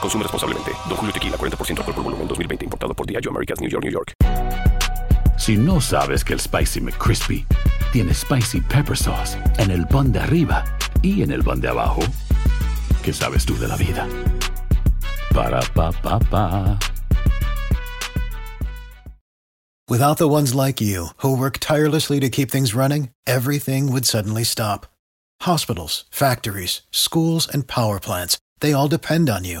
Consume 0.00 0.22
responsablemente. 0.22 0.72
Don 0.88 0.96
Julio 0.96 1.12
Tequila, 1.12 1.36
40% 1.36 1.78
alcohol 1.78 1.94
por 1.94 2.04
volumen, 2.04 2.28
2020. 2.28 2.64
Importado 2.64 2.94
por 2.94 3.06
Diageo 3.06 3.30
Americas, 3.30 3.60
New 3.60 3.70
York, 3.70 3.84
New 3.84 3.92
York. 3.92 4.12
Si 5.38 5.56
no 5.56 5.80
sabes 5.80 6.24
que 6.24 6.32
el 6.32 6.40
Spicy 6.40 6.80
McCrispy 6.80 7.46
tiene 7.92 8.14
Spicy 8.14 8.60
Pepper 8.62 8.96
Sauce 8.96 9.36
en 9.58 9.70
el 9.70 9.86
pan 9.86 10.10
de 10.10 10.18
arriba 10.18 10.64
y 11.02 11.22
en 11.22 11.30
el 11.30 11.44
pan 11.44 11.60
de 11.60 11.68
abajo, 11.68 12.00
¿qué 13.02 13.12
sabes 13.12 13.44
tú 13.44 13.56
de 13.58 13.68
la 13.68 13.76
vida? 13.76 14.08
Para, 15.34 15.60
pa, 15.74 15.92
pa, 15.92 16.18
pa. 16.18 16.78
Without 19.88 20.18
the 20.18 20.28
ones 20.28 20.52
like 20.52 20.80
you, 20.80 21.10
who 21.18 21.36
work 21.36 21.58
tirelessly 21.60 22.18
to 22.18 22.28
keep 22.28 22.50
things 22.50 22.74
running, 22.74 23.10
everything 23.24 23.92
would 23.92 24.04
suddenly 24.04 24.42
stop. 24.42 24.86
Hospitals, 25.42 26.06
factories, 26.10 26.82
schools, 26.90 27.46
and 27.46 27.68
power 27.68 28.00
plants, 28.00 28.36
they 28.60 28.72
all 28.72 28.88
depend 28.88 29.30
on 29.30 29.44
you. 29.44 29.60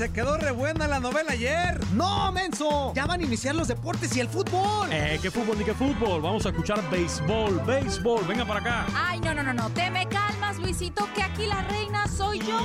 Se 0.00 0.10
quedó 0.10 0.38
re 0.38 0.50
buena 0.50 0.88
la 0.88 0.98
novela 0.98 1.32
ayer. 1.32 1.78
¡No, 1.92 2.32
menso! 2.32 2.94
Ya 2.94 3.04
van 3.04 3.20
a 3.20 3.22
iniciar 3.22 3.54
los 3.54 3.68
deportes 3.68 4.16
y 4.16 4.20
el 4.20 4.30
fútbol. 4.30 4.88
Eh, 4.90 5.18
¿qué 5.20 5.30
fútbol 5.30 5.58
ni 5.58 5.64
qué 5.66 5.74
fútbol? 5.74 6.22
Vamos 6.22 6.46
a 6.46 6.48
escuchar 6.48 6.80
béisbol, 6.88 7.60
béisbol. 7.66 8.24
Venga 8.26 8.46
para 8.46 8.60
acá. 8.60 8.86
Ay, 8.96 9.20
no, 9.20 9.34
no, 9.34 9.42
no, 9.42 9.52
no. 9.52 9.68
Te 9.68 9.90
me 9.90 10.08
calmas, 10.08 10.58
Luisito, 10.58 11.06
que 11.14 11.22
aquí 11.22 11.44
la 11.44 11.60
reina 11.68 12.06
soy 12.08 12.38
yo. 12.38 12.58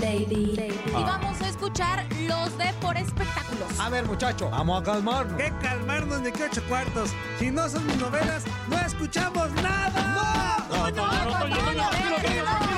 Baby. 0.00 0.72
Y 0.86 0.92
vamos 0.92 1.38
a 1.42 1.48
escuchar 1.50 2.06
los 2.26 2.56
de 2.56 2.72
por 2.80 2.96
espectáculos. 2.96 3.78
A 3.78 3.90
ver, 3.90 4.06
muchacho, 4.06 4.48
vamos 4.48 4.80
a 4.80 4.84
calmarnos. 4.86 5.36
¿Qué 5.36 5.52
calmarnos 5.60 6.22
de 6.22 6.32
qué 6.32 6.44
ocho 6.44 6.62
cuartos? 6.70 7.10
Si 7.38 7.50
no 7.50 7.68
son 7.68 7.86
mis 7.86 7.98
novelas, 7.98 8.44
no 8.66 8.78
escuchamos 8.78 9.52
nada. 9.62 10.64
No, 10.70 10.90
no, 10.90 10.90
no, 10.90 11.24
no, 11.24 11.38
Toño, 11.38 11.54
Toño, 11.54 11.90
tranquilo, 11.90 12.16
Toño, 12.16 12.44
tranquilo. 12.44 12.77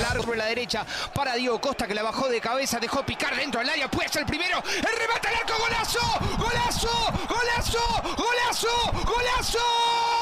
Largo 0.00 0.24
por 0.24 0.36
la 0.36 0.46
derecha 0.46 0.84
para 1.14 1.34
Diego 1.34 1.60
Costa 1.60 1.86
que 1.86 1.94
la 1.94 2.02
bajó 2.02 2.28
de 2.28 2.40
cabeza, 2.40 2.78
dejó 2.78 3.04
picar 3.04 3.36
dentro 3.36 3.60
del 3.60 3.70
área, 3.70 3.88
puede 3.88 4.08
ser 4.08 4.22
el 4.22 4.26
primero, 4.26 4.62
el 4.76 4.98
remate 4.98 5.28
al 5.28 5.34
arco, 5.36 5.54
golazo, 5.58 6.00
golazo, 6.38 6.88
golazo, 7.28 8.16
golazo, 8.16 8.68
golazo. 9.04 10.15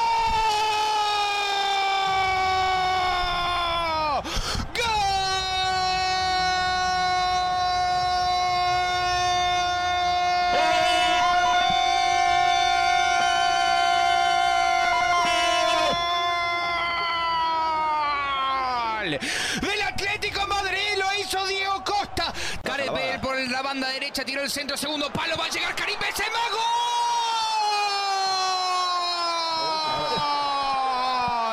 Derecha 24.14 24.24
tiró 24.24 24.42
el 24.42 24.50
centro, 24.50 24.76
segundo 24.76 25.10
palo, 25.10 25.36
va 25.36 25.46
a 25.46 25.48
llegar 25.48 25.74
Karim 25.74 25.98
Benzema. 25.98 26.38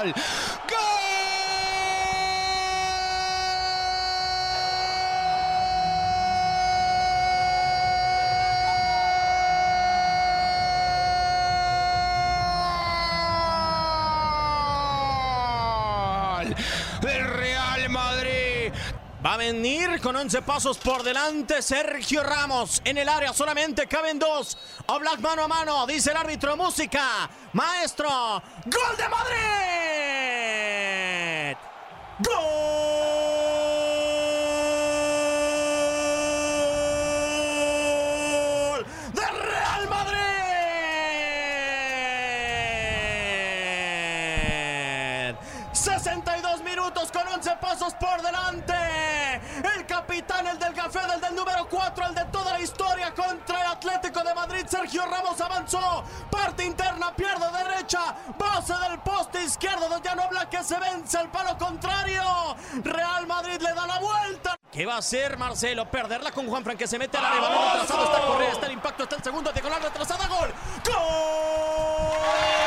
¡Gol! 0.04 0.14
¡Gol! 0.14 0.41
Va 19.24 19.36
a 19.36 19.38
venir 19.38 20.02
con 20.02 20.16
11 20.16 20.42
pasos 20.42 20.80
por 20.80 21.04
delante 21.04 21.62
Sergio 21.62 22.24
Ramos. 22.24 22.82
En 22.84 22.98
el 22.98 23.08
área 23.08 23.32
solamente 23.34 23.86
caben 23.86 24.18
dos. 24.18 24.58
Oblak 24.88 25.20
mano 25.20 25.44
a 25.44 25.48
mano, 25.48 25.86
dice 25.86 26.10
el 26.10 26.18
árbitro. 26.18 26.58
Música. 26.58 27.30
Maestro. 27.54 28.10
¡Gol 28.10 28.98
de 28.98 29.10
Madrid! 29.10 29.38
¡Gol! 32.18 32.82
¡De 39.14 39.22
Real 39.22 39.88
Madrid! 39.88 40.18
62 45.74 46.64
minutos 46.64 47.12
con 47.12 47.28
11 47.28 47.52
pasos 47.62 47.94
por 47.94 48.20
delante. 48.24 48.81
De 54.32 54.36
Madrid. 54.36 54.66
Sergio 54.68 55.06
Ramos 55.06 55.40
avanzó. 55.42 56.04
Parte 56.30 56.64
interna, 56.64 57.14
pierde 57.16 57.46
derecha. 57.52 58.16
Base 58.38 58.74
del 58.90 59.00
poste 59.00 59.44
izquierdo 59.44 59.90
de 59.90 60.02
Llano 60.02 60.30
que 60.50 60.64
se 60.64 60.80
vence 60.80 61.18
al 61.18 61.30
palo 61.30 61.58
contrario. 61.58 62.56
Real 62.84 63.28
Madrid 63.28 63.60
le 63.62 63.74
da 63.74 63.86
la 63.88 64.00
vuelta. 64.00 64.58
¿Qué 64.72 64.86
va 64.86 64.96
a 64.96 65.00
hacer 65.00 65.38
Marcelo? 65.38 65.90
Perderla 65.90 66.32
con 66.32 66.48
Juanfran 66.48 66.78
que 66.78 66.88
se 66.88 66.98
mete 66.98 67.18
al 67.18 67.26
área. 67.26 67.42
Balón 67.42 67.72
retrasado. 67.74 68.04
Está 68.06 68.28
Correa, 68.28 68.52
está 68.52 68.66
el 68.68 68.72
impacto, 68.74 69.04
está 69.04 69.16
el 69.18 69.24
segundo. 69.24 69.52
Diagonal 69.52 69.82
retrasada. 69.82 70.28
Gol. 70.28 70.54
¡Gol! 70.86 72.61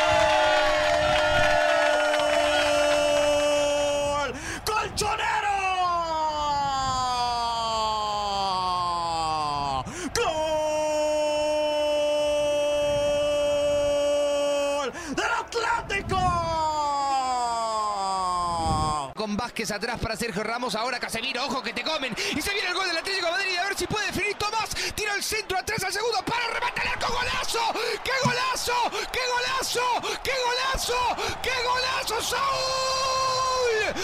Vázquez 19.55 19.71
atrás 19.71 20.01
para 20.01 20.17
Sergio 20.17 20.43
Ramos, 20.43 20.75
ahora 20.75 20.99
Casemiro, 20.99 21.45
ojo 21.45 21.63
que 21.63 21.73
te 21.73 21.85
comen. 21.85 22.13
Y 22.35 22.43
se 22.43 22.53
viene 22.53 22.71
el 22.71 22.75
gol 22.75 22.89
del 22.89 22.97
Atlético 22.97 23.27
de 23.27 23.31
Madrid, 23.31 23.57
a 23.57 23.67
ver 23.67 23.79
si 23.79 23.87
puede 23.87 24.07
definir 24.07 24.35
Tomás. 24.35 24.71
Tira 24.97 25.15
el 25.15 25.23
centro 25.23 25.57
atrás 25.57 25.81
al 25.85 25.93
segundo, 25.93 26.25
para 26.25 26.45
rematar 26.49 26.85
el 26.85 26.91
arco, 26.91 27.07
golazo. 27.13 27.61
¡Qué 28.03 28.11
golazo! 28.25 28.73
¡Qué 29.13 29.21
golazo! 29.31 29.81
¡Qué 30.25 30.33
golazo! 30.45 31.17
¡Qué 31.41 31.53
golazo, 31.63 32.21
Saúl! 32.21 33.95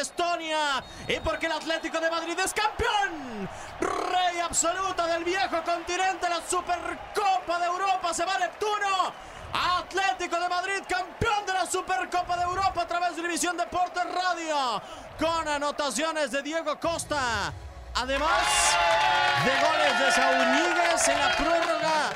Estonia. 0.00 0.82
Y 1.08 1.20
porque 1.20 1.46
el 1.46 1.52
Atlético 1.52 2.00
de 2.00 2.10
Madrid 2.10 2.38
es 2.38 2.52
campeón. 2.52 3.48
Rey 3.80 4.40
absoluto 4.40 5.06
del 5.06 5.24
viejo 5.24 5.62
continente. 5.64 6.28
La 6.28 6.40
Supercopa 6.48 7.58
de 7.58 7.66
Europa 7.66 8.14
se 8.14 8.24
va 8.24 8.34
a 8.34 8.38
Neptuno. 8.38 9.12
Atlético 9.52 10.38
de 10.38 10.48
Madrid, 10.48 10.82
campeón 10.88 11.44
de 11.44 11.52
la 11.52 11.66
Supercopa 11.66 12.36
de 12.36 12.44
Europa 12.44 12.82
a 12.82 12.86
través 12.86 13.16
de 13.16 13.22
División 13.22 13.56
Deportes 13.56 14.04
Radio. 14.04 14.80
Con 15.18 15.48
anotaciones 15.48 16.30
de 16.30 16.42
Diego 16.42 16.78
Costa. 16.78 17.52
Además 17.94 18.76
de 19.44 19.50
goles 19.50 19.98
de 19.98 20.12
Saúl 20.12 20.60
en 21.08 21.18
la 21.18 21.36
prórroga. 21.36 22.10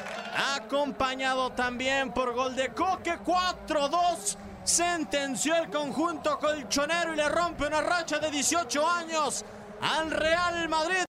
Acompañado 0.57 1.51
también 1.53 2.13
por 2.13 2.33
gol 2.35 2.55
de 2.55 2.73
Coque 2.73 3.19
4-2 3.19 4.37
sentenció 4.65 5.55
el 5.57 5.71
conjunto 5.71 6.39
colchonero 6.39 7.13
y 7.13 7.17
le 7.17 7.29
rompe 7.29 7.67
una 7.67 7.81
racha 7.81 8.19
de 8.19 8.31
18 8.31 8.89
años 8.89 9.45
al 9.81 10.11
Real 10.11 10.69
Madrid. 10.69 11.05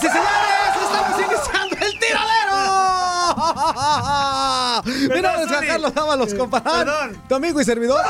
Señoras 0.00 0.04
y 0.04 0.08
señores. 0.08 0.74
Estamos 0.82 1.20
iniciando 1.20 1.76
el 1.86 1.92
tiradero. 1.98 2.58
Mira, 5.14 5.28
Zuli. 5.46 5.66
Carlos 5.66 5.92
Ábalos, 5.96 6.34
compadre. 6.34 6.90
Tu 7.28 7.34
amigo 7.34 7.60
y 7.60 7.64
servidor. 7.64 8.00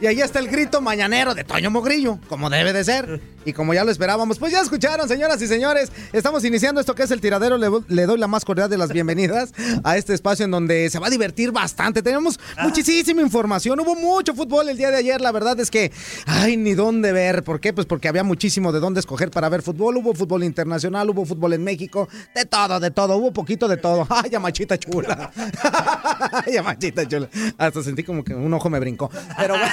Y 0.00 0.06
ahí 0.06 0.20
está 0.20 0.38
el 0.40 0.48
grito 0.48 0.80
mañanero 0.80 1.34
de 1.34 1.44
Toño 1.44 1.70
Mogrillo, 1.70 2.18
como 2.28 2.50
debe 2.50 2.72
de 2.72 2.84
ser. 2.84 3.20
Y 3.44 3.52
como 3.52 3.74
ya 3.74 3.84
lo 3.84 3.90
esperábamos, 3.90 4.38
pues 4.38 4.52
ya 4.52 4.60
escucharon, 4.60 5.08
señoras 5.08 5.40
y 5.42 5.46
señores. 5.46 5.90
Estamos 6.12 6.44
iniciando 6.44 6.80
esto 6.80 6.94
que 6.94 7.02
es 7.02 7.10
el 7.10 7.20
tiradero. 7.20 7.56
Le, 7.56 7.68
le 7.88 8.06
doy 8.06 8.18
la 8.18 8.28
más 8.28 8.44
cordial 8.44 8.70
de 8.70 8.78
las 8.78 8.88
bienvenidas 8.92 9.52
a 9.84 9.96
este 9.96 10.14
espacio 10.14 10.44
en 10.44 10.50
donde 10.50 10.90
se 10.90 10.98
va 10.98 11.08
a 11.08 11.10
divertir 11.10 11.50
bastante. 11.52 12.02
Tenemos 12.02 12.38
muchísima 12.62 13.20
información. 13.20 13.80
Hubo 13.80 13.94
mucho 13.94 14.34
fútbol 14.34 14.68
el 14.68 14.76
día 14.76 14.90
de 14.90 14.98
ayer. 14.98 15.20
La 15.20 15.32
verdad 15.32 15.58
es 15.60 15.70
que, 15.70 15.92
ay, 16.26 16.56
ni 16.56 16.74
dónde 16.74 17.12
ver. 17.12 17.42
¿Por 17.42 17.60
qué? 17.60 17.72
Pues 17.72 17.86
porque 17.86 18.08
había 18.08 18.24
muchísimo 18.24 18.72
de 18.72 18.80
dónde 18.80 19.00
escoger 19.00 19.30
para 19.30 19.48
ver 19.48 19.62
fútbol. 19.62 19.96
Hubo 19.96 20.14
fútbol 20.14 20.44
internacional, 20.44 21.10
hubo 21.10 21.24
fútbol 21.24 21.52
en 21.54 21.64
México. 21.64 22.08
De 22.34 22.44
todo, 22.44 22.78
de 22.80 22.90
todo. 22.90 23.16
Hubo 23.16 23.32
poquito 23.32 23.68
de 23.68 23.76
todo. 23.76 24.06
Ay, 24.10 24.30
ya 24.30 24.40
machita 24.40 24.78
chula. 24.78 25.30
Ay, 26.46 26.54
ya 26.54 26.62
machita 26.62 27.06
chula. 27.06 27.28
Hasta 27.58 27.82
sentí 27.82 28.02
como 28.02 28.22
que 28.22 28.34
un 28.34 28.52
ojo 28.54 28.70
me 28.70 28.78
brincó. 28.78 29.10
Pero 29.36 29.54
bueno. 29.54 29.72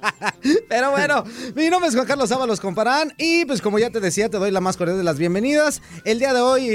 Pero 0.68 0.90
bueno, 0.90 1.24
mi 1.54 1.68
nombre 1.70 1.88
es 1.88 1.94
Juan 1.94 2.06
Carlos 2.06 2.30
Ábalos 2.32 2.60
Comparán 2.60 3.12
y 3.16 3.44
pues 3.44 3.60
como 3.60 3.78
ya 3.78 3.90
te 3.90 4.00
decía, 4.00 4.28
te 4.28 4.38
doy 4.38 4.50
la 4.50 4.60
más 4.60 4.76
cordial 4.76 4.98
de 4.98 5.04
las 5.04 5.18
bienvenidas. 5.18 5.82
El 6.04 6.18
día 6.18 6.32
de 6.34 6.40
hoy 6.40 6.68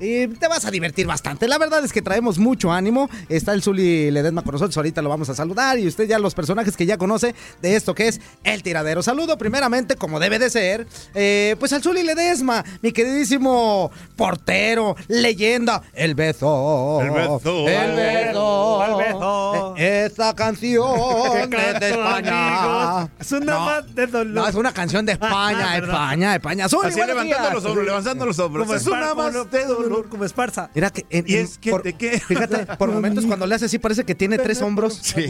eh, 0.00 0.28
te 0.38 0.48
vas 0.48 0.64
a 0.64 0.70
divertir 0.70 1.06
bastante. 1.06 1.48
La 1.48 1.58
verdad 1.58 1.84
es 1.84 1.92
que 1.92 2.02
traemos 2.02 2.38
mucho 2.38 2.72
ánimo. 2.72 3.08
Está 3.28 3.52
el 3.52 3.62
Zuli 3.62 4.10
Ledesma 4.10 4.42
con 4.42 4.52
nosotros, 4.52 4.76
ahorita 4.76 5.02
lo 5.02 5.08
vamos 5.08 5.28
a 5.28 5.34
saludar 5.34 5.78
y 5.78 5.86
usted 5.86 6.06
ya 6.08 6.18
los 6.18 6.34
personajes 6.34 6.76
que 6.76 6.86
ya 6.86 6.96
conoce 6.98 7.34
de 7.62 7.76
esto 7.76 7.94
que 7.94 8.08
es 8.08 8.20
el 8.44 8.62
tiradero. 8.62 9.02
Saludo 9.02 9.36
primeramente, 9.38 9.96
como 9.96 10.20
debe 10.20 10.38
de 10.38 10.50
ser, 10.50 10.86
eh, 11.14 11.56
pues 11.58 11.72
al 11.72 11.82
Zuli 11.82 12.02
Ledesma, 12.02 12.64
mi 12.82 12.92
queridísimo 12.92 13.90
portero, 14.16 14.96
leyenda, 15.08 15.82
el 15.94 16.14
beso. 16.14 17.00
El 17.00 17.10
beso. 17.10 17.68
El 17.68 17.96
beso. 17.96 18.84
El 18.84 18.96
beso. 19.12 19.74
Eh, 19.76 20.04
Esta 20.06 20.34
canción 20.34 21.52
es 21.52 21.80
de 21.80 21.90
España. 21.90 22.59
Es 23.18 23.32
una 23.32 23.52
No, 23.52 23.60
más 23.66 23.94
de 23.94 24.06
dolor. 24.06 24.34
No, 24.34 24.46
es 24.48 24.54
una 24.54 24.72
canción 24.72 25.04
de 25.06 25.12
España. 25.20 25.76
España, 25.78 26.34
España. 26.34 26.68
Zuli, 26.68 26.88
Así 26.88 26.98
levantando 26.98 27.24
días. 27.24 27.52
los 27.54 27.64
hombros, 27.64 27.86
levantando 27.86 28.26
los 28.26 28.38
hombros. 28.38 28.66
Como 28.66 28.76
es 28.76 28.86
una 28.86 29.14
más 29.14 29.50
de 29.50 29.64
dolor. 29.66 30.08
Como 30.08 30.24
Esparza. 30.24 30.70
Mira 30.74 30.90
que 30.90 31.04
en- 31.10 31.24
Y 31.28 31.34
es 31.36 31.58
que 31.58 31.70
por- 31.70 31.82
te 31.82 31.92
Fíjate, 32.20 32.66
por 32.78 32.90
momentos 32.90 33.24
cuando 33.26 33.46
le 33.46 33.54
hace 33.54 33.66
así 33.66 33.78
parece 33.78 34.04
que 34.04 34.14
tiene 34.14 34.38
tres 34.38 34.62
hombros. 34.62 35.00
Sí. 35.10 35.26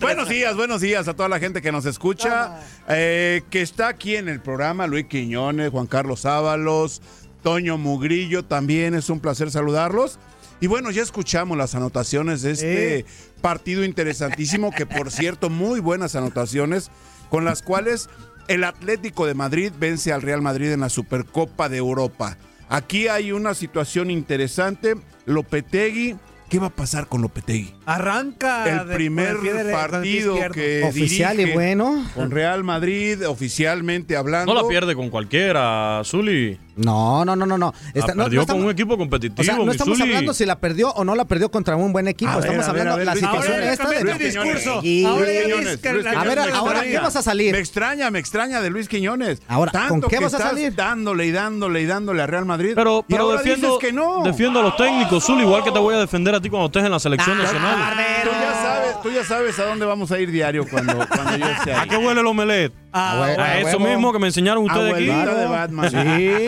buenos 0.00 0.28
días, 0.28 0.54
buenos 0.56 0.80
días 0.80 1.08
a 1.08 1.14
toda 1.14 1.28
la 1.28 1.38
gente 1.38 1.62
que 1.62 1.72
nos 1.72 1.86
escucha, 1.86 2.60
eh, 2.88 3.42
que 3.50 3.62
está 3.62 3.88
aquí 3.88 4.16
en 4.16 4.28
el 4.28 4.40
programa, 4.40 4.86
Luis 4.86 5.06
Quiñones, 5.06 5.70
Juan 5.70 5.86
Carlos 5.86 6.24
Ábalos, 6.26 7.02
Toño 7.42 7.76
Mugrillo, 7.78 8.44
también 8.44 8.94
es 8.94 9.10
un 9.10 9.20
placer 9.20 9.50
saludarlos. 9.50 10.18
Y 10.64 10.66
bueno, 10.66 10.90
ya 10.90 11.02
escuchamos 11.02 11.58
las 11.58 11.74
anotaciones 11.74 12.40
de 12.40 12.52
este 12.52 13.04
partido 13.42 13.84
interesantísimo, 13.84 14.70
que 14.70 14.86
por 14.86 15.10
cierto, 15.10 15.50
muy 15.50 15.78
buenas 15.78 16.16
anotaciones, 16.16 16.90
con 17.28 17.44
las 17.44 17.60
cuales 17.60 18.08
el 18.48 18.64
Atlético 18.64 19.26
de 19.26 19.34
Madrid 19.34 19.72
vence 19.78 20.10
al 20.10 20.22
Real 20.22 20.40
Madrid 20.40 20.72
en 20.72 20.80
la 20.80 20.88
Supercopa 20.88 21.68
de 21.68 21.76
Europa. 21.76 22.38
Aquí 22.70 23.08
hay 23.08 23.30
una 23.30 23.52
situación 23.52 24.10
interesante. 24.10 24.94
Lopetegui, 25.26 26.16
¿qué 26.48 26.58
va 26.58 26.68
a 26.68 26.74
pasar 26.74 27.08
con 27.08 27.20
Lopetegui? 27.20 27.74
Arranca. 27.84 28.64
el 28.80 28.88
de- 28.88 28.94
primer 28.94 29.36
el 29.44 29.66
el 29.66 29.70
partido 29.70 30.38
que 30.50 30.84
Oficial 30.88 31.40
y 31.40 31.52
bueno. 31.52 32.06
con 32.14 32.30
Real 32.30 32.64
Madrid 32.64 33.28
oficialmente 33.28 34.16
hablando. 34.16 34.54
No 34.54 34.62
la 34.62 34.66
pierde 34.66 34.94
con 34.94 35.10
cualquiera, 35.10 36.00
Zuli. 36.06 36.58
No, 36.76 37.24
no, 37.24 37.36
no, 37.36 37.46
no, 37.46 37.56
no. 37.58 37.72
Está- 37.94 38.08
La 38.08 38.14
no- 38.14 38.24
perdió 38.24 38.40
no 38.40 38.46
con 38.46 38.56
estamos- 38.56 38.64
un 38.64 38.70
equipo 38.70 38.98
competitivo, 38.98 39.40
O 39.40 39.44
sea, 39.44 39.56
no 39.56 39.70
estamos 39.72 40.00
hablando 40.00 40.34
si 40.34 40.44
la 40.46 40.58
perdió 40.58 40.90
o 40.90 41.04
no 41.04 41.14
la 41.14 41.24
perdió 41.24 41.50
contra 41.50 41.76
un 41.76 41.92
buen 41.92 42.08
equipo. 42.08 42.30
A 42.32 42.38
estamos 42.40 42.58
ver, 42.58 42.68
hablando 42.70 42.92
a 42.94 42.96
ver, 42.96 43.06
la 43.06 43.14
situación 43.14 43.62
esta 43.62 43.88
de 43.90 44.02
Luis 44.04 44.18
discurso. 44.18 44.70
Ahora 44.72 45.26
Luis 45.26 45.42
Quiñones, 45.44 46.04
la- 46.04 46.10
A 46.20 46.24
ver, 46.24 46.38
Quiñones, 46.38 46.52
me 46.52 46.58
ahora, 46.58 46.70
extraña. 46.78 46.82
¿qué 46.90 46.98
vas 46.98 47.16
a 47.16 47.22
salir? 47.22 47.52
Me 47.52 47.58
extraña, 47.58 48.10
me 48.10 48.18
extraña 48.18 48.60
de 48.60 48.70
Luis 48.70 48.88
Quiñones. 48.88 49.40
Ahora, 49.48 49.72
¿con 49.88 50.00
qué 50.02 50.18
vas 50.18 50.34
a 50.34 50.38
salir? 50.38 50.74
Dándole 50.74 51.26
y 51.26 51.30
dándole 51.32 51.80
y 51.82 51.86
dándole 51.86 52.22
a 52.22 52.26
Real 52.26 52.44
Madrid. 52.44 52.72
Pero, 52.74 53.04
y 53.08 53.12
pero 53.12 53.24
ahora 53.24 53.38
defiendo, 53.38 53.66
dices 53.76 53.80
que 53.80 53.92
no. 53.92 54.22
defiendo 54.24 54.60
a 54.60 54.62
los 54.62 54.76
técnicos, 54.76 55.24
Zuli, 55.24 55.42
igual 55.42 55.62
que 55.64 55.70
te 55.72 55.78
voy 55.78 55.94
a 55.94 55.98
defender 55.98 56.34
a 56.34 56.40
ti 56.40 56.50
cuando 56.50 56.66
estés 56.66 56.84
en 56.84 56.90
la 56.90 56.98
selección 56.98 57.38
nacional. 57.38 57.76
Tú 58.24 58.30
ya 58.30 58.52
sabes, 58.62 59.02
tú 59.02 59.10
ya 59.10 59.24
sabes 59.24 59.58
a 59.58 59.64
dónde 59.66 59.86
vamos 59.86 60.10
a 60.12 60.18
ir 60.18 60.30
diario 60.30 60.66
cuando, 60.68 61.06
cuando 61.08 61.36
yo 61.36 61.46
esté 61.46 61.72
¿A 61.74 61.86
qué 61.86 61.96
huele 61.96 62.20
el 62.20 62.26
omelet? 62.26 62.72
Ah. 62.96 63.24
A 63.24 63.58
eso 63.58 63.80
mismo 63.80 64.12
que 64.12 64.20
me 64.20 64.28
enseñaron 64.28 64.64
ustedes 64.64 64.94
aquí. 64.94 65.06
De 65.06 65.46
Batman. 65.46 65.90
Sí. 65.90 66.46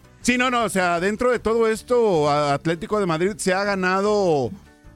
Sí, 0.22 0.36
no, 0.36 0.50
no, 0.50 0.64
o 0.64 0.68
sea, 0.68 1.00
dentro 1.00 1.30
de 1.30 1.38
todo 1.38 1.66
esto, 1.66 2.30
Atlético 2.30 3.00
de 3.00 3.06
Madrid 3.06 3.32
se 3.38 3.54
ha 3.54 3.64
ganado 3.64 4.50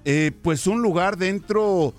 eh, 0.05 0.33
pues 0.43 0.67
un 0.67 0.83
lugar 0.83 1.17
dentro, 1.17 1.95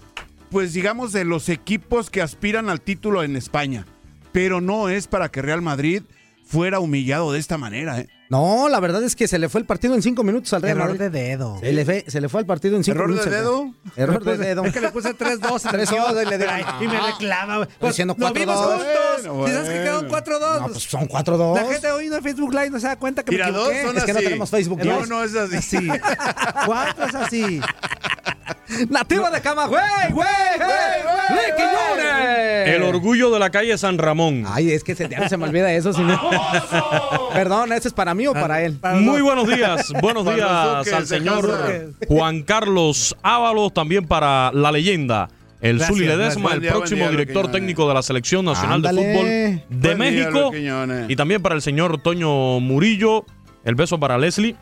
pues 0.51 0.73
digamos, 0.73 1.11
de 1.11 1.25
los 1.25 1.49
equipos 1.49 2.11
que 2.11 2.21
aspiran 2.21 2.69
al 2.69 2.81
título 2.81 3.23
en 3.23 3.35
España. 3.35 3.87
Pero 4.31 4.61
no 4.61 4.89
es 4.89 5.07
para 5.07 5.29
que 5.29 5.41
Real 5.41 5.63
Madrid 5.63 6.03
fuera 6.45 6.79
humillado 6.79 7.31
de 7.31 7.39
esta 7.39 7.57
manera, 7.57 7.99
¿eh? 7.99 8.09
No, 8.29 8.69
la 8.69 8.79
verdad 8.79 9.03
es 9.03 9.15
que 9.15 9.27
se 9.27 9.37
le 9.37 9.49
fue 9.49 9.61
el 9.61 9.67
partido 9.67 9.93
en 9.93 10.01
cinco 10.01 10.23
minutos 10.23 10.51
al 10.53 10.61
Real 10.63 10.77
Error 10.79 10.97
de 10.97 11.09
dedo. 11.11 11.59
Se 11.59 11.71
le, 11.71 11.85
fue, 11.85 12.03
se 12.07 12.19
le 12.21 12.27
fue 12.27 12.39
el 12.41 12.47
partido 12.47 12.75
en 12.75 12.83
cinco 12.83 12.97
¿Error 12.97 13.07
de 13.09 13.13
minutos. 13.13 13.31
dedo? 13.31 13.73
Error 13.95 14.23
de 14.23 14.37
dedo. 14.37 14.65
Es 14.65 14.73
que 14.73 14.81
le 14.81 14.89
puse 14.89 15.15
3-2 15.15 15.73
en 15.73 15.79
el 15.79 15.87
3-2 15.87 15.89
guion. 15.91 16.21
y 16.25 16.29
le 16.29 16.37
digo, 16.39 16.49
Ay, 16.51 16.63
no. 16.63 16.83
Y 16.83 16.87
me 16.87 17.01
reclama. 17.01 17.57
güey. 17.57 17.69
Pues, 17.79 17.93
diciendo 17.93 18.15
lo 18.17 18.33
vimos 18.33 18.55
4-2. 18.57 18.67
juntos. 18.67 19.27
Bueno, 19.27 19.45
Dices 19.45 19.63
que 19.69 19.73
quedaron 19.83 20.07
bueno. 20.07 20.25
4-2. 20.25 20.59
No, 20.61 20.67
pues 20.69 20.83
son 20.83 21.07
4-2. 21.07 21.55
La 21.55 21.65
gente 21.71 21.91
hoy 21.91 22.09
no 22.09 22.15
en 22.17 22.23
Facebook 22.23 22.51
Live 22.53 22.69
no 22.71 22.79
se 22.79 22.87
da 22.87 22.95
cuenta 22.97 23.23
que 23.23 23.31
me 23.31 23.37
Mira, 23.37 23.51
dos 23.51 23.69
equivoqué. 23.69 23.85
son 23.87 23.97
Es 23.97 24.03
que 24.05 24.13
no 24.13 24.17
así. 24.19 24.25
tenemos 24.25 24.49
Facebook 24.49 24.79
No, 24.79 24.83
Live. 24.85 25.07
no 25.07 25.23
es 25.23 25.35
así. 25.35 25.55
Así. 25.57 25.87
Cuatro 26.65 27.05
es 27.05 27.15
así. 27.15 27.61
Nativa 28.89 29.29
de 29.31 29.41
Camagüey, 29.41 29.81
güey, 30.11 30.27
güey, 30.57 31.03
güey. 31.03 31.45
El 32.65 32.83
orgullo 32.83 33.31
de 33.31 33.39
la 33.39 33.49
calle 33.49 33.77
San 33.77 33.97
Ramón. 33.97 34.43
Ay, 34.47 34.71
es 34.71 34.83
que 34.83 34.95
se, 34.95 35.07
ya 35.07 35.19
no 35.19 35.29
se 35.29 35.37
me 35.37 35.45
olvida 35.45 35.71
eso. 35.71 35.93
Si 35.93 36.01
no... 36.01 36.19
Perdón, 37.33 37.73
¿ese 37.73 37.89
es 37.89 37.93
para 37.93 38.13
mí 38.13 38.27
o 38.27 38.33
para 38.33 38.63
él? 38.63 38.79
Muy 39.01 39.21
buenos 39.21 39.47
días, 39.47 39.93
buenos 40.01 40.25
días 40.25 40.47
al 40.91 41.07
señor. 41.07 41.95
Juan 42.07 42.43
Carlos 42.43 43.15
Ábalos, 43.21 43.73
también 43.73 44.07
para 44.07 44.51
la 44.51 44.71
leyenda, 44.71 45.29
el 45.61 45.77
Gracias, 45.77 45.97
Zuli. 45.97 46.07
Ledesma, 46.07 46.53
el 46.53 46.61
próximo 46.61 47.01
día, 47.01 47.11
director 47.11 47.51
técnico 47.51 47.87
de 47.87 47.93
la 47.93 48.01
Selección 48.01 48.45
Nacional 48.45 48.75
Ándale. 48.75 49.01
de 49.01 49.13
Fútbol 49.13 49.79
de 49.79 49.95
Buen 49.95 49.97
México. 49.97 50.51
Y 51.07 51.15
también 51.15 51.41
para 51.41 51.55
el 51.55 51.61
señor 51.61 52.01
Toño 52.01 52.59
Murillo, 52.59 53.25
el 53.63 53.75
beso 53.75 53.99
para 53.99 54.17
Leslie, 54.17 54.55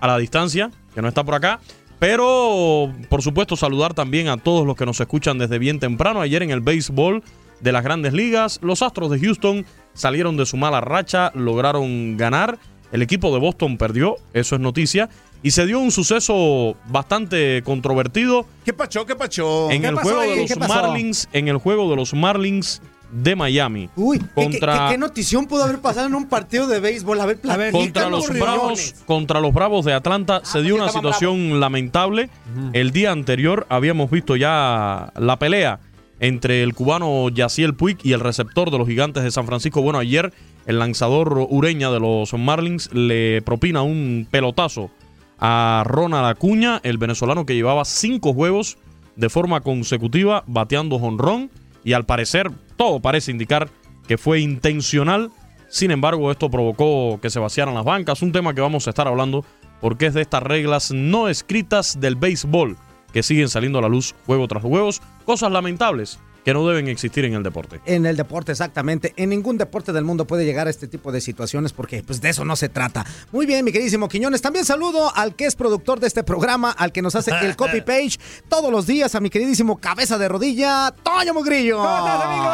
a 0.00 0.06
la 0.06 0.18
distancia, 0.18 0.70
que 0.94 1.02
no 1.02 1.08
está 1.08 1.24
por 1.24 1.34
acá. 1.34 1.60
Pero, 2.02 2.92
por 3.08 3.22
supuesto, 3.22 3.54
saludar 3.54 3.94
también 3.94 4.26
a 4.26 4.36
todos 4.36 4.66
los 4.66 4.74
que 4.74 4.84
nos 4.84 4.98
escuchan 4.98 5.38
desde 5.38 5.60
bien 5.60 5.78
temprano. 5.78 6.20
Ayer 6.20 6.42
en 6.42 6.50
el 6.50 6.60
béisbol 6.60 7.22
de 7.60 7.70
las 7.70 7.84
grandes 7.84 8.12
ligas, 8.12 8.58
los 8.60 8.82
Astros 8.82 9.08
de 9.08 9.20
Houston 9.20 9.64
salieron 9.94 10.36
de 10.36 10.44
su 10.44 10.56
mala 10.56 10.80
racha, 10.80 11.30
lograron 11.36 12.16
ganar. 12.16 12.58
El 12.90 13.02
equipo 13.02 13.32
de 13.32 13.38
Boston 13.38 13.78
perdió, 13.78 14.16
eso 14.32 14.56
es 14.56 14.60
noticia. 14.60 15.10
Y 15.44 15.52
se 15.52 15.64
dio 15.64 15.78
un 15.78 15.92
suceso 15.92 16.74
bastante 16.88 17.62
controvertido 17.62 18.46
¿Qué 18.64 18.72
pachó, 18.72 19.06
qué 19.06 19.14
pachó? 19.14 19.70
en 19.70 19.82
¿Qué 19.82 19.88
el 19.88 19.94
pasó 19.94 20.08
juego 20.08 20.20
ahí? 20.22 20.38
de 20.40 20.46
¿Qué 20.46 20.56
los? 20.56 20.68
Marlins, 20.68 21.28
en 21.32 21.46
el 21.46 21.58
juego 21.58 21.88
de 21.88 21.94
los 21.94 22.14
Marlins 22.14 22.82
de 23.12 23.36
Miami. 23.36 23.88
Uy, 23.94 24.18
¿qué- 24.18 24.26
Contra- 24.34 24.88
¿qué, 24.88 24.94
qué, 24.94 24.98
notición 24.98 25.46
pudo 25.46 25.64
haber 25.64 25.78
pasado 25.80 26.06
en 26.08 26.14
un 26.14 26.28
partido 26.28 26.66
de 26.66 26.80
béisbol? 26.80 27.20
A 27.20 27.26
ver, 27.26 27.38
A 27.48 27.56
ver, 27.56 27.70
contra 27.70 28.08
los 28.08 28.28
bravos 28.28 28.94
contra 29.06 29.38
los 29.40 29.52
bravos 29.52 29.84
de 29.84 29.92
Atlanta 29.92 30.40
se 30.44 30.62
dio 30.62 30.74
pues 30.76 30.80
una 30.82 30.86
estaban 30.86 31.12
situación 31.12 31.60
lamentable 31.60 32.30
el 32.72 32.90
día 32.90 33.12
anterior 33.12 33.66
habíamos 33.68 34.10
visto 34.10 34.34
ya 34.36 35.12
la 35.16 35.38
pelea 35.38 35.78
entre 36.20 36.62
el 36.62 36.72
cubano 36.74 37.28
Yaciel 37.28 37.74
Puig 37.74 37.98
y 38.02 38.12
el 38.12 38.20
receptor 38.20 38.70
de 38.70 38.78
los 38.78 38.88
gigantes 38.88 39.22
de 39.24 39.30
San 39.30 39.44
Francisco 39.46 39.82
bueno 39.82 39.98
ayer 39.98 40.32
el 40.66 40.78
lanzador 40.78 41.46
Ureña 41.50 41.90
de 41.90 42.00
los 42.00 42.32
Marlins 42.32 42.88
le 42.94 43.42
propina 43.42 43.82
un 43.82 44.26
pelotazo 44.30 44.90
a 45.38 45.82
Ronald 45.86 46.26
Acuña 46.26 46.80
el 46.84 46.96
venezolano 46.98 47.44
que 47.44 47.54
llevaba 47.54 47.84
cinco 47.84 48.32
juegos 48.32 48.78
de 49.16 49.28
forma 49.28 49.60
consecutiva 49.60 50.44
bateando 50.46 50.98
jonrón 50.98 51.50
y 51.84 51.92
al 51.94 52.06
parecer 52.06 52.50
todo 52.82 52.98
parece 52.98 53.30
indicar 53.30 53.70
que 54.08 54.18
fue 54.18 54.40
intencional. 54.40 55.30
Sin 55.68 55.92
embargo, 55.92 56.32
esto 56.32 56.50
provocó 56.50 57.20
que 57.22 57.30
se 57.30 57.38
vaciaran 57.38 57.74
las 57.74 57.84
bancas, 57.84 58.22
un 58.22 58.32
tema 58.32 58.54
que 58.54 58.60
vamos 58.60 58.88
a 58.88 58.90
estar 58.90 59.06
hablando 59.06 59.44
porque 59.80 60.06
es 60.06 60.14
de 60.14 60.22
estas 60.22 60.42
reglas 60.42 60.90
no 60.90 61.28
escritas 61.28 62.00
del 62.00 62.16
béisbol 62.16 62.76
que 63.12 63.22
siguen 63.22 63.48
saliendo 63.48 63.78
a 63.78 63.82
la 63.82 63.88
luz 63.88 64.16
juego 64.26 64.48
tras 64.48 64.64
juego, 64.64 64.90
cosas 65.24 65.52
lamentables 65.52 66.18
que 66.44 66.52
no 66.52 66.66
deben 66.66 66.88
existir 66.88 67.24
en 67.24 67.34
el 67.34 67.42
deporte. 67.42 67.80
En 67.86 68.06
el 68.06 68.16
deporte, 68.16 68.52
exactamente. 68.52 69.12
En 69.16 69.30
ningún 69.30 69.58
deporte 69.58 69.92
del 69.92 70.04
mundo 70.04 70.26
puede 70.26 70.44
llegar 70.44 70.66
a 70.66 70.70
este 70.70 70.88
tipo 70.88 71.12
de 71.12 71.20
situaciones 71.20 71.72
porque 71.72 72.02
pues 72.02 72.20
de 72.20 72.30
eso 72.30 72.44
no 72.44 72.56
se 72.56 72.68
trata. 72.68 73.04
Muy 73.30 73.46
bien, 73.46 73.64
mi 73.64 73.72
queridísimo 73.72 74.08
Quiñones. 74.08 74.42
También 74.42 74.64
saludo 74.64 75.14
al 75.14 75.34
que 75.34 75.46
es 75.46 75.54
productor 75.54 76.00
de 76.00 76.06
este 76.06 76.24
programa, 76.24 76.70
al 76.70 76.92
que 76.92 77.02
nos 77.02 77.14
hace 77.14 77.30
el 77.42 77.56
copy 77.56 77.80
page 77.86 78.18
todos 78.48 78.70
los 78.70 78.86
días, 78.86 79.14
a 79.14 79.20
mi 79.20 79.30
queridísimo 79.30 79.78
cabeza 79.78 80.18
de 80.18 80.28
rodilla, 80.28 80.94
Toño 81.02 81.34
Mogrillo. 81.34 81.78
¿Cómo 81.78 81.98
estás, 81.98 82.24
amigo? 82.24 82.44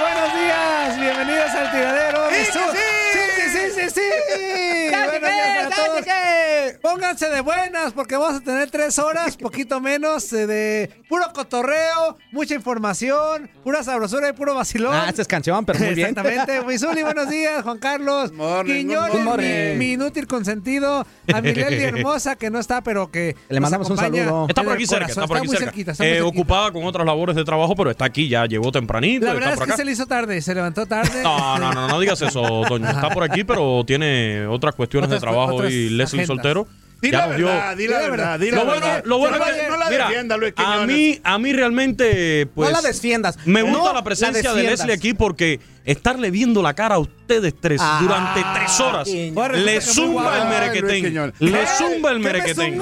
Buenos 0.00 0.34
días. 0.34 1.00
Bienvenidos 1.00 1.50
al 1.50 1.70
tiradero 1.70 2.22
sí, 2.32 3.48
sí, 3.52 3.70
sí, 3.74 3.90
sí. 3.90 4.90
Buenos 4.90 5.20
días 5.20 5.70
para 5.70 5.76
todos. 5.76 6.81
Pónganse 6.92 7.30
de 7.30 7.40
buenas 7.40 7.94
porque 7.94 8.16
vamos 8.16 8.40
a 8.42 8.44
tener 8.44 8.70
tres 8.70 8.98
horas, 8.98 9.38
poquito 9.38 9.80
menos, 9.80 10.30
eh, 10.34 10.46
de 10.46 10.90
puro 11.08 11.24
cotorreo, 11.32 12.18
mucha 12.32 12.54
información, 12.54 13.48
pura 13.64 13.82
sabrosura 13.82 14.28
y 14.28 14.32
puro 14.34 14.54
vacilón. 14.54 14.92
Ah, 14.94 15.06
esta 15.08 15.22
es 15.22 15.28
canción, 15.28 15.64
pero 15.64 15.78
muy 15.78 15.94
bien. 15.94 16.08
Exactamente. 16.10 16.60
Misuli, 16.66 17.02
buenos 17.02 17.30
días. 17.30 17.62
Juan 17.62 17.78
Carlos. 17.78 18.30
Morning, 18.32 18.74
Quiñones, 18.86 19.10
good 19.12 19.20
morning. 19.22 19.70
mi, 19.72 19.76
mi 19.78 19.92
inútil 19.92 20.26
consentido. 20.26 21.06
A 21.32 21.40
mi 21.40 21.54
Leli 21.54 21.82
hermosa, 21.82 22.36
que 22.36 22.50
no 22.50 22.58
está, 22.58 22.82
pero 22.82 23.10
que 23.10 23.36
Le 23.48 23.58
nos 23.58 23.62
mandamos 23.70 23.88
un 23.88 23.96
saludo. 23.96 24.46
Está 24.48 24.62
por 24.62 24.72
aquí 24.74 24.86
cerca, 24.86 25.06
está 25.06 25.26
por 25.26 25.38
aquí 25.38 25.46
muy 25.46 25.56
cerca. 25.56 25.70
cerquita, 25.70 25.92
está 25.92 26.04
muy 26.04 26.10
Eh, 26.10 26.16
cerquita. 26.16 26.28
ocupada 26.40 26.72
con 26.72 26.84
otras 26.84 27.06
labores 27.06 27.34
de 27.36 27.44
trabajo, 27.44 27.74
pero 27.74 27.90
está 27.90 28.04
aquí, 28.04 28.28
ya 28.28 28.44
llegó 28.44 28.70
tempranito. 28.70 29.24
La 29.24 29.32
está 29.32 29.34
verdad 29.40 29.52
es 29.54 29.58
por 29.58 29.66
que 29.66 29.72
acá. 29.72 29.76
se 29.78 29.84
le 29.86 29.92
hizo 29.92 30.06
tarde, 30.06 30.42
se 30.42 30.54
levantó 30.54 30.84
tarde. 30.84 31.22
No, 31.22 31.58
no, 31.58 31.72
no, 31.72 31.88
no 31.88 32.00
digas 32.00 32.20
eso, 32.20 32.62
Toño. 32.68 32.86
Está 32.86 33.08
por 33.08 33.22
aquí, 33.24 33.44
pero 33.44 33.82
tiene 33.86 34.46
otras 34.46 34.74
cuestiones 34.74 35.08
Otras- 35.08 35.20
de 35.22 35.26
trabajo 35.26 35.64
y 35.66 35.88
Leslie 35.88 36.02
agendas. 36.22 36.26
Soltero. 36.26 36.66
Di 37.02 37.10
la 37.10 37.26
verdad, 37.26 37.76
di 37.76 37.88
la 37.88 37.98
Di 37.98 38.04
la 38.04 38.10
verdad, 38.10 38.38
di 38.40 38.50
la 38.50 38.56
Lo 38.58 38.64
bueno, 38.64 38.80
verdad. 38.86 39.02
lo 39.04 39.18
bueno 39.18 39.36
no, 39.38 39.44
es 39.44 39.50
la- 39.56 39.62
que, 39.64 39.68
no 39.70 39.76
la 39.76 39.90
defienda, 39.90 40.36
Luis 40.36 40.52
a 40.56 40.62
Quiñones. 40.62 40.96
mí, 40.96 41.20
a 41.24 41.38
mí 41.38 41.52
realmente, 41.52 42.46
pues, 42.54 42.70
no 42.70 42.80
la 42.80 42.88
defiendas. 42.88 43.38
me 43.44 43.62
gusta 43.62 43.78
No 43.78 43.92
la 43.92 44.04
presencia 44.04 44.50
la 44.50 44.56
de. 44.56 44.62
Leslie 44.62 44.92
aquí 44.94 45.12
porque 45.12 45.58
estarle 45.84 46.30
viendo 46.30 46.62
la 46.62 46.74
cara 46.74 46.94
a 46.94 46.98
ustedes 47.00 47.54
tres 47.60 47.80
Ah, 47.82 47.98
durante 48.00 48.40
tres 48.54 48.78
horas 48.78 49.08
Quiñones. 49.08 49.62
le 49.64 49.80
zumba 49.80 50.38
el 50.42 50.48
merequetén. 50.48 51.32
Le 51.40 51.66
zumba 51.66 52.10
el 52.12 52.18
¿Qué 52.18 52.22
me 52.22 52.32
merequetén. 52.32 52.80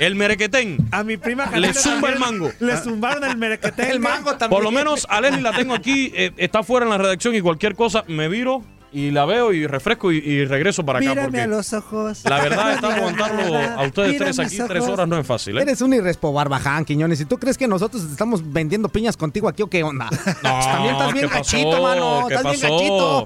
El 0.00 0.14
merequetén. 0.16 0.76
A 0.90 1.04
mi 1.04 1.16
prima 1.16 1.46
Le 1.56 1.72
zumba 1.72 2.10
el 2.10 2.18
mango. 2.18 2.50
Le 2.58 2.76
zumbaron 2.78 3.22
el 3.22 3.36
merequetén. 3.36 3.90
El 3.90 4.00
mango 4.00 4.30
también. 4.36 4.50
Por 4.50 4.64
lo 4.64 4.72
menos 4.72 5.06
a 5.08 5.20
Leslie 5.20 5.40
la 5.40 5.52
tengo 5.52 5.72
aquí, 5.74 6.12
eh, 6.16 6.32
está 6.36 6.64
fuera 6.64 6.84
en 6.84 6.90
la 6.90 6.98
redacción 6.98 7.32
y 7.36 7.40
cualquier 7.40 7.76
cosa 7.76 8.02
me 8.08 8.26
viro 8.28 8.64
y 8.92 9.10
la 9.10 9.24
veo 9.24 9.52
y 9.52 9.66
refresco 9.66 10.12
y, 10.12 10.18
y 10.18 10.44
regreso 10.44 10.84
para 10.84 10.98
acá 10.98 11.08
Mírame 11.08 11.22
porque 11.28 11.40
a 11.40 11.46
los 11.46 11.72
ojos. 11.72 12.22
la 12.24 12.42
verdad 12.42 12.76
digas 12.76 12.94
aguantarlo 12.96 13.56
a 13.58 13.82
ustedes 13.86 14.18
tres 14.18 14.38
aquí 14.38 14.58
tres 14.68 14.84
horas 14.84 15.08
no 15.08 15.18
es 15.18 15.26
fácil. 15.26 15.56
¿eh? 15.58 15.62
Eres 15.62 15.80
un 15.80 15.94
irrespo 15.94 16.32
barbaján, 16.32 16.84
Quiñones. 16.84 17.20
¿Y 17.20 17.24
tú 17.24 17.38
crees 17.38 17.56
que 17.56 17.66
nosotros 17.66 18.02
estamos 18.04 18.42
vendiendo 18.52 18.88
piñas 18.88 19.16
contigo 19.16 19.48
aquí 19.48 19.62
o 19.62 19.68
qué 19.68 19.82
onda? 19.82 20.08
También 20.42 20.94
estás 20.94 21.12
bien 21.14 21.28
gachito, 21.28 21.82
mano. 21.82 22.26
¿Qué 22.28 22.34
Estás 22.34 22.60
bien 22.60 22.72
gachito. 22.72 23.24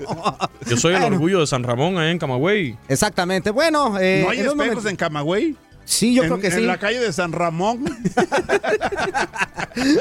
Yo 0.66 0.76
soy 0.76 0.94
el 0.94 1.02
orgullo 1.12 1.40
de 1.40 1.46
San 1.46 1.62
Ramón 1.64 1.98
ahí 1.98 2.10
en 2.12 2.18
Camagüey. 2.18 2.76
Exactamente. 2.88 3.50
Bueno, 3.50 3.98
eh, 3.98 4.20
¿No 4.24 4.30
hay 4.30 4.38
en 4.40 4.46
espejos 4.46 4.56
momento- 4.56 4.88
en 4.88 4.96
Camagüey? 4.96 5.56
Sí, 5.84 6.14
yo 6.14 6.22
en, 6.24 6.28
creo 6.30 6.40
que 6.40 6.48
en 6.48 6.52
sí. 6.54 6.60
la 6.62 6.78
calle 6.78 6.98
de 6.98 7.12
San 7.12 7.32
Ramón. 7.32 7.84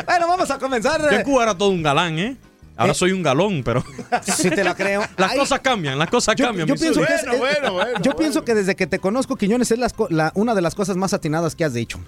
Bueno, 0.05 0.27
vamos 0.27 0.49
a 0.51 0.57
comenzar. 0.57 1.01
Yo 1.01 1.09
en 1.17 1.23
Cuba 1.23 1.43
era 1.43 1.57
todo 1.57 1.69
un 1.69 1.83
galán, 1.83 2.17
¿eh? 2.17 2.37
Ahora 2.77 2.93
soy 2.93 3.11
un 3.11 3.23
galón, 3.23 3.61
pero 3.63 3.83
Sí 4.23 4.49
te 4.49 4.63
la 4.63 4.75
creo. 4.75 5.01
las 5.17 5.31
Ay, 5.31 5.37
cosas 5.39 5.59
cambian, 5.61 5.97
las 5.97 6.09
cosas 6.09 6.35
yo, 6.35 6.45
cambian. 6.45 6.67
yo 6.67 6.73
mi 6.75 6.79
pienso, 6.79 6.99
Zuli. 7.01 7.07
que 7.07 7.13
es- 7.15 7.25
Bueno, 7.25 7.39
bueno, 7.39 7.73
bueno, 7.73 7.91
yo 7.97 8.01
bueno. 8.03 8.15
pienso 8.17 8.43
que 8.45 8.53
desde 8.55 8.75
que 8.75 8.87
te 8.87 8.99
conozco, 8.99 9.35
Quiñones, 9.35 9.71
es 9.71 9.79
las 9.79 9.93
co- 9.93 10.07
la- 10.09 10.31
una 10.35 10.53
de 10.55 10.61
las 10.61 10.75
cosas 10.75 10.97
más 10.97 11.13
atinadas 11.13 11.55
que 11.55 11.63
has 11.65 11.73
dicho. 11.73 11.99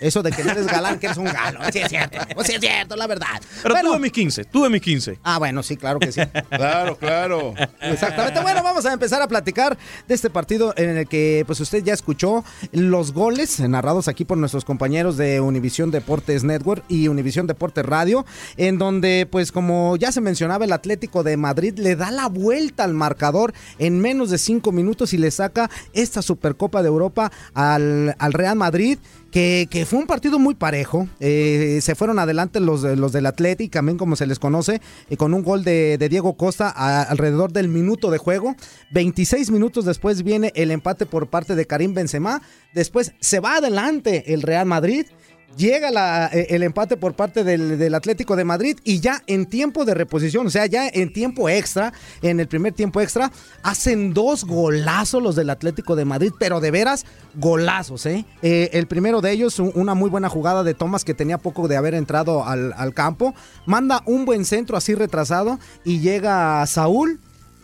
Eso 0.00 0.22
de 0.22 0.32
que 0.32 0.42
no 0.42 0.50
eres 0.50 0.66
galán, 0.66 0.98
que 0.98 1.06
eres 1.06 1.18
un 1.18 1.26
galo. 1.26 1.60
Sí 1.72 1.78
es 1.78 1.88
cierto. 1.88 2.18
Pues 2.34 2.46
sí 2.48 2.54
es 2.54 2.60
cierto, 2.60 2.96
la 2.96 3.06
verdad. 3.06 3.40
Pero 3.62 3.74
Bueno. 3.74 3.90
tuve 3.90 4.00
mis 4.00 4.12
15, 4.12 4.44
tuve 4.44 4.68
mis 4.68 4.82
15. 4.82 5.18
Ah, 5.22 5.38
bueno, 5.38 5.62
sí, 5.62 5.76
claro 5.76 5.98
que 6.00 6.10
sí. 6.12 6.20
Claro, 6.50 6.96
claro. 6.96 7.54
Exactamente. 7.80 8.40
Bueno, 8.40 8.62
vamos 8.62 8.84
a 8.86 8.92
empezar 8.92 9.22
a 9.22 9.28
platicar 9.28 9.76
de 10.08 10.14
este 10.14 10.30
partido 10.30 10.74
en 10.76 10.96
el 10.98 11.08
que 11.08 11.44
pues 11.46 11.60
usted 11.60 11.82
ya 11.84 11.92
escuchó 11.94 12.44
los 12.72 13.12
goles 13.12 13.60
narrados 13.60 14.08
aquí 14.08 14.24
por 14.24 14.38
nuestros 14.38 14.64
compañeros 14.64 15.16
de 15.16 15.40
Univisión 15.40 15.90
Deportes 15.90 16.44
Network 16.44 16.84
y 16.88 17.08
Univisión 17.08 17.46
Deportes 17.46 17.84
Radio, 17.86 18.24
en 18.56 18.78
donde 18.78 19.26
pues 19.30 19.52
como 19.52 19.96
ya 19.96 20.11
se 20.12 20.20
mencionaba 20.20 20.64
el 20.64 20.72
Atlético 20.72 21.22
de 21.22 21.36
Madrid 21.36 21.78
le 21.78 21.96
da 21.96 22.10
la 22.10 22.28
vuelta 22.28 22.84
al 22.84 22.94
marcador 22.94 23.52
en 23.78 23.98
menos 24.00 24.30
de 24.30 24.38
cinco 24.38 24.70
minutos 24.72 25.12
y 25.12 25.18
le 25.18 25.30
saca 25.30 25.70
esta 25.92 26.22
Supercopa 26.22 26.82
de 26.82 26.88
Europa 26.88 27.32
al, 27.54 28.14
al 28.18 28.32
Real 28.32 28.56
Madrid. 28.56 28.98
Que, 29.32 29.86
fue 29.88 29.98
un 29.98 30.06
partido 30.06 30.38
muy 30.38 30.54
parejo. 30.54 31.08
Eh, 31.18 31.78
se 31.80 31.94
fueron 31.94 32.18
adelante 32.18 32.60
los, 32.60 32.82
de- 32.82 32.96
los 32.96 33.12
del 33.12 33.24
Atlético, 33.24 33.70
también 33.72 33.96
como 33.96 34.14
se 34.14 34.26
les 34.26 34.38
conoce, 34.38 34.82
eh, 35.08 35.16
con 35.16 35.32
un 35.32 35.42
gol 35.42 35.64
de, 35.64 35.96
Diego 36.10 36.36
Costa 36.36 36.68
alrededor 36.68 37.50
del 37.50 37.68
minuto 37.68 38.10
de 38.10 38.18
juego. 38.18 38.54
26 38.90 39.50
minutos 39.50 39.86
después 39.86 40.22
viene 40.22 40.52
el 40.54 40.70
empate 40.70 41.06
por 41.06 41.28
parte 41.28 41.54
de 41.54 41.66
Karim 41.66 41.94
Benzema. 41.94 42.42
Después 42.74 43.14
se 43.20 43.40
va 43.40 43.56
adelante 43.56 44.34
el 44.34 44.42
Real 44.42 44.66
Madrid. 44.66 45.06
Llega 45.56 46.28
eh, 46.32 46.46
el 46.50 46.62
empate 46.62 46.96
por 46.96 47.14
parte 47.14 47.44
del, 47.44 47.94
Atlético 47.94 48.36
de 48.36 48.44
Madrid 48.44 48.78
y 48.84 49.00
ya 49.00 49.22
en 49.26 49.46
tiempo 49.46 49.84
de 49.84 49.94
reposición, 49.94 50.46
o 50.46 50.50
sea, 50.50 50.66
ya 50.66 50.88
en 50.88 51.12
tiempo 51.12 51.48
extra, 51.48 51.92
en 52.22 52.40
el 52.40 52.48
primer 52.48 52.72
tiempo 52.72 53.00
extra, 53.00 53.30
hacen 53.62 54.14
dos 54.14 54.44
golazos 54.44 55.22
los 55.22 55.36
del 55.36 55.50
Atlético 55.50 55.94
de 55.94 56.04
Madrid, 56.06 56.32
pero 56.38 56.60
de 56.60 56.70
veras 56.70 57.04
golazos, 57.34 58.06
¿eh? 58.06 58.24
Eh, 58.40 58.70
el 58.72 58.86
primero 58.86 59.20
de 59.20 59.30
ellos, 59.32 59.58
un- 59.58 59.72
una 59.74 59.94
muy 59.94 60.08
buena 60.08 60.28
jugada 60.30 60.62
de 60.64 60.74
Thomas 60.74 61.04
que 61.04 61.12
tenía 61.14 61.36
poco 61.38 61.68
de 61.68 61.76
haber 61.76 61.94
entrado 61.94 62.44
al, 62.46 62.72
al 62.76 62.94
campo, 62.94 63.34
manda 63.66 64.02
un 64.06 64.24
buen 64.24 64.44
centro 64.46 64.76
así 64.76 64.94
retrasado 64.94 65.58
y 65.84 66.00
llega 66.00 66.66
Saúl 66.66 67.20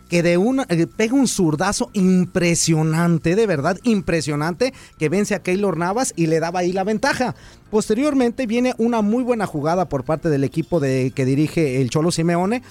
que 0.09 0.23
de 0.23 0.39
una 0.39 0.65
eh, 0.69 0.87
pega 0.87 1.15
un 1.15 1.29
zurdazo 1.29 1.91
impresionante, 1.93 3.37
de 3.37 3.47
verdad, 3.47 3.79
impresionante, 3.85 4.73
que 4.99 5.09
vence 5.09 5.35
a 5.35 5.43
Keylor 5.43 5.77
Navas 5.77 6.13
y 6.17 6.27
le 6.27 6.41
daba 6.41 6.61
ahí 6.61 6.73
la 6.73 6.85
ventaja. 6.85 7.35
Posteriormente 7.71 8.47
viene 8.47 8.75
una 8.79 9.03
muy 9.03 9.23
buena 9.23 9.47
jugada 9.47 9.89
por 9.89 10.05
parte 10.05 10.29
del 10.31 10.45
equipo 10.45 10.81
de, 10.81 11.13
que 11.15 11.25
dirige 11.25 11.81
el 11.81 11.91
Cholo 11.91 12.11
Simeone, 12.11 12.63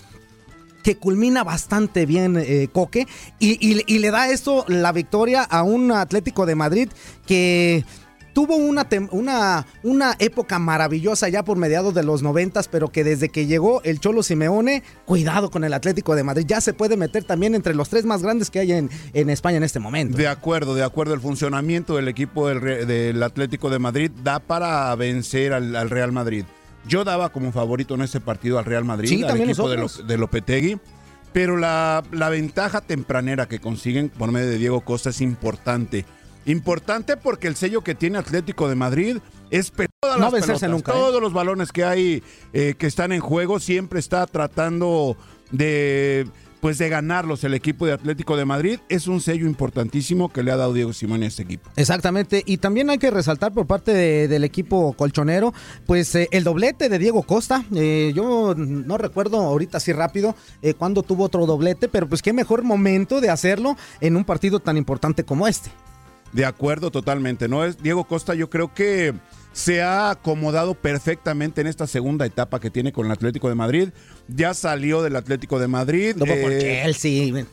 que 0.84 0.96
culmina 0.96 1.44
bastante 1.44 2.06
bien 2.06 2.38
eh, 2.38 2.70
Coque 2.72 3.08
y, 3.40 3.58
y- 3.60 3.84
y 3.88 4.00
le 4.00 4.10
da 4.12 4.30
esto 4.30 4.64
la 4.68 4.92
victoria 4.92 5.44
a 5.44 5.64
un 5.64 5.92
Atlético 5.92 6.46
de 6.46 6.56
Madrid 6.56 6.90
que 7.26 7.84
tuvo 8.38 8.56
una, 8.56 8.88
una, 9.10 9.66
una 9.82 10.16
época 10.20 10.60
maravillosa 10.60 11.28
ya 11.28 11.44
por 11.44 11.58
mediados 11.58 11.96
de 11.96 12.04
los 12.04 12.22
noventas, 12.22 12.68
pero 12.68 12.90
que 12.90 13.04
desde 13.04 13.30
que 13.30 13.48
llegó 13.48 13.82
el 13.82 14.00
Cholo 14.00 14.22
Simeone, 14.22 14.84
cuidado 15.06 15.50
con 15.50 15.64
el 15.64 15.74
Atlético 15.74 16.16
de 16.16 16.22
Madrid, 16.22 16.46
ya 16.48 16.62
se 16.62 16.72
puede 16.76 16.98
meter 16.98 17.24
también 17.24 17.56
entre 17.56 17.74
los 17.74 17.90
tres 17.90 18.06
más 18.06 18.22
grandes 18.22 18.52
que 18.52 18.60
hay 18.60 18.74
en, 18.74 18.92
en 19.14 19.32
España 19.32 19.58
en 19.58 19.64
este 19.64 19.80
momento. 19.80 20.16
De 20.16 20.28
acuerdo, 20.28 20.76
de 20.76 20.84
acuerdo. 20.84 21.16
El 21.16 21.20
funcionamiento 21.22 21.96
del 21.96 22.10
equipo 22.10 22.48
del, 22.48 22.86
del 22.86 23.24
Atlético 23.24 23.72
de 23.72 23.80
Madrid 23.80 24.12
da 24.24 24.38
para 24.38 24.94
vencer 24.96 25.54
al, 25.54 25.76
al 25.76 25.90
Real 25.90 26.12
Madrid. 26.12 26.46
Yo 26.88 27.04
daba 27.04 27.30
como 27.30 27.52
favorito 27.52 27.96
en 27.96 28.02
ese 28.04 28.20
partido 28.22 28.60
al 28.60 28.66
Real 28.66 28.86
Madrid, 28.86 29.10
Sí, 29.10 29.24
al 29.24 29.30
también 29.30 29.50
equipo 29.50 29.68
de, 29.68 29.78
nosotros. 29.78 30.02
Lo- 30.06 30.08
de 30.14 30.18
Lopetegui. 30.20 30.78
Pero 31.34 31.58
la, 31.58 32.04
la 32.12 32.30
ventaja 32.30 32.82
tempranera 32.82 33.48
que 33.48 33.60
consiguen 33.60 34.10
por 34.10 34.32
medio 34.32 34.48
de 34.48 34.60
Diego 34.60 34.82
Costa 34.82 35.10
es 35.10 35.22
importante. 35.22 36.06
Importante 36.48 37.18
porque 37.18 37.48
el 37.48 37.56
sello 37.56 37.82
que 37.82 37.94
tiene 37.94 38.18
Atlético 38.18 38.68
de 38.68 38.76
Madrid 38.76 39.18
es 39.52 39.72
todas 40.02 40.18
No 40.18 40.32
las 40.32 40.42
pelotas, 40.46 40.70
nunca, 40.70 40.92
¿eh? 40.92 40.96
todos 40.96 41.22
los 41.22 41.34
balones 41.34 41.72
que 41.72 41.84
hay 41.84 42.24
eh, 42.54 42.74
que 42.78 42.88
están 42.88 43.12
en 43.12 43.20
juego 43.22 43.60
siempre 43.60 44.00
está 44.00 44.26
tratando 44.26 45.16
de 45.52 46.28
pues 46.60 46.80
de 46.80 46.90
ganarlos 46.90 47.44
el 47.44 47.54
equipo 47.54 47.86
de 47.86 47.94
Atlético 47.94 48.36
de 48.36 48.44
Madrid 48.44 48.80
es 48.90 49.06
un 49.08 49.22
sello 49.22 49.46
importantísimo 49.46 50.30
que 50.34 50.42
le 50.42 50.52
ha 50.52 50.58
dado 50.58 50.74
Diego 50.74 50.92
Simón 50.92 51.22
a 51.22 51.28
este 51.28 51.44
equipo. 51.44 51.70
Exactamente, 51.76 52.42
y 52.48 52.58
también 52.58 52.90
hay 52.90 52.98
que 52.98 53.12
resaltar 53.12 53.54
por 53.54 53.68
parte 53.68 53.94
de- 53.94 54.28
del 54.28 54.44
equipo 54.44 54.94
colchonero, 54.94 55.54
pues 55.86 56.16
eh, 56.16 56.28
el 56.32 56.44
doblete 56.44 56.90
de 56.90 56.98
Diego 56.98 57.22
Costa. 57.22 57.64
Eh, 57.76 58.12
yo 58.16 58.56
no 58.56 58.98
recuerdo 58.98 59.38
ahorita 59.38 59.78
así 59.78 59.94
rápido 59.94 60.36
eh, 60.64 60.74
cuándo 60.74 61.04
tuvo 61.04 61.26
otro 61.26 61.46
doblete, 61.46 61.90
pero 61.90 62.10
pues 62.10 62.24
qué 62.24 62.34
mejor 62.34 62.64
momento 62.64 63.22
de 63.22 63.30
hacerlo 63.30 63.78
en 64.02 64.18
un 64.18 64.26
partido 64.26 64.60
tan 64.60 64.78
importante 64.78 65.24
como 65.24 65.48
este. 65.48 65.70
De 66.34 66.46
acuerdo, 66.46 66.92
totalmente. 66.92 67.48
No 67.48 67.64
es 67.64 67.82
Diego 67.82 68.06
Costa, 68.06 68.36
yo 68.36 68.50
creo 68.50 68.74
que 68.74 69.14
se 69.54 69.82
ha 69.82 70.12
acomodado 70.12 70.76
perfectamente 70.76 71.62
en 71.62 71.68
esta 71.68 71.88
segunda 71.88 72.26
etapa 72.26 72.60
que 72.60 72.70
tiene 72.70 72.92
con 72.92 73.08
el 73.08 73.12
Atlético 73.12 73.50
de 73.50 73.56
Madrid. 73.56 73.90
Ya 74.28 74.54
salió 74.54 75.02
del 75.02 75.16
Atlético 75.16 75.60
de 75.60 75.68
Madrid. 75.68 76.16
Por 76.18 76.30
eh, 76.30 76.60
Chelsea. 76.84 77.46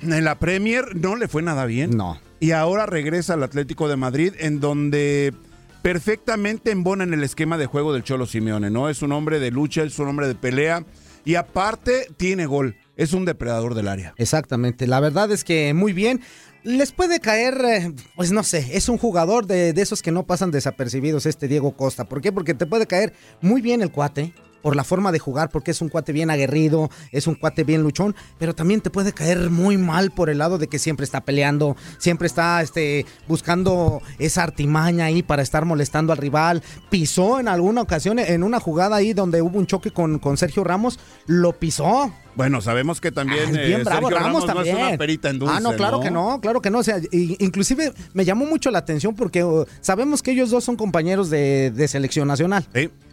En 0.00 0.24
la 0.24 0.38
Premier 0.38 0.96
no 0.96 1.16
le 1.16 1.28
fue 1.28 1.42
nada 1.42 1.66
bien. 1.66 1.96
No. 1.96 2.18
Y 2.40 2.52
ahora 2.52 2.86
regresa 2.86 3.34
al 3.34 3.42
Atlético 3.42 3.88
de 3.88 3.96
Madrid, 3.96 4.34
en 4.38 4.60
donde 4.60 5.34
perfectamente 5.82 6.70
embona 6.70 7.04
en 7.04 7.12
el 7.12 7.22
esquema 7.22 7.58
de 7.58 7.66
juego 7.66 7.92
del 7.92 8.02
Cholo 8.02 8.26
Simeone, 8.26 8.70
¿no? 8.70 8.88
Es 8.88 9.02
un 9.02 9.12
hombre 9.12 9.38
de 9.38 9.50
lucha, 9.50 9.82
es 9.82 9.98
un 9.98 10.08
hombre 10.08 10.28
de 10.28 10.34
pelea. 10.34 10.84
Y 11.24 11.36
aparte, 11.36 12.08
tiene 12.16 12.46
gol. 12.46 12.76
Es 12.96 13.12
un 13.12 13.24
depredador 13.24 13.74
del 13.74 13.88
área. 13.88 14.14
Exactamente, 14.16 14.86
la 14.86 15.00
verdad 15.00 15.30
es 15.30 15.44
que 15.44 15.72
muy 15.74 15.92
bien. 15.92 16.20
Les 16.64 16.92
puede 16.92 17.18
caer, 17.18 17.60
eh, 17.64 17.92
pues 18.14 18.30
no 18.30 18.44
sé, 18.44 18.76
es 18.76 18.88
un 18.88 18.96
jugador 18.96 19.46
de, 19.46 19.72
de 19.72 19.82
esos 19.82 20.00
que 20.00 20.12
no 20.12 20.24
pasan 20.24 20.52
desapercibidos 20.52 21.26
este 21.26 21.48
Diego 21.48 21.76
Costa. 21.76 22.04
¿Por 22.04 22.20
qué? 22.20 22.30
Porque 22.30 22.54
te 22.54 22.66
puede 22.66 22.86
caer 22.86 23.12
muy 23.40 23.60
bien 23.60 23.82
el 23.82 23.90
cuate 23.90 24.32
por 24.62 24.76
la 24.76 24.84
forma 24.84 25.12
de 25.12 25.18
jugar, 25.18 25.50
porque 25.50 25.72
es 25.72 25.82
un 25.82 25.88
cuate 25.88 26.12
bien 26.12 26.30
aguerrido, 26.30 26.88
es 27.10 27.26
un 27.26 27.34
cuate 27.34 27.64
bien 27.64 27.82
luchón, 27.82 28.14
pero 28.38 28.54
también 28.54 28.80
te 28.80 28.90
puede 28.90 29.12
caer 29.12 29.50
muy 29.50 29.76
mal 29.76 30.12
por 30.12 30.30
el 30.30 30.38
lado 30.38 30.56
de 30.56 30.68
que 30.68 30.78
siempre 30.78 31.04
está 31.04 31.22
peleando, 31.22 31.76
siempre 31.98 32.26
está 32.26 32.62
este, 32.62 33.04
buscando 33.26 34.00
esa 34.18 34.44
artimaña 34.44 35.06
ahí 35.06 35.22
para 35.22 35.42
estar 35.42 35.64
molestando 35.64 36.12
al 36.12 36.18
rival. 36.18 36.62
Pisó 36.88 37.40
en 37.40 37.48
alguna 37.48 37.82
ocasión, 37.82 38.18
en 38.18 38.42
una 38.42 38.60
jugada 38.60 38.96
ahí 38.96 39.12
donde 39.12 39.42
hubo 39.42 39.58
un 39.58 39.66
choque 39.66 39.90
con, 39.90 40.18
con 40.18 40.36
Sergio 40.36 40.64
Ramos, 40.64 40.98
lo 41.26 41.58
pisó. 41.58 42.12
Bueno, 42.34 42.60
sabemos 42.60 43.00
que 43.00 43.12
también, 43.12 43.44
es 43.56 43.66
bien 43.66 43.80
eh, 43.80 43.84
bravo, 43.84 44.08
Sergio 44.08 44.24
Ramos, 44.24 44.46
Ramos, 44.46 44.54
no 44.54 44.62
es 44.62 44.68
también. 44.68 44.88
una 44.88 44.98
perita 44.98 45.30
en 45.30 45.38
dulce, 45.38 45.54
Ah, 45.56 45.60
no, 45.60 45.74
claro 45.74 46.00
que 46.00 46.10
no, 46.10 46.40
claro 46.40 46.60
que 46.62 46.70
no. 46.70 46.78
O 46.78 46.82
sea, 46.82 46.98
inclusive 47.12 47.92
me 48.14 48.24
llamó 48.24 48.46
mucho 48.46 48.70
la 48.70 48.78
atención 48.78 49.14
porque 49.14 49.44
uh, 49.44 49.66
sabemos 49.80 50.22
que 50.22 50.30
ellos 50.32 50.50
dos 50.50 50.64
son 50.64 50.76
compañeros 50.76 51.30
de, 51.30 51.70
de 51.70 51.88
selección 51.88 52.28
nacional. 52.28 52.66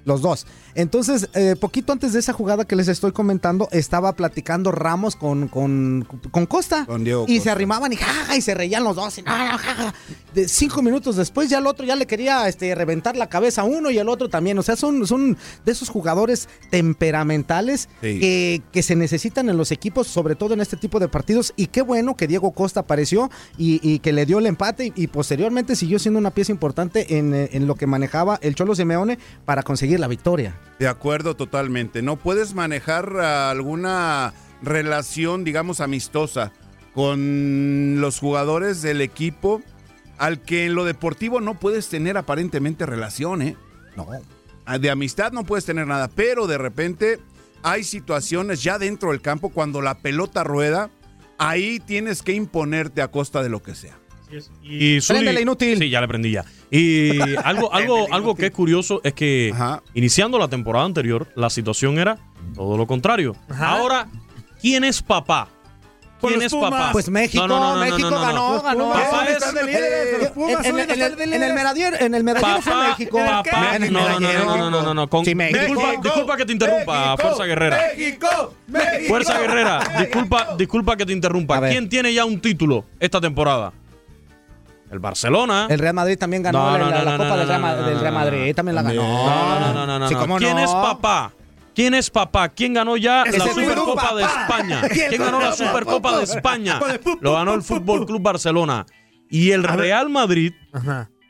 Los 0.05 0.21
dos. 0.21 0.47
Entonces, 0.75 1.29
eh, 1.35 1.55
poquito 1.59 1.91
antes 1.91 2.13
de 2.13 2.19
esa 2.19 2.31
jugada 2.31 2.63
que 2.65 2.75
les 2.75 2.87
estoy 2.87 3.11
comentando, 3.11 3.67
estaba 3.71 4.13
platicando 4.13 4.71
Ramos 4.71 5.15
con, 5.17 5.49
con, 5.49 6.07
con 6.31 6.45
Costa. 6.45 6.85
Con 6.85 7.03
Diego 7.03 7.25
y 7.27 7.41
se 7.41 7.49
arrimaban 7.51 7.91
y 7.91 7.97
jaja, 7.97 8.37
y 8.37 8.41
se 8.41 8.53
reían 8.55 8.83
los 8.85 8.95
dos. 8.95 9.17
Y, 9.17 9.21
"No, 9.23 9.37
no, 9.37 9.57
jaja". 9.57 9.93
De 10.33 10.47
cinco 10.47 10.81
minutos 10.81 11.17
después, 11.17 11.49
ya 11.49 11.57
el 11.59 11.67
otro 11.67 11.85
ya 11.85 11.95
le 11.97 12.07
quería 12.07 12.47
este, 12.47 12.73
reventar 12.75 13.17
la 13.17 13.27
cabeza 13.27 13.61
a 13.61 13.63
uno 13.65 13.91
y 13.91 13.97
el 13.99 14.07
otro 14.07 14.29
también. 14.29 14.57
O 14.57 14.63
sea, 14.63 14.77
son, 14.77 15.05
son 15.05 15.37
de 15.65 15.71
esos 15.71 15.89
jugadores 15.89 16.47
temperamentales 16.71 17.89
Sí. 18.01 18.19
que, 18.19 18.61
que 18.71 18.81
se 18.83 18.95
necesitan 18.95 19.08
en 19.13 19.57
los 19.57 19.71
equipos, 19.71 20.07
sobre 20.07 20.35
todo 20.35 20.53
en 20.53 20.61
este 20.61 20.77
tipo 20.77 20.99
de 20.99 21.07
partidos. 21.07 21.53
Y 21.55 21.67
qué 21.67 21.81
bueno 21.81 22.15
que 22.15 22.27
Diego 22.27 22.51
Costa 22.51 22.81
apareció 22.81 23.29
y, 23.57 23.79
y 23.87 23.99
que 23.99 24.13
le 24.13 24.25
dio 24.25 24.39
el 24.39 24.45
empate 24.45 24.87
y, 24.87 24.93
y 24.95 25.07
posteriormente 25.07 25.75
siguió 25.75 25.99
siendo 25.99 26.19
una 26.19 26.31
pieza 26.31 26.51
importante 26.51 27.17
en, 27.17 27.33
eh, 27.33 27.49
en 27.53 27.67
lo 27.67 27.75
que 27.75 27.87
manejaba 27.87 28.39
el 28.41 28.55
Cholo 28.55 28.75
Simeone 28.75 29.19
para 29.45 29.63
conseguir 29.63 29.99
la 29.99 30.07
victoria. 30.07 30.55
De 30.79 30.87
acuerdo, 30.87 31.35
totalmente. 31.35 32.01
No 32.01 32.17
puedes 32.17 32.53
manejar 32.53 33.17
alguna 33.19 34.33
relación, 34.61 35.43
digamos, 35.43 35.79
amistosa 35.79 36.51
con 36.93 38.01
los 38.01 38.19
jugadores 38.19 38.81
del 38.81 39.01
equipo 39.01 39.61
al 40.17 40.41
que 40.41 40.65
en 40.65 40.75
lo 40.75 40.83
deportivo 40.83 41.39
no 41.39 41.57
puedes 41.59 41.87
tener 41.87 42.17
aparentemente 42.17 42.85
relación, 42.85 43.41
¿eh? 43.41 43.55
No. 43.95 44.07
Ah, 44.65 44.77
De 44.77 44.89
amistad 44.89 45.31
no 45.31 45.45
puedes 45.45 45.65
tener 45.65 45.87
nada, 45.87 46.09
pero 46.09 46.45
de 46.45 46.57
repente 46.57 47.19
hay 47.63 47.83
situaciones 47.83 48.63
ya 48.63 48.77
dentro 48.79 49.11
del 49.11 49.21
campo 49.21 49.49
cuando 49.49 49.81
la 49.81 49.99
pelota 49.99 50.43
rueda, 50.43 50.89
ahí 51.37 51.79
tienes 51.79 52.21
que 52.23 52.33
imponerte 52.33 53.01
a 53.01 53.09
costa 53.09 53.41
de 53.43 53.49
lo 53.49 53.61
que 53.61 53.75
sea. 53.75 53.97
Y 54.61 54.97
Zuli- 54.97 55.07
Préndele, 55.07 55.41
inútil. 55.41 55.79
Sí, 55.79 55.89
ya 55.89 56.01
le 56.01 56.07
prendí 56.07 56.31
ya. 56.31 56.45
Y 56.69 57.19
algo, 57.43 57.73
algo, 57.73 58.05
algo 58.13 58.35
que 58.35 58.47
es 58.47 58.51
curioso 58.51 59.01
es 59.03 59.13
que 59.13 59.53
iniciando 59.95 60.37
la 60.37 60.47
temporada 60.47 60.85
anterior, 60.85 61.27
la 61.35 61.49
situación 61.49 61.97
era 61.97 62.17
todo 62.53 62.77
lo 62.77 62.85
contrario. 62.85 63.35
Ahora, 63.57 64.07
¿quién 64.61 64.83
es 64.83 65.01
papá? 65.01 65.49
Pues 66.19 66.33
¿Quién 66.33 66.45
es 66.45 66.53
papá? 66.53 66.89
Pues 66.91 67.09
México, 67.09 67.47
México 67.77 68.09
ganó, 68.09 68.61
ganó. 68.61 68.89
Papá 68.91 69.25
es- 69.29 69.41
Eh, 69.41 70.31
en- 70.65 70.79
el- 70.79 71.01
en- 71.01 71.33
en 71.33 71.43
el 71.43 71.53
medallero, 71.53 71.95
en 71.99 72.13
el 72.13 72.23
medallero 72.25 72.61
fue 72.61 72.75
México. 72.89 73.17
papá, 73.25 73.75
En 73.75 73.83
el 73.83 73.93
no, 73.93 73.99
no, 74.01 74.19
no, 74.19 74.33
no, 74.33 74.57
no, 74.57 74.69
no, 74.69 74.81
no, 74.81 74.93
no, 74.93 75.09
con- 75.09 75.23
Sí, 75.23 75.33
México. 75.33 75.59
disculpa, 75.59 75.91
disculpa 76.03 76.37
que 76.37 76.45
te 76.45 76.51
interrumpa, 76.51 77.15
Fuerza 77.17 77.45
Guerrera. 77.45 77.77
México, 77.95 78.53
México. 78.67 79.07
Fuerza 79.07 79.39
Guerrera, 79.39 79.79
disculpa, 79.99 80.47
disculpa 80.57 80.97
que 80.97 81.05
te 81.05 81.13
interrumpa. 81.13 81.61
¿Quién 81.69 81.87
tiene 81.87 82.13
ya 82.13 82.25
un 82.25 82.41
título 82.41 82.83
esta 82.99 83.21
temporada? 83.21 83.71
El 84.91 84.99
Barcelona. 84.99 85.67
El 85.69 85.79
Real 85.79 85.93
Madrid 85.93 86.17
también 86.17 86.41
ganó 86.43 86.59
No, 86.65 86.71
la, 86.71 86.77
no, 86.79 86.89
la- 86.89 86.97
no, 86.97 87.05
la 87.05 87.11
no, 87.11 87.17
Copa 87.17 87.29
no, 87.29 87.37
del, 87.37 87.47
Real, 87.47 87.61
no, 87.61 87.67
no, 87.67 87.75
no, 87.93 88.03
no. 88.03 88.11
Madrid, 88.11 88.55
también 88.55 88.75
la 88.75 88.81
ganó. 88.81 88.95
No, 89.03 89.59
no, 89.59 89.59
no, 89.59 89.73
no, 89.73 89.99
no, 89.99 90.09
no. 90.27 90.37
¿Quién 90.37 90.55
no? 90.55 90.63
es 90.63 90.71
papá? 90.71 91.31
¿Quién 91.79 91.93
es 91.93 92.09
papá? 92.09 92.49
¿Quién 92.49 92.73
ganó 92.73 92.97
ya 92.97 93.23
la 93.25 93.39
Supercopa 93.47 94.13
de 94.15 94.23
España? 94.23 94.81
¿Quién 94.91 95.07
¿Quién 95.09 95.21
ganó 95.21 95.39
la? 95.39 95.53
Supercopa 95.53 96.17
de 96.17 96.23
España? 96.25 96.77
Lo 97.21 97.33
ganó 97.35 97.53
el 97.53 97.61
Fútbol 97.63 98.05
Club 98.05 98.21
Barcelona. 98.21 98.85
Y 99.29 99.51
el 99.51 99.63
Real 99.63 100.09
Madrid, 100.09 100.51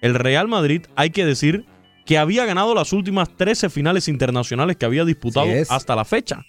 el 0.01 0.15
Real 0.15 0.47
Madrid, 0.47 0.87
hay 0.95 1.11
que 1.11 1.23
decir 1.23 1.65
que 2.05 2.17
había 2.17 2.45
ganado 2.45 2.73
las 2.73 2.93
últimas 2.93 3.29
13 3.37 3.69
finales 3.69 4.07
internacionales 4.07 4.75
que 4.77 4.85
había 4.87 5.05
disputado 5.05 5.45
Sí 5.45 5.61
hasta 5.69 5.95
la 5.95 6.03
fecha. 6.03 6.43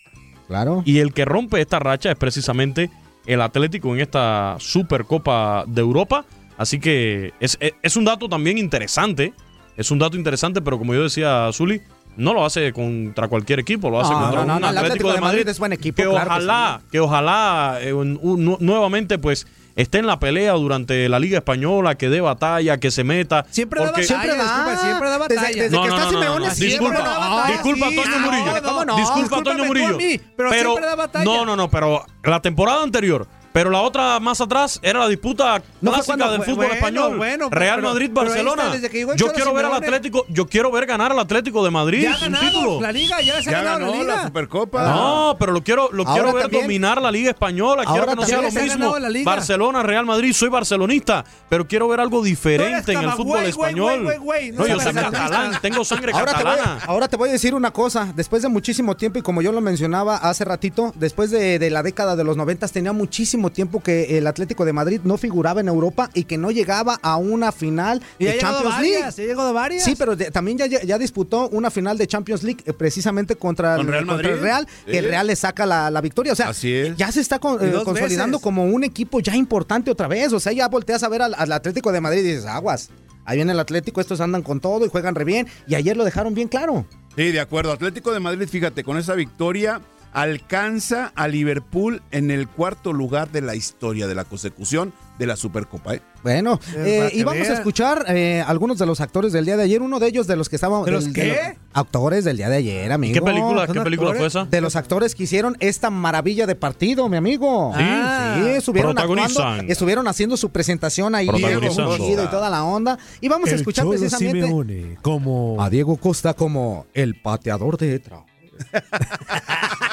Claro. 0.49 0.83
Y 0.87 1.01
el 1.01 1.13
que 1.13 1.27
rompe 1.27 1.61
esta 1.61 1.79
racha 1.79 2.11
es 2.11 2.17
precisamente 2.17 2.91
el 3.27 3.43
Atlético 3.43 3.95
en 3.95 4.01
esta 4.01 4.57
Supercopa 4.61 5.65
de 5.67 5.81
Europa. 5.83 6.25
Así 6.57 6.81
que 6.81 7.35
es, 7.39 7.59
es- 7.61 7.75
es 7.83 7.97
un 7.97 8.07
dato 8.07 8.31
también 8.31 8.57
interesante. 8.57 9.35
Es 9.77 9.91
un 9.91 9.99
dato 9.99 10.17
interesante, 10.17 10.63
pero 10.63 10.79
como 10.79 10.95
yo 10.95 11.03
decía, 11.03 11.49
Zuli, 11.53 11.83
no 12.17 12.35
lo 12.35 12.45
hace 12.45 12.73
contra 12.73 13.29
cualquier 13.29 13.61
equipo, 13.61 13.91
lo 13.91 14.01
hace 14.01 14.13
No, 14.13 14.21
contra 14.21 14.41
no, 14.41 14.47
no, 14.47 14.55
un 14.57 14.61
no, 14.63 14.71
el 14.71 14.79
Atlético, 14.79 15.13
de 15.13 15.21
Madrid, 15.21 15.49
es 15.49 15.59
buen 15.59 15.73
equipo, 15.73 15.97
que 15.97 16.03
claro 16.09 16.19
que 16.19 16.27
ojalá, 16.31 16.81
que, 16.93 17.01
ojalá 17.01 17.79
eh, 17.81 17.93
un- 17.93 18.19
un- 18.23 18.45
nu- 18.45 18.57
nuevamente 18.61 19.19
pues 19.19 19.47
esté 19.77 19.99
en 19.99 20.07
la 20.07 20.19
pelea 20.19 20.53
durante 20.55 21.09
la 21.09 21.19
Liga 21.19 21.39
Española, 21.39 21.95
que 21.95 22.09
dé 22.11 22.21
batalla, 22.21 22.79
que 22.79 22.91
se 22.91 23.05
meta. 23.05 23.47
Siempre 23.51 23.81
da 23.81 23.87
porque- 23.87 24.05
Siempre 24.05 24.37
da. 24.37 24.77
siempre 24.77 25.09
da 25.09 25.19
Desde- 25.19 25.35
batalla. 25.37 25.63
desde 25.63 25.71
No, 25.77 25.83
que 25.83 25.89
no, 25.89 25.95
está 25.97 26.05
no, 26.05 26.11
Simeone 26.11 26.47
no, 26.47 26.55
siempre 26.55 26.67
disculpa, 26.67 26.99
da 27.03 27.19
batalla. 27.19 27.53
disculpa, 27.53 27.89
Sí, 27.89 27.97
Toño 27.97 28.19
Murillo. 28.21 28.97
Disculpa, 28.97 29.43
Toño 29.43 29.63
a 29.63 29.67
Murillo. 29.67 29.97
mí, 29.97 30.21
pero 30.37 30.53
siempre 30.53 30.87
da 30.87 30.95
batalla. 30.97 31.25
no, 31.25 31.45
no, 31.47 31.57
no, 31.57 31.71
pero 31.71 32.05
la 32.25 32.41
temporada 32.43 32.83
anterior, 32.83 33.27
Pero 33.53 33.71
la 33.71 33.81
otra 33.81 34.21
más 34.21 34.41
atrás 34.41 34.79
era 34.83 35.01
la 35.01 35.09
disputa 35.09 35.61
No 35.81 35.91
clásica 35.93 36.29
del 36.31 36.37
fue- 36.37 36.47
fútbol 36.47 36.57
bueno, 36.67 36.75
español. 36.75 37.17
bueno, 37.19 37.51
pero- 37.51 37.61
Real 37.61 37.77
pero- 37.79 37.89
Madrid, 37.89 38.07
está, 38.09 38.21
Barcelona. 38.23 38.63
Yo 38.77 39.17
Cholo 39.17 39.33
quiero 39.33 39.55
ver 39.55 39.65
al. 39.65 39.75
Atlético, 39.75 40.25
yo 40.29 40.47
quiero 40.47 40.71
ver 40.71 40.87
ganar 40.87 41.11
al 41.11 41.19
Atlético 41.19 41.65
de 41.65 41.71
Madrid. 41.71 42.03
Ya 42.03 42.13
ha 42.13 42.15
un 42.15 42.21
ganado 42.33 42.51
título. 42.51 42.81
la 42.81 42.93
liga, 42.93 43.21
ya 43.23 43.35
les 43.37 43.49
ha 43.49 43.51
Ya 43.51 43.59
ganado 43.63 43.79
la 43.81 43.87
ganó 43.87 43.97
la 44.05 44.15
liga. 44.15 44.27
Supercopa. 44.27 44.85
No, 44.89 45.37
pero 45.39 45.53
lo 45.53 45.63
quiero, 45.65 45.89
lo 45.93 46.03
Ahora 46.03 46.13
quiero 46.15 46.33
ver 46.35 46.43
también- 46.45 46.63
dominar 46.63 47.03
la 47.03 47.11
Liga 47.11 47.31
Española. 47.31 47.83
Quiero 47.85 48.01
Ahora 48.03 48.13
que 48.13 48.17
no 48.21 48.27
sea 48.27 48.43
lo 48.43 48.51
mismo. 48.53 48.95
Barcelona, 49.25 49.83
Real 49.83 50.07
Madrid. 50.07 50.33
Soy 50.33 50.49
barcelonista, 50.49 51.25
pero 51.49 51.67
quiero 51.67 51.89
ver 51.89 52.01
algo 52.01 52.23
diferente 52.23 52.93
en 52.93 53.01
el 53.03 53.11
fútbol 53.13 53.43
español. 53.45 54.05
no 54.05 54.61
No, 54.61 54.67
yo 54.67 54.79
soy 54.81 54.93
catalán, 54.95 55.53
tengo 55.61 55.85
sangre 55.85 56.13
Ahora 56.13 56.35
te, 56.35 56.45
voy, 56.45 56.53
catalana. 56.55 56.85
ahora 56.87 57.09
te 57.09 57.17
voy 57.17 57.29
a 57.31 57.33
decir 57.33 57.55
una 57.55 57.71
cosa. 57.73 58.13
Después 58.15 58.43
de 58.43 58.49
muchísimo 58.49 58.97
tiempo, 58.97 59.19
y 59.19 59.23
como 59.23 59.43
yo 59.43 59.51
lo 59.51 59.61
mencionaba 59.61 60.17
hace 60.19 60.45
ratito, 60.45 60.93
después 60.95 61.31
de, 61.31 61.59
de 61.59 61.71
la 61.71 61.83
década 61.83 62.15
de 62.17 62.23
los 62.25 62.37
noventas, 62.37 62.71
tenía 62.71 62.93
muchísimo 62.93 63.40
tiempo 63.49 63.81
que 63.83 64.19
el 64.19 64.27
Atlético 64.27 64.67
de 64.67 64.75
Madrid 64.75 65.01
no 65.05 65.17
figuraba 65.17 65.63
en 65.63 65.69
Europa 65.69 66.11
y 66.13 66.25
que 66.25 66.37
no 66.37 66.51
llegaba 66.51 66.99
a 67.01 67.17
una 67.17 67.53
final 67.53 68.03
Y 68.19 68.27
de 68.27 68.37
Champions 68.37 68.75
varias, 68.75 69.17
League. 69.17 69.33
ha 69.33 69.53
varias. 69.53 69.85
Sí, 69.85 69.95
pero 69.99 70.17
de- 70.17 70.31
también 70.31 70.59
ya, 70.59 70.67
ya 70.67 70.99
disputó 70.99 71.49
una 71.49 71.71
final 71.71 71.97
de 71.97 72.07
Champions 72.07 72.43
League 72.43 72.63
eh, 72.67 72.75
precisamente 72.75 73.37
contra, 73.37 73.77
¿Con 73.77 73.87
el, 73.87 73.93
Real 73.93 74.07
contra 74.07 74.27
el 74.29 74.35
Madrid? 74.35 74.43
Real, 74.43 74.69
que 74.85 74.99
el. 74.99 75.05
Real 75.07 75.27
le 75.27 75.37
saca 75.37 75.65
la, 75.65 75.91
la 75.91 76.01
victoria. 76.03 76.33
O 76.35 76.37
sea, 76.37 76.51
Así 76.51 76.71
es. 76.75 76.97
ya 76.97 77.11
se 77.11 77.21
está 77.21 77.39
con- 77.39 77.55
eh, 77.65 77.73
consolidando 77.85 78.37
veces. 78.39 78.45
como 78.45 78.67
un 78.67 78.85
equipo 78.85 79.21
ya 79.21 79.35
importante 79.35 79.91
otra 79.91 80.09
vez. 80.09 80.33
O 80.35 80.41
sea, 80.41 80.53
ya 80.53 80.69
volteas 80.69 81.03
a 81.03 81.09
ver 81.09 81.23
al, 81.23 81.35
al 81.39 81.51
Atlético 81.53 81.93
de 81.93 82.01
Madrid 82.03 82.21
y 82.21 82.29
dices, 82.33 82.45
aguas. 82.45 82.91
Ahí 83.25 83.37
viene 83.37 83.53
el 83.53 83.61
Atlético, 83.61 84.01
estos 84.01 84.21
andan 84.21 84.43
con 84.43 84.59
todo 84.61 84.85
y 84.85 84.89
juegan 84.89 85.15
re 85.15 85.25
bien. 85.25 85.47
Y 85.69 85.77
ayer 85.77 85.97
lo 85.97 86.05
dejaron 86.05 86.35
bien 86.35 86.49
claro. 86.49 86.85
Sí, 87.17 87.31
de 87.31 87.39
acuerdo. 87.41 87.71
Atlético 87.71 88.13
de 88.13 88.19
Madrid, 88.19 88.49
fíjate, 88.49 88.83
con 88.83 88.97
esa 88.99 89.15
victoria 89.15 89.81
alcanza 90.13 91.13
a 91.15 91.29
Liverpool 91.29 92.03
en 92.11 92.31
el 92.31 92.49
cuarto 92.49 92.93
lugar 92.93 93.31
de 93.31 93.41
la 93.43 93.55
historia 93.55 94.07
de 94.07 94.15
la 94.15 94.25
consecución 94.25 94.93
de 95.19 95.27
la 95.27 95.37
Supercopa. 95.37 95.95
¿eh? 95.95 96.03
Bueno, 96.23 96.59
Eh, 96.75 97.09
eh, 97.09 97.11
y 97.15 97.23
vamos 97.25 97.47
a 97.49 97.53
escuchar 97.53 98.07
eh, 98.09 98.43
algunos 98.47 98.79
de 98.79 98.87
los 98.87 99.01
actores 99.03 99.33
del 99.33 99.45
día 99.45 99.57
de 99.59 99.65
ayer. 99.65 99.83
Uno 99.83 99.99
de 99.99 100.09
ellos 100.09 100.27
de 100.27 100.35
los 100.37 100.49
que 100.49 100.57
estaban. 100.57 100.83
¿De 100.85 100.91
los 100.91 101.05
del- 101.05 101.13
qué? 101.13 101.57
actores 101.75 102.25
del 102.25 102.39
día 102.39 102.49
de 102.49 102.57
ayer, 102.57 102.91
amigo. 102.91 103.13
¿Qué 103.15 103.21
película, 103.23 103.67
¿son 103.67 103.75
qué 103.75 103.81
película 103.83 104.11
actores? 104.11 104.33
fue 104.33 104.41
esa? 104.43 104.51
De 104.51 104.61
los 104.63 104.77
actores 104.77 105.15
que 105.15 105.25
hicieron 105.25 105.57
esta 105.61 105.91
maravilla 105.91 106.47
de 106.47 106.55
partido, 106.55 107.09
mi 107.09 107.17
amigo. 107.19 107.73
Sí. 107.77 107.85
sí, 107.85 108.49
estuvieron 108.51 108.95
Protagonizan. 108.95 109.31
actuando, 109.31 109.73
estuvieron 109.73 110.09
haciendo 110.09 110.37
su 110.39 110.49
presentación 110.51 111.15
ahí. 111.15 111.29
Diego 111.29 111.67
y 111.67 112.27
toda 112.31 112.49
la 112.51 112.65
onda. 112.65 112.99
Y 113.21 113.29
vamos 113.29 113.53
a 113.53 113.55
escuchar 113.57 113.87
precisamente 113.87 114.97
como... 115.03 115.57
a 115.63 115.69
Diego 115.69 115.97
Costa 115.99 116.33
como 116.35 116.87
el 116.95 117.21
pateador 117.21 117.77
de 117.77 117.95
Etra. 117.95 118.25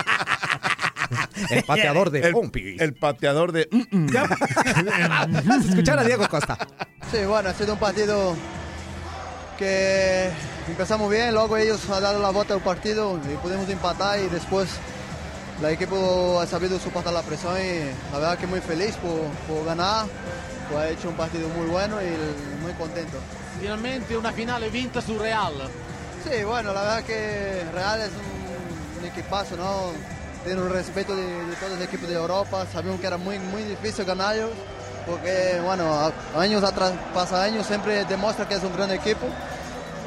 el 1.49 1.63
pateador 1.63 2.09
de 2.11 2.19
El, 2.21 2.31
Pompis. 2.33 2.81
el 2.81 2.93
pateador 2.93 3.51
de... 3.51 3.67
mm, 3.71 4.07
Vamos 4.13 5.65
a 5.65 5.69
escuchar 5.69 5.99
a 5.99 6.03
Diego 6.03 6.27
Costa. 6.29 6.57
Sí, 7.11 7.19
bueno, 7.25 7.49
ha 7.49 7.53
sido 7.53 7.73
un 7.73 7.79
partido 7.79 8.35
que 9.57 10.29
empezamos 10.67 11.09
bien, 11.09 11.33
luego 11.33 11.57
ellos 11.57 11.79
han 11.89 12.01
dado 12.03 12.21
la 12.21 12.29
vuelta 12.29 12.53
al 12.53 12.61
partido 12.61 13.19
y 13.31 13.35
pudimos 13.37 13.67
empatar 13.69 14.19
y 14.19 14.27
después 14.27 14.69
el 15.59 15.65
equipo 15.69 16.39
ha 16.39 16.45
sabido 16.45 16.77
soportar 16.79 17.13
la 17.13 17.23
presión 17.23 17.55
y 17.59 17.79
la 18.11 18.19
verdad 18.19 18.37
que 18.37 18.45
muy 18.45 18.61
feliz 18.61 18.95
por, 18.97 19.21
por 19.47 19.65
ganar, 19.65 20.05
pues 20.69 20.79
ha 20.79 20.89
hecho 20.89 21.09
un 21.09 21.15
partido 21.15 21.47
muy 21.49 21.65
bueno 21.67 21.97
y 22.01 22.61
muy 22.61 22.73
contento. 22.73 23.17
Finalmente 23.59 24.15
una 24.15 24.31
finale 24.31 24.69
vinta 24.69 25.01
su 25.01 25.17
Real. 25.17 25.53
Sí, 26.23 26.43
bueno, 26.43 26.73
la 26.73 26.81
verdad 26.81 27.03
que 27.03 27.63
Real 27.73 28.01
es 28.01 28.09
un, 28.09 28.99
un 29.03 29.05
equipazo, 29.09 29.55
¿no? 29.57 29.91
Tiene 30.47 30.61
un 30.61 30.69
respeto 30.69 31.13
de, 31.13 31.23
de 31.23 31.55
todos 31.57 31.73
los 31.73 31.81
equipos 31.81 32.07
de 32.07 32.15
Europa, 32.15 32.65
sabíamos 32.71 33.01
que 33.01 33.07
era 33.07 33.17
muy, 33.17 33.37
muy 33.37 33.63
difícil 33.63 34.05
ganarlos, 34.05 34.51
porque, 35.05 35.59
bueno, 35.61 36.09
años 36.37 36.63
atrás, 36.63 36.93
pasa 37.13 37.43
años, 37.43 37.67
siempre 37.67 38.05
demuestra 38.05 38.47
que 38.47 38.55
es 38.55 38.63
un 38.63 38.73
gran 38.73 38.89
equipo. 38.91 39.27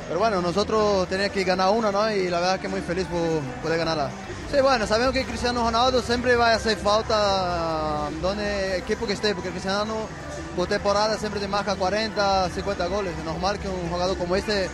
Pero 0.08 0.18
bueno, 0.18 0.40
nosotros 0.40 1.06
teníamos 1.08 1.34
que 1.34 1.44
ganar 1.44 1.68
una, 1.72 1.92
¿no? 1.92 2.10
Y 2.10 2.30
la 2.30 2.40
verdad 2.40 2.58
que 2.58 2.68
muy 2.68 2.80
feliz 2.80 3.06
por 3.06 3.42
poder 3.62 3.80
ganarla. 3.80 4.08
Sí, 4.50 4.62
bueno, 4.62 4.86
sabemos 4.86 5.12
que 5.12 5.26
Cristiano 5.26 5.62
Ronaldo 5.62 6.00
siempre 6.00 6.34
va 6.36 6.52
a 6.52 6.54
hacer 6.54 6.78
falta 6.78 8.08
donde 8.22 8.78
equipo 8.78 9.06
que 9.06 9.12
esté, 9.12 9.34
porque 9.34 9.50
Cristiano 9.50 9.94
por 10.56 10.66
temporada 10.68 11.18
siempre 11.18 11.38
te 11.38 11.48
marca 11.48 11.74
40, 11.76 12.48
50 12.48 12.86
goles. 12.86 13.12
Es 13.18 13.24
normal 13.26 13.58
que 13.58 13.68
un 13.68 13.90
jugador 13.90 14.16
como 14.16 14.36
este, 14.36 14.70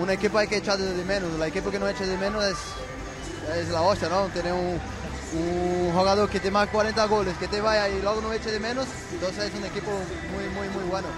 un 0.00 0.08
equipo 0.08 0.38
hay 0.38 0.46
que 0.46 0.58
echar 0.58 0.78
de 0.78 1.04
menos. 1.04 1.34
El 1.34 1.42
equipo 1.42 1.68
que 1.72 1.80
no 1.80 1.88
echa 1.88 2.06
de 2.06 2.16
menos 2.16 2.44
es, 2.44 2.56
es 3.56 3.68
la 3.70 3.82
hostia, 3.82 4.08
¿no? 4.08 4.26
Tener 4.28 4.52
un, 4.52 4.80
un 5.32 5.92
jugador 5.92 6.28
que 6.28 6.40
te 6.40 6.50
marca 6.50 6.72
40 6.72 7.04
goles, 7.06 7.36
que 7.38 7.48
te 7.48 7.60
vaya 7.60 7.88
y 7.88 8.00
luego 8.02 8.20
no 8.20 8.32
eche 8.32 8.50
de 8.50 8.60
menos, 8.60 8.86
entonces 9.12 9.44
es 9.44 9.54
un 9.54 9.64
equipo 9.64 9.90
muy, 9.90 10.44
muy, 10.54 10.68
muy 10.68 10.90
bueno. 10.90 11.08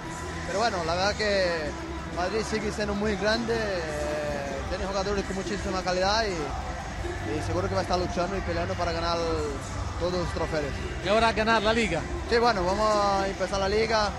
Pero 0.46 0.58
bueno, 0.58 0.78
la 0.84 0.94
verdad 0.94 1.14
que 1.14 1.70
Madrid 2.16 2.40
sigue 2.48 2.70
siendo 2.72 2.94
muy 2.94 3.16
grande, 3.16 3.54
eh, 3.54 4.52
tiene 4.68 4.86
jugadores 4.86 5.24
con 5.24 5.36
muchísima 5.36 5.82
calidad 5.82 6.24
y, 6.24 7.38
y 7.38 7.42
seguro 7.46 7.68
que 7.68 7.74
va 7.74 7.80
a 7.80 7.84
estar 7.84 7.98
luchando 7.98 8.36
y 8.36 8.40
peleando 8.40 8.74
para 8.74 8.92
ganar 8.92 9.18
todos 9.98 10.12
los 10.12 10.32
trofeos. 10.34 10.72
Y 11.04 11.08
ahora 11.08 11.32
ganar 11.32 11.62
la 11.62 11.72
liga. 11.72 12.00
Sí, 12.28 12.36
bueno, 12.38 12.64
vamos 12.64 12.90
a 12.94 13.28
empezar 13.28 13.60
la 13.60 13.68
liga. 13.68 14.10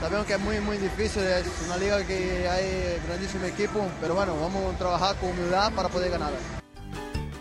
Sabemos 0.00 0.26
que 0.26 0.34
es 0.34 0.40
muy, 0.40 0.60
muy 0.60 0.76
difícil, 0.76 1.22
es 1.22 1.46
una 1.64 1.78
liga 1.78 2.04
que 2.04 2.46
hay 2.48 3.00
grandísimo 3.06 3.46
equipo, 3.46 3.86
pero 3.98 4.14
bueno, 4.14 4.36
vamos 4.38 4.74
a 4.74 4.78
trabajar 4.78 5.16
con 5.16 5.30
humildad 5.30 5.72
para 5.72 5.88
poder 5.88 6.10
ganarla. 6.10 6.36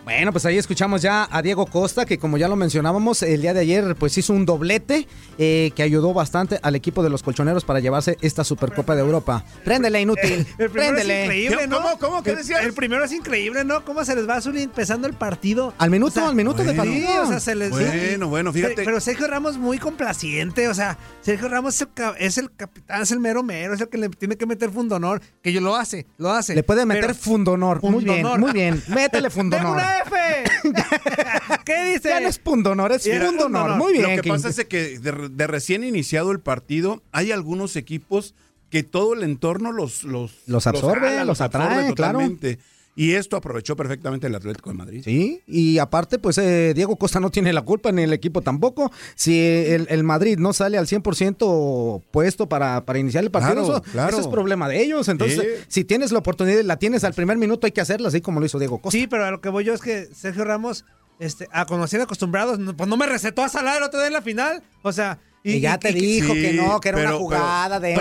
Bueno, 0.06 0.32
pues 0.32 0.46
ahí 0.46 0.58
escuchamos 0.58 1.02
ya 1.02 1.28
a 1.32 1.42
Diego 1.42 1.66
Costa, 1.66 2.06
que 2.06 2.20
como 2.20 2.38
ya 2.38 2.48
lo 2.48 2.56
mencionábamos, 2.56 3.24
el 3.24 3.42
día 3.42 3.56
de 3.56 3.62
ayer 3.62 3.96
pues 3.96 4.16
hizo 4.18 4.34
un 4.34 4.46
doblete 4.46 5.08
eh, 5.40 5.72
que 5.76 5.82
ayudó 5.82 6.14
bastante 6.14 6.60
al 6.62 6.76
equipo 6.76 7.02
de 7.02 7.10
los 7.10 7.24
colchoneros 7.24 7.66
para 7.66 7.80
llevarse 7.80 8.16
esta 8.22 8.44
Supercopa 8.44 8.94
de 8.96 9.02
Europa. 9.02 9.44
Préndele, 9.64 10.00
inútil. 10.02 10.46
El 10.60 10.70
primero 10.70 10.94
Préndele. 10.94 11.20
es 11.22 11.26
increíble, 11.26 11.68
¿no? 11.68 11.78
¿Cómo, 11.82 11.98
cómo? 12.00 12.24
¿Qué 12.24 12.30
El- 12.32 12.38
decías? 12.38 12.64
El, 12.64 12.74
primero 12.74 13.04
es 13.04 13.12
increíble, 13.12 13.66
¿no? 13.66 13.84
¿Cómo 13.84 14.06
se 14.06 14.16
les 14.16 14.30
va 14.30 14.40
Zuli 14.42 14.62
empezando 14.62 15.08
el 15.08 15.16
partido? 15.16 15.74
Al 15.80 15.90
minuto, 15.90 16.24
al 16.24 16.36
minuto 16.36 16.64
de 16.64 16.70
sí, 16.72 16.78
partido. 16.78 17.24
o 17.24 17.28
sea, 17.28 17.40
se 17.40 17.56
les... 17.56 17.72
Bueno, 17.72 18.28
bueno, 18.30 18.54
fíjate. 18.54 18.76
Pero, 18.76 18.86
pero 18.86 19.00
Sergio 19.02 19.26
Ramos 19.28 19.58
muy 19.58 19.80
complaciente, 19.80 20.68
o 20.68 20.74
sea, 20.76 21.00
Sergio 21.22 21.50
Ramos 21.50 21.82
es 22.20 22.38
el, 22.38 22.44
el 22.46 22.56
capitán, 22.56 23.02
es 23.02 23.12
el 23.12 23.20
mero 23.20 23.42
mero, 23.42 23.74
es 23.74 23.82
el 23.82 23.90
que 23.90 23.98
le 23.98 24.10
tiene 24.10 24.36
que 24.38 24.46
meter 24.46 24.70
fundonor, 24.70 25.20
que 25.42 25.52
yo 25.52 25.62
lo 25.62 25.76
hace, 25.76 26.06
lo 26.20 26.32
hace. 26.32 26.54
Le 26.54 26.62
puede 26.62 26.86
meter 26.86 27.02
Pero- 27.08 27.16
fundonor. 27.16 27.82
Muy 27.82 28.04
bien, 28.04 28.18
Fundonor. 28.18 28.40
muy 28.40 28.52
bien. 28.52 28.84
Métele 28.88 29.30
¡Tengo 29.30 29.42
fundonor. 29.42 29.82
F! 30.04 30.72
¿Qué 31.66 31.94
dice? 31.94 32.10
Ya 32.10 32.20
no 32.20 32.28
es 32.28 32.40
fundonor, 32.40 32.92
es 32.92 33.04
fundonor. 33.04 33.78
Muy 33.78 33.94
bien. 33.94 34.04
Lo 34.04 34.10
que 34.16 34.22
King. 34.22 34.32
pasa 34.32 34.50
es 34.50 34.66
que 34.66 35.00
de, 35.00 35.30
de 35.30 35.48
recién 35.48 35.84
iniciado 35.84 36.32
el 36.32 36.40
partido, 36.40 37.04
hay 37.12 37.32
algunos 37.32 37.76
equipos 37.76 38.36
que 38.70 38.84
todo 38.84 39.14
el 39.14 39.24
entorno 39.24 39.72
los 39.72 40.04
los, 40.04 40.34
Los 40.48 40.68
absorbe, 40.68 41.08
jala, 41.10 41.26
los 41.26 41.42
atrae, 41.42 41.66
absorbe 41.68 41.88
totalmente. 41.90 42.60
Y 42.98 43.12
esto 43.14 43.36
aprovechó 43.36 43.76
perfectamente 43.76 44.28
el 44.28 44.36
Atlético 44.36 44.70
de 44.70 44.76
Madrid. 44.78 45.02
Sí, 45.04 45.42
y 45.48 45.80
aparte, 45.80 46.18
pues 46.18 46.38
eh, 46.38 46.72
Diego 46.74 46.96
Costa 46.96 47.20
no 47.20 47.30
tiene 47.30 47.52
la 47.52 47.62
culpa, 47.64 47.92
ni 47.92 48.04
el 48.04 48.14
equipo 48.14 48.42
tampoco. 48.42 48.90
Si 49.16 49.38
el, 49.38 49.86
el 49.90 50.04
Madrid 50.06 50.38
no 50.40 50.54
sale 50.54 50.78
al 50.78 50.88
100% 50.88 52.04
puesto 52.12 52.48
para, 52.48 52.86
para 52.86 53.00
iniciar 53.00 53.24
el 53.24 53.32
partido, 53.32 53.56
Claro, 53.66 53.78
eso, 53.78 53.82
claro. 53.92 54.10
eso 54.10 54.22
es 54.22 54.28
problema 54.28 54.70
de 54.70 54.82
ellos. 54.82 55.08
Entonces, 55.10 55.40
Sí. 55.40 55.66
si 55.68 55.84
tienes 55.84 56.12
la 56.14 56.20
oportunidad 56.20 56.60
y 56.60 56.64
la 56.64 56.78
tienes 56.78 57.04
al 57.04 57.14
primer 57.14 57.38
minuto, 57.38 57.66
hay 57.68 57.72
que 57.72 57.82
hacerla, 57.82 58.08
así 58.08 58.22
como 58.22 58.40
lo 58.40 58.46
hizo 58.46 58.60
Diego 58.60 58.80
Costa. 58.80 58.98
Sí, 58.98 59.08
pero 59.08 59.26
a 59.26 59.32
lo 59.32 59.42
que 59.42 59.50
voy 59.50 59.66
yo 59.66 59.74
es 59.74 59.82
que 59.82 60.08
Sergio 60.14 60.46
Ramos, 60.46 60.86
este, 61.20 61.48
a 61.52 61.66
conocer 61.66 62.00
acostumbrados, 62.02 62.60
pues 62.78 62.90
no 62.90 62.98
me 62.98 63.06
recetó 63.08 63.44
a 63.44 63.50
Salah 63.50 63.78
el 63.78 63.84
otro 63.84 64.00
día 64.00 64.08
en 64.08 64.14
la 64.14 64.22
final. 64.22 64.64
O 64.84 64.92
sea, 64.94 65.20
Y 65.48 65.60
ya 65.60 65.78
te 65.78 65.94
dijo 65.94 66.34
Sí, 66.34 66.42
que 66.42 66.54
no, 66.54 66.80
que 66.82 66.90
era 66.90 66.98
pero- 66.98 67.10
una 67.12 67.18
jugada 67.20 67.80
de 67.80 67.94
él, 67.94 68.00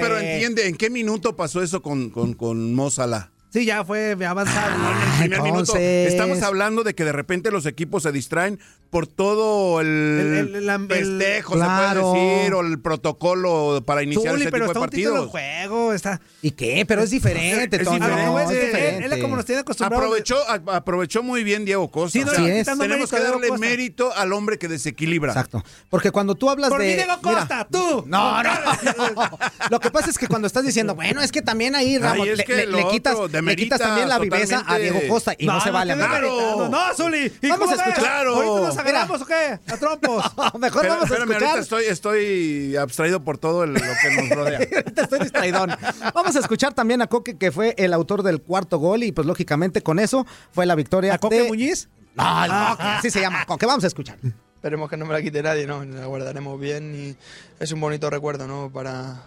pero 0.00 0.18
entiende, 0.18 0.68
¿en 0.68 0.76
qué 0.76 0.90
minuto 0.90 1.34
pasó 1.34 1.62
eso 1.62 1.82
con, 1.82 2.10
con, 2.10 2.34
con 2.34 2.72
Mo 2.74 2.88
Salah? 2.90 3.30
Sí, 3.50 3.64
ya 3.64 3.84
fue 3.84 4.16
avanzado. 4.26 4.74
En 4.74 5.22
el 5.24 5.30
primer 5.30 5.42
minuto. 5.42 5.76
Estamos 5.76 6.42
hablando 6.42 6.82
de 6.84 6.94
que 6.94 7.04
de 7.04 7.12
repente 7.12 7.50
los 7.50 7.64
equipos 7.66 8.02
se 8.02 8.12
distraen 8.12 8.58
por 8.90 9.06
todo 9.06 9.80
el, 9.80 9.86
El- 9.86 10.54
el- 10.56 10.68
el- 10.68 10.86
festejo, 10.88 11.54
Claro. 11.54 12.00
se 12.00 12.06
puede 12.18 12.36
decir, 12.36 12.54
o 12.54 12.60
el 12.60 12.78
protocolo 12.80 13.82
para 13.84 14.02
iniciar 14.02 14.34
Zuli, 14.34 14.42
ese 14.42 14.50
pero 14.52 14.66
tipo 14.66 14.72
de 14.72 14.72
está 14.72 14.78
un 14.78 14.84
en 14.84 14.90
partidos. 14.90 15.30
juego, 15.30 15.92
está... 15.92 16.20
¿Y 16.40 16.52
qué? 16.52 16.84
Pero 16.86 17.02
es 17.02 17.10
diferente, 17.10 17.76
Es 17.76 17.82
diferente. 17.90 18.28
Voy 18.28 18.42
es 18.54 19.12
él- 19.12 19.20
como 19.22 19.36
nos 19.36 19.44
tiene 19.44 19.62
acostumbrados. 19.62 20.04
Aprovechó, 20.06 20.36
a- 20.48 20.76
aprovechó 20.76 21.22
muy 21.22 21.42
bien 21.42 21.64
Diego 21.64 21.90
Costa. 21.90 22.18
Sí, 22.18 22.24
no, 22.24 22.30
O 22.30 22.34
sea, 22.34 22.76
tenemos 22.76 23.10
que 23.10 23.18
darle 23.20 23.48
Costa. 23.48 23.66
mérito 23.66 24.12
al 24.14 24.32
hombre 24.32 24.58
que 24.58 24.68
desequilibra. 24.68 25.32
Exacto. 25.32 25.64
Porque 25.90 26.10
cuando 26.12 26.34
tú 26.36 26.48
hablas 26.48 26.70
Por 26.70 26.80
de. 26.80 26.86
mí, 26.88 26.94
Diego 26.94 27.12
mira, 27.22 27.38
Costa, 27.40 27.66
tú. 27.70 28.04
No, 28.06 28.42
no. 28.42 28.50
Lo 29.70 29.80
que 29.80 29.90
pasa 29.90 30.10
es 30.10 30.18
que 30.18 30.28
cuando 30.28 30.46
estás 30.46 30.64
diciendo, 30.64 30.94
bueno, 30.94 31.20
es 31.22 31.32
que 31.32 31.42
también 31.42 31.74
ahí, 31.74 31.98
Ramos, 31.98 32.28
es 32.28 32.38
le, 32.38 32.44
que 32.44 32.56
le- 32.56 32.66
lo 32.66 32.78
le 32.78 32.88
quitas, 32.88 33.14
otro 33.16 33.28
le 33.42 33.56
quitas 33.56 33.78
también 33.80 34.08
la 34.08 34.18
viveza 34.18 34.64
a 34.66 34.78
Diego 34.78 35.00
Costa 35.08 35.34
y 35.38 35.46
no, 35.46 35.60
se 35.60 35.70
vale. 35.70 35.92
amigo. 35.92 36.08
demeritando. 36.08 36.68
No, 36.68 36.94
Zuli. 36.94 37.32
¿y 37.42 37.48
Vamos 37.48 37.70
a 37.70 37.74
escuchar. 37.74 37.98
Claro. 37.98 38.34
¿Ahorita 38.36 38.66
nos 38.68 38.78
agarramos 38.78 39.22
o 39.22 39.26
qué? 39.26 39.60
A 39.68 39.76
trompos. 39.76 40.24
Mejor 40.58 40.86
vamos 40.88 41.02
a 41.02 41.04
espérame, 41.04 41.30
escuchar. 41.30 41.42
ahorita 41.48 41.58
estoy, 41.60 41.84
estoy 41.86 42.76
abstraído 42.76 43.22
por 43.22 43.38
todo 43.38 43.64
el- 43.64 43.72
lo 43.74 43.80
que 43.80 44.22
nos 44.22 44.30
rodea. 44.30 44.58
Ahorita 44.76 45.02
estoy 45.02 45.18
distraidón. 45.20 45.76
Vamos 46.14 46.36
a 46.36 46.38
escuchar 46.40 46.74
también 46.74 47.02
a 47.02 47.06
Coque, 47.06 47.36
que 47.36 47.50
fue 47.52 47.74
el 47.78 47.92
autor 47.92 48.22
del 48.22 48.40
cuarto 48.42 48.78
gol, 48.78 49.02
y 49.02 49.12
pues 49.12 49.26
lógicamente 49.26 49.82
con 49.82 49.98
eso 49.98 50.26
fue 50.52 50.66
la 50.66 50.74
victoria 50.74 51.14
¿A 51.14 51.18
Coque 51.18 51.42
de... 51.42 51.48
Muñiz? 51.48 51.88
No, 52.14 52.44
el 52.44 52.50
Coque, 52.50 52.82
así 52.82 53.10
se 53.10 53.20
llama 53.20 53.44
Coque. 53.46 53.66
Vamos 53.66 53.84
a 53.84 53.86
escuchar. 53.88 54.16
esperemos 54.56 54.88
que 54.90 54.96
no 54.96 55.04
me 55.06 55.12
la 55.12 55.22
quite 55.22 55.42
nadie, 55.42 55.66
¿no? 55.66 55.84
La 55.84 56.06
guardaremos 56.06 56.58
bien 56.58 56.94
y 56.94 57.16
es 57.62 57.72
un 57.72 57.80
bonito 57.80 58.08
recuerdo, 58.10 58.46
¿no? 58.46 58.70
Para, 58.72 59.22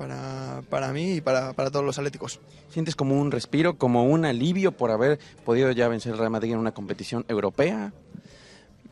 para, 0.00 0.62
para 0.70 0.94
mí 0.94 1.16
y 1.16 1.20
para, 1.20 1.52
para 1.52 1.70
todos 1.70 1.84
los 1.84 1.98
atléticos. 1.98 2.40
¿Sientes 2.70 2.96
como 2.96 3.20
un 3.20 3.30
respiro, 3.30 3.76
como 3.76 4.04
un 4.04 4.24
alivio 4.24 4.72
por 4.72 4.90
haber 4.90 5.18
podido 5.44 5.70
ya 5.72 5.88
vencer 5.88 6.12
el 6.12 6.18
Real 6.18 6.30
Madrid 6.30 6.52
en 6.52 6.58
una 6.58 6.72
competición 6.72 7.26
europea? 7.28 7.92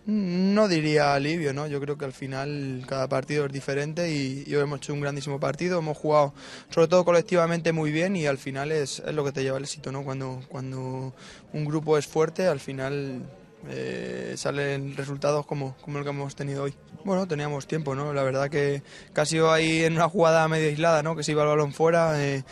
No 0.04 0.68
diría 0.68 1.14
alivio, 1.14 1.54
¿no? 1.54 1.66
Yo 1.66 1.80
creo 1.80 1.96
que 1.96 2.04
al 2.04 2.12
final 2.12 2.84
cada 2.86 3.08
partido 3.08 3.46
es 3.46 3.52
diferente 3.54 4.12
y, 4.12 4.44
y 4.46 4.54
hoy 4.54 4.64
hemos 4.64 4.80
hecho 4.80 4.92
un 4.92 5.00
grandísimo 5.00 5.40
partido, 5.40 5.78
hemos 5.78 5.96
jugado 5.96 6.34
sobre 6.68 6.88
todo 6.88 7.06
colectivamente 7.06 7.72
muy 7.72 7.90
bien 7.90 8.14
y 8.14 8.26
al 8.26 8.36
final 8.36 8.70
es, 8.70 8.98
es 9.00 9.14
lo 9.14 9.24
que 9.24 9.32
te 9.32 9.42
lleva 9.42 9.56
al 9.56 9.64
éxito, 9.64 9.90
¿no? 9.90 10.04
Cuando, 10.04 10.42
cuando 10.48 11.14
un 11.54 11.64
grupo 11.64 11.96
es 11.96 12.06
fuerte, 12.06 12.46
al 12.48 12.60
final 12.60 13.22
eh, 13.68 14.34
salen 14.36 14.96
resultados 14.96 15.46
como, 15.46 15.76
como 15.80 15.98
el 15.98 16.04
que 16.04 16.10
hemos 16.10 16.36
tenido 16.36 16.64
hoy. 16.64 16.74
Bueno, 17.04 17.26
teníamos 17.26 17.66
tiempo, 17.66 17.94
¿no? 17.94 18.12
La 18.12 18.22
verdad 18.22 18.50
que 18.50 18.82
casi 19.12 19.38
ahí 19.38 19.84
en 19.84 19.94
una 19.94 20.08
jugada 20.08 20.46
medio 20.48 20.68
aislada, 20.68 21.02
¿no? 21.02 21.16
Que 21.16 21.22
se 21.22 21.32
iba 21.32 21.42
el 21.42 21.48
balón 21.48 21.72
fuera. 21.72 22.22
eh, 22.22 22.44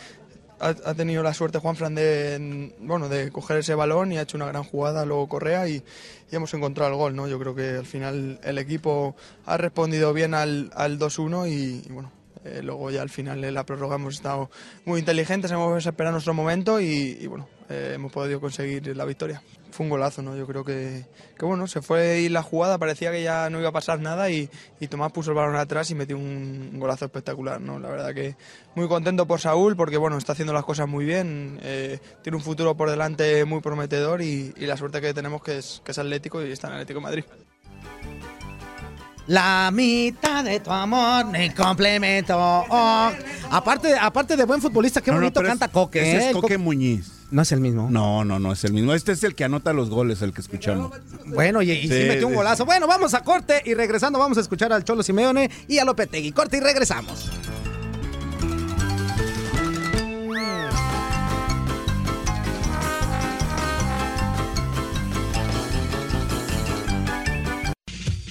ha, 0.59 0.69
ha 0.69 0.93
tenido 0.95 1.23
la 1.23 1.33
suerte 1.33 1.59
Juanfran 1.59 1.95
de, 1.95 2.73
bueno, 2.79 3.09
de 3.09 3.31
coger 3.31 3.57
ese 3.57 3.75
balón 3.75 4.11
y 4.11 4.17
ha 4.17 4.23
hecho 4.23 4.37
una 4.37 4.47
gran 4.47 4.63
jugada 4.63 5.05
luego 5.05 5.27
Correa 5.29 5.67
y, 5.69 5.83
y 6.31 6.35
hemos 6.35 6.53
encontrado 6.53 6.91
el 6.91 6.97
gol, 6.97 7.15
¿no? 7.15 7.27
Yo 7.27 7.39
creo 7.39 7.53
que 7.55 7.69
al 7.77 7.85
final 7.85 8.39
el 8.43 8.57
equipo 8.57 9.15
ha 9.45 9.57
respondido 9.57 10.13
bien 10.13 10.33
al, 10.33 10.71
al 10.75 10.97
2-1 10.97 11.49
y, 11.49 11.83
y, 11.87 11.91
bueno, 11.91 12.11
eh, 12.47 12.61
luego 12.63 12.89
ya 12.91 13.01
al 13.01 13.09
final 13.09 13.43
en 13.43 13.53
la 13.53 13.65
prórroga 13.65 13.95
hemos 13.95 14.15
estado 14.15 14.49
muy 14.85 14.99
inteligentes, 14.99 15.51
hemos 15.51 15.85
esperado 15.85 16.13
nuestro 16.13 16.33
momento 16.33 16.79
y, 16.79 17.17
y, 17.19 17.27
bueno, 17.27 17.47
eh, 17.69 17.93
hemos 17.95 18.11
podido 18.11 18.39
conseguir 18.39 18.95
la 18.95 19.05
victoria. 19.05 19.41
Fue 19.71 19.85
un 19.85 19.89
golazo, 19.89 20.21
¿no? 20.21 20.35
Yo 20.35 20.47
creo 20.47 20.63
que, 20.63 21.05
que 21.37 21.45
bueno, 21.45 21.67
se 21.67 21.81
fue 21.81 22.13
ahí 22.13 22.29
la 22.29 22.41
jugada, 22.41 22.77
parecía 22.77 23.11
que 23.11 23.21
ya 23.21 23.49
no 23.49 23.59
iba 23.59 23.69
a 23.69 23.73
pasar 23.73 23.99
nada 23.99 24.29
y, 24.29 24.49
y 24.79 24.87
Tomás 24.87 25.11
puso 25.11 25.31
el 25.31 25.35
balón 25.37 25.55
atrás 25.55 25.91
y 25.91 25.95
metió 25.95 26.17
un 26.17 26.79
golazo 26.79 27.05
espectacular, 27.05 27.59
¿no? 27.59 27.77
La 27.79 27.89
verdad 27.89 28.13
que 28.13 28.35
muy 28.75 28.87
contento 28.87 29.27
por 29.27 29.39
Saúl 29.41 29.75
porque, 29.75 29.97
bueno, 29.97 30.17
está 30.17 30.33
haciendo 30.33 30.53
las 30.53 30.63
cosas 30.63 30.87
muy 30.87 31.05
bien, 31.05 31.59
eh, 31.61 31.99
tiene 32.23 32.37
un 32.37 32.43
futuro 32.43 32.75
por 32.77 32.89
delante 32.89 33.43
muy 33.45 33.61
prometedor 33.61 34.21
y, 34.21 34.53
y 34.55 34.65
la 34.65 34.77
suerte 34.77 35.01
que 35.01 35.13
tenemos 35.13 35.43
que 35.43 35.57
es, 35.57 35.81
que 35.83 35.91
es 35.91 35.97
Atlético 35.99 36.43
y 36.43 36.51
está 36.51 36.67
en 36.67 36.73
Atlético 36.73 36.99
de 36.99 37.03
Madrid. 37.03 37.23
La 39.27 39.69
mitad 39.73 40.43
de 40.43 40.59
tu 40.61 40.71
amor, 40.71 41.35
el 41.35 41.53
complemento. 41.53 42.35
Oh. 42.37 43.11
Aparte, 43.51 43.93
aparte 43.99 44.37
de 44.37 44.45
buen 44.45 44.61
futbolista, 44.61 45.01
qué 45.01 45.11
No, 45.11 45.17
no, 45.17 45.23
bonito 45.23 45.41
es- 45.41 45.47
canta 45.47 45.67
Coque. 45.67 45.99
ese 45.99 46.11
¿eh? 46.11 46.19
es 46.19 46.25
El 46.27 46.33
Coque 46.33 46.55
Co- 46.55 46.61
Muñiz. 46.63 47.11
No 47.29 47.41
es 47.41 47.51
el 47.51 47.59
mismo. 47.59 47.89
No, 47.91 48.23
no, 48.23 48.39
no 48.39 48.53
es 48.53 48.63
el 48.63 48.71
mismo. 48.71 48.93
Este 48.93 49.11
es 49.11 49.21
el 49.25 49.35
que 49.35 49.43
anota 49.43 49.73
los 49.73 49.89
goles, 49.89 50.21
el 50.21 50.31
que 50.31 50.39
escuchamos. 50.39 50.91
Bueno, 51.25 51.61
y, 51.61 51.71
y 51.71 51.81
sí, 51.81 51.87
Sí, 51.89 52.07
metió 52.07 52.25
un 52.27 52.35
golazo. 52.35 52.65
Bueno, 52.65 52.87
vamos 52.87 53.13
a 53.13 53.21
corte 53.21 53.61
y 53.65 53.73
regresando 53.73 54.17
vamos 54.17 54.37
a 54.37 54.41
escuchar 54.41 54.71
al 54.71 54.85
Cholo 54.85 55.03
Simeone 55.03 55.51
y 55.67 55.77
a 55.79 55.83
Lopetegui. 55.83 56.31
Corte 56.31 56.55
y 56.55 56.59
regresamos. 56.61 57.29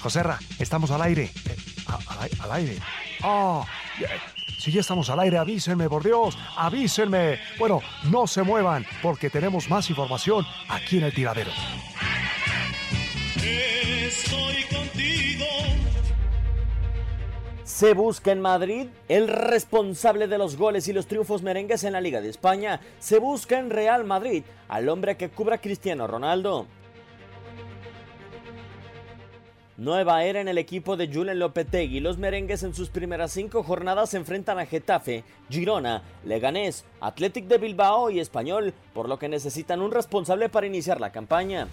Joserra, 0.07 0.39
estamos 0.61 0.93
al 0.93 1.03
aire. 1.03 1.25
Eh, 1.25 1.57
al, 1.89 2.19
ai- 2.21 2.31
al 2.39 2.53
aire. 2.53 2.77
¡Ah! 3.25 3.65
eh, 4.01 4.07
si 4.57 4.71
ya 4.71 4.81
estamos 4.81 5.11
al 5.11 5.19
aire, 5.19 5.37
avísenme, 5.37 5.89
por 5.89 6.05
Dios, 6.05 6.39
avísenme. 6.57 7.41
Bueno, 7.59 7.81
no 8.05 8.29
se 8.29 8.45
muevan, 8.45 8.87
porque 9.03 9.31
tenemos 9.31 9.69
más 9.69 9.91
información 9.91 10.47
aquí 10.69 10.99
en 10.99 11.05
el 11.07 11.13
tiradero. 11.13 11.51
Estoy 13.43 14.63
contigo. 14.73 15.45
Se 17.65 17.93
busca 17.95 18.31
en 18.31 18.41
Madrid 18.41 18.87
el 19.09 19.27
responsable 19.27 20.29
de 20.29 20.39
los 20.39 20.57
goles 20.57 20.87
y 20.87 20.93
los 20.93 21.09
triunfos 21.09 21.43
merengues 21.43 21.83
en 21.83 21.95
la 21.95 22.01
Liga 22.01 22.21
de 22.21 22.29
España. 22.29 22.81
Se 23.01 23.19
busca 23.19 23.59
en 23.59 23.71
Real 23.71 24.05
Madrid 24.05 24.45
al 24.69 24.89
hombre 24.89 25.17
que 25.17 25.31
cubra 25.31 25.57
a 25.57 25.61
Cristiano 25.61 26.07
Ronaldo. 26.07 26.69
Nueva 29.79 30.25
era 30.25 30.41
en 30.41 30.49
el 30.49 30.57
equipo 30.57 30.97
de 30.97 31.13
Julen 31.13 31.39
Lopetegui. 31.39 32.01
Los 32.01 32.17
merengues 32.17 32.63
en 32.63 32.75
sus 32.75 32.89
primeras 32.89 33.33
cinco 33.33 33.63
jornadas 33.63 34.09
se 34.09 34.17
enfrentan 34.17 34.59
a 34.59 34.65
Getafe, 34.65 35.23
Girona, 35.51 36.03
Leganés, 36.25 36.87
Athletic 37.01 37.47
de 37.47 37.59
Bilbao 37.59 38.09
y 38.09 38.19
Español, 38.19 38.73
por 38.95 39.07
lo 39.07 39.19
que 39.19 39.29
necesitan 39.29 39.83
un 39.83 39.91
responsable 39.91 40.49
para 40.49 40.67
iniciar 40.67 40.99
la 40.99 41.13
campaña. 41.13 41.69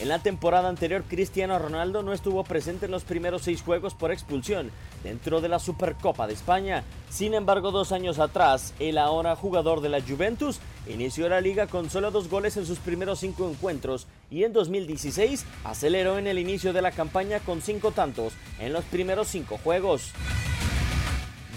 En 0.00 0.08
la 0.08 0.20
temporada 0.20 0.68
anterior, 0.68 1.02
Cristiano 1.08 1.58
Ronaldo 1.58 2.04
no 2.04 2.12
estuvo 2.12 2.44
presente 2.44 2.86
en 2.86 2.92
los 2.92 3.02
primeros 3.02 3.42
seis 3.42 3.62
juegos 3.62 3.94
por 3.94 4.12
expulsión 4.12 4.70
dentro 5.02 5.40
de 5.40 5.48
la 5.48 5.58
Supercopa 5.58 6.28
de 6.28 6.34
España. 6.34 6.84
Sin 7.10 7.34
embargo, 7.34 7.72
dos 7.72 7.90
años 7.90 8.20
atrás, 8.20 8.74
el 8.78 8.96
ahora 8.96 9.34
jugador 9.34 9.80
de 9.80 9.88
la 9.88 10.00
Juventus 10.00 10.60
inició 10.86 11.28
la 11.28 11.40
liga 11.40 11.66
con 11.66 11.90
solo 11.90 12.12
dos 12.12 12.28
goles 12.28 12.56
en 12.56 12.64
sus 12.64 12.78
primeros 12.78 13.18
cinco 13.18 13.50
encuentros 13.50 14.06
y 14.30 14.44
en 14.44 14.52
2016 14.52 15.44
aceleró 15.64 16.16
en 16.16 16.28
el 16.28 16.38
inicio 16.38 16.72
de 16.72 16.82
la 16.82 16.92
campaña 16.92 17.40
con 17.40 17.60
cinco 17.60 17.90
tantos 17.90 18.34
en 18.60 18.72
los 18.72 18.84
primeros 18.84 19.26
cinco 19.26 19.58
juegos. 19.58 20.12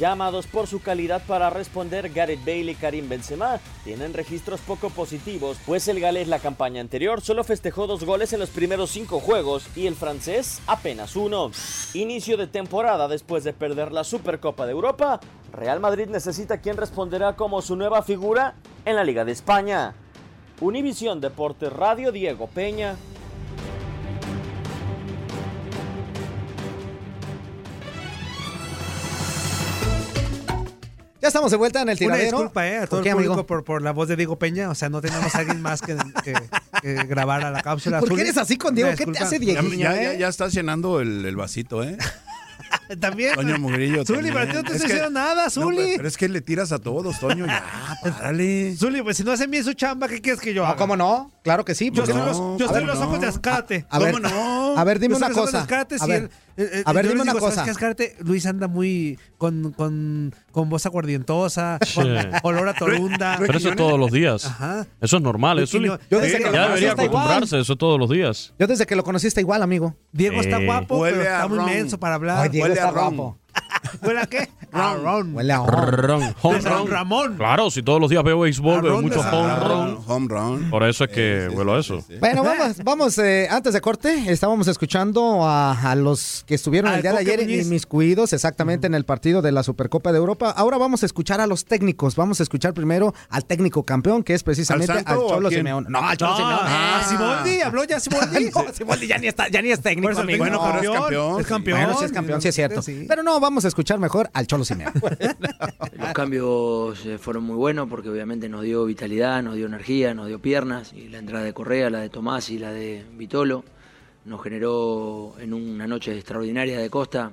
Llamados 0.02 0.48
por 0.48 0.66
su 0.66 0.82
calidad 0.82 1.22
para 1.28 1.52
responder, 1.52 2.10
Gareth 2.10 2.40
Bale 2.40 2.72
y 2.72 2.74
Karim 2.74 3.08
Benzema 3.08 3.60
tienen 3.84 4.16
registros 4.16 4.60
poco 4.62 4.90
positivos, 4.90 5.60
pues 5.64 5.88
el 5.88 6.00
galés 6.00 6.28
la 6.28 6.40
campaña 6.40 6.82
anterior 6.82 7.22
solo 7.22 7.44
festejó 7.44 7.86
dos 7.86 8.04
goles 8.04 8.34
en 8.34 8.40
los 8.40 8.50
primeros 8.50 8.90
cinco 8.90 9.20
juegos 9.20 9.68
y 9.76 9.86
el 9.86 9.94
francés 9.94 10.60
apenas 10.66 11.16
uno. 11.16 11.52
Inicio 11.94 12.36
de 12.36 12.48
temporada 12.48 13.08
después 13.08 13.44
de 13.44 13.54
perder 13.54 13.92
la 13.92 14.04
Supercopa 14.04 14.66
de 14.66 14.72
Europa, 14.72 15.20
Real 15.54 15.80
Madrid 15.80 16.08
necesita 16.08 16.62
quien 16.62 16.78
responderá 16.78 17.36
como 17.36 17.62
su 17.62 17.76
nueva 17.76 18.02
figura 18.02 18.56
en 18.86 18.96
la 18.96 19.04
Liga 19.04 19.24
de 19.24 19.34
España. 19.34 19.94
Univisión 20.62 21.22
Deportes 21.22 21.72
Radio 21.72 22.12
Diego 22.12 22.48
Peña. 22.48 22.96
Ya 31.22 31.28
estamos 31.28 31.52
de 31.52 31.58
vuelta 31.58 31.82
en 31.82 31.90
el 31.90 31.94
Una 31.94 31.98
tiradero. 32.00 32.38
disculpa, 32.38 32.68
eh, 32.68 32.78
a 32.78 32.88
todo 32.88 32.90
¿Por 32.90 32.98
el 33.00 33.04
qué, 33.04 33.12
público 33.12 33.34
amigo? 33.34 33.46
por, 33.46 33.64
por 33.64 33.82
la 33.84 33.92
voz 33.92 34.08
de 34.08 34.16
Diego 34.16 34.38
Peña. 34.40 34.70
O 34.70 34.76
sea, 34.76 34.90
no 34.90 35.02
tenemos 35.02 35.34
a 35.36 35.38
alguien 35.40 35.62
más 35.62 35.82
que, 35.82 35.96
que, 36.24 36.34
que 36.82 36.94
grabara 37.06 37.52
la 37.52 37.62
cápsula 37.62 38.00
¿Por 38.00 38.10
qué 38.10 38.14
azul. 38.16 38.26
eres 38.26 38.38
así 38.38 38.58
con 38.58 38.74
Diego? 38.74 38.90
Una 38.90 38.98
¿Qué 38.98 39.06
te 39.06 39.20
hace 39.20 39.40
Ya, 39.40 39.62
Dieguiño, 39.62 39.78
ya, 39.84 39.96
ya, 40.02 40.14
eh? 40.14 40.18
ya 40.18 40.28
estás 40.28 40.52
llenando 40.54 41.00
el, 41.00 41.24
el 41.26 41.36
vasito, 41.36 41.84
¿eh? 41.84 41.96
También. 43.00 43.36
Toño 43.36 43.58
Mugrillo. 43.60 44.06
Zuli, 44.06 44.30
también. 44.30 44.34
pero 44.34 44.44
a 44.44 44.48
ti 44.48 44.54
no 44.56 44.64
te 44.64 44.70
Es 44.70 44.76
estoy 44.76 44.92
diciendo 44.92 45.10
nada, 45.20 45.44
No, 45.46 45.50
Zuli. 45.50 45.78
pero, 45.78 45.98
pero 45.98 46.08
es 46.08 46.18
que 46.18 46.28
le 46.30 46.42
tiras 46.42 46.72
a 46.72 46.80
todos, 46.80 47.20
Toño. 47.20 47.46
Ya, 47.46 47.64
párale. 48.04 48.76
Zuli, 48.78 49.02
pues 49.02 49.18
si 49.18 49.24
no 49.24 49.32
hacen 49.32 49.50
bien 49.52 49.64
su 49.64 49.74
chamba, 49.74 50.08
¿qué 50.08 50.22
quieres 50.22 50.42
que 50.42 50.54
yo 50.54 50.64
haga? 50.66 50.74
No, 50.74 50.78
¿Cómo 50.80 50.98
no? 50.98 51.32
Claro 51.44 51.64
que 51.66 51.76
sí. 51.76 51.86
Yo 51.92 52.04
¿por 52.04 52.10
estoy 52.10 52.22
qué 52.22 52.28
los, 52.28 52.40
no? 52.40 52.58
yo 52.58 52.66
A 52.66 52.68
estoy 52.68 52.86
ver, 52.86 52.96
los 52.96 53.00
ojos 53.06 53.22
de 53.22 53.28
Azcárate. 53.28 53.86
A 53.90 54.00
ver, 54.00 54.16
A 54.78 54.84
ver, 54.84 55.00
dime 55.00 55.14
Yo 55.14 55.18
una 55.18 55.28
estoy 55.28 55.30
los 55.30 55.38
ojos 55.38 55.52
de 55.52 55.60
cosa. 55.86 55.96
A 56.02 56.06
si 56.06 56.12
ver, 56.12 56.30
eh, 56.58 56.84
a 56.86 56.94
ver, 56.94 57.08
dime 57.08 57.22
una 57.22 57.34
digo, 57.34 57.40
¿sabes 57.40 57.56
cosa. 57.56 57.66
qué, 57.66 57.72
Azcárate? 57.72 58.16
Luis 58.20 58.46
anda 58.46 58.68
muy 58.68 59.18
con, 59.38 59.72
con, 59.74 60.34
con 60.52 60.70
voz 60.70 60.86
aguardientosa, 60.86 61.80
con 61.96 62.08
olor 62.44 62.70
a 62.70 62.74
torunda. 62.74 63.38
Pero 63.40 63.58
eso 63.58 63.72
todos 63.76 64.00
los 64.00 64.12
días. 64.12 64.46
Ajá. 64.46 64.86
Eso 65.00 65.18
es 65.18 65.24
normal. 65.24 65.60
Eso. 65.60 65.78
Yo 65.80 65.98
desde 66.20 66.38
que 66.40 66.44
lo 66.46 66.52
ya 66.54 66.64
conocí 66.64 66.68
debería 66.70 66.90
está 66.90 67.04
igual. 67.04 67.22
acostumbrarse 67.24 67.60
eso 67.60 67.76
todos 67.76 68.00
los 68.00 68.10
días. 68.10 68.54
Yo 68.60 68.68
desde 68.68 68.86
que 68.86 68.96
lo 68.96 69.04
conocí 69.04 69.28
está 69.28 69.42
igual, 69.42 69.62
amigo. 69.64 69.96
Diego 70.12 70.42
está 70.42 70.62
Eh. 70.62 70.66
guapo, 70.66 71.00
Huele 71.00 71.18
pero 71.18 71.30
está 71.30 71.48
muy 71.48 71.60
menso 71.66 72.00
para 72.00 72.16
hablar. 72.16 72.44
Ay, 72.44 72.50
Diego 72.50 72.66
Huele 72.66 72.76
está 72.76 72.90
a 72.90 72.92
guapo. 72.92 73.38
¿Huele 74.04 74.20
a 74.20 74.26
qué? 74.26 74.50
A 74.74 74.94
ron. 74.96 75.36
Huele 75.36 75.54
a 75.54 75.66
Ron, 75.66 76.36
home 76.42 76.56
De 76.56 76.62
San. 76.62 76.88
Ramón. 76.88 77.36
Claro, 77.38 77.70
si 77.72 77.84
todos 77.84 78.00
los 78.00 78.10
días 78.10 78.24
veo 78.24 78.40
béisbol, 78.40 78.80
A 78.80 78.82
veo 78.82 78.92
ron 78.94 79.04
mucho 79.04 79.20
home 79.20 79.56
run. 79.60 80.00
Home 80.08 80.28
run. 80.30 80.70
Por 80.70 80.84
eso 80.84 81.04
es 81.06 81.10
que 81.12 81.50
vuelo 81.54 81.78
eso. 81.78 82.04
Bueno, 82.20 82.44
vamos, 82.44 82.78
vamos 82.84 83.18
eh, 83.18 83.48
antes 83.50 83.74
de 83.74 83.82
corte, 83.82 84.32
estábamos 84.32 84.68
escuchando 84.68 85.44
a, 85.46 85.72
a 85.92 85.96
los 85.96 86.44
que 86.48 86.56
estuvieron 86.56 86.94
el 86.94 87.02
día 87.02 87.12
de 87.14 87.20
ayer 87.20 87.50
inmiscuidos 87.50 88.34
exactamente 88.34 88.88
en 88.88 88.94
el 88.96 89.06
partido 89.06 89.42
de 89.42 89.52
la 89.52 89.64
Supercopa 89.64 90.12
de 90.12 90.18
Europa. 90.18 90.52
Ahora 90.52 90.78
vamos 90.78 91.04
a 91.04 91.06
escuchar 91.06 91.42
a 91.42 91.48
los 91.48 91.66
técnicos. 91.66 92.16
Vamos 92.16 92.40
a 92.40 92.44
escuchar 92.44 92.74
primero 92.74 93.14
al 93.30 93.46
técnico 93.46 93.84
campeón, 93.84 94.24
que 94.24 94.34
es 94.34 94.44
precisamente 94.44 94.92
¿Al 94.92 95.00
a 95.06 95.16
Cholo? 95.16 95.50
Simeone. 95.50 95.88
No, 95.90 96.00
al 96.00 96.18
Cholo 96.18 96.32
No, 96.32 96.38
Simeone. 96.38 96.62
ah, 96.64 97.06
Siboldi, 97.08 97.62
habló 97.62 97.84
ya 97.84 98.00
Siboldi. 98.00 98.52
No, 98.62 98.74
Siboldi 98.74 99.08
ya 99.08 99.18
ni, 99.18 99.28
está, 99.28 99.48
ya 99.50 99.62
ni 99.62 99.72
es 99.72 99.82
técnico, 99.82 100.18
amigo. 100.20 100.40
Bueno, 100.40 100.62
pero 100.64 100.82
es 100.82 101.00
campeón. 101.00 101.42
Es 101.42 101.48
campeón. 101.48 101.80
Bueno, 101.82 102.00
sí 102.00 102.06
es 102.06 102.12
campeón, 102.12 102.42
sí 102.42 102.48
es 102.48 102.56
cierto. 102.56 102.82
Pero 103.08 103.24
no, 103.24 103.40
vamos 103.40 103.66
a 103.66 103.68
escuchar 103.68 104.00
mejor 104.00 104.30
al 104.34 104.48
Cholo 104.48 104.61
Simeone. 104.66 105.00
Los 105.98 106.14
cambios 106.14 107.06
eh, 107.06 107.18
fueron 107.18 107.44
muy 107.44 107.56
buenos 107.56 107.90
porque 107.90 108.10
obviamente 108.10 108.50
nos 108.50 108.64
dio 108.64 108.86
vitalidad, 108.86 109.42
nos 109.44 109.56
dio 109.56 109.66
energía, 109.66 110.14
nos 110.14 110.28
dio 110.28 110.40
piernas 110.40 110.94
y 110.94 111.10
la 111.10 111.20
entrada 111.20 111.46
de 111.46 111.54
Correa, 111.54 111.90
la 111.90 112.00
de 112.00 112.10
Tomás 112.10 112.50
y 112.50 112.60
la 112.60 112.72
de 112.72 113.06
Vitolo 113.14 113.64
nos 114.26 114.42
generó 114.42 115.36
en 115.40 115.54
una 115.54 115.88
noche 115.88 116.16
extraordinaria 116.16 116.80
de 116.80 116.90
Costa 116.90 117.32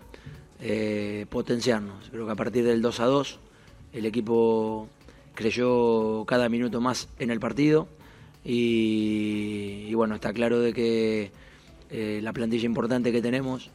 eh, 0.60 1.26
potenciarnos. 1.28 2.08
Creo 2.10 2.26
que 2.26 2.32
a 2.32 2.36
partir 2.36 2.64
del 2.64 2.82
2 2.82 3.00
a 3.00 3.04
2 3.06 3.38
el 3.92 4.06
equipo 4.06 4.88
creyó 5.34 6.24
cada 6.24 6.48
minuto 6.48 6.80
más 6.80 7.08
en 7.18 7.30
el 7.30 7.40
partido 7.40 7.88
y, 8.44 9.86
y 9.88 9.94
bueno, 9.94 10.14
está 10.14 10.32
claro 10.32 10.60
de 10.60 10.72
que 10.72 11.30
eh, 11.90 12.20
la 12.22 12.32
plantilla 12.32 12.66
importante 12.66 13.12
que 13.12 13.22
tenemos, 13.22 13.70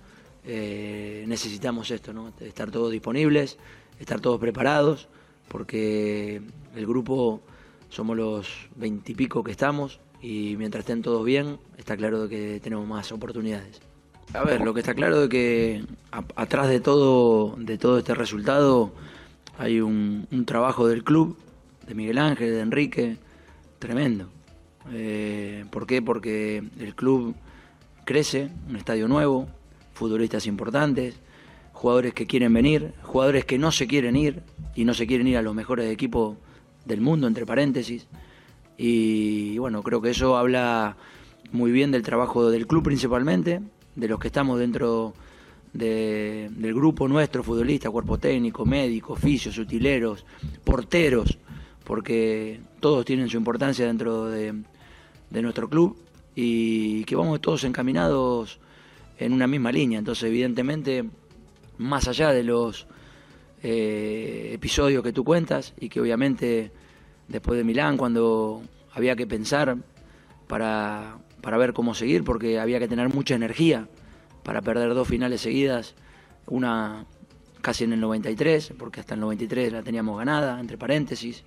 eh, 0.45 1.25
necesitamos 1.27 1.91
esto. 1.91 2.13
Estar 2.41 2.71
todos 2.71 2.91
disponibles, 2.91 3.57
estar 3.99 4.19
todos 4.19 4.39
preparados, 4.39 5.07
porque 5.47 6.41
el 6.75 6.85
grupo 6.85 7.41
somos 7.89 8.17
los 8.17 8.67
veintipico 8.75 9.43
que 9.43 9.51
estamos 9.51 9.99
y 10.21 10.55
mientras 10.57 10.81
estén 10.81 11.01
todos 11.01 11.23
bien, 11.23 11.59
está 11.77 11.95
claro 11.95 12.23
de 12.23 12.29
que 12.29 12.59
tenemos 12.59 12.87
más 12.87 13.11
oportunidades. 13.11 13.81
A 14.33 14.43
ver, 14.43 14.61
lo 14.61 14.73
que 14.73 14.79
está 14.79 14.93
claro 14.93 15.23
es 15.23 15.29
que 15.29 15.83
atrás 16.35 16.69
de 16.69 16.79
todo, 16.79 17.55
de 17.57 17.77
todo 17.77 17.99
este 17.99 18.15
resultado 18.15 18.93
hay 19.57 19.81
un, 19.81 20.27
un 20.31 20.45
trabajo 20.45 20.87
del 20.87 21.03
club, 21.03 21.37
de 21.85 21.93
Miguel 21.93 22.17
Ángel, 22.17 22.51
de 22.51 22.61
Enrique, 22.61 23.17
tremendo. 23.79 24.29
Eh, 24.91 25.65
¿Por 25.69 25.85
qué? 25.85 26.01
Porque 26.01 26.63
el 26.79 26.95
club 26.95 27.35
crece, 28.05 28.49
un 28.69 28.77
estadio 28.77 29.07
nuevo, 29.07 29.47
futbolistas 29.93 30.45
importantes, 30.47 31.15
jugadores 31.73 32.13
que 32.13 32.25
quieren 32.27 32.53
venir, 32.53 32.93
jugadores 33.03 33.45
que 33.45 33.57
no 33.57 33.71
se 33.71 33.87
quieren 33.87 34.15
ir 34.15 34.41
y 34.75 34.85
no 34.85 34.93
se 34.93 35.05
quieren 35.07 35.27
ir 35.27 35.37
a 35.37 35.41
los 35.41 35.53
mejores 35.55 35.91
equipos 35.91 36.37
del 36.85 37.01
mundo, 37.01 37.27
entre 37.27 37.45
paréntesis. 37.45 38.07
Y 38.77 39.57
bueno, 39.57 39.83
creo 39.83 40.01
que 40.01 40.09
eso 40.11 40.37
habla 40.37 40.97
muy 41.51 41.71
bien 41.71 41.91
del 41.91 42.01
trabajo 42.03 42.49
del 42.49 42.65
club 42.67 42.83
principalmente, 42.83 43.61
de 43.95 44.07
los 44.07 44.19
que 44.19 44.27
estamos 44.27 44.59
dentro 44.59 45.13
de- 45.73 46.49
del 46.55 46.73
grupo 46.73 47.07
nuestro, 47.07 47.43
futbolistas, 47.43 47.91
cuerpo 47.91 48.17
técnico, 48.17 48.65
médicos, 48.65 49.17
oficios, 49.19 49.57
utileros, 49.57 50.25
porteros, 50.63 51.37
porque 51.83 52.59
todos 52.79 53.05
tienen 53.05 53.29
su 53.29 53.37
importancia 53.37 53.85
dentro 53.85 54.25
de, 54.25 54.53
de 55.29 55.41
nuestro 55.41 55.69
club 55.69 55.95
y 56.35 57.03
que 57.03 57.15
vamos 57.15 57.41
todos 57.41 57.63
encaminados 57.63 58.59
en 59.25 59.33
una 59.33 59.47
misma 59.47 59.71
línea. 59.71 59.99
Entonces, 59.99 60.25
evidentemente, 60.25 61.05
más 61.77 62.07
allá 62.07 62.31
de 62.31 62.43
los 62.43 62.87
eh, 63.61 64.51
episodios 64.53 65.03
que 65.03 65.13
tú 65.13 65.23
cuentas 65.23 65.73
y 65.79 65.89
que 65.89 66.01
obviamente 66.01 66.71
después 67.27 67.57
de 67.57 67.63
Milán, 67.63 67.97
cuando 67.97 68.61
había 68.93 69.15
que 69.15 69.25
pensar 69.25 69.77
para, 70.47 71.17
para 71.41 71.57
ver 71.57 71.73
cómo 71.73 71.95
seguir, 71.95 72.23
porque 72.23 72.59
había 72.59 72.79
que 72.79 72.87
tener 72.87 73.13
mucha 73.13 73.35
energía 73.35 73.87
para 74.43 74.61
perder 74.61 74.93
dos 74.93 75.07
finales 75.07 75.41
seguidas, 75.41 75.95
una 76.47 77.05
casi 77.61 77.85
en 77.85 77.93
el 77.93 78.01
93, 78.01 78.73
porque 78.77 78.99
hasta 78.99 79.13
el 79.13 79.21
93 79.21 79.71
la 79.71 79.81
teníamos 79.83 80.17
ganada, 80.17 80.59
entre 80.59 80.77
paréntesis, 80.77 81.43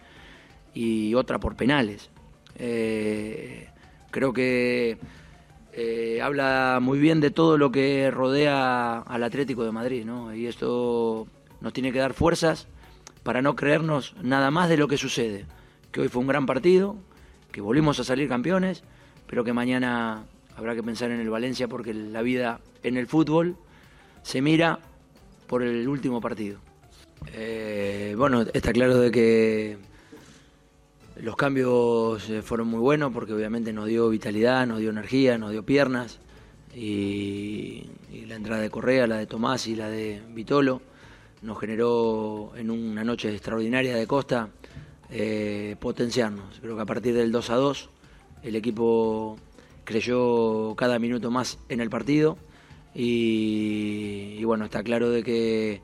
y 0.72 1.14
otra 1.14 1.38
por 1.38 1.56
penales. 1.56 2.10
Eh, 2.58 3.68
creo 4.10 4.32
que 4.32 4.98
eh, 5.78 6.22
habla 6.22 6.78
muy 6.80 6.98
bien 6.98 7.20
de 7.20 7.30
todo 7.30 7.58
lo 7.58 7.70
que 7.70 8.10
rodea 8.10 9.00
al 9.00 9.22
Atlético 9.22 9.62
de 9.62 9.72
Madrid, 9.72 10.06
¿no? 10.06 10.34
Y 10.34 10.46
esto 10.46 11.26
nos 11.60 11.74
tiene 11.74 11.92
que 11.92 11.98
dar 11.98 12.14
fuerzas 12.14 12.66
para 13.22 13.42
no 13.42 13.54
creernos 13.56 14.14
nada 14.22 14.50
más 14.50 14.70
de 14.70 14.78
lo 14.78 14.88
que 14.88 14.96
sucede. 14.96 15.44
Que 15.92 16.00
hoy 16.00 16.08
fue 16.08 16.22
un 16.22 16.28
gran 16.28 16.46
partido, 16.46 16.96
que 17.52 17.60
volvimos 17.60 18.00
a 18.00 18.04
salir 18.04 18.26
campeones, 18.26 18.84
pero 19.26 19.44
que 19.44 19.52
mañana 19.52 20.24
habrá 20.56 20.74
que 20.74 20.82
pensar 20.82 21.10
en 21.10 21.20
el 21.20 21.28
Valencia 21.28 21.68
porque 21.68 21.92
la 21.92 22.22
vida 22.22 22.60
en 22.82 22.96
el 22.96 23.06
fútbol 23.06 23.58
se 24.22 24.40
mira 24.40 24.78
por 25.46 25.62
el 25.62 25.86
último 25.86 26.22
partido. 26.22 26.58
Eh, 27.34 28.14
bueno, 28.16 28.46
está 28.54 28.72
claro 28.72 28.98
de 28.98 29.10
que 29.10 29.76
los 31.20 31.36
cambios 31.36 32.28
eh, 32.28 32.42
fueron 32.42 32.68
muy 32.68 32.80
buenos 32.80 33.12
porque 33.12 33.32
obviamente 33.32 33.72
nos 33.72 33.86
dio 33.86 34.08
vitalidad, 34.08 34.66
nos 34.66 34.80
dio 34.80 34.90
energía, 34.90 35.38
nos 35.38 35.50
dio 35.50 35.64
piernas 35.64 36.18
y, 36.74 37.86
la 38.26 38.34
entrada 38.34 38.60
de 38.60 38.70
Correa, 38.70 39.06
la 39.06 39.18
de 39.18 39.26
Tomás 39.26 39.68
y 39.68 39.76
la 39.76 39.88
de 39.88 40.20
Vitolo 40.30 40.82
nos 41.42 41.58
generó 41.60 42.52
en 42.56 42.70
una 42.70 43.04
noche 43.04 43.30
extraordinaria 43.32 43.94
de 43.94 44.06
Costa 44.06 44.48
eh, 45.10 45.76
potenciarnos. 45.78 46.58
Creo 46.60 46.74
que 46.74 46.82
a 46.82 46.86
partir 46.86 47.14
del 47.14 47.30
2 47.30 47.50
a 47.50 47.54
2 47.54 47.90
el 48.42 48.56
equipo 48.56 49.38
creyó 49.84 50.74
cada 50.74 50.98
minuto 50.98 51.30
más 51.30 51.58
en 51.68 51.80
el 51.80 51.88
partido 51.88 52.36
y, 52.94 54.36
y 54.38 54.44
bueno, 54.44 54.64
está 54.64 54.82
claro 54.82 55.10
de 55.10 55.22
que 55.22 55.82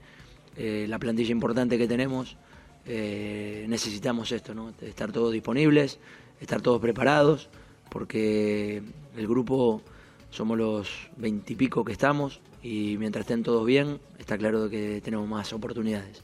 eh, 0.57 0.87
la 0.89 0.99
plantilla 0.99 1.33
importante 1.33 1.79
que 1.79 1.89
tenemos 1.89 2.37
eh, 2.87 3.67
necesitamos 3.69 4.33
esto, 4.33 4.55
¿no? 4.55 4.73
estar 4.81 5.13
todos 5.13 5.33
disponibles, 5.33 5.99
estar 6.41 6.61
todos 6.61 6.81
preparados, 6.81 7.49
porque 7.91 8.83
el 9.17 9.27
grupo 9.29 9.83
somos 10.31 10.57
los 10.59 11.09
veintipico 11.17 11.85
que 11.85 11.93
estamos 11.93 12.41
y 12.63 12.97
mientras 12.99 13.23
estén 13.23 13.43
todos 13.43 13.67
bien, 13.67 14.01
está 14.19 14.39
claro 14.39 14.69
que 14.71 15.01
tenemos 15.03 15.29
más 15.29 15.53
oportunidades. 15.53 16.23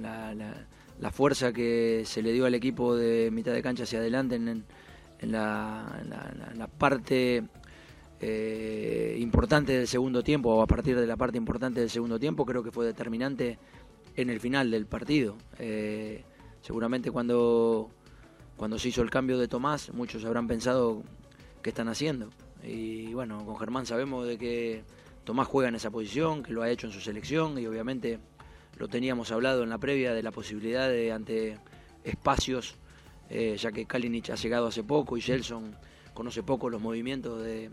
La, 0.00 0.34
la- 0.34 1.10
fuerza 1.10 1.52
que 1.52 2.02
se 2.06 2.22
le 2.22 2.32
dio 2.32 2.46
al 2.46 2.54
equipo 2.54 2.96
de 2.96 3.30
mitad 3.30 3.52
de 3.52 3.62
cancha 3.62 3.82
hacia 3.82 3.98
adelante 3.98 4.36
en, 4.36 4.48
en- 4.48 5.32
la, 5.32 6.02
la 6.56 6.66
parte 6.66 7.42
eh, 8.20 9.16
importante 9.18 9.72
del 9.72 9.88
segundo 9.88 10.22
tiempo, 10.22 10.54
o 10.54 10.62
a 10.62 10.66
partir 10.66 10.98
de 10.98 11.06
la 11.06 11.16
parte 11.16 11.36
importante 11.38 11.80
del 11.80 11.90
segundo 11.90 12.18
tiempo, 12.18 12.44
creo 12.46 12.62
que 12.62 12.70
fue 12.70 12.86
determinante 12.86 13.58
en 14.16 14.30
el 14.30 14.40
final 14.40 14.70
del 14.70 14.86
partido. 14.86 15.36
Eh, 15.58 16.24
seguramente 16.62 17.10
cuando, 17.10 17.90
cuando 18.56 18.78
se 18.78 18.88
hizo 18.88 19.02
el 19.02 19.10
cambio 19.10 19.38
de 19.38 19.48
Tomás, 19.48 19.92
muchos 19.92 20.24
habrán 20.24 20.46
pensado 20.46 21.02
qué 21.62 21.70
están 21.70 21.88
haciendo. 21.88 22.30
Y 22.62 23.12
bueno, 23.12 23.44
con 23.44 23.56
Germán 23.58 23.86
sabemos 23.86 24.26
de 24.26 24.38
que 24.38 24.84
Tomás 25.24 25.48
juega 25.48 25.68
en 25.68 25.74
esa 25.74 25.90
posición, 25.90 26.42
que 26.42 26.52
lo 26.52 26.62
ha 26.62 26.70
hecho 26.70 26.86
en 26.86 26.92
su 26.92 27.00
selección 27.00 27.58
y 27.58 27.66
obviamente 27.66 28.18
lo 28.78 28.88
teníamos 28.88 29.30
hablado 29.32 29.62
en 29.62 29.70
la 29.70 29.78
previa 29.78 30.14
de 30.14 30.22
la 30.22 30.30
posibilidad 30.30 30.88
de 30.88 31.12
ante 31.12 31.58
espacios, 32.04 32.76
eh, 33.30 33.56
ya 33.58 33.72
que 33.72 33.86
Kalinic 33.86 34.30
ha 34.30 34.34
llegado 34.34 34.66
hace 34.66 34.82
poco 34.82 35.16
y 35.16 35.20
Gelson 35.20 35.76
conoce 36.12 36.42
poco 36.42 36.68
los 36.70 36.80
movimientos 36.80 37.42
de- 37.42 37.70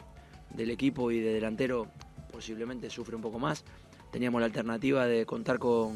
del 0.52 0.70
equipo 0.72 1.12
y 1.12 1.20
de 1.20 1.34
delantero 1.34 1.88
posiblemente 2.32 2.90
sufre 2.90 3.16
un 3.16 3.22
poco 3.22 3.40
más. 3.40 3.64
Teníamos 4.12 4.42
la 4.42 4.46
alternativa 4.48 5.06
de 5.06 5.26
contar 5.26 5.60
con, 5.60 5.94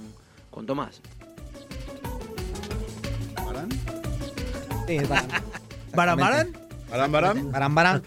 con 0.55 0.65
Tomás. 0.65 1.01
Sí, 4.87 4.95
es 4.97 5.09
Barán. 5.09 5.27
¿Baramarán? 5.93 6.53
Barán, 6.89 7.11
barán. 7.11 7.51
Barán, 7.51 7.73
barán, 7.75 8.01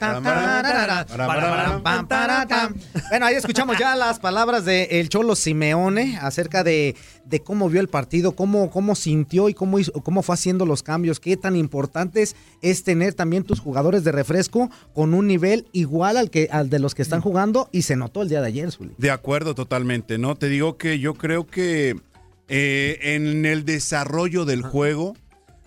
Barán. 2.08 2.74
Bueno, 3.10 3.26
ahí 3.26 3.34
escuchamos 3.34 3.76
ya 3.76 3.96
las 3.96 4.18
palabras 4.20 4.64
de 4.64 4.84
el 5.00 5.08
Cholo 5.08 5.34
Simeone 5.34 6.16
acerca 6.22 6.62
de, 6.62 6.94
de 7.24 7.40
cómo 7.42 7.68
vio 7.68 7.80
el 7.80 7.88
partido, 7.88 8.32
cómo, 8.32 8.70
cómo 8.70 8.94
sintió 8.94 9.48
y 9.48 9.54
cómo, 9.54 9.78
hizo- 9.80 9.92
cómo 10.04 10.22
fue 10.22 10.34
haciendo 10.36 10.64
los 10.64 10.82
cambios, 10.84 11.18
qué 11.18 11.36
tan 11.36 11.56
importantes 11.56 12.36
es 12.62 12.84
tener 12.84 13.14
también 13.14 13.42
tus 13.42 13.58
jugadores 13.60 14.04
de 14.04 14.12
refresco 14.12 14.70
con 14.94 15.12
un 15.12 15.26
nivel 15.26 15.66
igual 15.72 16.16
al, 16.16 16.30
que, 16.30 16.48
al 16.50 16.70
de 16.70 16.78
los 16.78 16.94
que 16.94 17.02
están 17.02 17.20
jugando 17.20 17.68
y 17.72 17.82
se 17.82 17.96
notó 17.96 18.22
el 18.22 18.28
día 18.28 18.40
de 18.40 18.46
ayer, 18.46 18.70
Zuli. 18.70 18.94
De 18.96 19.10
acuerdo, 19.10 19.54
totalmente, 19.56 20.18
¿no? 20.18 20.36
Te 20.36 20.48
digo 20.48 20.78
que 20.78 20.98
yo 21.00 21.14
creo 21.14 21.46
que 21.46 22.00
eh, 22.48 22.98
en 23.02 23.44
el 23.46 23.64
desarrollo 23.64 24.44
del 24.44 24.62
juego 24.62 25.16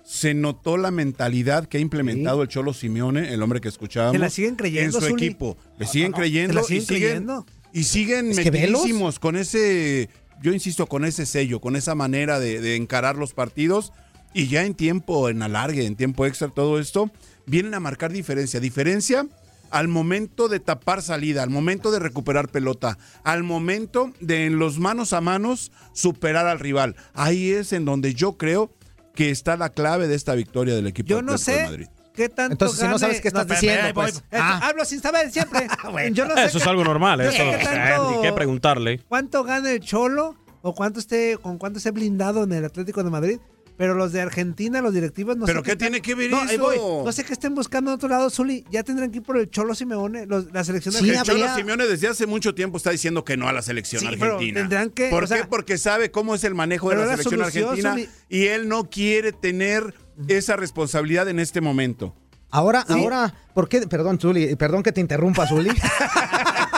se 0.04 0.34
notó 0.34 0.76
la 0.78 0.91
mentalidad 0.91 1.67
que 1.67 1.78
ha 1.78 1.80
implementado 1.80 2.41
el 2.41 2.50
Cholo 2.50 2.74
Simeone, 2.74 3.34
el 3.34 3.41
hombre 3.41 3.62
que 3.62 3.70
escuchábamos. 3.70 4.15
¿Se 4.15 4.20
la 4.20 4.30
siguen 4.30 4.56
creyendo, 4.56 4.98
En 4.98 5.02
su 5.04 5.10
Zuli? 5.10 5.26
equipo. 5.26 5.58
Le 5.80 5.88
siguen 5.88 6.12
no, 6.12 6.17
creyendo. 6.17 6.63
¿se 6.63 6.74
la 6.74 6.78
y 6.78 6.82
siguen 6.82 6.86
siguen, 6.86 7.10
creyendo? 7.10 7.46
Y 7.72 7.84
siguen 7.84 8.30
metidísimos 8.36 9.20
con 9.20 9.38
ese, 9.38 10.10
yo 10.41 10.52
insisto, 10.52 10.88
con 10.88 11.06
ese 11.06 11.26
sello, 11.26 11.62
con 11.62 11.76
esa 11.78 11.96
manera 11.96 12.39
de, 12.39 12.60
de 12.60 12.76
encarar 12.76 13.15
los 13.15 13.34
partidos. 13.34 13.94
Y 14.34 14.48
ya 14.48 14.65
en 14.65 14.74
tiempo, 14.76 15.30
en 15.30 15.41
alargue, 15.44 15.86
en 15.86 15.96
tiempo 15.96 16.26
extra, 16.26 16.50
todo 16.50 16.80
esto, 16.80 17.12
vienen 17.46 17.74
a 17.74 17.80
marcar 17.80 18.12
diferencia. 18.12 18.60
Diferencia 18.60 19.28
al 19.72 19.88
momento 19.88 20.48
de 20.50 20.60
tapar 20.60 21.02
salida, 21.02 21.44
al 21.44 21.50
momento 21.50 21.92
de 21.92 22.00
recuperar 22.00 22.50
pelota, 22.50 22.98
al 23.24 23.44
momento 23.44 24.12
de 24.20 24.46
en 24.46 24.60
los 24.60 24.80
manos 24.80 25.14
a 25.14 25.22
manos 25.22 25.72
superar 25.94 26.46
al 26.48 26.60
rival. 26.60 26.96
Ahí 27.14 27.52
es 27.52 27.74
en 27.74 27.86
donde 27.86 28.14
yo 28.14 28.38
creo 28.38 28.74
que 29.16 29.30
está 29.30 29.58
la 29.58 29.70
clave 29.70 30.08
de 30.08 30.16
esta 30.16 30.36
victoria 30.36 30.76
del 30.76 30.88
equipo 30.88 31.10
Yo 31.10 31.22
no 31.22 31.34
Atlético 31.34 31.52
de 31.52 31.58
sé 31.58 31.64
Madrid. 31.72 31.88
qué 32.14 32.30
tanto 32.30 32.54
Entonces, 32.54 32.80
si 32.80 32.88
no 32.88 33.00
sabes 33.00 33.22
qué 33.22 33.28
estás 33.30 33.44
espérame, 33.50 33.62
diciendo, 33.62 33.94
pues. 33.94 34.24
Ah. 34.32 34.62
Hablo 34.70 34.86
sin 34.86 35.02
saber 35.02 35.32
siempre. 35.32 35.68
Yo 36.14 36.26
no 36.26 36.36
sé 36.36 36.46
Eso 36.46 36.58
es 36.60 36.64
qué- 36.64 36.70
algo 36.70 36.84
normal, 36.84 37.22
eso. 37.22 37.32
sé 37.32 37.58
qué 37.60 37.64
tanto- 37.66 38.10
Hay 38.10 38.22
que 38.22 38.34
preguntarle. 38.34 39.00
¿Cuánto 39.08 39.44
gana 39.44 39.72
el 39.72 39.80
Cholo? 39.82 40.36
¿O 40.64 40.76
cuánto 40.76 41.00
esté, 41.00 41.38
con 41.42 41.58
cuánto 41.58 41.80
esté 41.80 41.90
blindado 41.92 42.44
en 42.44 42.54
el 42.54 42.64
Atlético 42.66 43.04
de 43.04 43.10
Madrid? 43.10 43.40
Pero 43.78 43.96
los 43.96 44.12
de 44.12 44.22
Argentina, 44.22 44.80
los 44.82 44.94
directivos, 44.94 45.38
no 45.38 45.46
¿Pero 45.46 45.62
sé 45.64 45.72
qué 45.72 45.76
tiene 45.76 46.02
que 46.02 46.14
ver 46.14 46.30
no, 46.30 46.42
ahí 46.42 46.56
eso? 46.56 46.64
voy. 46.64 46.78
No 47.06 47.12
sé 47.12 47.24
qué 47.24 47.34
estén 47.34 47.56
buscando 47.56 47.90
en 47.92 47.96
otro 47.96 48.08
lado, 48.10 48.30
Zuli. 48.30 48.64
Ya 48.72 48.84
tendrán 48.84 49.10
que 49.12 49.18
ir 49.18 49.24
por 49.24 49.38
el 49.38 49.50
Cholo 49.50 49.74
Simeone, 49.74 50.26
los- 50.28 50.52
la 50.54 50.64
selección 50.64 50.94
Sí, 50.94 51.10
el 51.10 51.18
Argentina. 51.18 51.46
Cholo 51.48 51.56
Simeone 51.58 51.88
desde 51.88 52.08
hace 52.08 52.28
mucho 52.28 52.54
tiempo 52.54 52.78
está 52.78 52.92
diciendo 52.92 53.26
que 53.26 53.38
no 53.38 53.48
a 53.48 53.54
la 53.54 53.62
selección 53.64 54.02
Sí, 54.02 54.08
pero 54.20 54.34
argentina. 54.36 54.60
tendrán 54.62 54.89
que- 54.91 55.10
¿Por 55.10 55.24
o 55.24 55.28
qué? 55.28 55.43
Porque 55.50 55.78
sabe 55.78 56.12
cómo 56.12 56.36
es 56.36 56.43
el 56.43 56.54
manejo 56.54 56.89
de 56.89 56.95
pero 56.95 57.06
la 57.06 57.12
la 57.16 57.24
selección 57.24 57.39
solución, 57.52 57.70
argentina 57.88 57.95
Zuli- 57.95 58.10
y 58.30 58.45
él 58.48 58.68
no 58.68 58.89
quiere 58.89 59.32
tener 59.32 59.93
esa 60.28 60.56
responsabilidad 60.58 61.28
en 61.30 61.39
este 61.39 61.62
momento. 61.62 62.16
Ahora, 62.54 62.86
ahora, 62.89 63.34
¿por 63.54 63.70
qué? 63.70 63.88
Perdón, 63.88 64.20
Zuli, 64.20 64.56
perdón 64.58 64.84
que 64.84 64.91
te 64.91 65.00
interrumpa, 65.02 65.48
Zuli. 65.48 65.70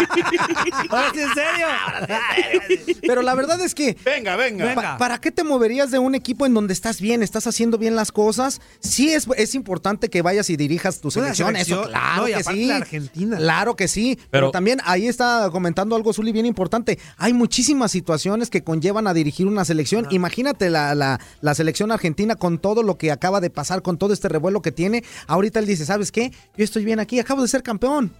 Ahora 0.89 1.11
sí, 1.13 1.19
en 1.21 1.33
serio. 1.33 2.97
Pero 3.01 3.21
la 3.21 3.35
verdad 3.35 3.59
es 3.61 3.75
que. 3.75 3.97
Venga, 4.03 4.35
venga. 4.35 4.73
Pa- 4.75 4.97
¿Para 4.97 5.19
qué 5.19 5.31
te 5.31 5.43
moverías 5.43 5.91
de 5.91 5.99
un 5.99 6.15
equipo 6.15 6.45
en 6.45 6.53
donde 6.53 6.73
estás 6.73 7.01
bien, 7.01 7.23
estás 7.23 7.47
haciendo 7.47 7.77
bien 7.77 7.95
las 7.95 8.11
cosas? 8.11 8.61
Sí 8.79 9.13
es, 9.13 9.27
es 9.37 9.55
importante 9.55 10.09
que 10.09 10.21
vayas 10.21 10.49
y 10.49 10.57
dirijas 10.57 10.99
tu 10.99 11.07
Una 11.07 11.13
selección, 11.33 11.55
eso 11.55 11.65
selección, 11.83 11.91
claro 11.91 12.21
no, 12.23 12.27
y 12.29 12.33
que 12.33 12.43
sí. 12.43 12.65
la 12.67 12.75
Argentina. 12.77 13.37
Claro 13.37 13.75
que 13.75 13.87
sí. 13.87 14.15
Pero, 14.15 14.27
Pero- 14.31 14.51
también 14.51 14.79
ahí 14.85 15.07
está 15.07 15.49
comentando 15.51 15.95
algo, 15.95 16.13
Zuli, 16.13 16.31
bien 16.31 16.45
importante. 16.45 16.99
Hay 17.17 17.33
muchísimas 17.33 17.91
situaciones 17.91 18.49
que 18.49 18.63
conllevan 18.63 19.07
a 19.07 19.13
dirigir 19.13 19.47
una 19.47 19.65
selección. 19.65 20.07
Imagínate 20.11 20.69
la, 20.69 20.95
la- 20.95 21.19
la 21.41 21.55
selección 21.55 21.91
argentina 21.91 22.35
con 22.35 22.57
todo 22.59 22.83
lo 22.83 22.97
que 22.97 23.11
acaba 23.11 23.41
de 23.41 23.49
pasar, 23.49 23.81
con 23.81 23.97
todo 23.97 24.13
este 24.13 24.29
revuelo 24.29 24.61
que 24.61 24.71
tiene. 24.71 25.03
Ahorita 25.27 25.59
él 25.59 25.65
dice, 25.65 25.85
¿sabes 25.85 26.11
qué? 26.11 26.31
Yo 26.57 26.63
estoy 26.63 26.85
bien 26.85 26.99
aquí, 26.99 27.19
acabo 27.19 27.41
de 27.41 27.47
ser 27.47 27.63
campeón. 27.63 28.13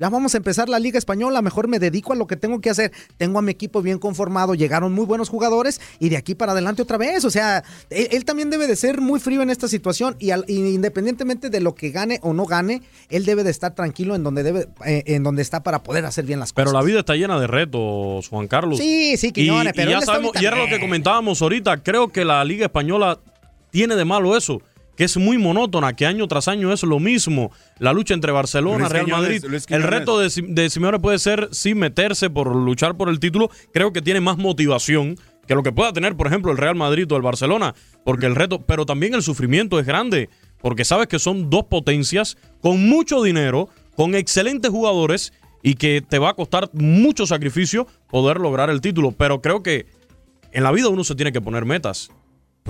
Ya 0.00 0.08
vamos 0.08 0.32
a 0.34 0.38
empezar 0.38 0.70
la 0.70 0.78
Liga 0.78 0.98
Española, 0.98 1.42
mejor 1.42 1.68
me 1.68 1.78
dedico 1.78 2.14
a 2.14 2.16
lo 2.16 2.26
que 2.26 2.34
tengo 2.36 2.60
que 2.62 2.70
hacer. 2.70 2.90
Tengo 3.18 3.38
a 3.38 3.42
mi 3.42 3.52
equipo 3.52 3.82
bien 3.82 3.98
conformado, 3.98 4.54
llegaron 4.54 4.92
muy 4.94 5.04
buenos 5.04 5.28
jugadores 5.28 5.78
y 5.98 6.08
de 6.08 6.16
aquí 6.16 6.34
para 6.34 6.52
adelante 6.52 6.80
otra 6.80 6.96
vez. 6.96 7.24
O 7.26 7.30
sea, 7.30 7.62
él, 7.90 8.08
él 8.10 8.24
también 8.24 8.48
debe 8.48 8.66
de 8.66 8.76
ser 8.76 9.02
muy 9.02 9.20
frío 9.20 9.42
en 9.42 9.50
esta 9.50 9.68
situación 9.68 10.16
y, 10.18 10.30
al- 10.30 10.46
y 10.48 10.56
independientemente 10.74 11.50
de 11.50 11.60
lo 11.60 11.74
que 11.74 11.90
gane 11.90 12.18
o 12.22 12.32
no 12.32 12.46
gane, 12.46 12.80
él 13.10 13.26
debe 13.26 13.44
de 13.44 13.50
estar 13.50 13.74
tranquilo 13.74 14.14
en 14.14 14.22
donde 14.24 14.42
debe, 14.42 14.68
eh, 14.86 15.02
en 15.04 15.22
donde 15.22 15.42
está 15.42 15.62
para 15.62 15.82
poder 15.82 16.06
hacer 16.06 16.24
bien 16.24 16.40
las 16.40 16.54
cosas. 16.54 16.64
Pero 16.64 16.72
la 16.78 16.82
vida 16.82 17.00
está 17.00 17.14
llena 17.14 17.38
de 17.38 17.46
retos, 17.46 18.26
Juan 18.28 18.48
Carlos. 18.48 18.78
Sí, 18.78 19.18
sí, 19.18 19.26
Y, 19.28 19.32
Quiñones, 19.32 19.74
y 19.74 19.76
pero 19.76 19.90
ya 19.90 19.96
él 19.98 20.02
está 20.02 20.12
sabemos, 20.14 20.32
y 20.40 20.46
era 20.46 20.56
lo 20.56 20.66
que 20.66 20.80
comentábamos 20.80 21.42
ahorita, 21.42 21.82
creo 21.82 22.08
que 22.08 22.24
la 22.24 22.42
Liga 22.42 22.64
Española 22.64 23.18
tiene 23.70 23.96
de 23.96 24.06
malo 24.06 24.34
eso, 24.34 24.62
que 24.96 25.04
es 25.04 25.16
muy 25.16 25.38
monótona, 25.38 25.94
que 25.94 26.06
año 26.06 26.28
tras 26.28 26.48
año 26.48 26.72
es 26.72 26.82
lo 26.82 26.98
mismo. 26.98 27.52
La 27.78 27.92
lucha 27.92 28.14
entre 28.14 28.32
Barcelona, 28.32 28.78
Luis 28.78 28.90
Real 28.90 29.06
Madrid. 29.08 29.44
El 29.68 29.82
reto 29.82 30.18
de, 30.18 30.30
de 30.48 30.70
Simeone 30.70 30.98
puede 30.98 31.18
ser 31.18 31.48
sí 31.52 31.74
meterse 31.74 32.30
por 32.30 32.54
luchar 32.54 32.96
por 32.96 33.08
el 33.08 33.18
título. 33.18 33.50
Creo 33.72 33.92
que 33.92 34.02
tiene 34.02 34.20
más 34.20 34.36
motivación 34.36 35.16
que 35.50 35.56
lo 35.56 35.64
que 35.64 35.72
pueda 35.72 35.92
tener, 35.92 36.16
por 36.16 36.28
ejemplo, 36.28 36.52
el 36.52 36.58
Real 36.58 36.76
Madrid 36.76 37.10
o 37.10 37.16
el 37.16 37.22
Barcelona, 37.22 37.74
porque 38.04 38.26
el 38.26 38.36
reto, 38.36 38.62
pero 38.62 38.86
también 38.86 39.14
el 39.14 39.22
sufrimiento 39.22 39.80
es 39.80 39.86
grande, 39.86 40.30
porque 40.60 40.84
sabes 40.84 41.08
que 41.08 41.18
son 41.18 41.50
dos 41.50 41.64
potencias 41.64 42.36
con 42.60 42.88
mucho 42.88 43.20
dinero, 43.22 43.68
con 43.96 44.14
excelentes 44.14 44.70
jugadores 44.70 45.32
y 45.62 45.74
que 45.74 46.02
te 46.08 46.20
va 46.20 46.30
a 46.30 46.34
costar 46.34 46.70
mucho 46.72 47.26
sacrificio 47.26 47.86
poder 48.08 48.38
lograr 48.38 48.70
el 48.70 48.80
título. 48.80 49.12
Pero 49.12 49.40
creo 49.42 49.62
que 49.62 49.86
en 50.52 50.62
la 50.62 50.72
vida 50.72 50.88
uno 50.88 51.02
se 51.02 51.14
tiene 51.14 51.32
que 51.32 51.40
poner 51.40 51.64
metas. 51.64 52.10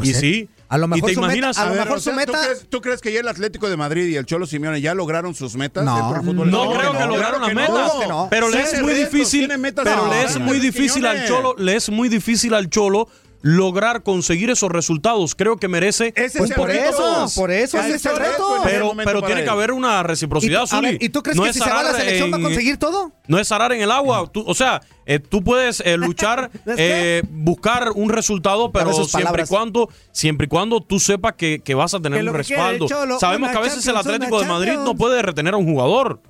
Y 0.03 0.11
eh, 0.11 0.14
sí, 0.14 0.49
a 0.68 0.78
lo 0.78 0.86
y 0.86 0.88
mejor 0.91 1.09
te 1.11 1.14
su 1.14 1.20
meta- 1.20 1.32
imaginas 1.34 1.59
a 1.59 1.64
lo 1.64 1.68
A 1.68 1.72
ver, 1.72 1.80
mejor 1.82 1.99
o 1.99 2.01
sea, 2.01 2.12
su 2.12 2.16
meta- 2.18 2.32
¿tú, 2.32 2.38
crees, 2.45 2.66
tú 2.70 2.80
crees 2.80 3.01
que 3.01 3.12
ya 3.12 3.20
el 3.20 3.28
Atlético 3.28 3.68
de 3.68 3.76
Madrid 3.76 4.07
y 4.07 4.16
el 4.16 4.24
Cholo 4.26 4.47
Simeone 4.47 4.80
ya 4.80 4.95
lograron 4.95 5.34
sus 5.34 5.57
metas 5.57 5.84
No. 5.84 5.97
dentro 5.97 6.14
del 6.14 6.24
fútbol 6.24 6.51
No 6.51 6.62
español? 6.64 6.78
creo 6.80 6.93
que 7.01 7.07
lograron 7.07 7.41
las 7.43 7.55
metas, 7.55 7.93
no. 8.09 8.28
pero 8.30 8.49
le 8.51 8.62
es 8.62 8.80
muy 8.82 8.95
difícil, 8.95 9.49
pero 9.82 10.09
le 10.09 10.22
es 10.24 10.38
muy 10.38 10.59
difícil 10.61 11.05
al. 11.07 11.26
Cholo, 11.26 11.55
le 11.59 11.76
es 11.76 11.91
muy 11.91 12.09
difícil 12.09 12.55
al 12.55 12.68
Cholo 12.70 13.09
lograr 13.43 14.03
conseguir 14.03 14.51
esos 14.51 14.70
resultados. 14.70 15.34
Creo 15.34 15.57
que 15.57 15.68
merece 15.68 16.12
Ese 16.16 16.38
Pues 16.38 16.51
es 16.51 16.51
el 16.51 16.57
por 16.57 16.68
reto. 16.68 16.91
eso, 16.91 17.41
por 17.41 17.51
eso 17.51 17.78
Ese 17.78 17.95
es 17.95 18.07
el 18.07 18.16
reto. 18.16 18.57
en 18.57 18.62
pero, 18.62 18.93
pero 19.05 19.22
tiene 19.22 19.41
él. 19.41 19.45
que 19.47 19.51
haber 19.51 19.72
una 19.72 20.03
reciprocidad, 20.03 20.64
¿Y 20.66 20.68
tú- 20.70 20.76
a 20.76 20.80
ver, 20.80 20.91
Zuli. 20.95 21.05
¿y 21.07 21.09
tú 21.09 21.22
crees 21.22 21.36
No 21.36 21.43
que 21.45 21.49
es 21.51 21.57
si 21.57 21.62
se 21.62 21.70
va 21.70 21.80
a 21.80 21.82
la 21.84 21.95
selección 21.95 22.30
va 22.32 22.36
a 22.36 22.38
en- 22.38 22.45
conseguir 22.45 22.76
todo? 22.76 23.12
No 23.26 23.38
es 23.38 23.51
arar 23.53 23.72
en 23.72 23.80
el 23.80 23.91
agua. 23.91 24.28
Tú- 24.32 24.45
o 24.47 24.55
sea, 24.55 24.80
eh, 25.07 25.18
tú 25.18 25.43
puedes 25.43 25.80
eh, 25.84 25.97
luchar, 25.97 26.51
eh, 26.76 27.22
buscar 27.30 27.91
un 27.95 28.11
resultado, 28.11 28.70
pero 28.72 28.93
siempre 29.05 29.45
y 29.45 29.47
cuando, 29.47 29.88
siempre 30.12 30.45
y 30.47 30.49
cuando 30.49 30.80
tú 30.82 31.01
sepas 31.01 31.34
que, 31.34 31.61
que 31.64 31.74
vas 31.74 31.95
a 31.95 32.01
tener 32.01 32.22
Que 32.22 32.28
un 32.30 32.36
que 32.36 32.43
quiere 32.45 32.62
el 32.62 32.68
respaldo. 32.80 32.86
Cholo, 32.88 33.18
Sabemos 33.18 33.51
que 33.51 33.57
a 33.57 33.61
veces 33.61 33.86
el 33.86 33.97
Atlético 33.97 34.41
de 34.41 34.47
Madrid 34.47 34.72
no 34.74 34.95
puede 34.97 35.22
retener 35.22 35.55
a 35.55 35.57
un 35.57 35.64
jugador. 35.66 36.20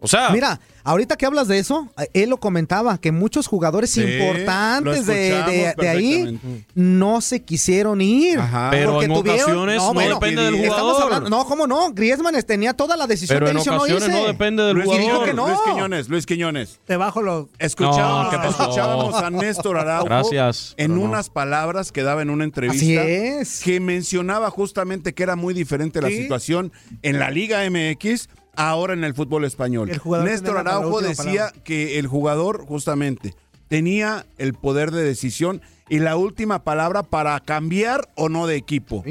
O 0.00 0.06
sea, 0.06 0.30
Mira, 0.30 0.60
ahorita 0.84 1.16
que 1.16 1.26
hablas 1.26 1.48
de 1.48 1.58
eso, 1.58 1.88
eh, 1.98 2.08
él 2.14 2.30
lo 2.30 2.38
comentaba, 2.38 2.98
que 2.98 3.10
muchos 3.10 3.48
jugadores 3.48 3.90
Sí, 3.90 4.00
lo 4.00 4.08
importantes 4.08 5.06
de, 5.06 5.14
de- 5.14 5.28
escuchamos 5.30 5.76
de 5.76 5.88
ahí 5.88 6.40
no 6.74 7.20
se 7.20 7.42
quisieron 7.42 8.00
ir. 8.00 8.38
Ajá. 8.38 8.68
Pero 8.70 8.92
Porque 8.92 9.06
en 9.06 9.10
ocasiones 9.12 9.76
no 9.82 9.92
depende 9.94 10.42
del 10.42 10.54
Estamos 10.54 10.80
jugador. 10.82 11.02
hablando, 11.02 11.30
no, 11.30 11.44
¿cómo 11.46 11.66
no? 11.66 11.92
Griezmann 11.92 12.40
tenía 12.44 12.74
toda 12.74 12.96
la 12.96 13.06
decisión 13.08 13.36
pero 13.36 13.46
de 13.46 13.52
en 13.52 13.58
irse 13.58 13.70
o 13.70 13.72
no 13.74 14.08
no 14.08 14.26
depende 14.26 14.62
del 14.62 14.74
Luis 14.76 14.86
jugador. 14.86 15.24
Que 15.26 15.34
no. 15.34 15.48
Luis 15.48 15.58
Quiñones, 15.66 16.08
Luis 16.08 16.26
Quiñones. 16.26 16.78
Te 16.86 16.96
bajo 16.96 17.20
los. 17.22 17.46
Escuchábamos, 17.58 18.32
No, 18.32 18.44
escuchábamos 18.48 19.14
a 19.14 19.30
Néstor 19.30 19.78
Araujo 19.78 20.04
Gracias, 20.06 20.74
en 20.76 20.94
no. 20.94 21.00
unas 21.00 21.28
palabras 21.28 21.90
que 21.90 22.02
daba 22.04 22.22
en 22.22 22.30
una 22.30 22.44
entrevista 22.44 22.76
Así 22.84 22.96
es. 22.96 23.60
que 23.64 23.80
mencionaba 23.80 24.50
justamente 24.50 25.12
que 25.12 25.22
era 25.24 25.34
muy 25.34 25.54
diferente 25.54 26.00
la 26.00 26.08
situación 26.08 26.72
en 27.02 27.18
la 27.18 27.30
Liga 27.30 27.68
MX 27.68 28.28
ahora 28.58 28.92
en 28.92 29.04
el 29.04 29.14
fútbol 29.14 29.44
español. 29.44 29.88
El 29.90 30.24
Néstor 30.24 30.58
Araujo 30.58 31.00
decía 31.00 31.46
palabra. 31.46 31.62
que 31.62 31.98
el 31.98 32.08
jugador 32.08 32.66
justamente 32.66 33.34
tenía 33.68 34.26
el 34.36 34.52
poder 34.54 34.90
de 34.90 35.02
decisión 35.02 35.62
y 35.88 36.00
la 36.00 36.16
última 36.16 36.64
palabra 36.64 37.04
para 37.04 37.38
cambiar 37.40 38.08
o 38.16 38.28
no 38.28 38.46
de 38.46 38.56
equipo. 38.56 39.04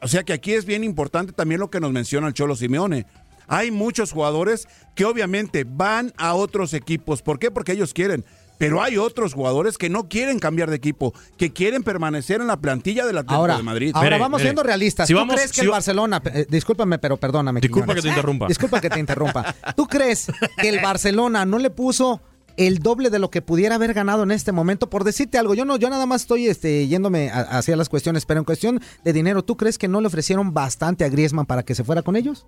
O 0.00 0.08
sea 0.08 0.22
que 0.22 0.32
aquí 0.32 0.52
es 0.52 0.66
bien 0.66 0.84
importante 0.84 1.32
también 1.32 1.60
lo 1.60 1.68
que 1.68 1.80
nos 1.80 1.90
menciona 1.90 2.28
el 2.28 2.34
Cholo 2.34 2.54
Simeone. 2.54 3.06
Hay 3.48 3.70
muchos 3.70 4.12
jugadores 4.12 4.68
que 4.94 5.04
obviamente 5.04 5.64
van 5.68 6.12
a 6.16 6.34
otros 6.34 6.72
equipos. 6.72 7.22
¿Por 7.22 7.38
qué? 7.38 7.50
Porque 7.50 7.72
ellos 7.72 7.92
quieren. 7.92 8.24
Pero 8.58 8.82
hay 8.82 8.96
otros 8.96 9.34
jugadores 9.34 9.76
que 9.78 9.90
no 9.90 10.08
quieren 10.08 10.38
cambiar 10.38 10.70
de 10.70 10.76
equipo, 10.76 11.12
que 11.36 11.52
quieren 11.52 11.82
permanecer 11.82 12.40
en 12.40 12.46
la 12.46 12.56
plantilla 12.56 13.04
del 13.06 13.18
Atlético 13.18 13.34
Ahora, 13.34 13.56
de 13.58 13.62
Madrid. 13.62 13.90
ahora 13.94 14.08
Mire, 14.08 14.18
vamos 14.20 14.38
mire. 14.38 14.48
siendo 14.48 14.62
realistas. 14.62 15.06
Si 15.08 15.12
¿Tú 15.12 15.18
vamos- 15.18 15.34
crees 15.36 15.50
que 15.52 15.60
si 15.60 15.66
el 15.66 15.70
Barcelona, 15.70 16.22
eh, 16.32 16.46
discúlpame, 16.48 16.98
pero 16.98 17.16
perdóname. 17.16 17.60
Disculpa 17.60 17.86
Quiñones. 17.86 18.02
que 18.02 18.08
te 18.08 18.14
interrumpa. 18.14 18.46
Disculpa 18.48 18.80
que 18.80 18.90
te 18.90 18.98
interrumpa. 19.00 19.54
¿Tú 19.76 19.86
crees 19.86 20.26
que 20.60 20.68
el 20.68 20.80
Barcelona 20.80 21.44
no 21.44 21.58
le 21.58 21.70
puso 21.70 22.20
el 22.56 22.78
doble 22.78 23.10
de 23.10 23.18
lo 23.18 23.28
que 23.30 23.42
pudiera 23.42 23.74
haber 23.74 23.92
ganado 23.92 24.22
en 24.22 24.30
este 24.30 24.52
momento? 24.52 24.88
Por 24.88 25.04
decirte 25.04 25.36
algo, 25.36 25.52
yo 25.54 25.66
no, 25.66 25.76
yo 25.76 25.90
nada 25.90 26.06
más 26.06 26.22
estoy 26.22 26.46
este, 26.48 26.88
yéndome 26.88 27.30
a- 27.30 27.40
hacia 27.58 27.76
las 27.76 27.90
cuestiones, 27.90 28.24
pero 28.24 28.38
en 28.40 28.44
cuestión 28.44 28.80
de 29.04 29.12
dinero, 29.12 29.44
¿tú 29.44 29.58
crees 29.58 29.76
que 29.76 29.88
no 29.88 30.00
le 30.00 30.06
ofrecieron 30.06 30.54
bastante 30.54 31.04
a 31.04 31.08
Griezmann 31.10 31.44
para 31.44 31.62
que 31.62 31.74
se 31.74 31.84
fuera 31.84 32.00
con 32.02 32.16
ellos? 32.16 32.46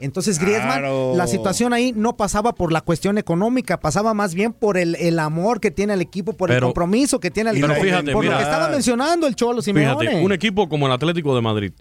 Entonces 0.00 0.38
Griezmann, 0.38 0.80
Claro. 0.80 1.12
la 1.16 1.26
situación 1.26 1.72
ahí 1.72 1.92
no 1.94 2.16
pasaba 2.16 2.54
por 2.54 2.72
la 2.72 2.80
cuestión 2.80 3.16
económica, 3.18 3.78
pasaba 3.80 4.12
más 4.14 4.34
bien 4.34 4.52
por 4.52 4.76
el, 4.76 4.96
el 4.96 5.18
amor 5.18 5.60
que 5.60 5.70
tiene 5.70 5.94
el 5.94 6.00
equipo, 6.00 6.32
por 6.32 6.50
el 6.50 6.60
compromiso 6.60 7.20
que 7.20 7.30
tiene 7.30 7.50
el 7.50 7.60
Pero 7.60 7.72
equipo, 7.72 7.84
fíjate, 7.84 8.12
por 8.12 8.24
lo 8.24 8.36
que 8.36 8.42
estaba 8.42 8.68
mencionando 8.68 9.26
el 9.26 9.36
Cholo 9.36 9.62
Simeone. 9.62 9.96
Fíjate, 9.98 10.24
un 10.24 10.32
equipo 10.32 10.68
como 10.68 10.86
el 10.86 10.92
Atlético 10.92 11.34
de 11.34 11.40
Madrid. 11.42 11.72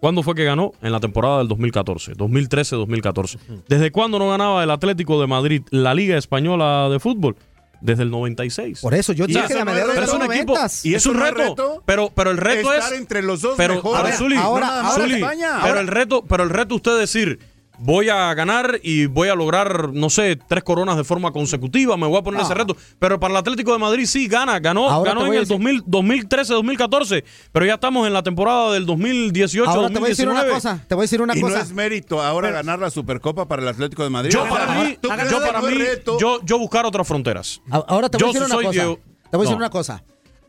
¿Cuándo 0.00 0.22
fue 0.22 0.34
que 0.34 0.44
ganó? 0.44 0.72
En 0.80 0.92
la 0.92 1.00
temporada 1.00 1.38
del 1.38 1.48
2014, 1.48 2.14
2013-2014. 2.14 3.38
¿Desde 3.68 3.90
cuándo 3.92 4.18
no 4.18 4.30
ganaba 4.30 4.62
el 4.64 4.70
Atlético 4.70 5.20
de 5.20 5.26
Madrid 5.26 5.62
la 5.70 5.94
Liga 5.94 6.16
Española 6.16 6.88
de 6.90 6.98
Fútbol? 7.00 7.36
Desde 7.82 8.02
el 8.02 8.10
96. 8.10 8.80
Por 8.80 8.92
eso 8.92 9.14
yo 9.14 9.26
dije 9.26 9.40
eso 9.42 9.54
de 9.54 9.60
a 9.60 9.64
no 9.64 9.74
de 9.74 9.84
los 9.86 9.96
es 9.96 10.12
un 10.12 10.22
equipo, 10.30 10.54
90s. 10.54 10.84
¿Y 10.84 10.94
es 10.94 11.06
un 11.06 11.18
reto, 11.18 11.34
reto? 11.36 11.82
pero 11.86 12.10
pero 12.14 12.30
el 12.30 12.36
reto 12.36 12.72
Estar 12.74 12.92
es 12.92 12.98
entre 12.98 13.22
los 13.22 13.40
dos 13.40 13.54
pero, 13.56 13.76
mejores. 13.76 14.20
ahora- 14.38 14.82
España. 15.06 15.48
pero 15.62 15.66
Ahora- 15.68 15.80
el 15.80 15.86
reto, 15.86 16.22
pero 16.28 16.42
el 16.44 16.50
reto 16.50 16.74
usted 16.74 16.98
decir, 16.98 17.38
voy 17.82 18.08
a 18.08 18.32
ganar 18.34 18.78
y 18.82 19.06
voy 19.06 19.28
a 19.28 19.34
lograr, 19.34 19.92
no 19.92 20.10
sé, 20.10 20.36
tres 20.36 20.62
coronas 20.62 20.96
de 20.96 21.04
forma 21.04 21.32
consecutiva, 21.32 21.96
me 21.96 22.06
voy 22.06 22.18
a 22.18 22.22
poner 22.22 22.40
No. 22.40 22.44
ese 22.46 22.54
reto. 22.54 22.76
Pero 22.98 23.18
para 23.18 23.32
el 23.32 23.38
Atlético 23.38 23.72
de 23.72 23.78
Madrid 23.78 24.06
sí 24.06 24.28
gana, 24.28 24.58
ganó, 24.60 24.88
Ahora 24.88 25.12
ganó 25.14 25.26
en 25.26 25.32
el 25.34 25.40
decir- 25.40 25.48
2000 25.58 25.82
2013, 25.86 26.52
2014, 26.54 27.24
pero 27.52 27.66
ya 27.66 27.74
estamos 27.74 28.06
en 28.06 28.12
la 28.12 28.22
temporada 28.22 28.72
del 28.72 28.86
2018, 28.86 29.68
Ahora 29.70 29.88
te 29.88 29.94
voy 29.98 30.06
a 30.06 30.08
decir 30.10 30.26
2019. 30.26 30.44
una 30.50 30.54
cosa, 30.54 30.84
te 30.88 30.94
voy 30.94 31.02
a 31.02 31.04
decir 31.04 31.22
una 31.22 31.36
y 31.36 31.40
cosa. 31.40 31.56
no 31.56 31.62
es 31.62 31.72
mérito 31.72 32.22
ahora 32.22 32.50
ganar 32.50 32.78
la 32.78 32.90
Supercopa 32.90 33.46
para 33.48 33.62
el 33.62 33.68
Atlético 33.68 34.04
de 34.04 34.10
Madrid. 34.10 34.30
Yo 34.30 34.46
para 34.48 34.66
mí, 34.82 34.98
¿tú 35.00 35.08
crees 35.08 35.30
yo 35.30 35.40
para 35.40 35.60
mí, 35.62 35.74
yo, 36.20 36.40
yo 36.44 36.58
buscar 36.58 36.84
otras 36.86 37.06
fronteras. 37.08 37.60
Ahora 37.70 38.08
te 38.08 38.18
voy 38.18 38.20
Yo 38.20 38.26
a 38.30 38.32
decir 38.32 38.46
una 38.46 38.54
cosa. 38.66 38.70
Diego- 38.70 38.98
Te 39.30 39.36
voy 39.36 39.44
a 39.44 39.46
decir 39.46 39.58
No. 39.58 39.64
una 39.64 39.70
cosa. 39.70 40.02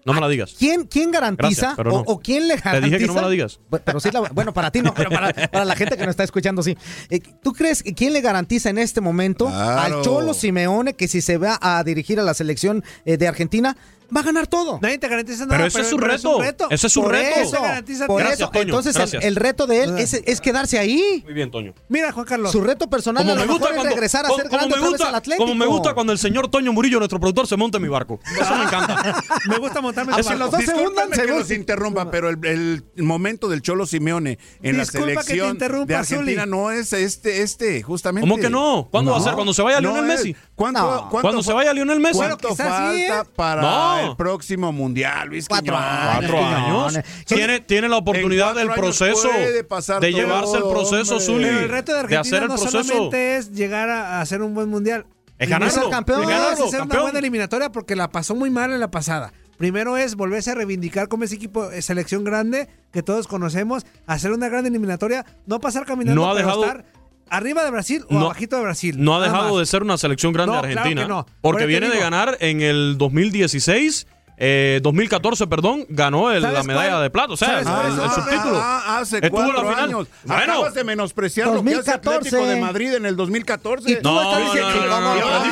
No 0.05 0.13
me 0.13 0.21
la 0.21 0.27
digas. 0.27 0.55
¿Quién, 0.57 0.85
quién 0.85 1.11
garantiza 1.11 1.47
Gracias, 1.67 1.73
pero 1.77 1.93
o, 1.93 1.97
no. 1.99 2.03
o 2.07 2.19
quién 2.19 2.47
le 2.47 2.55
Te 2.55 2.61
garantiza? 2.61 2.85
dije 2.87 2.97
que 2.99 3.07
no 3.07 3.13
me 3.13 3.21
la 3.21 3.29
digas. 3.29 3.59
Pero 3.85 3.99
sí 3.99 4.09
la- 4.11 4.21
bueno, 4.21 4.53
para 4.53 4.71
ti 4.71 4.81
no, 4.81 4.93
pero 4.93 5.09
para, 5.11 5.31
para 5.33 5.63
la 5.65 5.75
gente 5.75 5.95
que 5.95 6.01
nos 6.03 6.11
está 6.11 6.23
escuchando 6.23 6.63
sí. 6.63 6.75
Eh, 7.09 7.19
¿Tú 7.43 7.53
crees 7.53 7.83
que 7.83 7.93
quién 7.93 8.13
le 8.13 8.21
garantiza 8.21 8.69
en 8.69 8.77
este 8.79 8.99
momento 9.01 9.45
Claro. 9.47 9.97
al 9.97 10.01
Cholo 10.03 10.33
Simeone 10.33 10.93
que 10.95 11.07
si 11.07 11.21
se 11.21 11.37
va 11.37 11.59
a 11.61 11.83
dirigir 11.83 12.19
a 12.19 12.23
la 12.23 12.33
selección 12.33 12.83
eh, 13.05 13.17
de 13.17 13.27
Argentina 13.27 13.77
va 14.15 14.21
a 14.21 14.23
ganar 14.23 14.47
todo? 14.47 14.79
Nadie 14.81 14.97
te 14.97 15.07
garantiza 15.07 15.45
nada. 15.45 15.57
Pero 15.57 15.65
ese 15.67 15.81
es 15.81 15.87
su 15.89 15.97
pero 15.97 16.07
reto. 16.41 16.67
Ese 16.69 16.87
es 16.87 16.93
su 16.93 17.01
por 17.01 17.11
reto. 17.11 17.39
Eso, 17.39 17.61
garantiza 17.61 18.07
por 18.07 18.19
Gracias, 18.19 18.39
eso. 18.41 18.49
Toño, 18.51 18.63
Entonces 18.63 18.95
el- 18.95 18.99
gracias. 19.01 19.23
el, 19.23 19.35
reto 19.35 19.67
de 19.67 19.83
él 19.83 19.97
es, 19.97 20.13
es 20.13 20.41
quedarse 20.41 20.79
ahí. 20.79 21.21
Muy 21.25 21.33
bien, 21.33 21.51
Toño. 21.51 21.73
Mira, 21.89 22.11
Juan 22.11 22.25
Carlos. 22.25 22.51
Su 22.51 22.61
reto 22.61 22.89
personal 22.89 23.29
a 23.29 23.35
lo 23.35 23.45
mejor 23.45 23.71
es 23.75 23.83
regresar 23.83 24.25
a 24.25 24.29
como- 24.29 24.39
ser 24.41 24.49
como 24.49 24.57
grande 24.59 24.75
me 24.75 24.79
otra 24.79 24.89
vez 24.89 24.91
gusta, 24.91 25.09
al 25.09 25.15
Atlético. 25.15 25.43
Como 25.45 25.55
me 25.55 25.65
gusta 25.65 25.93
cuando 25.93 26.13
el 26.13 26.19
señor 26.19 26.47
Toño 26.49 26.73
Murillo, 26.73 26.99
nuestro 26.99 27.19
productor, 27.19 27.47
se 27.47 27.57
monta 27.57 27.77
en 27.77 27.83
mi 27.83 27.89
barco. 27.89 28.19
Eso 28.39 28.55
me 28.55 28.63
encanta. 28.63 29.23
Me 29.47 29.57
gusta 29.57 29.81
montarme 29.81 30.13
en 30.13 30.19
Ah, 30.19 30.23
su 30.23 30.29
barco. 30.29 30.43
los 30.43 30.51
dos 30.51 30.61
se 30.61 31.21
que 31.21 31.27
los 31.27 31.51
interrumpa, 31.51 32.09
pero 32.11 32.29
el, 32.29 32.39
el 32.43 33.03
momento 33.03 33.47
del 33.49 33.61
Cholo 33.61 33.85
Simeone 33.85 34.37
en 34.61 34.77
Disculpa 34.77 35.07
que 35.07 35.15
la 35.15 35.21
te 35.21 35.27
selección 35.27 35.49
interrumpa, 35.51 35.85
de 35.87 35.95
Argentina 35.95 36.41
Zuli. 36.43 36.51
no 36.51 36.71
es 36.71 36.93
este, 36.93 37.41
este, 37.41 37.81
justamente. 37.83 38.27
¿Cómo 38.29 38.41
que 38.41 38.49
no? 38.49 38.87
¿Cuándo 38.91 39.11
va 39.11 39.17
a 39.17 39.21
ser? 39.21 39.33
¿Cuando 39.33 39.53
se 39.53 39.61
vaya 39.61 39.79
Lionel 39.81 40.03
es. 40.03 40.07
Messi? 40.19 40.35
¿Cuánto, 40.55 40.79
No. 40.81 41.09
cuánto 41.09 41.21
Cuando 41.21 41.43
se 41.43 41.53
vaya 41.53 41.73
Lionel 41.73 41.99
Messi. 41.99 42.17
¿Cuánto 42.17 42.49
quizás 42.49 42.57
sí, 42.67 43.05
falta 43.07 43.21
¿eh? 43.21 43.33
para 43.35 43.61
No, 43.61 44.00
el 44.09 44.15
próximo 44.15 44.71
mundial, 44.71 45.29
Luis 45.29 45.47
Cuatro 45.47 45.75
Quiñones. 45.75 45.89
años. 45.89 46.31
Cuatro 46.31 46.45
años. 46.45 46.99
Tiene, 47.25 47.59
tiene 47.61 47.89
la 47.89 47.97
oportunidad 47.97 48.55
del 48.55 48.69
proceso, 48.71 49.27
de 49.29 49.63
todo, 49.63 49.99
llevarse 50.01 50.57
el 50.57 50.63
proceso, 50.63 51.13
hombre. 51.17 51.25
Zuli. 51.25 51.43
Pero 51.45 51.59
el 51.59 51.69
reto 51.69 51.93
de 51.93 51.99
Argentina 51.99 52.21
hacer 52.21 52.43
el 52.43 52.49
no 52.49 52.55
proceso. 52.55 52.83
solamente 52.83 53.37
es 53.37 53.51
llegar 53.51 53.89
a 53.89 54.21
hacer 54.21 54.41
un 54.41 54.53
buen 54.53 54.69
mundial. 54.69 55.05
Es 55.37 55.49
ganarlo, 55.49 55.81
es 55.83 55.87
campeón, 55.89 56.23
es 56.23 56.29
hacer 56.29 56.57
campeón. 56.57 56.87
una 56.91 57.01
buena 57.01 57.19
eliminatoria 57.19 57.71
porque 57.71 57.95
la 57.95 58.09
pasó 58.11 58.35
muy 58.35 58.49
mal 58.51 58.71
en 58.73 58.79
la 58.79 58.91
pasada. 58.91 59.33
Primero 59.57 59.95
es 59.97 60.15
volverse 60.15 60.51
a 60.51 60.55
reivindicar 60.55 61.07
como 61.07 61.23
ese 61.23 61.35
equipo, 61.35 61.69
eh, 61.71 61.81
selección 61.81 62.23
grande 62.23 62.67
que 62.91 63.03
todos 63.03 63.27
conocemos, 63.27 63.85
hacer 64.07 64.31
una 64.31 64.49
gran 64.49 64.65
eliminatoria, 64.65 65.25
no 65.45 65.59
pasar 65.59 65.85
caminando, 65.85 66.19
No 66.21 66.29
ha 66.29 66.35
pero 66.35 66.47
dejado- 66.47 66.65
estar 66.65 66.85
arriba 67.31 67.63
de 67.63 67.71
Brasil 67.71 68.05
o 68.09 68.13
no, 68.13 68.25
abajito 68.25 68.57
de 68.57 68.61
Brasil. 68.61 68.95
No 68.99 69.15
ha 69.15 69.21
dejado 69.23 69.57
de 69.57 69.65
ser 69.65 69.81
una 69.81 69.97
selección 69.97 70.33
grande 70.33 70.57
Argentina. 70.57 71.25
Porque 71.41 71.65
viene 71.65 71.89
de 71.89 71.99
ganar 71.99 72.37
en 72.39 72.61
el 72.61 72.97
2016. 72.97 74.07
Eh, 74.43 74.79
2014, 74.81 75.45
perdón, 75.45 75.85
ganó 75.87 76.31
el, 76.31 76.41
la 76.41 76.63
medalla 76.63 76.99
de 76.99 77.11
plata, 77.11 77.33
o 77.33 77.37
sea, 77.37 77.59
el, 77.59 77.65
subtítulo. 77.65 78.57
Ah, 78.57 78.81
ah, 78.81 78.83
ah, 78.87 78.99
hace 79.01 79.29
cuatro 79.29 79.61
la 79.61 79.83
años. 79.83 80.07
Bueno. 80.23 80.53
Acabas 80.53 80.73
de 80.73 80.83
menospreciar 80.83 81.53
2014. 81.53 82.31
lo 82.31 82.43
que 82.43 82.49
de 82.49 82.59
Madrid 82.59 82.93
en 82.95 83.05
el 83.05 83.15
2014. 83.15 84.01
No, 84.01 84.23
no, 84.23 84.39
no, 84.39 85.15
no. 85.15 85.45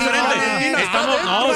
Estamos, 0.79 1.55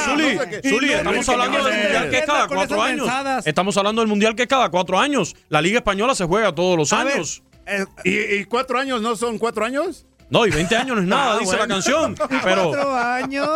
Zuli, 0.62 0.94
estamos 0.94 1.30
hablando 1.30 1.64
del 1.64 1.74
Mundial 1.76 2.10
que 2.12 2.18
es 2.20 2.26
cada 2.26 2.48
cuatro 2.48 2.84
años. 2.84 3.10
Estamos 3.46 3.78
hablando 3.78 4.02
del 4.02 4.10
Mundial 4.10 4.36
que 4.36 4.44
es 4.44 4.48
cada 4.48 4.70
cuatro 4.70 5.00
años. 5.00 5.36
La 5.50 5.60
Liga 5.60 5.80
Española 5.80 6.14
se 6.14 6.26
juega 6.26 6.54
todos 6.54 6.78
los 6.78 6.94
años. 6.94 7.42
Eh, 7.66 7.86
¿Y, 8.04 8.46
cuatro 8.46 8.78
años 8.78 9.02
no 9.02 9.16
son 9.16 9.38
cuatro 9.38 9.66
años? 9.66 10.06
No, 10.34 10.48
y 10.48 10.50
20 10.50 10.76
años 10.76 10.96
no 10.96 11.02
es 11.04 11.08
ah, 11.12 11.16
nada, 11.16 11.40
dice 11.40 11.56
la 11.56 11.68
canción. 11.68 12.16
Pero... 12.44 12.70
Cuatro 12.70 12.96
años. 12.96 13.48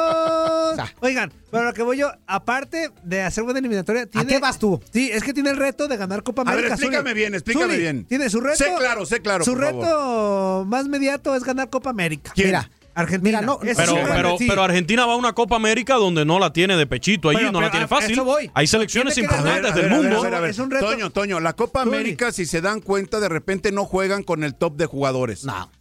Oigan, 1.00 1.34
pero 1.50 1.64
lo 1.64 1.74
que 1.74 1.82
voy 1.82 1.98
yo, 1.98 2.12
aparte 2.28 2.92
de 3.04 3.24
hacer 3.24 3.44
buena 3.44 3.60
eliminatoria, 3.60 4.06
tiene... 4.06 4.26
¿A 4.26 4.36
qué 4.36 4.40
vas 4.40 4.60
tú? 4.60 4.80
Sí, 4.94 5.10
es 5.12 5.24
que 5.24 5.34
tiene 5.34 5.50
el 5.50 5.58
reto 5.58 5.88
de 5.88 5.98
ganar 5.98 6.22
Copa 6.22 6.44
América. 6.44 6.60
A 6.60 6.70
ver, 6.70 6.72
explícame 6.74 7.14
bien, 7.14 7.34
explícame 7.34 7.78
bien. 7.78 8.06
Tiene 8.06 8.30
su 8.30 8.42
reto. 8.42 8.58
Sé 8.58 8.76
claro, 8.78 9.06
sé 9.06 9.22
claro. 9.22 9.44
Su 9.44 9.56
reto 9.56 10.66
más 10.68 10.86
inmediato 10.86 11.34
es 11.36 11.44
ganar 11.44 11.70
Copa 11.70 11.90
América. 11.90 12.34
Mira. 12.36 12.70
Argentina. 12.94 13.42
Mira, 13.42 13.42
no, 13.42 13.60
pero, 13.60 13.96
pero, 14.12 14.36
pero, 14.40 14.64
Argentina 14.64 15.06
va 15.06 15.14
a 15.14 15.18
una 15.18 15.34
Copa 15.34 15.56
América 15.56 15.96
donde 15.96 16.26
no 16.26 16.40
la 16.40 16.52
tiene 16.52 16.76
de 16.76 16.88
pechito 16.88 17.30
allí, 17.30 17.50
no 17.52 17.62
la 17.62 17.70
tiene 17.72 17.88
fácil. 17.88 18.20
Voy. 18.22 18.50
Hay 18.54 18.68
selecciones 18.68 19.18
importantes 19.18 19.74
del 19.74 19.90
mundo. 19.90 20.24
Toño, 20.80 21.10
Toño, 21.12 21.40
la 21.40 21.54
Copa 21.54 21.82
América, 21.82 22.32
si 22.32 22.46
se 22.46 22.62
dan 22.62 22.82
cuenta, 22.82 23.20
de 23.20 23.30
repente 23.30 23.72
no 23.72 23.86
juegan 23.86 24.24
con 24.24 24.44
el 24.44 24.56
top 24.56 24.76
de 24.78 24.86
jugadores. 24.88 25.44
No. 25.44 25.72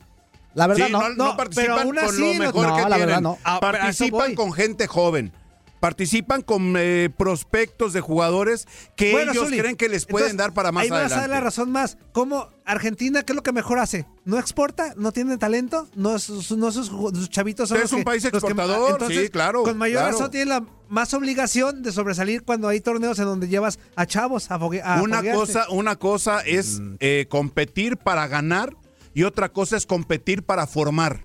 La 0.57 0.67
verdad, 0.67 0.89
no, 0.89 1.11
no, 1.11 1.37
participan 1.37 1.87
con 1.87 1.95
lo 1.95 2.35
mejor 2.35 2.77
que 2.77 2.95
tienen. 2.95 3.27
Ah, 3.45 3.61
participan 3.61 4.35
con 4.35 4.53
gente 4.53 4.87
joven. 4.87 5.33
Participan 5.81 6.41
con 6.41 6.75
eh, 6.79 7.11
prospectos 7.15 7.93
de 7.93 8.01
jugadores 8.01 8.67
que 8.97 9.23
ellos 9.23 9.49
creen 9.51 9.77
que 9.77 9.91
les 9.91 10.07
pueden 10.07 10.39
dar 10.39 10.55
para 10.55 10.73
más 10.73 10.85
ahí 10.85 10.89
adelante. 10.89 11.15
Ahí 11.15 11.19
vas 11.19 11.25
a 11.25 11.29
dar 11.29 11.31
la 11.31 11.41
razón 11.45 11.71
más. 11.71 11.99
¿Cómo 12.13 12.49
Argentina, 12.65 13.23
qué 13.23 13.33
es 13.33 13.37
lo 13.37 13.43
que 13.43 13.53
mejor 13.53 13.79
hace? 13.79 14.07
¿No 14.25 14.39
exporta? 14.39 14.95
¿No 14.97 15.13
tiene 15.13 15.37
talento? 15.37 15.87
¿No, 15.95 16.19
sus, 16.19 16.51
no 16.53 16.73
sus, 16.73 16.87
sus 16.87 17.29
chavitos 17.29 17.69
son 17.69 17.79
Es 17.79 17.93
un 17.93 18.05
país 18.05 18.25
exportador, 18.25 19.07
sí, 19.07 19.29
claro. 19.29 19.63
Con 19.63 19.77
mayor 19.77 20.05
razón 20.05 20.31
tiene 20.31 20.47
la 20.47 20.65
más 20.89 21.13
obligación 21.13 21.83
de 21.83 21.93
sobresalir 21.93 22.43
cuando 22.45 22.69
hay 22.69 22.81
torneos 22.81 23.19
en 23.19 23.27
donde 23.27 23.49
llevas 23.49 23.79
a 23.95 24.07
chavos 24.07 24.51
a, 24.51 24.55
a 24.55 25.03
una 25.03 25.23
cosa 25.23 25.67
Una 25.69 25.97
cosa 25.97 26.41
es 26.41 26.81
mm. 26.81 26.95
eh, 27.01 27.27
competir 27.29 27.99
para 27.99 28.27
ganar 28.29 28.75
y 29.17 29.25
otra 29.25 29.49
cosa 29.49 29.79
es 29.79 29.87
competir 29.87 30.43
para 30.43 30.67
formar. 30.67 31.25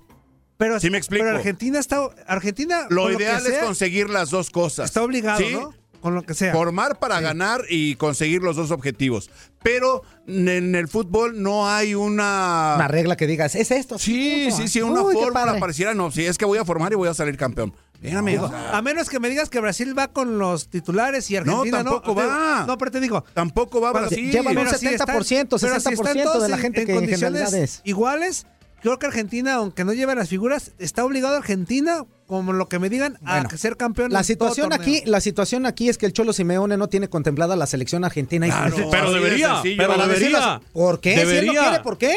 Pero, 0.56 0.80
¿Sí 0.80 0.88
me 0.88 0.96
explico? 0.96 1.26
pero 1.26 1.36
Argentina 1.36 1.78
está. 1.78 2.08
Argentina, 2.26 2.86
lo 2.88 3.12
ideal 3.12 3.46
es 3.46 3.58
conseguir 3.58 4.08
las 4.08 4.30
dos 4.30 4.48
cosas. 4.48 4.86
Está 4.86 5.02
obligado, 5.02 5.42
¿no? 5.50 5.74
Con 6.00 6.14
lo 6.14 6.22
que 6.22 6.32
sea. 6.32 6.54
Formar 6.54 6.98
para 6.98 7.20
ganar 7.20 7.64
y 7.68 7.96
conseguir 7.96 8.40
los 8.40 8.56
dos 8.56 8.70
objetivos. 8.70 9.28
Pero 9.62 10.04
en 10.26 10.74
el 10.74 10.88
fútbol 10.88 11.42
no 11.42 11.68
hay 11.68 11.94
una. 11.94 12.76
Una 12.76 12.88
regla 12.88 13.14
que 13.14 13.26
digas, 13.26 13.54
es 13.54 13.70
esto. 13.70 13.98
Sí, 13.98 14.50
sí, 14.52 14.62
¿eh? 14.62 14.68
sí, 14.68 14.80
una 14.80 15.02
Uy, 15.02 15.12
forma 15.12 15.58
pareciera, 15.58 15.92
no, 15.92 16.10
sí, 16.10 16.24
es 16.24 16.38
que 16.38 16.46
voy 16.46 16.56
a 16.56 16.64
formar 16.64 16.92
y 16.92 16.96
voy 16.96 17.10
a 17.10 17.14
salir 17.14 17.36
campeón. 17.36 17.74
Espérame. 18.02 18.38
A 18.72 18.82
menos 18.82 19.08
que 19.08 19.20
me 19.20 19.28
digas 19.28 19.48
que 19.48 19.60
Brasil 19.60 19.96
va 19.96 20.08
con 20.08 20.38
los 20.38 20.68
titulares 20.68 21.30
y 21.30 21.36
Argentina 21.36 21.82
no. 21.82 21.90
Tampoco 21.90 22.20
no, 22.20 22.28
va. 22.28 22.64
No, 22.66 22.78
pero 22.78 22.90
te 22.90 23.00
digo. 23.00 23.24
Tampoco 23.32 23.80
va 23.80 23.92
Brasil. 23.92 24.30
Llevan 24.30 24.58
un 24.58 24.66
70%, 24.66 24.78
si 24.78 24.86
están, 24.86 25.94
60% 25.94 26.40
de 26.40 26.48
la 26.48 26.58
gente 26.58 26.82
en, 26.82 26.90
en 26.90 26.96
condiciones 26.96 27.80
iguales. 27.84 28.46
Creo 28.82 28.98
que 28.98 29.06
Argentina, 29.06 29.54
aunque 29.54 29.84
no 29.84 29.92
lleve 29.92 30.12
las 30.16 30.28
figuras, 30.28 30.72
está 30.78 31.04
obligado 31.04 31.36
a 31.36 31.38
Argentina 31.38 32.04
como 32.26 32.54
lo 32.54 32.66
que 32.66 32.78
me 32.78 32.88
digan, 32.88 33.18
a 33.26 33.46
ser 33.56 33.76
campeón. 33.76 34.10
La 34.10 34.22
situación 34.22 34.72
aquí, 34.72 35.02
la 35.04 35.20
situación 35.20 35.66
aquí 35.66 35.90
es 35.90 35.98
que 35.98 36.06
el 36.06 36.14
Cholo 36.14 36.32
Simeone 36.32 36.78
no 36.78 36.88
tiene 36.88 37.08
contemplada 37.08 37.56
la 37.56 37.66
selección 37.66 38.04
argentina. 38.04 38.46
Pero 38.90 39.12
debería, 39.12 39.60
pero 39.76 39.98
debería. 39.98 40.60
¿Por 40.72 41.00
qué? 41.00 41.14
Debería. 41.14 41.82
¿por 41.82 41.98
qué? 41.98 42.16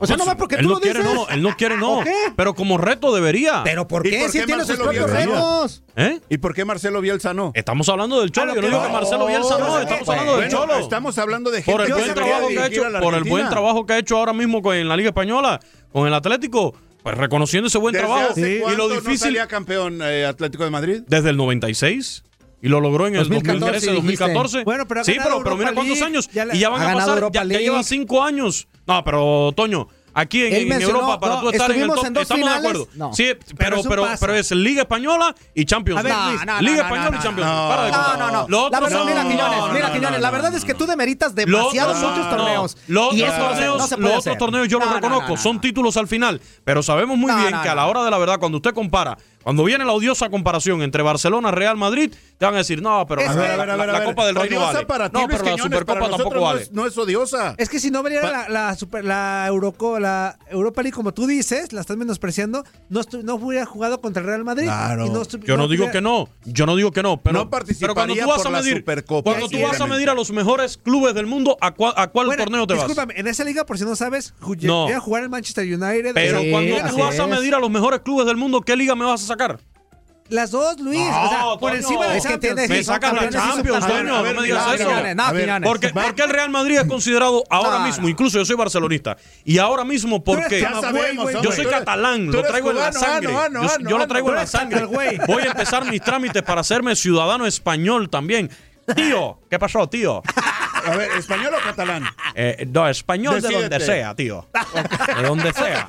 O 0.00 0.06
sea, 0.06 0.16
no 0.16 0.24
nomás 0.24 0.36
porque 0.36 0.56
él 0.56 0.62
no 0.62 0.70
lo 0.70 0.80
quiere, 0.80 1.00
dices. 1.00 1.14
No, 1.14 1.28
él 1.28 1.42
no 1.42 1.56
quiere, 1.56 1.74
ah, 1.74 1.78
no. 1.78 2.02
Pero 2.34 2.54
como 2.54 2.78
reto 2.78 3.14
debería. 3.14 3.60
¿Pero 3.64 3.86
por 3.86 4.02
qué? 4.02 4.28
Si 4.30 4.44
tiene 4.44 4.64
sus 4.64 4.76
propios 4.76 5.10
retos. 5.10 5.82
¿Eh? 5.94 6.20
¿Y 6.30 6.38
por 6.38 6.54
qué 6.54 6.64
Marcelo 6.64 7.00
Bielsa 7.02 7.34
no? 7.34 7.52
Estamos 7.54 7.88
hablando 7.90 8.20
del 8.20 8.32
Cholo. 8.32 8.52
Ah, 8.52 8.54
yo 8.54 8.62
no 8.62 8.68
digo 8.68 8.82
que 8.82 8.88
Marcelo 8.88 9.26
Bielsa 9.26 9.58
no. 9.58 9.78
Estamos 9.78 10.04
pues, 10.06 10.18
hablando 10.18 10.40
del 10.40 10.50
Cholo. 10.50 10.78
Estamos 10.78 11.18
hablando 11.18 11.50
de 11.50 11.62
gente 11.62 11.72
por 11.72 11.86
el 11.86 11.92
buen 11.92 12.14
trabajo 12.14 12.48
que 12.48 12.58
ha 12.58 12.66
hecho, 12.66 12.82
Por 13.00 13.14
el 13.14 13.24
buen 13.24 13.48
trabajo 13.48 13.86
que 13.86 13.92
ha 13.92 13.98
hecho 13.98 14.16
ahora 14.16 14.32
mismo 14.32 14.72
en 14.72 14.88
la 14.88 14.96
Liga 14.96 15.10
Española, 15.10 15.60
con 15.92 16.06
el 16.06 16.14
Atlético. 16.14 16.74
Pues 17.02 17.16
reconociendo 17.16 17.68
ese 17.68 17.78
buen 17.78 17.94
trabajo 17.94 18.38
y 18.38 18.76
lo 18.76 18.88
difícil. 18.88 19.12
No 19.12 19.18
salía 19.18 19.46
campeón 19.46 20.00
eh, 20.02 20.26
Atlético 20.26 20.64
de 20.64 20.70
Madrid? 20.70 21.02
Desde 21.06 21.30
el 21.30 21.36
96. 21.36 22.24
Y 22.62 22.68
lo 22.68 22.80
logró 22.80 23.06
en 23.06 23.14
el 23.16 23.28
2014, 23.28 23.92
2013, 23.92 23.92
2014. 23.92 24.64
Bueno, 24.64 24.86
pero 24.86 25.04
sí, 25.04 25.16
pero, 25.22 25.56
mira 25.56 25.72
cuántos 25.72 26.02
años. 26.02 26.28
Y 26.52 26.58
ya 26.58 26.68
van 26.68 26.82
a 26.82 26.94
pasar, 26.94 27.32
ya, 27.32 27.44
ya, 27.44 27.58
lleva 27.58 27.82
cinco 27.82 28.22
años. 28.22 28.68
No, 28.86 29.02
pero 29.04 29.52
Toño, 29.56 29.88
aquí 30.12 30.44
en, 30.44 30.72
Europa, 30.72 31.20
para 31.20 31.36
no, 31.36 31.40
tú 31.42 31.50
estar 31.50 31.70
en 31.70 31.82
el 31.82 31.88
top, 31.88 32.04
en 32.06 32.16
estamos 32.16 32.48
de 32.48 32.56
acuerdo. 32.56 32.88
Sí, 33.12 33.32
pero, 33.56 33.82
pero, 33.88 34.06
es 34.06 34.20
pero, 34.20 34.34
es 34.34 34.50
Liga 34.50 34.82
Española 34.82 35.34
y 35.54 35.64
Champions 35.64 36.02
League. 36.02 36.38
No, 36.44 36.54
no, 36.54 36.60
Liga 36.60 36.82
Española 36.82 37.16
y 37.18 37.22
Champions 37.22 37.50
League. 37.50 37.92
No, 37.92 38.16
no, 38.16 38.48
no. 38.48 38.70
La 38.70 38.80
verdad, 38.80 39.04
mira, 39.04 39.22
Quiñones, 39.22 39.72
mira, 39.72 39.92
Quiñones, 39.92 40.20
la 40.20 40.30
verdad 40.30 40.54
es 40.54 40.64
que 40.64 40.74
tú 40.74 40.86
demeritas 40.86 41.34
demasiados 41.34 41.98
muchos 41.98 42.28
torneos. 42.28 42.76
Los 42.88 43.16
torneos, 43.16 43.98
los 43.98 44.18
otros 44.18 44.38
torneos 44.38 44.68
yo 44.68 44.78
los 44.78 44.92
reconozco, 44.92 45.36
son 45.36 45.60
títulos 45.60 45.96
al 45.96 46.08
final. 46.08 46.40
Pero 46.64 46.82
sabemos 46.82 47.16
muy 47.16 47.32
bien 47.34 47.54
que 47.62 47.68
a 47.68 47.74
la 47.74 47.86
hora 47.86 48.04
de 48.04 48.10
la 48.10 48.18
verdad, 48.18 48.38
cuando 48.38 48.58
usted 48.58 48.74
compara 48.74 49.16
cuando 49.42 49.64
viene 49.64 49.84
la 49.84 49.92
odiosa 49.92 50.28
comparación 50.28 50.82
entre 50.82 51.02
Barcelona 51.02 51.48
y 51.48 51.52
Real 51.52 51.76
Madrid, 51.76 52.12
te 52.36 52.44
van 52.44 52.54
a 52.54 52.58
decir, 52.58 52.82
no, 52.82 53.06
pero 53.06 53.22
la, 53.22 54.04
Copa 54.04 54.26
del 54.26 54.34
Rey 54.34 54.50
no 54.50 54.60
vale. 54.60 54.86
No, 55.12 55.26
pero 55.28 55.44
la 55.44 55.56
Supercopa 55.56 56.10
tampoco 56.10 56.40
vale. 56.40 56.62
Es, 56.62 56.72
no 56.72 56.86
es 56.86 56.96
odiosa. 56.96 57.54
Es 57.56 57.68
que 57.68 57.80
si 57.80 57.90
no 57.90 58.02
venía 58.02 58.22
la, 58.22 58.48
la, 58.48 58.74
super, 58.76 59.04
la, 59.04 59.46
Europa 59.48 60.82
League, 60.82 60.94
como 60.94 61.12
tú 61.12 61.26
dices, 61.26 61.72
la 61.72 61.80
estás 61.80 61.96
menospreciando, 61.96 62.64
no, 62.90 63.00
no 63.22 63.34
hubiera 63.36 63.64
jugado 63.64 64.00
contra 64.00 64.20
el 64.20 64.28
Real 64.28 64.44
Madrid. 64.44 64.64
Claro. 64.64 65.06
No 65.06 65.22
yo 65.24 65.56
no, 65.56 65.68
digo 65.68 65.90
que 65.90 66.00
no, 66.00 66.28
yo 66.44 66.66
no 66.66 66.76
digo 66.76 66.92
que 66.92 67.02
no, 67.02 67.20
pero, 67.22 67.48
cuando 67.94 68.14
tú 68.14 68.26
vas 68.26 68.44
a 68.44 68.50
medir, 68.50 68.84
cuando 68.84 69.48
tú 69.48 69.60
vas 69.62 69.80
a 69.80 69.86
medir 69.86 70.10
a 70.10 70.14
los 70.14 70.30
mejores 70.30 70.76
clubes 70.76 71.14
del 71.14 71.26
mundo, 71.26 71.56
¿a, 71.60 71.72
cua, 71.72 71.94
a 71.96 72.08
cuál 72.08 72.34
torneo 72.36 72.66
te 72.66 72.74
vas? 72.74 72.86
Discúlpame, 72.86 73.14
en 73.16 73.26
esa 73.26 73.44
liga, 73.44 73.64
por 73.64 73.78
si 73.78 73.84
no 73.84 73.96
sabes, 73.96 74.34
voy 74.40 74.92
a 74.92 75.00
jugar 75.00 75.22
el 75.22 75.30
Manchester 75.30 75.64
United. 75.64 76.12
Pero 76.14 76.40
cuando 76.50 76.76
tú 76.90 76.98
vas 76.98 77.18
a 77.18 77.26
medir 77.26 77.54
a 77.54 77.58
los 77.58 77.70
mejores 77.70 78.00
clubes 78.00 78.26
del 78.26 78.36
mundo, 78.36 78.60
¿qué 78.60 78.76
liga 78.76 78.94
me 78.94 79.04
vas 79.04 79.29
a 79.29 79.29
sacar? 79.30 79.58
Las 80.30 80.52
dos, 80.52 80.78
Luis. 80.78 81.00
O 81.00 81.28
sea, 81.28 81.44
por 81.58 81.74
encima 81.74 82.06
de 82.06 82.14
la 82.14 82.20
Champions. 82.20 82.68
Me 82.68 82.84
sacan 82.84 83.16
la 83.16 83.28
Champions, 83.28 83.86
Toño. 83.86 84.14
A 84.14 84.22
ver, 84.22 84.36
no 84.36 84.42
digas 84.42 84.80
eso. 84.80 84.88
Porque, 85.64 85.88
porque 85.88 86.22
el 86.22 86.30
Real 86.30 86.50
Madrid 86.50 86.78
es 86.78 86.84
considerado 86.84 87.42
ahora 87.50 87.80
mismo, 87.80 88.08
incluso 88.08 88.38
yo 88.38 88.44
soy 88.44 88.56
barcelonista, 88.56 89.16
y 89.44 89.58
ahora 89.58 89.84
mismo 89.84 90.22
porque 90.22 90.66
yo 91.42 91.52
soy 91.52 91.66
catalán, 91.66 92.30
lo 92.30 92.42
traigo 92.42 92.70
en 92.70 92.76
la 92.76 92.86
ah, 92.88 92.92
sangre. 92.92 93.34
Ah, 93.34 93.48
yo 93.80 93.98
lo 93.98 94.04
ah, 94.04 94.06
traigo 94.06 94.28
en 94.30 94.34
la 94.36 94.46
sangre. 94.46 94.84
Voy 94.84 95.42
a 95.42 95.46
empezar 95.46 95.84
mis 95.84 96.00
trámites 96.00 96.42
para 96.42 96.60
hacerme 96.60 96.94
ciudadano 96.94 97.46
español 97.46 98.08
también. 98.08 98.50
Tío, 98.94 99.40
¿qué 99.48 99.58
pasó, 99.58 99.88
tío? 99.88 100.22
A 100.84 100.96
ver, 100.96 101.10
¿español 101.12 101.54
o 101.54 101.62
catalán? 101.62 102.04
Eh, 102.34 102.66
no, 102.72 102.88
español 102.88 103.40
de 103.40 103.48
donde 103.48 103.80
sea, 103.80 104.14
tío. 104.14 104.48
De 105.16 105.22
donde 105.22 105.52
sea. 105.52 105.88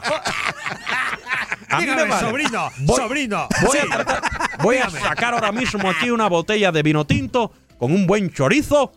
A 1.72 1.80
mí 1.80 1.86
me 1.86 1.92
Dígame, 1.94 2.10
vale. 2.10 2.28
sobrino, 2.28 2.70
Voy- 2.80 2.96
sobrino. 3.02 3.48
Voy, 3.62 3.78
Sí. 3.78 3.88
a, 3.90 3.96
tratar- 3.96 4.22
voy 4.62 4.78
a 4.78 4.90
sacar 4.90 5.34
ahora 5.34 5.52
mismo 5.52 5.90
aquí 5.90 6.10
una 6.12 6.28
botella 6.28 6.72
de 6.72 6.84
vino 6.84 7.06
tinto 7.06 7.52
con 7.78 7.92
un 7.94 8.06
buen 8.06 8.32
chorizo 8.32 8.92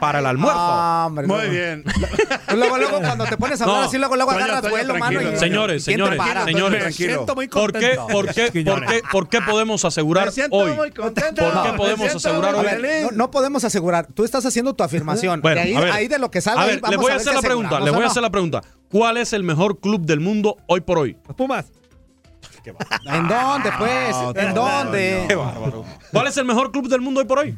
para 0.00 0.18
el 0.18 0.26
almuerzo. 0.26 0.58
Ah, 0.60 1.04
hombre, 1.06 1.26
Muy 1.28 1.48
bien. 1.50 1.84
Luego, 2.56 2.78
luego, 2.78 2.98
cuando 2.98 3.24
te 3.26 3.36
pones 3.36 3.60
a 3.60 3.64
hablar 3.64 3.80
No. 3.82 3.86
así, 3.86 3.96
luego, 3.98 4.16
luego 4.16 4.30
agarras 4.32 4.68
vuelo, 4.68 4.96
mano. 4.96 5.20
y- 5.22 5.36
Señores, 5.36 5.84
¿quién 5.84 5.98
te 5.98 6.02
señores, 6.04 6.18
para? 6.18 6.44
señores. 6.44 6.84
Me 6.84 6.92
siento 6.92 7.34
muy 7.36 7.46
¿Por 7.46 7.72
qué, 7.72 7.94
contento. 7.96 8.06
por, 8.08 8.26
qué, 8.34 8.42
por, 8.42 8.52
qué, 8.52 8.64
por, 8.64 8.86
qué, 8.86 9.02
por 9.12 9.28
qué 9.28 9.40
podemos 9.42 9.84
asegurar 9.84 10.26
Me 10.26 10.32
siento 10.32 10.56
hoy? 10.56 10.72
muy 10.72 10.90
contento. 10.90 11.42
¿Por 11.48 11.62
qué 11.62 11.72
podemos 11.76 12.14
asegurar 12.16 12.54
hoy? 12.56 12.64
Ver, 12.64 13.02
no, 13.04 13.10
no 13.12 13.30
podemos 13.30 13.62
asegurar. 13.64 14.06
Tú 14.12 14.24
estás 14.24 14.44
haciendo 14.44 14.74
tu 14.74 14.82
afirmación. 14.82 15.40
Bueno, 15.40 15.60
y 15.60 15.64
ahí, 15.64 15.74
a 15.76 15.80
ver. 15.80 15.92
ahí 15.92 16.08
de 16.08 16.18
lo 16.18 16.30
que 16.30 16.40
salga, 16.40 16.62
A 16.62 16.64
ahí 16.64 16.70
ver, 16.70 16.80
vamos 16.80 16.90
le 16.90 16.96
voy 17.02 17.12
a 17.12 17.16
hacer 17.16 17.34
la 17.34 17.42
pregunta. 17.42 17.78
Le 17.80 17.90
voy 17.92 18.02
a 18.02 18.06
hacer 18.06 18.22
la 18.22 18.30
pregunta. 18.30 18.62
¿Cuál 18.90 19.16
es 19.18 19.32
el 19.32 19.44
mejor 19.44 19.78
club 19.78 20.00
del 20.06 20.18
mundo 20.20 20.56
hoy 20.66 20.80
por 20.80 20.98
hoy? 20.98 21.16
Los 21.28 21.36
¿En 23.04 23.28
dónde, 23.28 23.70
pues? 23.78 24.16
¿En 24.36 24.54
dónde? 24.54 25.24
Qué 25.28 25.34
bárbaro. 25.34 25.84
¿Cuál 26.12 26.26
es 26.26 26.36
el 26.36 26.44
mejor 26.44 26.70
club 26.72 26.88
del 26.88 27.00
mundo 27.00 27.20
hoy 27.20 27.26
por 27.26 27.38
hoy? 27.38 27.56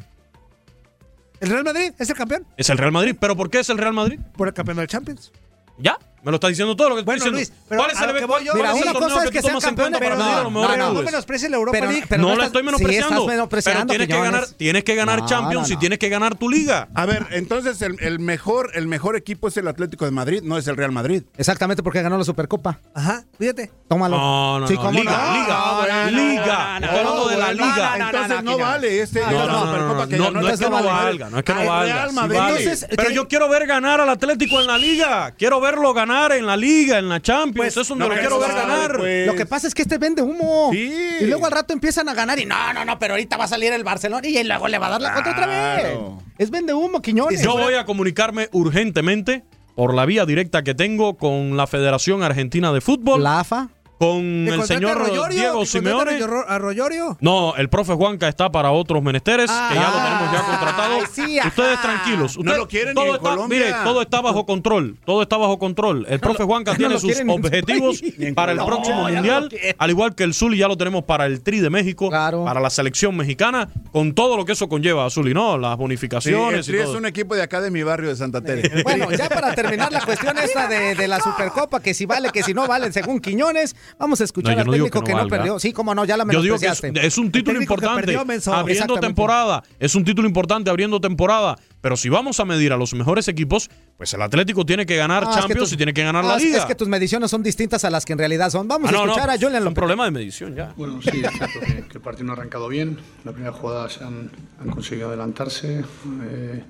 ¿El 1.39 1.49
Real 1.49 1.63
Madrid 1.63 1.91
es 1.97 2.09
el 2.09 2.15
campeón? 2.15 2.45
Es 2.55 2.69
el 2.69 2.77
Real 2.77 2.91
Madrid. 2.91 3.15
¿Pero 3.19 3.35
por 3.35 3.49
qué 3.49 3.59
es 3.59 3.69
el 3.69 3.77
Real 3.77 3.93
Madrid? 3.93 4.19
Por 4.37 4.47
el 4.47 4.53
campeón 4.53 4.77
del 4.77 4.87
Champions. 4.87 5.31
¿Ya? 5.77 5.97
Me 6.23 6.31
lo 6.31 6.35
está 6.35 6.47
diciendo 6.49 6.75
todo 6.75 6.89
lo 6.89 6.95
que 6.95 7.01
estoy 7.01 7.17
Bueno, 7.19 7.31
diciendo. 7.37 7.37
Luis, 7.57 7.65
pero 7.67 7.81
¿Cuál 7.81 7.91
es 7.91 7.99
a 8.01 8.05
el, 8.05 8.17
que 8.17 8.25
voy 8.25 8.45
yo- 8.45 8.53
Mira, 8.53 8.73
una 8.75 8.91
torneo 8.93 9.09
cosa 9.09 9.23
es 9.25 9.31
que 9.31 9.37
que 9.37 9.41
sean 9.41 9.59
campeones, 9.59 9.99
para 9.99 10.11
pero 10.15 10.23
medir 10.23 10.37
a 10.37 10.43
no, 10.43 10.49
no, 10.51 10.77
no 10.77 10.89
clubes? 10.91 11.05
menosprecies 11.05 11.49
la 11.51 11.57
Europa 11.57 11.77
Pero- 11.79 11.91
League. 11.91 12.05
pero 12.07 12.21
no, 12.21 12.29
no 12.29 12.35
la 12.35 12.45
estoy 12.45 12.61
sí, 12.61 12.65
menospreciando. 12.65 13.15
estás 13.21 13.27
menospreciando, 13.27 13.87
pero 13.87 13.97
tienes 13.97 14.07
que 14.07 14.21
ganar, 14.23 14.47
tienes 14.57 14.83
que 14.83 14.95
ganar 14.95 15.19
No, 15.21 15.25
Champions 15.25 15.67
no, 15.67 15.71
y 15.71 15.75
no. 15.75 15.79
tienes 15.79 15.99
que 15.99 16.09
ganar 16.09 16.35
tu 16.35 16.49
liga. 16.49 16.87
A 16.93 17.05
ver, 17.07 17.25
entonces 17.31 17.81
el, 17.81 17.97
el 18.01 18.19
mejor, 18.19 18.69
el 18.75 18.87
mejor 18.87 19.15
equipo 19.15 19.47
es 19.47 19.57
el 19.57 19.67
Atlético 19.67 20.05
de 20.05 20.11
Madrid, 20.11 20.41
no 20.43 20.57
es 20.59 20.67
el 20.67 20.77
Real 20.77 20.91
Madrid. 20.91 21.23
Exactamente 21.37 21.81
porque 21.81 22.01
ganó 22.03 22.17
la 22.19 22.23
Supercopa. 22.23 22.79
Ajá, 22.93 23.23
fíjate. 23.39 23.71
Tómalo. 23.87 24.17
No, 24.17 24.59
no, 24.59 24.67
Sí, 24.67 24.75
no. 24.75 24.81
¿cómo 24.81 24.91
Liga, 24.99 25.11
no? 25.11 25.33
liga, 25.33 25.57
No, 25.57 26.05
no, 26.05 26.11
liga. 26.11 26.79
no, 26.79 26.85
Estoy 26.85 26.99
hablando 26.99 27.27
de 27.29 27.37
la 27.37 27.53
liga. 27.53 27.95
entonces 27.97 28.43
no, 28.43 28.57
vale 28.59 29.01
este. 29.01 29.21
No, 29.21 29.31
no, 29.31 29.47
no, 29.47 29.59
Supercopa 29.65 29.93
no, 30.03 30.07
que 30.07 30.17
no, 30.17 30.23
ganó 30.25 30.41
no 30.41 30.47
es 30.49 30.59
que 30.59 30.69
no 30.69 30.83
valga, 30.83 31.29
no 31.31 31.37
es 31.39 31.43
que 31.43 31.53
no 31.55 31.59
Al 31.61 31.67
valga. 31.67 32.57
Sí 32.59 32.85
Pero 32.95 33.09
yo 33.09 33.27
quiero 33.27 33.49
ver 33.49 33.65
ganar 33.65 33.99
al 34.01 34.09
Atlético 34.09 34.61
en 34.61 34.67
la 34.67 34.77
liga. 34.77 35.31
Quiero 35.31 35.59
verlo 35.59 35.93
ganar 35.95 36.10
en 36.31 36.45
la 36.45 36.57
liga, 36.57 36.99
en 36.99 37.09
la 37.09 37.21
Champions. 37.21 37.69
Eso 37.69 37.81
es 37.81 37.87
donde 37.87 38.03
no, 38.03 38.09
lo 38.09 38.15
eso 38.15 38.21
quiero 38.21 38.39
ver 38.39 38.53
ganar. 38.53 38.97
pues. 38.97 39.27
Lo 39.27 39.35
que 39.35 39.45
pasa 39.45 39.67
es 39.67 39.73
que 39.73 39.81
este 39.81 39.97
vende 39.97 40.21
humo. 40.21 40.69
Sí. 40.71 40.91
Y 41.21 41.25
luego 41.25 41.45
al 41.45 41.51
rato 41.51 41.73
empiezan 41.73 42.09
a 42.09 42.13
ganar 42.13 42.39
y 42.39 42.45
no, 42.45 42.73
no, 42.73 42.85
no, 42.85 42.99
pero 42.99 43.13
ahorita 43.13 43.37
va 43.37 43.45
a 43.45 43.47
salir 43.47 43.71
el 43.73 43.83
Barcelona 43.83 44.27
y 44.27 44.43
luego 44.43 44.67
le 44.67 44.77
va 44.77 44.87
a 44.87 44.89
dar 44.91 45.01
la 45.01 45.13
contra 45.13 45.31
otra 45.31 45.47
vez. 45.47 45.97
Es 46.37 46.49
vende 46.49 46.73
humo, 46.73 47.01
Quiñones. 47.01 47.41
Yo 47.41 47.57
voy 47.57 47.75
a 47.75 47.85
comunicarme 47.85 48.49
urgentemente 48.51 49.43
por 49.75 49.93
la 49.93 50.05
vía 50.05 50.25
directa 50.25 50.63
que 50.63 50.75
tengo 50.75 51.17
con 51.17 51.57
la 51.57 51.67
Federación 51.67 52.23
Argentina 52.23 52.71
de 52.73 52.81
Fútbol, 52.81 53.23
La 53.23 53.39
AFA. 53.39 53.69
Con 54.01 54.45
¿Que 54.45 54.53
el 54.55 54.63
señor 54.63 54.97
Royorio? 54.97 55.27
Diego 55.29 55.59
¿Que 55.63 55.69
contrate 55.81 56.11
Simeone. 56.17 56.23
a 56.23 56.27
Royo- 56.27 56.45
a 56.47 56.57
Royorio? 56.57 57.17
No, 57.21 57.55
el 57.55 57.69
profe 57.69 57.93
Juanca 57.93 58.27
está 58.27 58.51
para 58.51 58.71
otros 58.71 59.03
menesteres, 59.03 59.51
que 59.51 59.75
ya 59.75 59.91
lo 59.91 59.97
tenemos 60.03 60.31
ya 60.33 60.41
contratado. 60.43 60.95
Ay, 60.95 61.03
sí, 61.13 61.37
ajá. 61.39 61.49
Ustedes 61.49 61.81
tranquilos. 61.81 62.37
No 62.39 62.55
lo 62.57 62.67
quieren 62.67 62.95
todo 62.95 63.03
ni 63.05 63.09
en 63.11 63.15
está, 63.17 63.29
Colombia. 63.29 63.59
Mire, 63.59 63.75
todo 63.83 64.01
está 64.01 64.21
bajo 64.21 64.45
control. 64.47 64.97
Todo 65.05 65.21
está 65.21 65.37
bajo 65.37 65.59
control. 65.59 66.07
El 66.09 66.19
profe 66.19 66.43
Juanca 66.43 66.71
no 66.71 66.77
tiene 66.79 66.99
sus 66.99 67.13
objetivos 67.27 68.01
para 68.33 68.53
el 68.53 68.57
próximo 68.65 69.03
mundial, 69.07 69.49
al 69.77 69.89
igual 69.91 70.15
que 70.15 70.23
el 70.23 70.33
Zuli 70.33 70.57
ya 70.57 70.67
lo 70.67 70.77
tenemos 70.77 71.03
para 71.03 71.27
el 71.27 71.43
Tri 71.43 71.59
de 71.59 71.69
México, 71.69 72.09
Claro. 72.09 72.43
para 72.43 72.59
la 72.59 72.71
selección 72.71 73.15
mexicana, 73.15 73.69
con 73.91 74.13
todo 74.15 74.35
lo 74.35 74.45
que 74.45 74.53
eso 74.53 74.67
conlleva, 74.67 75.07
Zuli, 75.11 75.33
¿no? 75.35 75.59
Las 75.59 75.69
Sí, 75.71 75.73
el 75.73 75.77
bonificaciones 75.79 76.65
Tri 76.65 76.77
y 76.77 76.79
es 76.81 76.89
un 76.89 77.05
equipo 77.05 77.35
de 77.35 77.43
acá 77.43 77.61
de 77.61 77.69
mi 77.69 77.83
barrio 77.83 78.09
de 78.09 78.15
Santa 78.15 78.41
Tere. 78.43 78.81
Bueno, 78.83 79.11
ya 79.11 79.29
para 79.29 79.53
terminar 79.53 79.91
la 79.91 80.01
cuestión 80.03 80.37
esta 80.39 80.67
de, 80.67 80.95
de 80.95 81.07
la 81.07 81.19
Supercopa, 81.19 81.79
que 81.81 81.93
si 81.93 82.07
vale, 82.07 82.29
que 82.31 82.41
si 82.41 82.53
no 82.55 82.65
vale, 82.67 82.91
según 82.91 83.19
Quiñones, 83.19 83.75
vamos 83.99 84.21
a 84.21 84.23
escuchar 84.23 84.55
No, 84.55 84.61
al 84.61 84.65
no 84.67 84.71
técnico 84.73 85.01
que 85.01 85.11
que 85.11 85.17
no 85.17 85.27
perdió. 85.27 85.59
Sí, 85.59 85.73
cómo 85.73 85.93
no, 85.95 86.05
ya 86.05 86.17
la 86.17 86.25
Yo 86.31 86.41
digo 86.41 86.57
que 86.59 86.67
es, 86.67 86.81
es 86.83 87.17
un 87.17 87.31
título 87.31 87.59
importante. 87.61 88.01
perdió, 88.01 88.25
menso. 88.25 88.53
abriendo 88.53 88.99
temporada. 88.99 89.63
Es 89.79 89.95
un 89.95 90.03
título 90.03 90.27
importante 90.27 90.69
abriendo 90.69 90.99
temporada. 91.01 91.57
Pero 91.81 91.97
si 91.97 92.09
vamos 92.09 92.39
a 92.39 92.45
medir 92.45 92.71
a 92.73 92.77
los 92.77 92.93
mejores 92.93 93.27
equipos, 93.27 93.69
pues 93.97 94.13
el 94.13 94.21
Atlético 94.21 94.65
tiene 94.67 94.85
que 94.85 94.95
ganar 94.97 95.23
Ah, 95.23 95.29
es 95.29 95.35
que 95.35 95.41
Champions 95.41 95.59
tus- 95.69 95.73
y 95.73 95.77
tiene 95.77 95.93
que 95.95 96.03
ganar 96.03 96.23
Ah, 96.23 96.27
la 96.27 96.37
liga. 96.37 96.59
Es 96.59 96.65
que 96.65 96.75
tus 96.75 96.87
mediciones 96.87 97.31
son 97.31 97.41
distintas 97.41 97.83
a 97.85 97.89
las 97.89 98.05
que 98.05 98.13
en 98.13 98.19
realidad 98.19 98.51
son. 98.51 98.67
Vamos 98.67 98.87
Ah, 98.87 98.89
a 98.89 98.91
no, 98.93 99.05
no, 99.07 99.11
escuchar 99.13 99.29
a 99.31 99.33
Julian 99.33 99.53
es 99.55 99.59
un 99.59 99.63
López. 99.65 99.75
problema 99.75 100.05
de 100.05 100.11
medición 100.11 100.55
ya. 100.55 100.73
Bueno, 100.77 101.01
sí, 101.01 101.09
es 101.23 101.31
cierto 101.31 101.59
que, 101.59 101.87
que 101.87 101.93
el 101.97 102.01
partido 102.01 102.25
no 102.27 102.33
ha 102.33 102.35
arrancado 102.35 102.67
bien. 102.67 102.99
La 103.25 103.31
primera 103.31 103.51
jugada 103.51 103.89
se 103.89 104.03
han, 104.03 104.29
han 104.59 104.69
conseguido 104.69 105.07
adelantarse. 105.07 105.83
eh, 106.23 106.63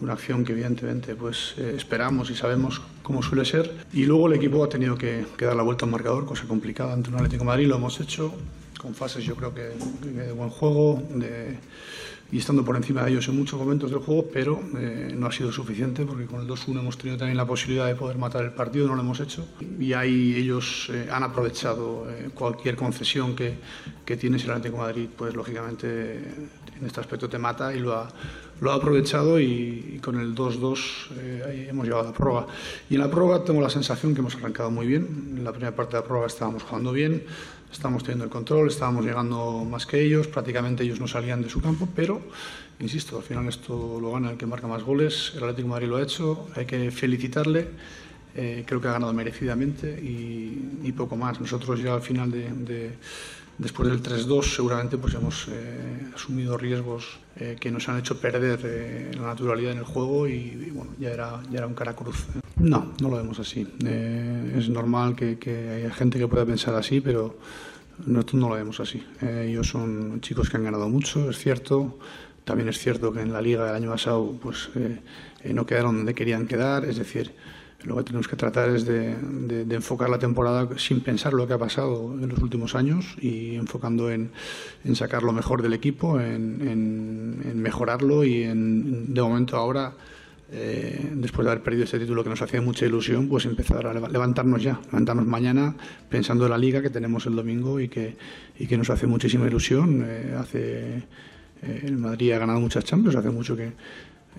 una 0.00 0.14
acción 0.14 0.44
que 0.44 0.52
evidentemente 0.52 1.14
pues 1.14 1.54
eh, 1.58 1.74
esperamos 1.76 2.30
y 2.30 2.34
sabemos 2.34 2.82
cómo 3.02 3.22
suele 3.22 3.44
ser. 3.44 3.86
Y 3.92 4.04
luego 4.04 4.26
el 4.26 4.34
equipo 4.34 4.64
ha 4.64 4.68
tenido 4.68 4.96
que, 4.96 5.26
que 5.36 5.44
dar 5.44 5.56
la 5.56 5.62
vuelta 5.62 5.84
al 5.84 5.90
marcador, 5.90 6.24
cosa 6.26 6.46
complicada 6.46 6.92
ante 6.92 7.10
un 7.10 7.16
Atlético 7.16 7.44
de 7.44 7.46
Madrid. 7.46 7.66
Lo 7.66 7.76
hemos 7.76 8.00
hecho 8.00 8.34
con 8.80 8.94
fases 8.94 9.24
yo 9.24 9.36
creo 9.36 9.54
que, 9.54 9.72
de 10.08 10.32
buen 10.32 10.48
juego 10.48 11.02
de, 11.14 11.58
y 12.32 12.38
estando 12.38 12.64
por 12.64 12.76
encima 12.76 13.04
de 13.04 13.10
ellos 13.10 13.28
en 13.28 13.36
muchos 13.36 13.58
momentos 13.58 13.90
del 13.90 14.00
juego, 14.00 14.26
pero 14.32 14.60
eh, 14.78 15.12
no 15.14 15.26
ha 15.26 15.32
sido 15.32 15.52
suficiente 15.52 16.06
porque 16.06 16.26
con 16.26 16.40
el 16.40 16.48
2-1 16.48 16.78
hemos 16.78 16.96
tenido 16.96 17.18
también 17.18 17.36
la 17.36 17.46
posibilidad 17.46 17.86
de 17.86 17.94
poder 17.94 18.16
matar 18.18 18.44
el 18.44 18.52
partido, 18.52 18.86
no 18.86 18.94
lo 18.94 19.02
hemos 19.02 19.20
hecho. 19.20 19.46
Y 19.78 19.92
ahí 19.92 20.34
ellos 20.36 20.90
eh, 20.92 21.08
han 21.10 21.22
aprovechado 21.24 22.06
eh, 22.08 22.30
cualquier 22.32 22.76
concesión 22.76 23.36
que, 23.36 23.58
que 24.04 24.16
tienes 24.16 24.44
el 24.44 24.52
Atlético 24.52 24.76
de 24.76 24.82
Madrid, 24.82 25.08
pues 25.16 25.34
lógicamente 25.34 26.18
en 26.80 26.86
este 26.86 27.00
aspecto 27.00 27.28
te 27.28 27.38
mata 27.38 27.74
y 27.74 27.80
lo 27.80 27.94
ha, 27.94 28.08
lo 28.60 28.72
ha 28.72 28.74
aprovechado 28.74 29.40
y, 29.40 30.00
con 30.02 30.18
el 30.20 30.34
2-2 30.34 30.78
eh, 31.18 31.66
hemos 31.70 31.84
llegado 31.84 32.02
a 32.02 32.06
la 32.06 32.12
prórroga. 32.12 32.46
Y 32.88 32.94
en 32.94 33.00
la 33.00 33.10
prórroga 33.10 33.44
tengo 33.44 33.60
la 33.60 33.70
sensación 33.70 34.14
que 34.14 34.20
hemos 34.20 34.34
arrancado 34.36 34.70
muy 34.70 34.86
bien. 34.86 35.34
En 35.38 35.44
la 35.44 35.52
primera 35.52 35.74
parte 35.74 35.96
de 35.96 36.02
la 36.02 36.06
prórroga 36.06 36.26
estábamos 36.26 36.62
jugando 36.62 36.92
bien, 36.92 37.24
estábamos 37.72 38.02
teniendo 38.02 38.24
el 38.24 38.30
control, 38.30 38.68
estábamos 38.68 39.04
llegando 39.04 39.64
más 39.64 39.86
que 39.86 40.00
ellos, 40.02 40.26
prácticamente 40.26 40.84
ellos 40.84 41.00
no 41.00 41.08
salían 41.08 41.42
de 41.42 41.48
su 41.48 41.60
campo, 41.60 41.88
pero, 41.94 42.20
insisto, 42.80 43.16
al 43.18 43.22
final 43.22 43.48
esto 43.48 43.98
lo 44.00 44.12
gana 44.12 44.30
el 44.32 44.36
que 44.36 44.46
marca 44.46 44.66
más 44.66 44.82
goles, 44.82 45.32
el 45.36 45.44
Atlético 45.44 45.68
Madrid 45.68 45.88
lo 45.88 45.96
ha 45.96 46.02
hecho, 46.02 46.48
hay 46.56 46.66
que 46.66 46.90
felicitarle, 46.90 47.68
eh, 48.34 48.64
creo 48.66 48.80
que 48.80 48.88
ha 48.88 48.92
ganado 48.92 49.12
merecidamente 49.12 49.90
y, 50.02 50.92
poco 50.96 51.16
más. 51.16 51.40
Nosotros 51.40 51.80
ya 51.80 51.94
al 51.94 52.02
final 52.02 52.30
de- 52.30 52.90
después 53.60 53.88
del 53.90 54.02
3-2 54.02 54.54
seguramente 54.56 54.96
pues 54.96 55.14
hemos 55.14 55.46
eh, 55.48 56.10
asumido 56.14 56.56
riesgos 56.56 57.18
eh, 57.36 57.56
que 57.60 57.70
nos 57.70 57.88
han 57.88 57.98
hecho 57.98 58.18
perder 58.18 58.60
eh, 58.64 59.10
la 59.14 59.26
naturalidad 59.26 59.72
en 59.72 59.78
el 59.78 59.84
juego 59.84 60.26
y, 60.26 60.70
bueno, 60.72 60.92
ya 60.98 61.10
era, 61.10 61.42
ya 61.50 61.58
era 61.58 61.66
un 61.66 61.74
cara 61.74 61.94
cruz. 61.94 62.26
No, 62.56 62.92
no 63.00 63.10
lo 63.10 63.16
vemos 63.16 63.38
así. 63.38 63.66
Es 63.84 64.68
normal 64.68 65.14
que, 65.14 65.36
haya 65.76 65.92
gente 65.94 66.18
que 66.18 66.26
pueda 66.26 66.44
pensar 66.44 66.74
así, 66.74 67.00
pero 67.00 67.38
nosotros 68.06 68.40
no 68.40 68.48
lo 68.48 68.54
vemos 68.54 68.80
así. 68.80 69.02
Ellos 69.20 69.68
son 69.68 70.20
chicos 70.20 70.50
que 70.50 70.56
han 70.56 70.64
ganado 70.64 70.88
mucho, 70.88 71.30
es 71.30 71.38
cierto. 71.38 71.98
También 72.44 72.68
es 72.68 72.78
cierto 72.78 73.12
que 73.12 73.20
en 73.20 73.32
la 73.32 73.40
liga 73.40 73.66
del 73.66 73.76
año 73.76 73.90
pasado 73.90 74.34
pues, 74.42 74.70
no 75.44 75.66
quedaron 75.66 75.96
donde 75.96 76.14
querían 76.14 76.46
quedar, 76.46 76.84
es 76.84 76.96
decir, 76.96 77.34
lo 77.84 77.96
que 77.96 78.04
tenemos 78.04 78.28
que 78.28 78.36
tratar 78.36 78.68
es 78.70 78.84
de, 78.84 79.14
enfocar 79.70 80.10
la 80.10 80.18
temporada 80.18 80.68
sin 80.76 81.00
pensar 81.00 81.32
lo 81.32 81.46
que 81.46 81.54
ha 81.54 81.58
pasado 81.58 82.12
en 82.20 82.28
los 82.28 82.38
últimos 82.40 82.74
años 82.74 83.16
y 83.20 83.54
enfocando 83.54 84.10
en, 84.10 84.30
sacar 84.94 85.22
lo 85.22 85.32
mejor 85.32 85.62
del 85.62 85.72
equipo, 85.72 86.20
en, 86.20 86.60
en- 86.68 87.62
mejorarlo 87.62 88.24
y 88.24 88.42
en, 88.42 89.14
de 89.14 89.22
momento 89.22 89.56
ahora, 89.56 89.94
eh, 90.52 91.10
después 91.14 91.44
de 91.46 91.52
haber 91.52 91.62
perdido 91.62 91.84
este 91.84 91.98
título 91.98 92.22
que 92.24 92.30
nos 92.30 92.42
hacía 92.42 92.60
mucha 92.60 92.84
ilusión, 92.84 93.28
pues 93.28 93.44
empezar 93.46 93.86
a 93.86 93.94
leva- 93.94 94.08
levantarnos 94.08 94.62
ya, 94.62 94.80
levantarnos 94.86 95.26
mañana 95.26 95.74
pensando 96.08 96.44
en 96.44 96.50
la 96.50 96.58
liga 96.58 96.82
que 96.82 96.90
tenemos 96.90 97.24
el 97.26 97.36
domingo 97.36 97.80
y 97.80 97.88
que, 97.88 98.16
y 98.58 98.66
que 98.66 98.76
nos 98.76 98.90
hace 98.90 99.06
muchísima 99.06 99.46
ilusión. 99.46 100.04
Eh, 100.06 100.34
hace, 100.38 100.96
eh, 101.62 101.82
el 101.84 101.96
Madrid 101.96 102.32
ha 102.32 102.38
ganado 102.38 102.60
muchas 102.60 102.84
Champions, 102.84 103.16
hace 103.16 103.30
mucho 103.30 103.56
que, 103.56 103.72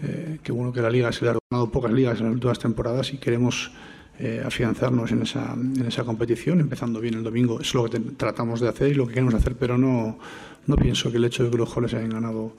eh, 0.03 0.39
que 0.43 0.51
bueno 0.51 0.71
que 0.71 0.81
la 0.81 0.89
liga 0.89 1.11
se 1.11 1.25
le 1.25 1.31
ha 1.31 1.37
ganado 1.49 1.71
pocas 1.71 1.91
ligas 1.91 2.19
en 2.19 2.25
las 2.25 2.33
últimas 2.33 2.59
temporadas 2.59 3.13
y 3.13 3.17
queremos 3.17 3.71
eh, 4.19 4.41
afianzarnos 4.45 5.11
en 5.11 5.23
esa, 5.23 5.53
en 5.53 5.85
esa 5.87 6.03
competición, 6.03 6.59
empezando 6.59 6.99
bien 6.99 7.15
el 7.15 7.23
domingo. 7.23 7.59
Es 7.59 7.73
lo 7.73 7.89
que 7.89 7.99
tratamos 7.99 8.59
de 8.59 8.69
hacer 8.69 8.91
y 8.91 8.93
lo 8.93 9.07
que 9.07 9.13
queremos 9.13 9.33
hacer, 9.33 9.55
pero 9.55 9.77
no, 9.77 10.19
no 10.67 10.75
pienso 10.75 11.11
que 11.11 11.17
el 11.17 11.25
hecho 11.25 11.43
de 11.43 11.49
que 11.49 11.57
los 11.57 11.73
goles 11.73 11.93
hayan 11.93 12.09
ganado 12.09 12.55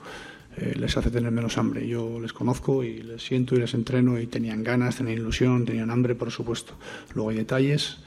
eh, 0.56 0.74
les 0.76 0.96
hace 0.96 1.10
tener 1.10 1.30
menos 1.30 1.56
hambre. 1.58 1.86
Yo 1.86 2.20
les 2.20 2.32
conozco 2.32 2.84
y 2.84 3.02
les 3.02 3.22
siento 3.22 3.54
y 3.54 3.58
les 3.58 3.74
entreno 3.74 4.18
y 4.18 4.26
tenían 4.26 4.62
ganas, 4.62 4.96
tenían 4.96 5.18
ilusión, 5.18 5.64
tenían 5.64 5.90
hambre, 5.90 6.14
por 6.14 6.30
supuesto. 6.30 6.74
Luego 7.14 7.30
hay 7.30 7.36
detalles 7.36 7.98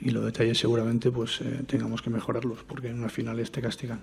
y 0.00 0.10
los 0.10 0.24
detalles 0.24 0.58
seguramente 0.58 1.10
pues 1.10 1.40
eh, 1.42 1.62
tengamos 1.66 2.00
que 2.00 2.10
mejorarlos 2.10 2.64
porque 2.64 2.88
en 2.88 2.98
una 3.00 3.08
final 3.08 3.38
te 3.50 3.60
castigan. 3.60 4.00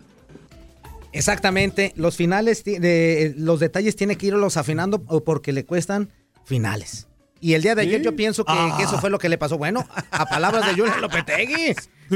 Exactamente. 1.11 1.93
Los 1.95 2.15
finales, 2.15 2.63
de- 2.63 3.33
los 3.37 3.59
detalles 3.59 3.95
tiene 3.95 4.15
que 4.17 4.27
irlos 4.27 4.57
afinando 4.57 5.03
o 5.07 5.23
porque 5.23 5.51
le 5.53 5.65
cuestan 5.65 6.11
finales. 6.45 7.07
Y 7.39 7.53
el 7.53 7.61
día 7.61 7.75
de 7.75 7.83
ayer 7.83 8.01
yo 8.01 8.15
pienso 8.15 8.43
que, 8.45 8.53
que 8.77 8.83
eso 8.83 8.99
fue 8.99 9.11
lo 9.11 9.19
que 9.19 9.29
le 9.29 9.37
pasó. 9.37 9.59
Bueno, 9.59 9.85
a 10.09 10.25
palabras 10.25 10.65
de 10.65 10.73
Julian 10.73 10.99
Lopetegui. 11.01 11.75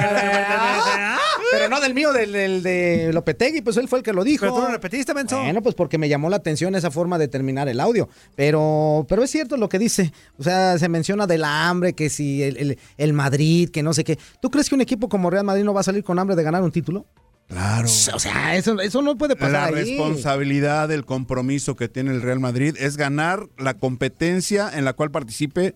Ah, 0.00 1.18
Pero 1.52 1.68
no 1.68 1.78
del 1.80 1.94
mío, 1.94 2.12
del, 2.12 2.32
del 2.32 2.62
de 2.64 3.10
Lopetegui, 3.12 3.60
pues 3.60 3.76
él 3.76 3.86
fue 3.86 4.00
el 4.00 4.02
que 4.02 4.12
lo 4.12 4.24
dijo. 4.24 4.40
Pero 4.46 4.54
tú 4.56 4.60
lo 4.62 4.68
repetiste, 4.68 5.14
menso. 5.14 5.40
Bueno, 5.40 5.62
pues 5.62 5.76
porque 5.76 5.98
me 5.98 6.08
llamó 6.08 6.30
la 6.30 6.36
atención 6.36 6.74
esa 6.74 6.90
forma 6.90 7.16
de 7.16 7.28
terminar 7.28 7.68
el 7.68 7.78
audio. 7.78 8.08
Pero, 8.34 9.06
pero 9.08 9.22
es 9.22 9.30
cierto 9.30 9.56
lo 9.56 9.68
que 9.68 9.78
dice. 9.78 10.12
O 10.36 10.42
sea, 10.42 10.78
se 10.78 10.88
menciona 10.88 11.28
del 11.28 11.44
hambre, 11.44 11.92
que 11.92 12.10
si 12.10 12.42
el, 12.42 12.56
el- 12.56 12.78
el 12.96 13.12
Madrid, 13.12 13.70
que 13.70 13.84
no 13.84 13.92
sé 13.92 14.02
qué. 14.02 14.18
¿Tú 14.42 14.50
crees 14.50 14.68
que 14.68 14.74
un 14.74 14.80
equipo 14.80 15.08
como 15.08 15.30
Real 15.30 15.44
Madrid 15.44 15.62
no 15.62 15.74
va 15.74 15.80
a 15.82 15.84
salir 15.84 16.02
con 16.02 16.18
hambre 16.18 16.34
de 16.34 16.42
ganar 16.42 16.62
un 16.62 16.72
título? 16.72 17.06
Claro. 17.48 17.86
O 17.86 18.18
sea, 18.18 18.56
eso, 18.56 18.78
eso 18.80 19.00
no 19.02 19.16
puede 19.16 19.34
La 19.34 19.40
pasar 19.40 19.74
ahí. 19.74 19.96
responsabilidad, 19.96 20.90
el 20.92 21.04
compromiso 21.06 21.76
que 21.76 21.88
tiene 21.88 22.10
el 22.10 22.20
Real 22.22 22.40
Madrid 22.40 22.76
es 22.78 22.96
ganar 22.96 23.46
la 23.56 23.74
competencia 23.74 24.70
en 24.72 24.84
la 24.84 24.92
cual 24.92 25.10
participe 25.10 25.74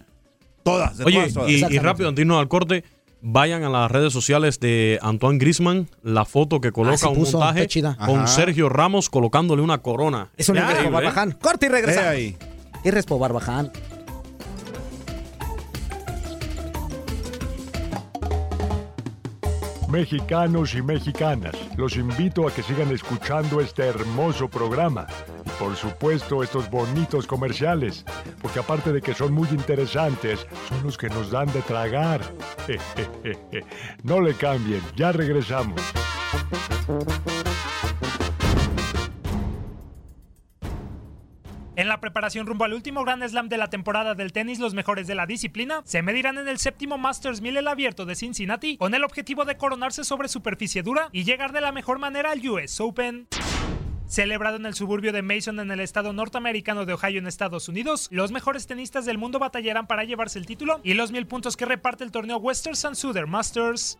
todas. 0.62 0.98
de 0.98 1.04
Oye, 1.04 1.16
todas, 1.16 1.32
todas. 1.34 1.50
y, 1.50 1.64
y 1.74 1.78
rápido, 1.78 2.10
antes 2.10 2.28
al 2.28 2.48
corte, 2.48 2.84
vayan 3.22 3.64
a 3.64 3.70
las 3.70 3.90
redes 3.90 4.12
sociales 4.12 4.60
de 4.60 4.98
Antoine 5.00 5.38
Grisman, 5.38 5.88
la 6.02 6.24
foto 6.26 6.60
que 6.60 6.72
coloca 6.72 7.06
Ah, 7.06 7.08
un 7.08 7.22
montaje 7.22 7.66
con 8.04 8.18
Ajá. 8.20 8.26
Sergio 8.26 8.68
Ramos 8.68 9.08
colocándole 9.08 9.62
una 9.62 9.78
corona. 9.78 10.30
Es 10.36 10.48
un 10.50 10.58
¿eh? 10.58 10.62
Barbaján. 10.90 11.32
Corte 11.40 11.66
y 11.66 11.68
regresamos. 11.70 12.14
Irrespo 12.84 13.18
Barbaján. 13.18 13.70
Mexicanos 19.92 20.74
y 20.74 20.82
mexicanas, 20.82 21.54
los 21.76 21.96
invito 21.96 22.48
a 22.48 22.50
que 22.52 22.62
sigan 22.62 22.90
escuchando 22.90 23.60
este 23.60 23.84
hermoso 23.84 24.48
programa 24.48 25.06
por 25.62 25.76
supuesto, 25.76 26.42
estos 26.42 26.68
bonitos 26.68 27.24
comerciales, 27.26 28.04
porque 28.40 28.58
aparte 28.58 28.92
de 28.92 29.00
que 29.00 29.14
son 29.14 29.32
muy 29.32 29.48
interesantes, 29.50 30.44
son 30.68 30.82
los 30.82 30.98
que 30.98 31.08
nos 31.08 31.30
dan 31.30 31.52
de 31.52 31.62
tragar. 31.62 32.20
No 34.02 34.20
le 34.20 34.34
cambien, 34.34 34.82
ya 34.96 35.12
regresamos. 35.12 35.80
Preparación 42.02 42.46
rumbo 42.46 42.64
al 42.64 42.74
último 42.74 43.04
Grand 43.04 43.26
Slam 43.26 43.48
de 43.48 43.56
la 43.56 43.70
temporada 43.70 44.14
del 44.14 44.32
tenis, 44.32 44.58
los 44.58 44.74
mejores 44.74 45.06
de 45.06 45.14
la 45.14 45.24
disciplina 45.24 45.82
se 45.84 46.02
medirán 46.02 46.36
en 46.36 46.48
el 46.48 46.58
séptimo 46.58 46.98
Masters 46.98 47.40
1000 47.40 47.58
el 47.58 47.68
abierto 47.68 48.04
de 48.04 48.16
Cincinnati 48.16 48.76
con 48.76 48.92
el 48.92 49.04
objetivo 49.04 49.44
de 49.44 49.56
coronarse 49.56 50.02
sobre 50.02 50.28
superficie 50.28 50.82
dura 50.82 51.08
y 51.12 51.22
llegar 51.22 51.52
de 51.52 51.60
la 51.60 51.70
mejor 51.70 52.00
manera 52.00 52.32
al 52.32 52.46
US 52.46 52.80
Open. 52.80 53.28
Celebrado 54.08 54.56
en 54.56 54.66
el 54.66 54.74
suburbio 54.74 55.12
de 55.12 55.22
Mason 55.22 55.60
en 55.60 55.70
el 55.70 55.78
estado 55.78 56.12
norteamericano 56.12 56.84
de 56.84 56.92
Ohio 56.92 57.20
en 57.20 57.28
Estados 57.28 57.68
Unidos, 57.68 58.08
los 58.10 58.32
mejores 58.32 58.66
tenistas 58.66 59.06
del 59.06 59.16
mundo 59.16 59.38
batallarán 59.38 59.86
para 59.86 60.02
llevarse 60.02 60.40
el 60.40 60.44
título 60.46 60.80
y 60.82 60.94
los 60.94 61.12
mil 61.12 61.26
puntos 61.28 61.56
que 61.56 61.66
reparte 61.66 62.02
el 62.02 62.10
torneo 62.10 62.38
Western 62.38 62.76
Southern 62.96 63.30
Masters. 63.30 63.96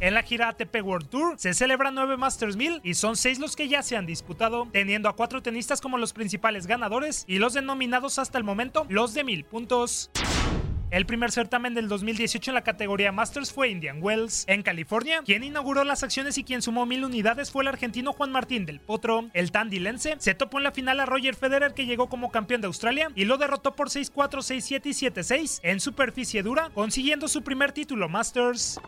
En 0.00 0.14
la 0.14 0.22
gira 0.22 0.48
ATP 0.48 0.82
World 0.82 1.08
Tour 1.08 1.34
se 1.38 1.54
celebran 1.54 1.94
nueve 1.94 2.16
Masters 2.16 2.56
1000 2.56 2.80
y 2.82 2.94
son 2.94 3.16
seis 3.16 3.38
los 3.38 3.56
que 3.56 3.68
ya 3.68 3.82
se 3.82 3.96
han 3.96 4.06
disputado, 4.06 4.68
teniendo 4.72 5.08
a 5.08 5.16
cuatro 5.16 5.42
tenistas 5.42 5.80
como 5.80 5.98
los 5.98 6.12
principales 6.12 6.66
ganadores 6.66 7.24
y 7.26 7.38
los 7.38 7.54
denominados 7.54 8.18
hasta 8.18 8.38
el 8.38 8.44
momento 8.44 8.86
los 8.88 9.14
de 9.14 9.24
mil 9.24 9.44
puntos. 9.44 10.10
El 10.90 11.06
primer 11.06 11.32
certamen 11.32 11.74
del 11.74 11.88
2018 11.88 12.52
en 12.52 12.54
la 12.54 12.62
categoría 12.62 13.10
Masters 13.10 13.52
fue 13.52 13.68
Indian 13.68 13.98
Wells. 14.00 14.44
En 14.46 14.62
California, 14.62 15.22
quien 15.24 15.42
inauguró 15.42 15.82
las 15.82 16.04
acciones 16.04 16.38
y 16.38 16.44
quien 16.44 16.62
sumó 16.62 16.86
mil 16.86 17.04
unidades 17.04 17.50
fue 17.50 17.64
el 17.64 17.68
argentino 17.68 18.12
Juan 18.12 18.30
Martín 18.30 18.64
del 18.64 18.78
Potro. 18.78 19.28
El 19.32 19.50
tandilense 19.50 20.14
se 20.18 20.34
topó 20.34 20.58
en 20.58 20.64
la 20.64 20.70
final 20.70 21.00
a 21.00 21.06
Roger 21.06 21.34
Federer 21.34 21.74
que 21.74 21.86
llegó 21.86 22.08
como 22.08 22.30
campeón 22.30 22.60
de 22.60 22.68
Australia 22.68 23.10
y 23.16 23.24
lo 23.24 23.38
derrotó 23.38 23.74
por 23.74 23.88
6-4, 23.88 24.12
6-7 24.12 24.82
y 24.84 24.90
7-6 25.10 25.60
en 25.64 25.80
superficie 25.80 26.44
dura, 26.44 26.70
consiguiendo 26.74 27.26
su 27.26 27.42
primer 27.42 27.72
título 27.72 28.08
Masters. 28.08 28.78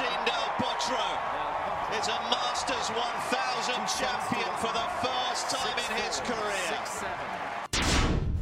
Is 0.00 0.04
a 2.06 2.20
Masters 2.30 2.88
1000 2.90 3.74
champion 3.98 4.48
for 4.58 4.70
the 4.72 4.86
first 5.02 5.50
time 5.50 5.76
in 5.76 5.96
his 5.96 6.20
career. 6.20 6.78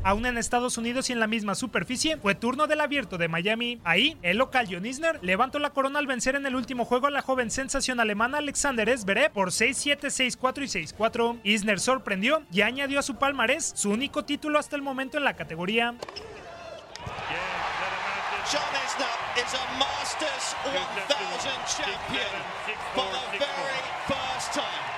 Aún 0.04 0.26
en 0.26 0.36
Estados 0.36 0.76
Unidos 0.76 1.09
y 1.09 1.14
en 1.14 1.20
la 1.20 1.26
misma 1.26 1.54
superficie, 1.54 2.18
fue 2.18 2.34
turno 2.34 2.66
del 2.66 2.82
abierto 2.82 3.16
de 3.16 3.28
Miami. 3.28 3.80
Ahí, 3.84 4.18
el 4.20 4.36
local 4.36 4.68
John 4.70 4.84
Isner 4.84 5.18
levantó 5.22 5.59
la 5.59 5.70
corona 5.70 5.98
al 5.98 6.07
vencer 6.07 6.34
en 6.36 6.44
el 6.44 6.54
último 6.54 6.84
juego 6.84 7.07
a 7.07 7.11
la 7.11 7.22
joven 7.22 7.50
sensación 7.50 8.00
alemana 8.00 8.36
Alexander 8.36 8.94
Zverev 8.98 9.32
por 9.32 9.48
6-7, 9.48 10.09
6-4 10.38 10.62
y 10.62 10.94
6-4. 10.94 11.40
Isner 11.42 11.80
sorprendió 11.80 12.42
y 12.52 12.61
añadió 12.61 12.98
a 12.98 13.02
su 13.02 13.16
palmarés 13.16 13.72
su 13.74 13.90
único 13.90 14.26
título 14.26 14.59
hasta 14.59 14.76
el 14.76 14.82
momento 14.82 15.16
en 15.16 15.24
la 15.24 15.36
categoría. 15.36 15.94
Isner 18.44 18.86
is 19.37 19.53
a 19.53 19.64
Masters 19.78 20.57
1000 20.64 21.53
champion 21.68 22.32
for 22.95 23.05
the 23.05 23.39
very 23.39 23.82
first 24.09 24.55
time. 24.55 24.97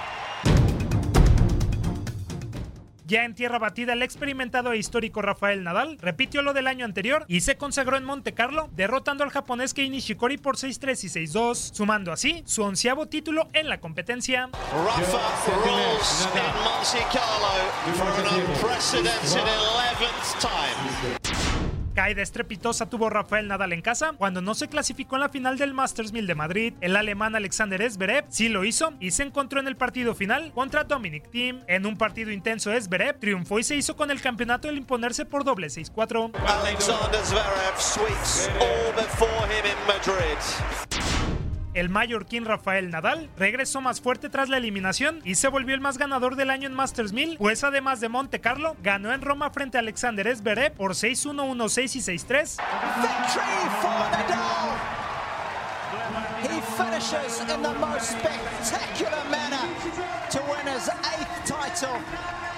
Ya 3.04 3.24
en 3.24 3.34
tierra 3.34 3.58
batida, 3.58 3.94
el 3.94 4.02
experimentado 4.02 4.72
e 4.72 4.76
histórico 4.76 5.22
Rafael 5.22 5.64
Nadal 5.64 5.96
repitió 5.98 6.42
lo 6.42 6.52
del 6.52 6.66
año 6.66 6.84
anterior 6.84 7.24
y 7.26 7.40
se 7.40 7.56
consagró 7.56 7.96
en 7.96 8.04
Monte 8.04 8.34
Carlo, 8.34 8.68
derrotando 8.76 9.24
al 9.24 9.30
japonés 9.30 9.72
Kei 9.74 9.88
Nishikori 9.88 10.36
por 10.36 10.56
6-3 10.56 11.04
y 11.04 11.26
6-2, 11.26 11.72
sumando 11.74 12.12
así 12.12 12.42
su 12.46 12.62
onceavo 12.62 13.06
título 13.06 13.48
en 13.54 13.68
la 13.68 13.80
competencia. 13.80 14.50
Rafa 14.52 15.20
rules 15.64 16.28
in 16.34 16.42
Monte 16.62 17.02
Carlo 17.10 17.48
for 17.96 18.08
an 18.08 18.26
unprecedented 18.40 19.42
11th 19.42 19.98
time. 19.98 20.07
Caída 21.98 22.22
estrepitosa 22.22 22.86
tuvo 22.86 23.10
Rafael 23.10 23.48
Nadal 23.48 23.72
en 23.72 23.82
casa 23.82 24.12
cuando 24.16 24.40
no 24.40 24.54
se 24.54 24.68
clasificó 24.68 25.16
en 25.16 25.22
la 25.22 25.30
final 25.30 25.58
del 25.58 25.74
Masters 25.74 26.12
1000 26.12 26.28
de 26.28 26.34
Madrid. 26.36 26.74
El 26.80 26.94
alemán 26.94 27.34
Alexander 27.34 27.90
Zverev 27.90 28.24
sí 28.28 28.48
lo 28.48 28.64
hizo 28.64 28.92
y 29.00 29.10
se 29.10 29.24
encontró 29.24 29.58
en 29.58 29.66
el 29.66 29.76
partido 29.76 30.14
final 30.14 30.52
contra 30.52 30.84
Dominic 30.84 31.28
Thiem. 31.32 31.64
En 31.66 31.86
un 31.86 31.98
partido 31.98 32.30
intenso, 32.30 32.70
Zverev 32.80 33.18
triunfó 33.18 33.58
y 33.58 33.64
se 33.64 33.74
hizo 33.74 33.96
con 33.96 34.12
el 34.12 34.20
campeonato 34.20 34.68
al 34.68 34.76
imponerse 34.76 35.24
por 35.24 35.42
doble 35.42 35.66
6-4. 35.66 36.30
Alexander 36.46 37.20
Zverev 37.24 37.76
sweeps 37.80 38.48
all 38.60 38.94
before 38.94 39.28
him 39.46 39.66
in 39.66 39.86
Madrid. 39.88 40.87
El 41.74 41.90
mallorquín 41.90 42.44
Rafael 42.44 42.90
Nadal 42.90 43.28
regresó 43.36 43.80
más 43.80 44.00
fuerte 44.00 44.30
tras 44.30 44.48
la 44.48 44.56
eliminación 44.56 45.20
y 45.24 45.34
se 45.34 45.48
volvió 45.48 45.74
el 45.74 45.80
más 45.80 45.98
ganador 45.98 46.34
del 46.34 46.50
año 46.50 46.66
en 46.66 46.74
Masters 46.74 47.12
1000, 47.12 47.36
pues 47.38 47.62
además 47.62 48.00
de 48.00 48.08
Monte 48.08 48.40
Carlo, 48.40 48.76
ganó 48.82 49.12
en 49.12 49.20
Roma 49.20 49.50
frente 49.50 49.76
a 49.76 49.80
Alexander 49.80 50.34
Zverev 50.34 50.72
por 50.72 50.92
6-1, 50.92 51.34
1-6 51.56 51.96
y 51.96 52.18
6-3. 52.18 52.56
Victory 53.02 53.68
for 53.82 54.10
Nadal. 54.10 54.98
He 56.42 56.60
finishes 56.76 57.40
in 57.40 57.62
the 57.62 57.72
most 57.80 58.12
spectacular 58.12 59.24
manner 59.30 59.68
to 60.30 60.40
win 60.48 60.72
his 60.72 60.88
eighth 60.88 61.44
title 61.44 61.98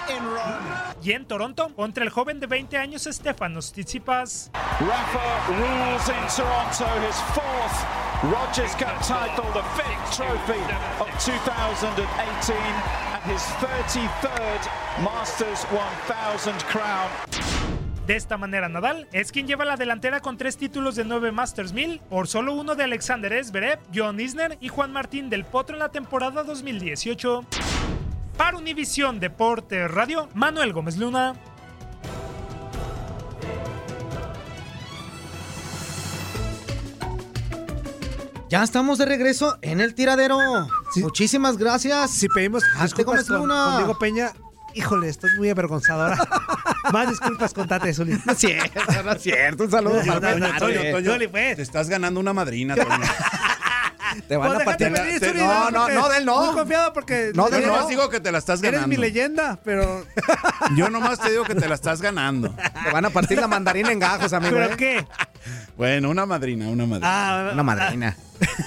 in 0.09 0.23
Rome. 0.23 0.93
Y 1.03 1.11
en 1.13 1.25
Toronto, 1.25 1.69
contra 1.75 2.03
el 2.03 2.11
joven 2.11 2.39
de 2.39 2.47
20 2.47 2.77
años 2.77 3.07
Stefanos 3.11 3.71
Tsitsipas. 3.73 4.51
Rafa 4.53 5.47
rules 5.49 6.07
in 6.09 6.27
Toronto, 6.35 6.85
his 7.07 7.19
fourth 7.33 8.10
Rogers 8.23 8.75
Cup 8.75 9.01
title, 9.01 9.49
the 9.51 9.63
fifth 9.73 10.15
trophy 10.15 10.61
of 10.99 11.09
2018, 11.25 12.55
and 12.55 13.23
his 13.25 13.41
33rd 13.57 14.69
Masters 15.03 15.65
1000 15.71 16.63
crown. 16.65 17.09
De 18.05 18.15
esta 18.15 18.37
manera, 18.37 18.69
Nadal 18.69 19.07
es 19.11 19.31
quien 19.31 19.47
lleva 19.47 19.65
la 19.65 19.75
delantera 19.75 20.19
con 20.19 20.37
tres 20.37 20.55
títulos 20.55 20.95
de 20.95 21.03
9 21.03 21.31
Masters 21.31 21.73
1000 21.73 21.99
por 22.11 22.27
solo 22.27 22.53
uno 22.53 22.75
de 22.75 22.83
Alexander 22.83 23.43
Zverev, 23.43 23.79
John 23.91 24.19
Isner 24.19 24.55
y 24.61 24.67
Juan 24.67 24.91
Martín 24.91 25.31
del 25.31 25.43
Potro 25.43 25.75
en 25.75 25.79
la 25.79 25.89
temporada 25.89 26.43
2018. 26.43 27.43
Para 28.37 28.55
Univisión 28.55 29.19
Deporte 29.19 29.87
Radio, 29.87 30.29
Manuel 30.35 30.73
Gómez 30.73 30.95
Luna. 30.97 31.33
Ya 38.51 38.63
estamos 38.63 38.97
de 38.97 39.05
regreso 39.05 39.57
en 39.61 39.79
el 39.79 39.95
tiradero. 39.95 40.37
Muchísimas 40.97 41.55
gracias. 41.57 42.11
Si 42.11 42.27
pedimos 42.27 42.63
disculpas 42.81 43.25
con, 43.25 43.47
con 43.47 43.77
Diego 43.77 43.97
Peña, 43.97 44.33
híjole, 44.73 45.07
estoy 45.07 45.29
muy 45.37 45.49
avergonzado 45.49 46.01
ahora. 46.03 46.17
Más 46.91 47.07
disculpas 47.09 47.53
con 47.53 47.65
Tate 47.69 47.93
Zuli. 47.93 48.19
No 48.25 48.33
es 48.33 48.37
cierto, 48.39 48.81
no 49.05 49.11
es 49.13 49.21
cierto. 49.23 49.63
Un 49.63 49.71
saludo 49.71 50.03
No, 50.03 50.19
para 50.19 50.35
no. 50.35 50.47
Toño, 50.59 50.81
Toño, 50.91 51.13
Zuli, 51.13 51.27
pues. 51.29 51.55
te 51.55 51.61
estás 51.61 51.87
ganando 51.87 52.19
una 52.19 52.33
madrina, 52.33 52.75
Toño. 52.75 52.89
Te 54.27 54.35
van 54.35 54.49
Pues 54.49 54.61
a 54.61 54.65
partir. 54.65 54.89
venir, 54.91 55.19
te- 55.21 55.29
Zuli, 55.29 55.39
No, 55.39 55.71
no, 55.71 55.87
no, 55.87 56.09
del 56.09 56.25
no. 56.25 56.45
Muy 56.47 56.53
confiado 56.55 56.91
porque. 56.91 57.31
No, 57.33 57.49
del 57.49 57.65
no. 57.65 57.87
digo 57.87 58.09
que 58.09 58.19
te 58.19 58.33
la 58.33 58.39
estás 58.39 58.59
Eres 58.59 58.73
ganando. 58.73 58.89
mi 58.89 58.97
leyenda, 58.97 59.57
pero. 59.63 60.05
Yo 60.75 60.89
nomás 60.89 61.19
te 61.19 61.29
digo 61.31 61.45
que 61.45 61.55
te 61.55 61.69
la 61.69 61.75
estás 61.75 62.01
ganando. 62.01 62.53
Te 62.83 62.91
van 62.91 63.05
a 63.05 63.09
partir 63.11 63.39
la 63.39 63.47
mandarina 63.47 63.93
en 63.93 63.99
gajos, 63.99 64.33
amigo. 64.33 64.57
¿Pero 64.57 64.73
¿eh? 64.73 64.77
qué? 64.77 65.07
Bueno, 65.77 66.09
una 66.09 66.25
madrina, 66.25 66.69
una 66.69 66.85
madrina. 66.85 67.07
Ah, 67.09 67.49
Una 67.53 67.63
madrina. 67.63 68.17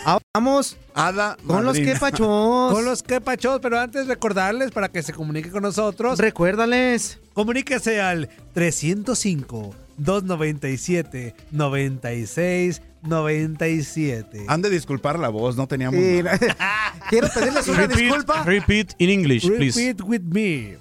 Ahora 0.04 0.22
Vamos 0.34 0.76
Hada 0.94 1.36
con 1.46 1.64
los 1.64 1.74
madrina. 1.74 1.92
quepachos. 1.94 2.72
Con 2.72 2.84
los 2.84 3.02
quepachos, 3.02 3.60
pero 3.60 3.78
antes 3.78 4.06
recordarles 4.06 4.70
para 4.72 4.88
que 4.88 5.02
se 5.02 5.12
comunique 5.12 5.50
con 5.50 5.62
nosotros. 5.62 6.18
Recuérdales. 6.18 7.18
Comuníquese 7.34 8.00
al 8.00 8.28
305 8.52 9.74
297 9.96 11.34
96 11.52 12.82
97. 13.02 14.44
Han 14.48 14.62
de 14.62 14.70
disculpar 14.70 15.18
la 15.18 15.28
voz, 15.28 15.56
no 15.56 15.66
teníamos. 15.66 16.00
Sí, 16.00 16.22
nada. 16.22 16.38
Quiero 17.10 17.28
pedirles 17.28 17.68
una 17.68 17.78
Repeat, 17.82 17.98
disculpa. 18.00 18.42
repeat 18.44 18.92
in 18.98 19.10
English, 19.10 19.46
please. 19.46 19.78
Repeat 19.78 20.00
with 20.08 20.22
me. 20.22 20.76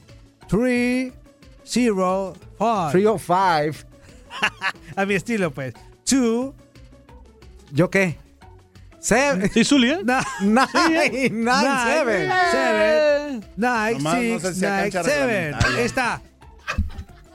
305 0.48 2.34
305. 2.92 3.88
A 4.96 5.06
mi 5.06 5.14
estilo, 5.16 5.52
pues. 5.52 5.74
2 6.20 6.54
¿Yo 7.72 7.90
qué? 7.90 8.18
Seven. 9.00 9.52
Sí, 9.52 9.66
Zuli, 9.66 9.90
¿eh? 9.92 10.00
Nine, 10.42 11.30
nine, 11.30 11.78
seven. 11.86 12.32
Seven. 12.52 13.46
Nine, 13.58 14.00
no 14.00 14.16
six, 14.16 14.42
sé 14.42 14.54
si 14.54 14.66
a 14.66 14.82
nine, 14.84 14.92
seven. 14.92 15.56
Ahí 15.56 15.84
está. 15.84 16.22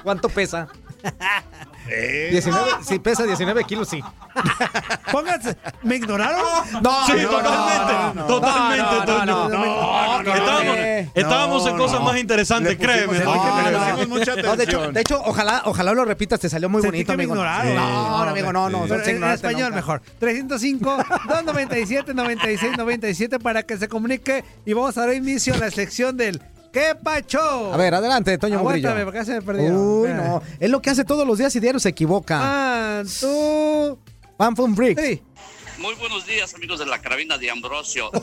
¿Cuánto 0.03 0.29
pesa? 0.29 0.69
19, 1.89 2.71
si 2.83 2.99
pesa 2.99 3.25
19 3.25 3.65
kilos, 3.65 3.89
sí. 3.89 4.03
Pónganse. 5.13 5.57
¿Me 5.83 5.97
ignoraron? 5.97 6.43
No, 6.83 7.07
Sí, 7.07 7.13
no, 7.23 7.29
totalmente, 7.29 7.93
no, 7.93 8.15
no, 8.15 8.27
totalmente, 8.27 8.83
no, 8.83 8.99
no, 8.99 9.05
Toño. 9.05 9.49
no, 9.49 10.23
no, 10.23 10.65
no, 10.65 10.75
estábamos 11.15 11.67
en 11.67 11.77
cosas 11.77 12.01
no. 12.01 12.07
más 12.07 12.19
interesantes, 12.19 12.77
créeme. 12.77 13.19
No, 13.21 13.33
Toño. 13.33 14.07
no, 14.07 14.43
no, 14.43 14.57
de 14.57 14.65
hecho, 14.65 14.93
de 14.93 15.01
hecho, 15.01 15.23
ojalá, 15.25 15.63
ojalá 15.65 15.93
lo 15.93 16.05
repitas, 16.05 16.39
te 16.41 16.49
salió 16.49 16.69
muy 16.69 16.83
Sentí 16.83 16.99
bonito, 17.05 17.13
que 17.13 17.17
me 17.17 17.23
amigo. 17.25 17.35
ignoraron. 17.35 17.75
No, 17.75 18.25
no, 18.25 18.31
amigo, 18.31 18.53
no, 18.53 18.69
no. 18.69 18.85
Pero 18.89 19.05
en 19.05 19.25
español 19.25 19.63
nunca. 19.71 19.77
mejor. 19.77 20.03
305 20.19 20.97
297 21.29 22.15
96 22.15 22.77
97 22.77 23.39
para 23.39 23.63
que 23.63 23.77
se 23.79 23.89
comunique 23.89 24.45
y 24.67 24.73
vamos 24.73 24.97
a 24.99 25.07
dar 25.07 25.15
inicio 25.15 25.55
a 25.55 25.59
la 25.59 25.71
sección 25.71 26.17
del 26.17 26.41
¿Qué 26.73 26.95
pacho? 26.95 27.73
A 27.73 27.77
ver, 27.77 27.95
adelante, 27.95 28.37
Toño 28.39 28.63
Murillo. 28.63 28.93
Porque 29.05 29.25
se 29.25 29.35
me 29.35 29.43
perdieron. 29.43 29.77
Uy, 29.77 30.11
no. 30.11 30.43
Es 30.61 30.71
lo 30.71 30.83
que 30.83 30.91
hace 30.91 31.05
todos 31.05 31.27
los 31.27 31.39
días 31.39 31.55
y 31.57 31.61
diario 31.61 31.81
se 31.81 31.89
equivoca. 31.89 32.39
Ah, 32.41 33.03
tú. 33.21 33.99
Pan 34.37 34.55
Fun 34.55 34.75
Bricks. 34.75 35.03
Sí. 35.03 35.23
Muy 35.79 35.95
buenos 35.95 36.27
días, 36.27 36.53
amigos 36.55 36.81
de 36.81 36.87
la 36.87 37.01
carabina 37.01 37.39
de 37.39 37.51
Ambrosio. 37.51 38.11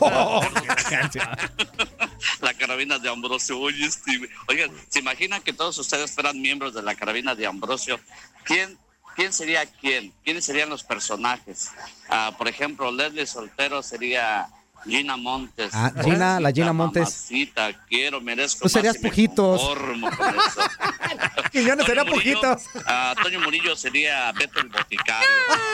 la 2.40 2.54
carabina 2.54 2.98
de 2.98 3.08
Ambrosio. 3.08 3.58
Oye, 3.58 3.86
este, 3.86 4.12
oigan, 4.46 4.70
¿se 4.90 4.98
imaginan 4.98 5.40
que 5.40 5.54
todos 5.54 5.78
ustedes 5.78 6.12
fueran 6.12 6.40
miembros 6.40 6.74
de 6.74 6.82
la 6.82 6.94
carabina 6.94 7.34
de 7.34 7.46
Ambrosio? 7.46 7.98
¿Quién, 8.44 8.76
quién 9.14 9.32
sería 9.32 9.64
quién? 9.64 10.12
¿Quiénes 10.22 10.44
serían 10.44 10.68
los 10.68 10.84
personajes? 10.84 11.70
Ah, 12.10 12.34
por 12.36 12.46
ejemplo, 12.46 12.92
Leslie 12.92 13.26
Soltero 13.26 13.82
sería 13.82 14.48
Gina 14.84 15.16
Montes. 15.16 15.70
Ah, 15.74 15.92
Gina, 16.02 16.38
la 16.40 16.52
Gina 16.52 16.72
Montes. 16.72 17.02
Mamacita, 17.04 17.72
quiero, 17.88 18.20
merezco 18.20 18.60
Tú 18.62 18.68
serías 18.68 18.98
pujitos. 18.98 19.60
Quiñones 21.52 21.86
sería 21.86 22.04
pujitos. 22.04 22.62
ah, 22.86 23.14
Toño 23.22 23.40
Murillo 23.40 23.74
sería 23.76 24.30
Beto 24.32 24.60
el 24.60 24.68
Boticario, 24.68 25.28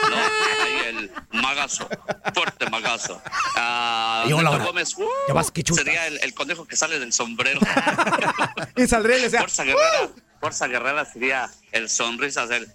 ¿no? 0.09 0.15
Ahí 0.63 0.87
el 0.87 1.11
magazo, 1.41 1.87
fuerte 2.33 2.69
magazo. 2.69 3.21
Ah, 3.55 4.25
Y 4.27 4.33
hola. 4.33 4.57
Gómez 4.57 4.95
uh, 4.97 5.03
Ya 5.27 5.33
vas, 5.33 5.51
que 5.51 5.63
sería 5.63 6.07
el, 6.07 6.19
el 6.23 6.33
conejo 6.33 6.65
que 6.65 6.75
sale 6.75 6.99
del 6.99 7.13
sombrero. 7.13 7.59
Y 8.75 8.87
saldría 8.87 9.17
y 9.17 9.19
le 9.19 9.25
decía, 9.25 9.39
Fuerza 9.39 9.63
Guerrera, 9.63 10.09
Fuerza 10.43 10.67
Guerrera 10.67 11.05
sería 11.05 11.49
el 11.71 11.87
sonrisas 11.87 12.49
del... 12.49 12.67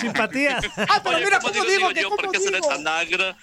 Simpatías. 0.00 0.64
Ah, 0.76 1.00
pero 1.02 1.18
mira 1.18 1.38
¿cómo 1.38 1.52
cómo 1.52 1.64
digo, 1.64 1.76
digo, 1.76 1.88
que 1.94 2.02
yo? 2.02 2.08
cómo 2.10 2.22
¿Por 2.22 2.32
qué 2.32 2.40
tan 2.60 2.82
negra? 2.82 3.36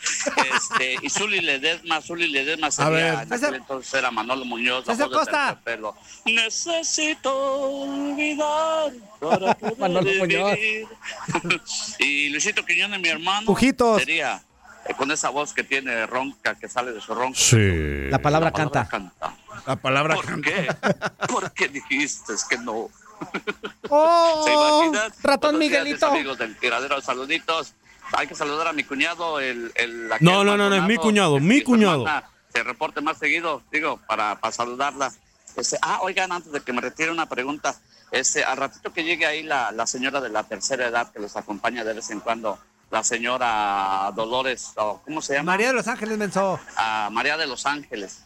Este, 0.54 0.98
y 1.02 1.10
Zuli 1.10 1.40
Ledesma, 1.40 2.02
Zuli 2.02 2.28
Ledesma 2.28 2.68
A 2.68 2.72
sería, 2.72 2.90
ver. 2.90 3.14
en 3.24 3.34
aquel 3.34 3.56
entonces 3.56 3.94
era 3.94 4.12
Manolo 4.12 4.44
Muñoz, 4.44 4.86
la 4.86 5.08
Costa. 5.08 5.48
terciopelo. 5.64 5.96
Necesito 6.26 7.34
olvidar 7.34 8.92
para 9.22 9.54
poder 9.60 9.78
Manolo 9.78 10.12
Muñoz. 10.20 10.58
y 12.00 12.28
Luisito 12.30 12.66
Quiñones, 12.66 13.00
mi 13.00 13.08
hermano, 13.08 13.46
Pujitos. 13.46 14.00
sería 14.00 14.44
con 14.98 15.12
esa 15.12 15.30
voz 15.30 15.54
que 15.54 15.64
tiene 15.64 16.06
ronca, 16.06 16.56
que 16.56 16.68
sale 16.68 16.92
de 16.92 17.02
su 17.02 17.14
ronca. 17.16 17.38
Sí. 17.40 18.10
La 18.10 18.20
palabra 18.20 18.52
canta. 18.52 18.88
La 19.66 19.76
palabra 19.78 20.16
¿Por 20.16 20.42
qué? 20.42 20.68
¿Por 21.28 21.52
qué 21.54 21.70
dijiste 21.70 22.34
que 22.50 22.58
no? 22.58 22.90
¡Oh! 23.90 24.44
¿Se 24.46 24.54
imaginan? 24.54 25.12
Ratón 25.24 25.56
Buenos 25.56 25.60
Miguelito. 25.60 26.08
amigos 26.08 26.38
del 26.38 26.58
tiradero, 26.58 27.02
saluditos. 27.02 27.74
Hay 28.12 28.28
que 28.28 28.36
saludar 28.36 28.68
a 28.68 28.74
mi 28.74 28.84
cuñado, 28.84 29.40
el... 29.40 29.72
No, 30.20 30.44
no, 30.44 30.58
no, 30.58 30.70
no, 30.70 30.76
es 30.76 30.84
mi 30.84 30.98
cuñado, 30.98 31.40
mi 31.40 31.62
cuñado. 31.62 32.06
Se 32.52 32.62
reporte 32.62 33.02
más 33.02 33.18
seguido, 33.18 33.64
digo, 33.72 34.00
para, 34.08 34.40
para 34.40 34.52
saludarla. 34.52 35.12
Este, 35.56 35.78
ah, 35.82 36.00
oigan, 36.02 36.32
antes 36.32 36.52
de 36.52 36.62
que 36.62 36.74
me 36.74 36.82
retire 36.82 37.12
una 37.12 37.28
pregunta, 37.28 37.76
este, 38.12 38.44
al 38.44 38.58
ratito 38.58 38.94
que 38.94 39.04
llegue 39.04 39.26
ahí 39.26 39.44
la, 39.44 39.72
la 39.72 39.88
señora 39.88 40.22
de 40.22 40.30
la 40.30 40.44
tercera 40.44 40.88
edad 40.88 41.12
que 41.12 41.20
los 41.20 41.36
acompaña 41.36 41.84
de 41.84 41.94
vez 41.94 42.10
en 42.12 42.20
cuando, 42.20 42.60
la 42.94 43.04
señora 43.04 44.12
Dolores, 44.16 44.72
¿cómo 45.04 45.20
se 45.20 45.34
llama? 45.34 45.54
María 45.54 45.70
de 45.70 45.74
Los 45.74 45.88
Ángeles 45.88 46.16
Menso. 46.16 46.60
a 46.78 47.10
María 47.12 47.38
de 47.38 47.48
Los 47.48 47.66
Ángeles, 47.66 48.20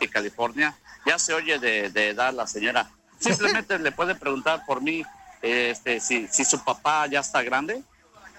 de 0.00 0.08
California. 0.08 0.74
Ya 1.04 1.18
se 1.18 1.34
oye 1.34 1.58
de, 1.58 1.90
de 1.90 2.08
edad 2.08 2.32
la 2.32 2.46
señora. 2.46 2.88
Simplemente 3.20 3.78
le 3.78 3.92
puede 3.92 4.14
preguntar 4.14 4.64
por 4.66 4.80
mí 4.80 5.04
este, 5.42 6.00
si, 6.00 6.26
si 6.28 6.42
su 6.46 6.64
papá 6.64 7.06
ya 7.06 7.20
está 7.20 7.42
grande. 7.42 7.82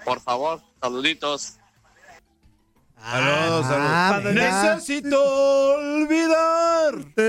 Por 0.04 0.20
favor, 0.20 0.60
saluditos. 0.80 1.54
Saludos, 3.00 3.66
Ah, 3.68 4.08
saludos. 4.14 4.34
mira. 4.34 4.74
Necesito 4.74 5.22
olvidarte. 5.76 7.22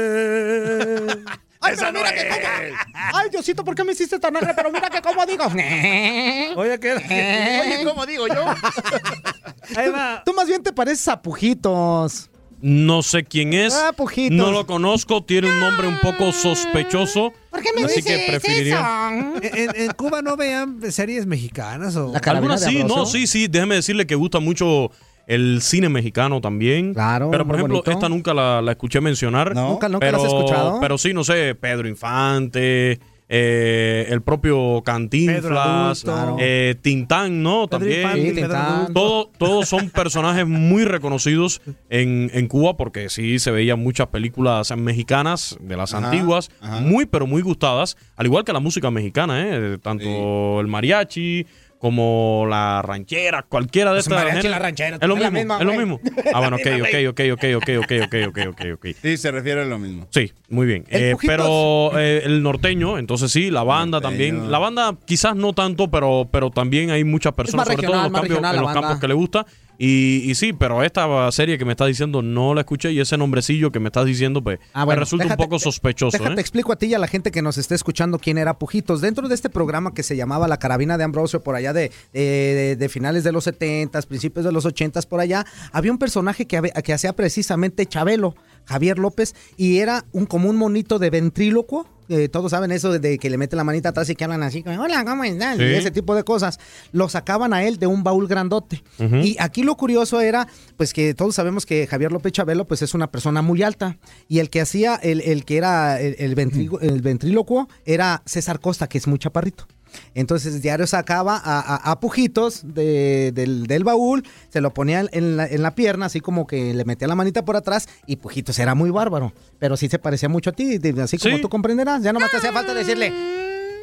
Ay, 1.68 1.74
Esa 1.74 1.92
pero 1.92 2.00
mira 2.00 2.10
no 2.12 2.16
que 2.16 2.22
es. 2.28 2.36
cómo- 2.36 2.78
Ay, 3.14 3.30
Diosito, 3.30 3.64
¿por 3.64 3.76
qué 3.76 3.84
me 3.84 3.92
hiciste 3.94 4.20
tan 4.20 4.34
negra? 4.34 4.54
Pero 4.56 4.72
mira 4.72 4.90
que 4.90 5.02
cómo 5.02 5.26
digo. 5.26 5.46
Oye, 6.56 6.80
¿qué? 6.80 6.94
Oye, 7.64 7.84
¿cómo 7.86 8.06
digo 8.06 8.28
yo? 8.28 8.46
Ahí 9.76 9.90
va. 9.90 10.22
Tú 10.26 10.34
más 10.34 10.48
bien 10.48 10.64
te 10.64 10.72
pareces 10.74 11.08
a 11.08 11.22
Pujitos. 11.22 12.30
No 12.60 13.04
sé 13.04 13.24
quién 13.24 13.54
es. 13.54 13.74
Ah, 13.76 13.94
Pujitos. 13.96 14.36
No 14.36 14.52
lo 14.52 14.66
conozco. 14.66 15.24
Tiene 15.24 15.48
un 15.48 15.60
nombre 15.60 15.88
un 15.88 16.00
poco 16.00 16.32
sospechoso. 16.32 17.32
¿Por 17.52 17.62
qué 17.62 17.70
me 17.76 17.84
Así 17.84 18.02
que 18.02 18.14
dices 18.18 18.30
preferiría. 18.30 19.10
¿En, 19.44 19.76
en 19.76 19.92
Cuba 19.92 20.24
no 20.24 20.36
veían 20.36 20.80
series 20.92 21.28
mexicanas 21.28 21.96
o 21.96 22.12
La 22.14 22.20
Algunas 22.32 22.64
sí, 22.64 22.84
no, 22.84 23.06
sí, 23.06 23.28
sí. 23.28 23.48
Déjeme 23.48 23.76
decirle 23.76 24.08
que 24.08 24.16
gusta 24.16 24.40
mucho 24.40 24.90
el 25.28 25.62
cine 25.62 25.90
mexicano 25.90 26.42
también. 26.42 26.94
Claro, 26.94 27.30
Pero, 27.30 27.46
por 27.46 27.56
ejemplo, 27.58 27.76
bonito. 27.76 27.92
esta 27.92 28.10
nunca 28.10 28.34
la, 28.34 28.62
la 28.62 28.72
escuché 28.72 29.00
mencionar. 29.02 29.54
No. 29.54 29.70
Nunca- 29.72 29.88
nunca 29.90 30.06
la 30.08 30.12
pero, 30.12 30.18
has 30.18 30.24
escuchado. 30.24 30.80
Pero 30.82 30.98
sí, 30.98 31.14
no 31.14 31.24
sé, 31.24 31.54
Pedro 31.54 31.88
Infante, 31.88 33.00
eh, 33.30 34.08
el 34.10 34.22
propio 34.22 34.82
Cantinflas, 34.86 36.06
eh, 36.40 36.76
Tintán, 36.82 37.44
¿no? 37.44 37.68
Pedro 37.68 37.80
También. 37.80 38.02
Infante, 38.38 38.88
Sí. 38.88 38.94
Todo- 38.94 39.30
todos 39.38 39.68
son 39.68 39.90
personajes 39.90 40.48
muy 40.48 40.86
reconocidos 40.86 41.62
en, 41.90 42.32
en 42.34 42.48
Cuba 42.48 42.78
porque 42.78 43.10
sí 43.10 43.38
se 43.40 43.52
veían 43.52 43.80
muchas 43.80 44.08
películas 44.08 44.74
mexicanas 44.78 45.58
de 45.60 45.76
las 45.76 45.94
Ajá, 45.94 46.06
antiguas, 46.10 46.50
ajá. 46.62 46.80
muy 46.80 47.06
pero 47.06 47.28
muy 47.28 47.42
gustadas, 47.42 47.98
al 48.16 48.28
igual 48.28 48.46
que 48.46 48.54
la 48.54 48.62
música 48.62 48.92
mexicana, 48.92 49.44
¿eh? 49.46 49.78
tanto 49.82 50.62
el 50.62 50.68
mariachi 50.68 51.46
como 51.80 52.46
la 52.50 52.82
ranchera, 52.82 53.44
cualquiera 53.48 53.92
de 53.92 53.98
Pues 53.98 54.08
estas. 54.08 54.44
la 54.46 54.60
ranchera, 54.60 54.98
Es 55.02 55.08
lo 55.08 55.16
mismo, 55.16 55.32
misma, 55.32 55.58
es 55.60 55.66
lo 55.66 55.74
mismo. 55.74 56.00
Ah, 56.34 56.40
bueno, 56.40 56.58
ok, 56.58 56.68
ok, 56.82 57.10
ok, 57.10 57.20
ok, 57.34 57.44
ok, 57.58 57.70
ok, 57.84 57.92
ok, 58.04 58.16
ok, 58.28 58.40
ok, 58.50 58.62
ok. 58.76 58.86
Sí, 59.02 59.18
se 59.18 59.32
refiere 59.32 59.62
a 59.62 59.66
lo 59.66 59.78
mismo. 59.80 60.08
Sí, 60.12 60.32
muy 60.50 60.66
bien. 60.68 60.86
Eh, 60.90 61.16
pero 61.26 61.92
eh, 62.00 62.22
el 62.26 62.42
norteño, 62.44 62.98
entonces 62.98 63.32
sí, 63.32 63.50
la 63.52 63.64
banda 63.64 64.00
Norteño. 64.00 64.10
también. 64.10 64.52
La 64.52 64.60
banda 64.60 64.96
quizás 65.06 65.36
no 65.36 65.54
tanto, 65.54 65.90
pero, 65.90 66.28
pero 66.32 66.50
también 66.50 66.92
hay 66.92 67.04
muchas 67.04 67.34
personas, 67.34 67.68
sobre 67.68 67.86
todo 67.86 67.96
en 67.96 68.04
los, 68.04 68.12
cambios, 68.12 68.38
en 68.56 68.62
los 68.62 68.74
campos 68.74 69.00
que 69.00 69.08
le 69.08 69.14
gusta. 69.14 69.46
Y, 69.80 70.24
y 70.30 70.34
sí, 70.36 70.54
pero 70.54 70.82
esta 70.84 71.32
serie 71.32 71.58
que 71.58 71.66
me 71.66 71.72
está 71.74 71.86
diciendo 71.86 72.22
no 72.22 72.54
la 72.56 72.62
escuché 72.62 72.92
y 72.92 73.00
ese 73.00 73.18
nombrecillo 73.18 73.72
que 73.72 73.80
me 73.80 73.88
estás 73.90 74.06
diciendo 74.06 74.44
pues 74.44 74.60
Ah, 74.74 74.86
bueno, 74.86 74.98
me 75.00 75.04
resulta 75.06 75.26
déjate- 75.26 75.44
un 75.44 75.50
poco 75.50 75.60
sospechoso. 75.60 76.18
Déjate 76.18 76.40
¿eh? 76.40 76.42
explico 76.42 76.72
a 76.72 76.78
ti 76.78 76.88
y 76.88 76.94
a 76.96 77.00
la 77.00 77.08
gente 77.08 77.30
que 77.32 77.42
nos 77.42 77.58
esté 77.58 77.76
escuchando 77.76 78.18
quién 78.18 78.38
era 78.38 78.58
Pujitos. 78.58 79.02
Dentro 79.02 79.28
de 79.28 79.36
este 79.36 79.50
programa 79.50 79.94
que 79.94 80.02
se 80.04 80.16
llamaba 80.16 80.48
La 80.48 80.58
Carabina 80.58 80.98
de 80.98 81.04
Ambrosio, 81.04 81.44
por 81.44 81.56
allá 81.56 81.74
de, 81.74 81.92
de- 82.14 82.76
de 82.78 82.90
finales 82.90 83.24
de 83.24 83.32
los 83.32 83.44
70, 83.44 84.02
principios 84.04 84.46
de 84.46 84.52
los 84.52 84.66
80, 84.66 85.02
por 85.04 85.20
allá, 85.20 85.46
había 85.72 85.92
un 85.92 86.00
personaje 86.00 86.48
que, 86.48 86.60
que 86.84 86.94
hacía 86.94 87.14
precisamente 87.14 87.86
Chabelo, 87.86 88.36
Javier 88.68 89.00
López, 89.00 89.34
y 89.56 89.78
era 89.80 90.06
un 90.12 90.26
como 90.26 90.50
un 90.50 90.58
monito 90.58 91.00
de 91.00 91.10
ventrílocuo. 91.10 91.88
eh, 92.10 92.30
todos 92.30 92.52
saben 92.52 92.72
eso 92.72 92.98
de, 92.98 93.18
que 93.18 93.30
le 93.30 93.38
meten 93.38 93.58
la 93.58 93.64
manita 93.66 93.90
atrás 93.90 94.10
y 94.10 94.16
que 94.16 94.24
hablan 94.24 94.42
así, 94.44 94.64
como, 94.64 94.82
hola, 94.82 95.04
¿cómo 95.04 95.24
estás? 95.26 95.58
Sí. 95.58 95.64
Y 95.64 95.74
ese 95.74 95.92
tipo 95.92 96.16
de 96.16 96.24
cosas. 96.24 96.58
Lo 96.94 97.10
sacaban 97.10 97.54
a 97.54 97.64
él 97.66 97.80
de 97.80 97.88
un 97.88 98.04
baúl 98.04 98.28
grandote. 98.28 98.82
Y 99.24 99.36
aquí 99.40 99.64
lo 99.64 99.76
curioso 99.76 100.22
era, 100.22 100.48
pues 100.78 100.94
que 100.94 101.14
todos 101.14 101.36
sabemos 101.36 101.66
que 101.66 101.86
Javier 101.86 102.12
López 102.12 102.32
Chabelo, 102.32 102.66
pues 102.66 102.82
es 102.82 102.94
una 102.94 103.12
persona 103.12 103.42
muy 103.42 103.62
alta. 103.62 103.98
Y 104.30 104.40
el 104.40 104.50
que 104.50 104.62
hacía, 104.62 104.96
el, 104.96 105.20
el 105.22 105.44
que 105.44 105.58
era 105.58 106.00
el, 106.00 106.16
el, 106.18 106.80
el 106.82 107.02
ventrílocuo, 107.02 107.68
era 107.86 108.22
César 108.26 108.60
Costa, 108.62 108.88
que 108.88 108.98
es 109.00 109.08
muy 109.08 109.20
chaparrito. 109.20 109.68
Entonces 110.14 110.62
diario 110.62 110.88
sacaba 110.88 111.38
a, 111.38 111.60
a- 111.60 111.92
a 111.92 112.00
pujitos 112.00 112.62
de- 112.74 113.32
del, 113.34 113.68
del 113.68 113.84
baúl, 113.84 114.24
se 114.50 114.62
lo 114.62 114.74
ponía 114.74 115.06
en 115.12 115.38
la, 115.38 115.46
en 115.48 115.62
la 115.62 115.76
pierna, 115.76 116.08
así 116.08 116.20
como 116.20 116.48
que 116.48 116.74
le 116.74 116.86
metía 116.86 117.08
la 117.08 117.16
manita 117.16 117.46
por 117.46 117.56
atrás, 117.56 117.88
y 118.06 118.18
pujitos 118.18 118.58
era 118.60 118.76
muy 118.76 118.90
bárbaro. 118.90 119.34
Pero 119.60 119.78
sí 119.78 119.88
se 119.90 120.00
parecía 120.00 120.30
mucho 120.30 120.50
a 120.52 120.54
ti, 120.54 120.78
de- 120.78 121.02
así 121.02 121.18
como 121.18 121.36
Sí. 121.38 121.42
tú 121.42 121.50
comprenderás. 121.50 122.02
Ya 122.04 122.14
nomás 122.14 122.32
te 122.32 122.38
hacía 122.38 122.52
falta 122.54 122.74
decirle, 122.74 123.12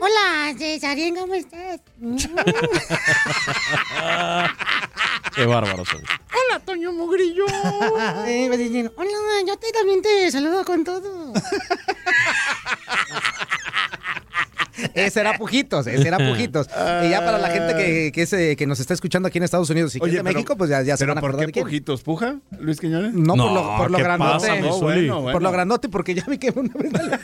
Hola, 0.01 0.55
Cesarín, 0.59 1.15
¿cómo 1.17 1.35
estás? 1.35 1.81
Qué 5.35 5.47
bárbaro 5.47 5.85
soy. 5.85 6.01
Hola, 6.01 6.61
Toño 6.65 6.93
Mugrillo. 6.93 7.45
Diciendo, 8.57 8.93
Hola, 8.97 9.11
yo 9.47 9.57
te, 9.57 9.73
también 9.73 10.01
te 10.03 10.31
saludo 10.31 10.65
con 10.65 10.85
todo. 10.85 11.33
Ese 14.93 15.21
era 15.21 15.39
Pujitos, 15.39 15.87
ese 15.87 16.07
era 16.07 16.19
Pujitos. 16.19 16.67
y 17.05 17.09
ya 17.11 17.25
para 17.25 17.39
la 17.39 17.49
gente 17.49 17.75
que, 17.77 18.13
que, 18.13 18.23
es, 18.23 18.57
que 18.57 18.67
nos 18.67 18.81
está 18.81 18.93
escuchando 18.95 19.29
aquí 19.29 19.39
en 19.39 19.45
Estados 19.45 19.71
Unidos 19.71 19.95
y 19.97 20.01
que 20.01 20.07
es 20.07 20.13
de 20.13 20.19
pero- 20.23 20.35
México, 20.35 20.57
pues 20.57 20.69
ya, 20.71 20.83
ya 20.83 20.97
se 20.97 21.05
¿Pero 21.05 21.13
van 21.15 21.19
a 21.19 21.21
por 21.21 21.31
acordar 21.31 21.47
qué 21.47 21.47
de 21.47 21.53
quién. 21.53 21.65
pujitos? 21.67 22.03
¿Puja, 22.03 22.37
Luis 22.59 22.81
Quiñones? 22.81 23.15
No, 23.15 23.35
por 23.35 23.37
No, 23.37 23.55
lo, 23.55 23.77
por 23.77 23.91
lo 23.91 23.97
¿qué 23.99 24.03
grandote. 24.05 24.33
pasa, 24.49 24.55
No, 24.61 24.79
bueno, 24.81 25.21
bueno. 25.23 25.33
Por 25.33 25.43
lo 25.43 25.51
grandote, 25.53 25.89
porque 25.89 26.15
ya 26.15 26.25
vi 26.27 26.39
que 26.39 26.51
una 26.55 26.73
vez 26.75 26.93
me 26.93 26.99
lo. 27.03 27.19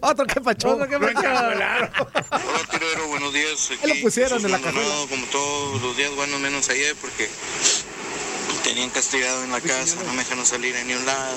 Otro 0.00 0.24
que 0.26 0.40
pacho. 0.40 0.70
Otro 0.70 0.88
que 0.88 0.98
me 0.98 1.06
Lo 1.06 1.10
encarcelaron. 1.10 1.90
Hola, 1.98 2.62
tiradero, 2.70 3.08
buenos 3.08 3.32
días. 3.34 3.70
Ahí 3.72 3.78
lo 3.88 3.92
Aquí, 3.92 4.02
pusieron 4.02 4.44
en 4.44 4.50
la 4.50 4.58
cajuela. 4.58 4.88
Como 5.10 5.26
todos 5.26 5.82
los 5.82 5.96
días, 5.96 6.10
bueno, 6.16 6.38
menos 6.38 6.68
ayer, 6.70 6.94
porque 7.00 7.28
tenían 8.64 8.88
castigado 8.90 9.42
en 9.44 9.50
la 9.50 9.60
casa, 9.60 9.96
no 10.06 10.12
me 10.12 10.20
dejaron 10.20 10.46
salir 10.46 10.74
a 10.76 10.84
ni 10.84 10.94
un 10.94 11.04
lado. 11.04 11.36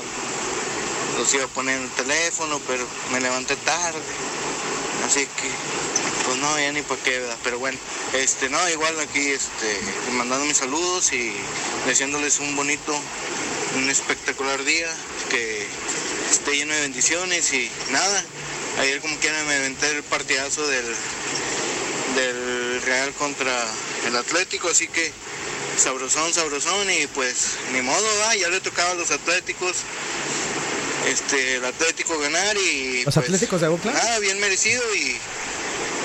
Los 1.18 1.34
iba 1.34 1.46
a 1.46 1.48
poner 1.48 1.78
en 1.78 1.84
el 1.84 1.90
teléfono, 1.92 2.60
pero 2.68 2.86
me 3.12 3.20
levanté 3.20 3.56
tarde. 3.58 4.00
Así 5.06 5.20
que, 5.20 5.50
pues 6.26 6.38
no, 6.38 6.60
ya 6.60 6.72
ni 6.72 6.82
para 6.82 7.02
qué, 7.04 7.20
¿verdad? 7.20 7.38
Pero 7.44 7.60
bueno, 7.60 7.78
este, 8.14 8.50
no, 8.50 8.70
igual 8.70 9.00
aquí, 9.00 9.20
este, 9.30 9.80
mandando 10.14 10.46
mis 10.46 10.58
saludos 10.58 11.14
y 11.14 11.32
deseándoles 11.86 12.40
un 12.40 12.56
bonito, 12.56 13.00
un 13.76 13.90
espectacular 13.90 14.64
día, 14.64 14.88
que 15.30 15.68
esté 16.32 16.56
lleno 16.56 16.74
de 16.74 16.82
bendiciones 16.82 17.54
y 17.54 17.70
nada. 17.92 18.24
Ayer 18.80 19.00
como 19.00 19.16
quiera 19.20 19.42
me 19.44 19.56
aventé 19.56 19.92
el 19.92 20.04
partidazo 20.04 20.66
del, 20.68 20.86
del 22.16 22.82
Real 22.82 23.14
contra 23.14 23.54
el 24.08 24.16
Atlético, 24.16 24.70
así 24.70 24.88
que 24.88 25.12
sabrosón, 25.78 26.34
sabrosón 26.34 26.90
y 26.90 27.06
pues 27.08 27.58
ni 27.74 27.82
modo, 27.82 28.08
¿va? 28.22 28.36
ya 28.36 28.50
le 28.50 28.60
tocaba 28.60 28.92
a 28.92 28.96
los 28.96 29.12
Atléticos 29.12 29.78
este, 31.08 31.56
el 31.58 31.66
Atlético 31.66 32.18
ganar 32.20 32.56
y 32.58 33.04
¿Los 33.04 33.14
pues, 33.14 33.18
Atléticos 33.18 33.62
de 33.62 33.68
Oakland? 33.68 33.96
nada, 33.98 34.20
bien 34.20 34.40
merecido 34.40 34.82
y, 34.96 35.18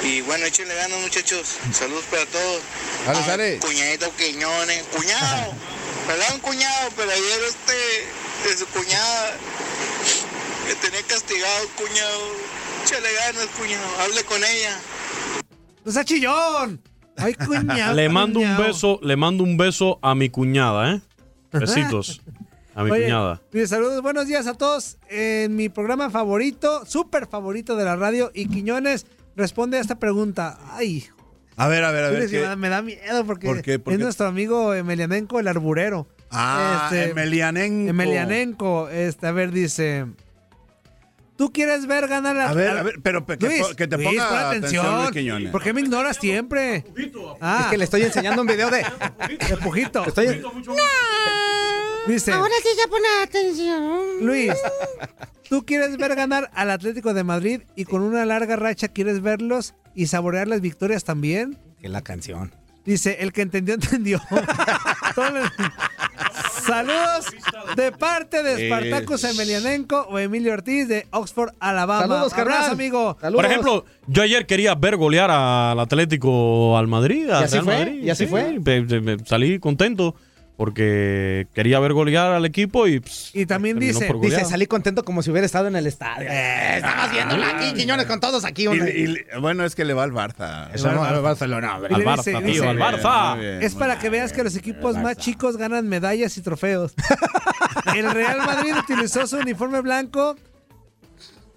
y 0.08 0.20
bueno, 0.22 0.44
échenle 0.46 0.74
ganas 0.74 1.00
muchachos, 1.00 1.56
saludos 1.72 2.04
para 2.10 2.26
todos. 2.26 2.62
Sale, 3.04 3.18
Ah, 3.18 3.24
sale. 3.24 3.58
Cuñadito 3.58 4.10
Quiñones, 4.16 4.82
cuñado, 4.94 5.52
perdón 6.06 6.40
cuñado, 6.40 6.90
pero 6.96 7.10
ayer 7.10 7.40
este, 7.48 8.48
de 8.48 8.56
su 8.56 8.66
cuñada, 8.66 9.36
que 10.66 10.74
tenía 10.76 11.02
castigado 11.06 11.68
cuñado, 11.76 12.20
échale 12.84 13.08
ganas 13.12 13.46
cuñado, 13.58 14.00
hable 14.00 14.24
con 14.24 14.42
ella. 14.44 14.78
¡No 15.84 15.92
sea 15.92 16.04
chillón! 16.04 16.82
¡Ay, 17.16 17.34
cuñado! 17.46 17.94
Le 17.94 18.08
mando 18.08 18.40
un 18.40 18.56
beso, 18.56 18.98
le 19.02 19.16
mando 19.16 19.44
un 19.44 19.56
beso 19.56 19.98
a 20.02 20.14
mi 20.14 20.28
cuñada, 20.30 20.92
¿eh? 20.94 21.00
Besitos 21.52 22.20
a 22.80 22.84
mi 22.84 22.90
Oye, 22.92 23.02
cuñada. 23.04 23.40
saludos, 23.66 24.02
buenos 24.02 24.26
días 24.26 24.46
a 24.46 24.54
todos. 24.54 24.98
En 25.08 25.54
mi 25.56 25.68
programa 25.68 26.10
favorito, 26.10 26.84
súper 26.86 27.26
favorito 27.26 27.76
de 27.76 27.84
la 27.84 27.96
radio, 27.96 28.30
y 28.34 28.46
Quiñones 28.48 29.06
responde 29.36 29.78
a 29.78 29.80
esta 29.80 29.98
pregunta. 29.98 30.58
Ay, 30.72 31.06
A 31.56 31.68
ver, 31.68 31.84
a 31.84 31.90
ver, 31.90 32.04
a 32.04 32.10
ver. 32.10 32.56
Me 32.56 32.68
da- 32.70 32.80
miedo 32.82 33.24
porque 33.26 33.46
¿Por 33.46 33.60
qué? 33.62 33.78
¿Por 33.78 33.92
es 33.92 33.98
qué? 33.98 34.04
nuestro 34.04 34.26
amigo 34.26 34.72
Emelianenko, 34.74 35.40
el 35.40 35.48
arburero. 35.48 36.08
Ah, 36.30 36.88
Emelianenko. 36.92 37.90
Emelianenko, 37.90 38.88
este, 38.88 39.26
a 39.26 39.32
ver, 39.32 39.50
dice. 39.50 40.06
¿Tú 41.36 41.52
quieres 41.52 41.86
ver 41.86 42.06
ganar 42.06 42.36
la 42.36 42.50
A 42.50 42.54
ver, 42.54 42.68
a 42.76 42.82
ver, 42.82 42.96
pero 43.02 43.24
que, 43.24 43.36
Luis, 43.40 43.62
po- 43.62 43.74
que 43.74 43.88
te 43.88 43.96
ponga 43.96 44.28
pon 44.28 44.38
atención, 44.38 44.96
Luis 44.98 45.10
Quiñones. 45.10 45.50
¿Por 45.50 45.62
qué 45.62 45.72
me 45.72 45.80
ignoras 45.80 46.18
siempre? 46.18 46.84
Ah. 47.40 47.60
Es 47.62 47.66
que 47.70 47.78
le 47.78 47.84
estoy 47.84 48.02
enseñando 48.02 48.42
un 48.42 48.46
video 48.48 48.70
de. 48.70 48.82
De 49.48 49.56
Pujito. 49.56 50.04
Estoy- 50.04 50.42
Dice. 52.06 52.32
Ahora 52.32 52.54
sí 52.62 52.68
ya 52.76 52.88
pone 52.88 53.06
atención. 53.22 54.26
Luis, 54.26 54.52
¿tú 55.48 55.64
quieres 55.64 55.96
ver 55.96 56.14
ganar 56.14 56.50
al 56.54 56.70
Atlético 56.70 57.14
de 57.14 57.24
Madrid 57.24 57.62
y 57.76 57.84
con 57.84 58.02
una 58.02 58.24
larga 58.24 58.56
racha 58.56 58.88
quieres 58.88 59.20
verlos 59.22 59.74
y 59.94 60.06
saborear 60.06 60.48
las 60.48 60.60
victorias 60.60 61.04
también? 61.04 61.58
Que 61.80 61.88
la 61.88 62.02
canción. 62.02 62.52
Dice, 62.84 63.18
el 63.20 63.32
que 63.32 63.42
entendió, 63.42 63.74
entendió. 63.74 64.20
Saludos 66.66 67.26
de 67.76 67.92
parte 67.92 68.42
de 68.42 68.66
Spartacus 68.66 69.24
Es- 69.24 69.34
Emelianenko 69.34 70.02
o 70.08 70.18
Emilio 70.18 70.52
Ortiz 70.52 70.88
de 70.88 71.06
Oxford, 71.10 71.50
Alabama. 71.58 72.02
Saludos, 72.02 72.34
carnal. 72.34 72.54
Abrazo, 72.56 72.72
amigo. 72.72 73.16
Por 73.20 73.44
ejemplo, 73.44 73.84
yo 74.06 74.22
ayer 74.22 74.46
quería 74.46 74.74
ver 74.74 74.96
golear 74.96 75.30
al 75.30 75.78
Atlético 75.80 76.76
al 76.76 76.86
Madrid. 76.86 77.28
al 77.30 77.42
¿Y 77.42 77.44
así 77.44 77.54
Real 77.56 77.64
fue? 77.64 77.78
Madrid. 77.78 78.02
¿Y 78.02 78.10
así 78.10 78.24
Sí, 78.24 78.30
fue? 78.30 79.16
salí 79.26 79.58
contento 79.58 80.14
porque 80.60 81.46
quería 81.54 81.80
ver 81.80 81.94
golear 81.94 82.32
al 82.32 82.44
equipo 82.44 82.86
y 82.86 83.00
pues, 83.00 83.30
Y 83.32 83.46
también 83.46 83.78
dice. 83.78 84.12
Dice, 84.20 84.44
salí 84.44 84.66
contento 84.66 85.06
como 85.06 85.22
si 85.22 85.30
hubiera 85.30 85.46
estado 85.46 85.68
en 85.68 85.74
el 85.74 85.86
estadio. 85.86 86.28
Eh, 86.30 86.76
estamos 86.76 87.10
viéndolo 87.12 87.46
aquí, 87.46 87.72
Quiñones, 87.72 88.04
con 88.04 88.20
todos 88.20 88.44
aquí. 88.44 88.66
Y- 88.68 89.04
y- 89.04 89.40
bueno, 89.40 89.64
es 89.64 89.74
que 89.74 89.86
le 89.86 89.94
va 89.94 90.02
al 90.02 90.12
Barça. 90.12 90.68
Eso 90.74 90.92
no, 90.92 91.02
al 91.02 91.22
Barcelona, 91.22 91.76
hombre. 91.76 91.94
Al 91.94 92.04
Barça, 92.04 92.16
dice- 92.24 92.30
tío, 92.40 92.46
dice, 92.46 92.68
al 92.68 92.78
Barça. 92.78 93.38
Bien, 93.40 93.62
Es 93.62 93.74
para 93.74 93.98
que 93.98 94.10
veas 94.10 94.34
que 94.34 94.44
los 94.44 94.54
equipos 94.54 94.98
más 94.98 95.16
chicos 95.16 95.56
ganan 95.56 95.88
medallas 95.88 96.36
y 96.36 96.42
trofeos. 96.42 96.92
El 97.96 98.10
Real 98.10 98.36
Madrid 98.44 98.74
utilizó 98.78 99.26
su 99.26 99.38
uniforme 99.38 99.80
blanco. 99.80 100.36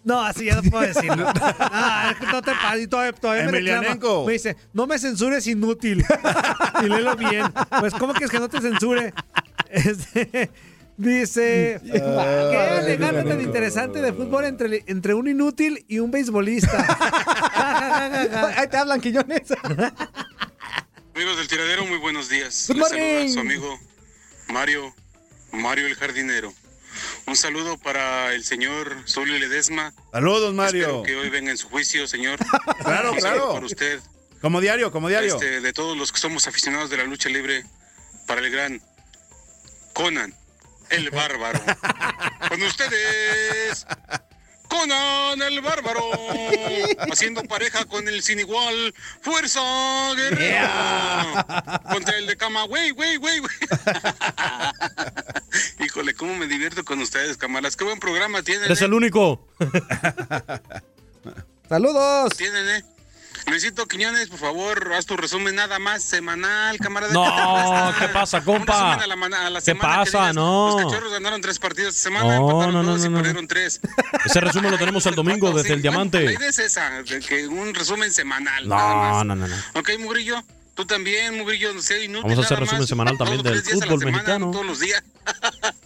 No, 0.04 0.22
así 0.22 0.46
ya 0.46 0.56
no 0.62 0.64
puedo 0.70 0.86
decirlo. 0.86 1.32
No, 1.34 2.10
es 2.12 2.18
que 2.18 2.26
no 2.28 2.42
te 2.42 2.52
pases. 2.52 2.84
y 2.84 2.88
Todavía, 2.88 3.14
todavía 3.14 3.46
me 3.46 3.52
reclama. 3.52 3.78
Emelianenko. 3.78 4.26
Me 4.26 4.34
dice, 4.34 4.56
no 4.74 4.86
me 4.88 5.00
censures 5.00 5.48
inútil. 5.48 6.04
y 6.84 6.88
léelo 6.88 7.16
bien. 7.16 7.46
Pues, 7.80 7.94
¿cómo 7.94 8.14
quieres 8.14 8.30
que 8.32 8.40
no 8.40 8.50
te 8.50 8.60
censure? 8.62 9.14
Este, 9.70 10.52
dice, 10.98 11.80
¿qué 11.84 12.00
alegata 12.00 13.24
tan 13.24 13.42
interesante 13.42 14.02
de 14.02 14.14
fútbol 14.14 14.46
entre, 14.46 14.84
entre 14.88 15.14
un 15.14 15.28
inútil 15.28 15.86
y 15.88 16.00
un 16.00 16.12
beisbolista? 16.12 16.86
Ahí 18.58 18.68
te 18.68 18.78
hablan, 18.78 19.00
Quiñones. 19.02 19.44
Amigos 21.16 21.38
del 21.38 21.48
tiradero, 21.48 21.86
muy 21.86 21.98
buenos 21.98 22.30
días. 22.30 22.66
Good 22.68 22.78
Les 22.78 22.90
saluda 22.90 23.08
morning. 23.14 23.34
su 23.34 23.40
amigo 23.40 23.80
Mario, 24.50 24.94
Mario 25.52 25.88
el 25.88 25.96
jardinero. 25.96 26.52
Un 27.28 27.36
saludo 27.36 27.78
para 27.78 28.34
el 28.34 28.44
señor 28.44 29.04
Zulio 29.08 29.38
Ledesma. 29.40 29.94
Saludos, 30.12 30.54
Mario. 30.54 30.82
Espero 30.84 31.04
que 31.04 31.16
hoy 31.16 31.30
venga 31.30 31.52
en 31.52 31.58
su 31.58 31.70
juicio, 31.70 32.08
señor. 32.08 32.40
Claro, 32.84 33.12
Un 33.14 33.18
claro. 33.20 33.54
para 33.54 33.66
usted, 33.66 34.00
Como 34.42 34.60
diario, 34.62 34.92
como 34.92 35.08
diario. 35.10 35.36
este, 35.36 35.62
de 35.62 35.74
todos 35.74 35.98
los 35.98 36.12
que 36.12 36.20
somos 36.20 36.48
aficionados 36.48 36.90
de 36.90 36.98
la 36.98 37.04
lucha 37.06 37.30
libre, 37.30 37.64
para 38.28 38.42
el 38.42 38.50
gran 38.52 38.82
Conan, 39.94 40.34
el 40.90 41.10
bárbaro. 41.12 41.60
Con 42.50 42.62
ustedes, 42.64 43.86
Conan 44.74 45.40
el 45.44 45.62
bárbaro, 45.62 46.02
haciendo 47.12 47.44
pareja 47.44 47.86
con 47.86 48.08
el 48.08 48.24
sin 48.24 48.40
igual, 48.40 48.92
Fuerza 49.22 49.62
Guerrero, 50.16 50.68
contra 51.92 52.18
el 52.18 52.26
de 52.26 52.36
cama, 52.36 52.64
güey, 52.64 52.90
güey, 52.90 53.18
güey, 53.18 53.38
güey. 53.38 53.54
Híjole, 55.86 56.16
cómo 56.16 56.36
me 56.36 56.48
divierto 56.48 56.84
con 56.84 57.00
ustedes, 57.02 57.38
camaras. 57.38 57.76
Qué 57.76 57.84
buen 57.84 58.00
programa 58.00 58.42
tienen. 58.42 58.66
Eres 58.66 58.82
eh. 58.82 58.86
el 58.86 58.96
único. 58.96 59.48
Saludos. 61.70 62.34
Tienen, 62.36 62.70
eh. 62.70 62.84
Luisito 63.48 63.86
Quiñones, 63.88 64.30
por 64.30 64.40
favor, 64.40 64.94
haz 64.94 65.06
tu 65.06 65.18
resumen 65.18 65.56
nada 65.56 65.78
más 65.80 66.04
semanal, 66.04 66.78
camarada. 66.80 67.14
No, 67.14 67.94
¿qué 68.00 68.08
pasa, 68.08 68.42
compa? 68.44 68.74
Un 68.94 69.00
resumen 69.00 69.12
a 69.34 69.38
la, 69.40 69.46
a 69.46 69.50
la 69.50 69.60
¿Qué 69.60 69.66
semana 69.66 69.90
que 70.04 70.12
pasa? 70.12 70.20
digas, 70.20 70.36
No. 70.36 70.80
Los 70.80 70.86
cachorros 70.92 71.12
ganaron 71.12 71.42
tres 71.42 71.60
partidos 71.60 71.96
esta 71.96 72.04
semana, 72.10 72.36
No, 72.38 72.50
empataron 72.50 72.74
no, 72.74 72.84
no, 72.84 72.92
dos 72.92 73.02
no, 73.02 73.06
y 73.06 73.10
no. 73.10 73.18
perdieron 73.18 73.48
tres. 73.48 73.82
Ese 74.26 74.40
resumen 74.42 74.72
lo 74.72 74.78
tenemos 74.78 75.06
el 75.06 75.16
domingo 75.16 75.52
desde 75.52 75.74
el 75.74 75.80
Sí, 75.82 75.84
La 75.84 75.92
Diamante. 75.92 76.24
idea 76.24 76.50
es 76.50 76.60
esa, 76.60 76.90
de 77.02 77.20
que 77.20 77.48
un 77.48 77.74
resumen 77.74 78.12
semanal. 78.14 78.68
nada 78.68 78.96
más. 78.96 79.26
No, 79.26 79.36
no, 79.36 79.36
no, 79.36 79.48
no. 79.48 79.56
Ok, 79.80 79.90
Mugrillo, 80.00 80.42
tú 80.76 80.86
también, 80.86 81.38
Mugrillo, 81.38 81.74
no 81.74 81.82
sé, 81.82 82.04
inútil. 82.06 82.24
Vamos 82.32 82.40
a 82.40 82.42
hacer 82.46 82.60
resumen 82.60 82.82
más. 82.82 82.90
semanal 82.90 83.18
también 83.18 83.42
del 83.44 83.54
tres 83.54 83.66
días 83.66 83.82
a 83.82 83.86
la 83.86 83.92
fútbol 83.92 84.00
semana, 84.00 84.18
mexicano. 84.24 84.52
Todos 84.52 84.66
los 84.66 84.80
días. 84.80 85.04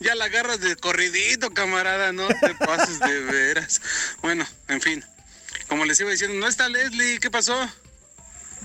Ya 0.00 0.14
la 0.14 0.26
agarras 0.26 0.60
de 0.60 0.76
corridito, 0.76 1.50
camarada, 1.50 2.12
no 2.12 2.26
te 2.28 2.54
pases 2.56 2.98
de 3.00 3.20
veras. 3.20 3.80
Bueno, 4.20 4.44
en 4.68 4.80
fin. 4.80 5.04
Como 5.72 5.86
les 5.86 5.98
iba 6.00 6.10
diciendo, 6.10 6.36
no 6.38 6.46
está 6.48 6.68
Leslie, 6.68 7.18
¿qué 7.18 7.30
pasó? 7.30 7.56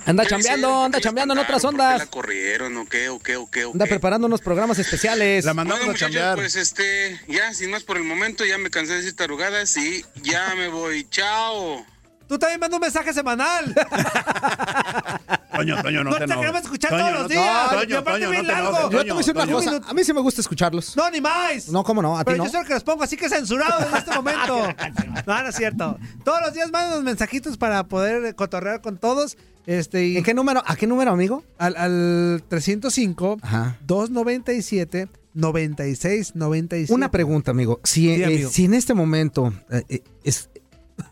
Anda 0.04 0.24
¿Qué 0.24 0.28
chambeando, 0.28 0.84
anda 0.84 0.98
¿Qué 0.98 1.00
les 1.00 1.04
chambeando 1.04 1.32
en 1.32 1.38
otras? 1.40 1.62
¿Por 1.62 1.70
qué 1.70 1.76
ondas. 1.78 1.98
la 2.00 2.06
corrieron 2.06 2.76
o 2.76 2.84
qué, 2.86 3.08
o 3.08 3.18
qué, 3.18 3.36
o 3.38 3.50
qué, 3.50 3.64
o 3.64 3.72
Anda 3.72 3.86
qué? 3.86 3.88
preparando 3.92 4.26
unos 4.26 4.42
programas 4.42 4.78
especiales. 4.78 5.46
La 5.46 5.52
Bueno, 5.54 5.70
mandamos 5.70 5.84
a 5.84 5.86
muchachos, 5.92 6.14
chambear. 6.14 6.36
pues 6.36 6.54
este, 6.54 7.18
ya, 7.26 7.54
sin 7.54 7.70
más 7.70 7.82
por 7.82 7.96
el 7.96 8.04
momento, 8.04 8.44
ya 8.44 8.58
me 8.58 8.68
cansé 8.68 8.92
de 8.92 8.98
decir 8.98 9.16
tarugadas 9.16 9.74
y 9.78 10.04
ya 10.16 10.54
me 10.54 10.68
voy. 10.68 11.08
Chao. 11.08 11.86
Tú 12.28 12.38
también 12.38 12.60
manda 12.60 12.76
un 12.76 12.82
mensaje 12.82 13.14
semanal. 13.14 13.74
Toño, 15.58 15.82
Toño, 15.82 16.04
no, 16.04 16.10
No 16.10 16.16
te 16.16 16.18
te 16.18 16.24
enojes. 16.24 16.40
queremos 16.40 16.62
escuchar 16.62 16.90
Toño, 16.90 17.02
todos 17.02 17.14
no 17.14 17.20
los 17.20 17.28
días. 17.28 17.70
Toño, 17.70 17.88
Y 17.88 17.92
aparte 17.94 18.20
Toño, 18.20 18.30
bien 18.30 18.42
no 18.42 18.48
te 18.48 18.52
largo. 18.54 18.70
Yo 18.70 18.76
te 18.76 18.80
voy 18.82 18.96
a 18.96 19.02
Toño, 19.04 19.16
decir 19.18 19.34
una 19.36 19.44
Toño. 19.44 19.56
cosa. 19.56 19.80
A 19.90 19.94
mí 19.94 20.04
sí 20.04 20.12
me 20.12 20.20
gusta 20.20 20.40
escucharlos. 20.40 20.96
No, 20.96 21.10
ni 21.10 21.20
más. 21.20 21.68
No, 21.68 21.84
¿cómo 21.84 22.02
no? 22.02 22.16
¿A 22.18 22.20
ti 22.24 22.32
Pero 22.32 22.38
no? 22.38 22.44
yo 22.44 22.50
soy 22.50 22.60
el 22.60 22.66
que 22.66 22.74
los 22.74 22.84
pongo, 22.84 23.02
así 23.02 23.16
que 23.16 23.28
censurado 23.28 23.86
en 23.88 23.96
este 23.96 24.14
momento. 24.14 24.68
no, 25.26 25.42
no 25.42 25.48
es 25.48 25.54
cierto. 25.56 25.98
Todos 26.24 26.40
los 26.42 26.52
días 26.54 26.70
mandan 26.70 26.94
los 26.96 27.04
mensajitos 27.04 27.56
para 27.56 27.84
poder 27.88 28.34
cotorrear 28.34 28.80
con 28.80 28.98
todos. 28.98 29.36
Este, 29.66 30.06
y 30.06 30.16
¿En 30.16 30.24
qué 30.24 30.32
número? 30.32 30.62
¿A 30.66 30.76
qué 30.76 30.86
número, 30.86 31.10
amigo? 31.10 31.44
al, 31.58 31.76
al 31.76 32.42
305 32.48 33.38
Ajá. 33.42 33.76
297 33.86 35.08
96 35.34 36.34
97. 36.34 36.92
Una 36.92 37.10
pregunta, 37.10 37.50
amigo. 37.50 37.80
Si, 37.84 38.00
Sí, 38.06 38.22
eh, 38.22 38.24
amigo. 38.24 38.50
si 38.50 38.64
en 38.64 38.74
este 38.74 38.94
momento 38.94 39.52
eh, 39.70 39.82
eh, 39.88 40.02
es, 40.24 40.48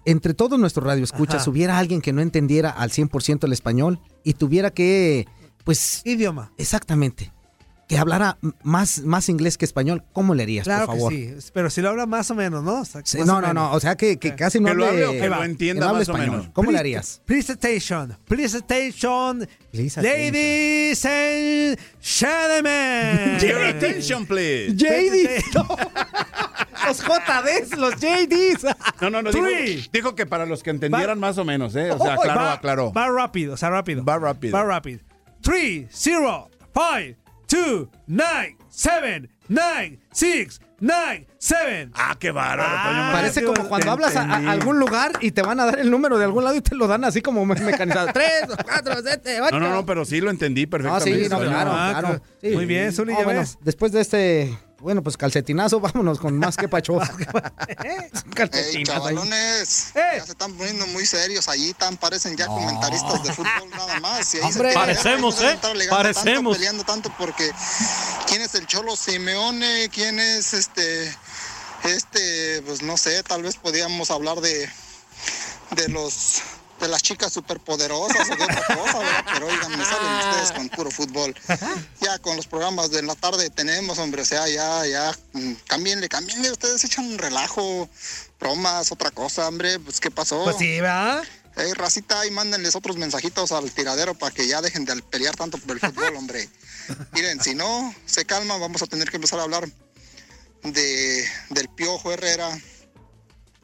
entre 0.04 0.34
todos 0.34 0.58
nuestros 0.58 0.86
radioescuchas 0.86 1.42
Ajá. 1.42 1.50
hubiera 1.50 1.78
alguien 1.78 2.00
que 2.00 2.12
no 2.12 2.20
entendiera 2.22 2.70
al 2.70 2.90
100% 2.90 3.44
el 3.44 3.52
español 3.52 4.00
y 4.24 4.34
tuviera 4.34 4.70
que, 4.70 5.26
pues, 5.64 6.02
Idioma. 6.04 6.52
exactamente, 6.58 7.32
que 7.86 7.96
hablara 7.98 8.36
más, 8.64 8.98
más 9.04 9.28
inglés 9.28 9.56
que 9.56 9.64
español, 9.64 10.02
¿cómo 10.12 10.34
le 10.34 10.42
harías, 10.42 10.64
Claro 10.64 10.86
por 10.86 10.94
que 10.96 10.98
favor? 11.00 11.12
sí, 11.12 11.50
pero 11.52 11.70
si 11.70 11.80
lo 11.80 11.90
habla 11.90 12.04
más 12.06 12.28
o 12.32 12.34
menos, 12.34 12.64
¿no? 12.64 12.80
O 12.80 12.84
sea, 12.84 13.00
Sí, 13.04 13.18
más 13.18 13.26
no, 13.28 13.36
o 13.36 13.40
no, 13.40 13.54
no, 13.54 13.72
o 13.72 13.78
sea, 13.78 13.96
que, 13.96 14.18
que 14.18 14.34
casi 14.34 14.58
no 14.58 14.66
Que 14.70 14.74
lo 14.74 14.86
hable, 14.86 15.04
hable 15.04 15.18
o 15.18 15.22
que 15.22 15.28
lo 15.28 15.44
entienda 15.44 15.84
no 15.84 15.90
hable 15.90 16.00
más 16.00 16.08
o 16.08 16.12
español. 16.12 16.36
menos. 16.38 16.52
¿Cómo 16.52 16.72
le 16.72 16.78
harías? 16.80 17.22
Please 17.26 17.52
attention, 17.52 18.16
please 18.26 18.56
attention, 18.56 19.48
Please 19.70 20.00
ladies 20.02 21.04
and 21.04 21.78
gentlemen. 22.00 23.38
Your 23.40 23.62
attention, 23.66 24.26
please. 24.26 24.74
JD. 24.76 25.42
Los 26.86 27.00
JDs, 27.02 27.76
los 27.76 27.94
JDs. 27.96 28.64
No, 29.00 29.10
no, 29.10 29.22
no. 29.22 29.30
Dijo, 29.32 29.44
Three. 29.44 29.88
dijo 29.92 30.14
que 30.14 30.24
para 30.26 30.46
los 30.46 30.62
que 30.62 30.70
entendieran 30.70 31.18
más 31.18 31.36
o 31.38 31.44
menos, 31.44 31.74
¿eh? 31.76 31.90
O 31.90 31.98
sea, 31.98 32.14
aclaró, 32.14 32.40
va- 32.40 32.52
aclaró. 32.52 32.92
Va 32.92 33.08
rápido, 33.10 33.54
o 33.54 33.56
sea, 33.56 33.70
rápido. 33.70 34.04
Va 34.04 34.18
rápido. 34.18 34.52
Va 34.56 34.62
rápido. 34.64 35.00
3, 35.42 35.86
0, 35.90 36.48
5, 36.74 37.18
2, 37.48 37.88
9, 38.06 38.56
7, 38.68 39.28
9, 39.48 39.98
6, 40.12 40.60
9, 40.80 41.26
7. 41.38 41.90
Ah, 41.94 42.16
qué 42.18 42.30
bárbaro. 42.30 42.68
Toño. 42.90 43.12
Parece 43.12 43.44
como 43.44 43.68
cuando 43.68 43.90
hablas 43.92 44.16
a, 44.16 44.50
algún 44.50 44.78
lugar 44.78 45.12
y 45.20 45.30
te 45.30 45.42
van 45.42 45.60
a 45.60 45.66
dar 45.66 45.78
el 45.78 45.90
número 45.90 46.18
de 46.18 46.24
algún 46.24 46.44
lado 46.44 46.56
y 46.56 46.60
te 46.60 46.74
lo 46.74 46.86
dan 46.86 47.04
así 47.04 47.22
como 47.22 47.46
me- 47.46 47.54
mecanizado. 47.60 48.08
Tres, 48.12 48.42
cuatro, 48.64 48.94
siete, 49.02 49.40
ocho. 49.40 49.58
No, 49.58 49.68
no, 49.68 49.74
no, 49.74 49.86
pero 49.86 50.04
sí 50.04 50.20
lo 50.20 50.30
entendí 50.30 50.64
No, 50.64 50.70
perfectamente. 50.70 51.24
sí, 51.24 51.30
no, 51.30 51.38
claro, 51.38 51.70
Ah, 51.72 51.96
claro. 51.98 52.22
Sí. 52.42 52.48
Muy 52.50 52.66
bien, 52.66 52.92
Zuli, 52.92 53.12
ya 53.16 53.24
bueno, 53.24 53.40
ves. 53.40 53.58
después 53.62 53.92
de 53.92 54.00
este, 54.00 54.58
bueno, 54.80 55.02
pues 55.02 55.16
calcetinazo, 55.16 55.80
vámonos 55.80 56.18
con 56.18 56.38
más 56.38 56.56
que 56.56 56.68
pacho. 56.68 56.98
Ey, 57.84 58.10
calcetinazo 58.34 58.76
ahí. 58.76 58.84
chavalones, 58.84 59.96
¡Eh! 59.96 60.14
ya 60.18 60.24
se 60.24 60.32
están 60.32 60.52
poniendo 60.54 60.86
muy 60.88 61.06
serios 61.06 61.48
allí, 61.48 61.72
tan 61.74 61.96
parecen 61.96 62.36
ya 62.36 62.46
comentaristas 62.46 63.22
de 63.22 63.32
fútbol 63.32 63.70
nada 63.70 64.00
más. 64.00 64.34
Y 64.34 64.38
ahí 64.38 64.44
Hombre. 64.44 64.72
Parecemos, 64.74 65.40
¿eh? 65.42 65.58
Parecemos. 65.88 66.24
Tanto, 66.24 66.52
peleando 66.52 66.84
tanto 66.84 67.12
porque 67.18 67.50
quién 68.26 68.42
es 68.42 68.54
el 68.54 68.66
Cholo 68.66 68.96
Simeone, 68.96 69.88
quién 69.90 70.18
es 70.20 70.54
este, 70.54 71.14
este, 71.84 72.62
pues 72.62 72.82
no 72.82 72.96
sé, 72.96 73.22
tal 73.22 73.42
vez 73.42 73.56
podíamos 73.56 74.10
hablar 74.10 74.40
de, 74.40 74.68
de 75.76 75.88
los 75.88 76.42
de 76.80 76.88
las 76.88 77.02
chicas 77.02 77.32
superpoderosas 77.32 78.30
o 78.30 78.36
de 78.36 78.44
otra 78.44 78.64
cosa, 78.66 78.98
¿verdad? 78.98 79.24
Pero 79.32 79.46
oigan, 79.46 79.78
me 79.78 79.84
salen 79.84 80.28
ustedes 80.28 80.52
con 80.52 80.68
puro 80.68 80.90
fútbol. 80.90 81.34
Ya 82.00 82.18
con 82.18 82.36
los 82.36 82.46
programas 82.46 82.90
de 82.90 83.02
la 83.02 83.14
tarde 83.14 83.50
tenemos, 83.50 83.98
hombre, 83.98 84.22
o 84.22 84.24
sea, 84.24 84.48
ya, 84.48 84.86
ya, 84.86 85.16
mm, 85.32 85.52
cámbienle, 85.66 86.08
cámbienle, 86.08 86.50
ustedes 86.50 86.84
echan 86.84 87.06
un 87.06 87.18
relajo, 87.18 87.88
bromas, 88.38 88.92
otra 88.92 89.10
cosa, 89.10 89.48
hombre, 89.48 89.78
pues 89.80 90.00
¿qué 90.00 90.10
pasó? 90.10 90.44
Pues 90.44 90.56
sí, 90.58 90.80
¿verdad? 90.80 91.22
Eh, 91.56 91.72
racita, 91.74 92.26
y 92.26 92.30
mándenles 92.30 92.76
otros 92.76 92.98
mensajitos 92.98 93.50
al 93.52 93.70
tiradero 93.70 94.14
para 94.14 94.34
que 94.34 94.46
ya 94.46 94.60
dejen 94.60 94.84
de 94.84 95.02
pelear 95.02 95.34
tanto 95.34 95.56
por 95.56 95.72
el 95.72 95.80
fútbol, 95.80 96.14
hombre. 96.16 96.48
Miren, 97.12 97.42
si 97.42 97.54
no 97.54 97.94
se 98.04 98.26
calma, 98.26 98.58
vamos 98.58 98.82
a 98.82 98.86
tener 98.86 99.08
que 99.10 99.16
empezar 99.16 99.40
a 99.40 99.44
hablar 99.44 99.66
de, 100.62 101.26
del 101.50 101.68
Piojo 101.70 102.12
Herrera, 102.12 102.50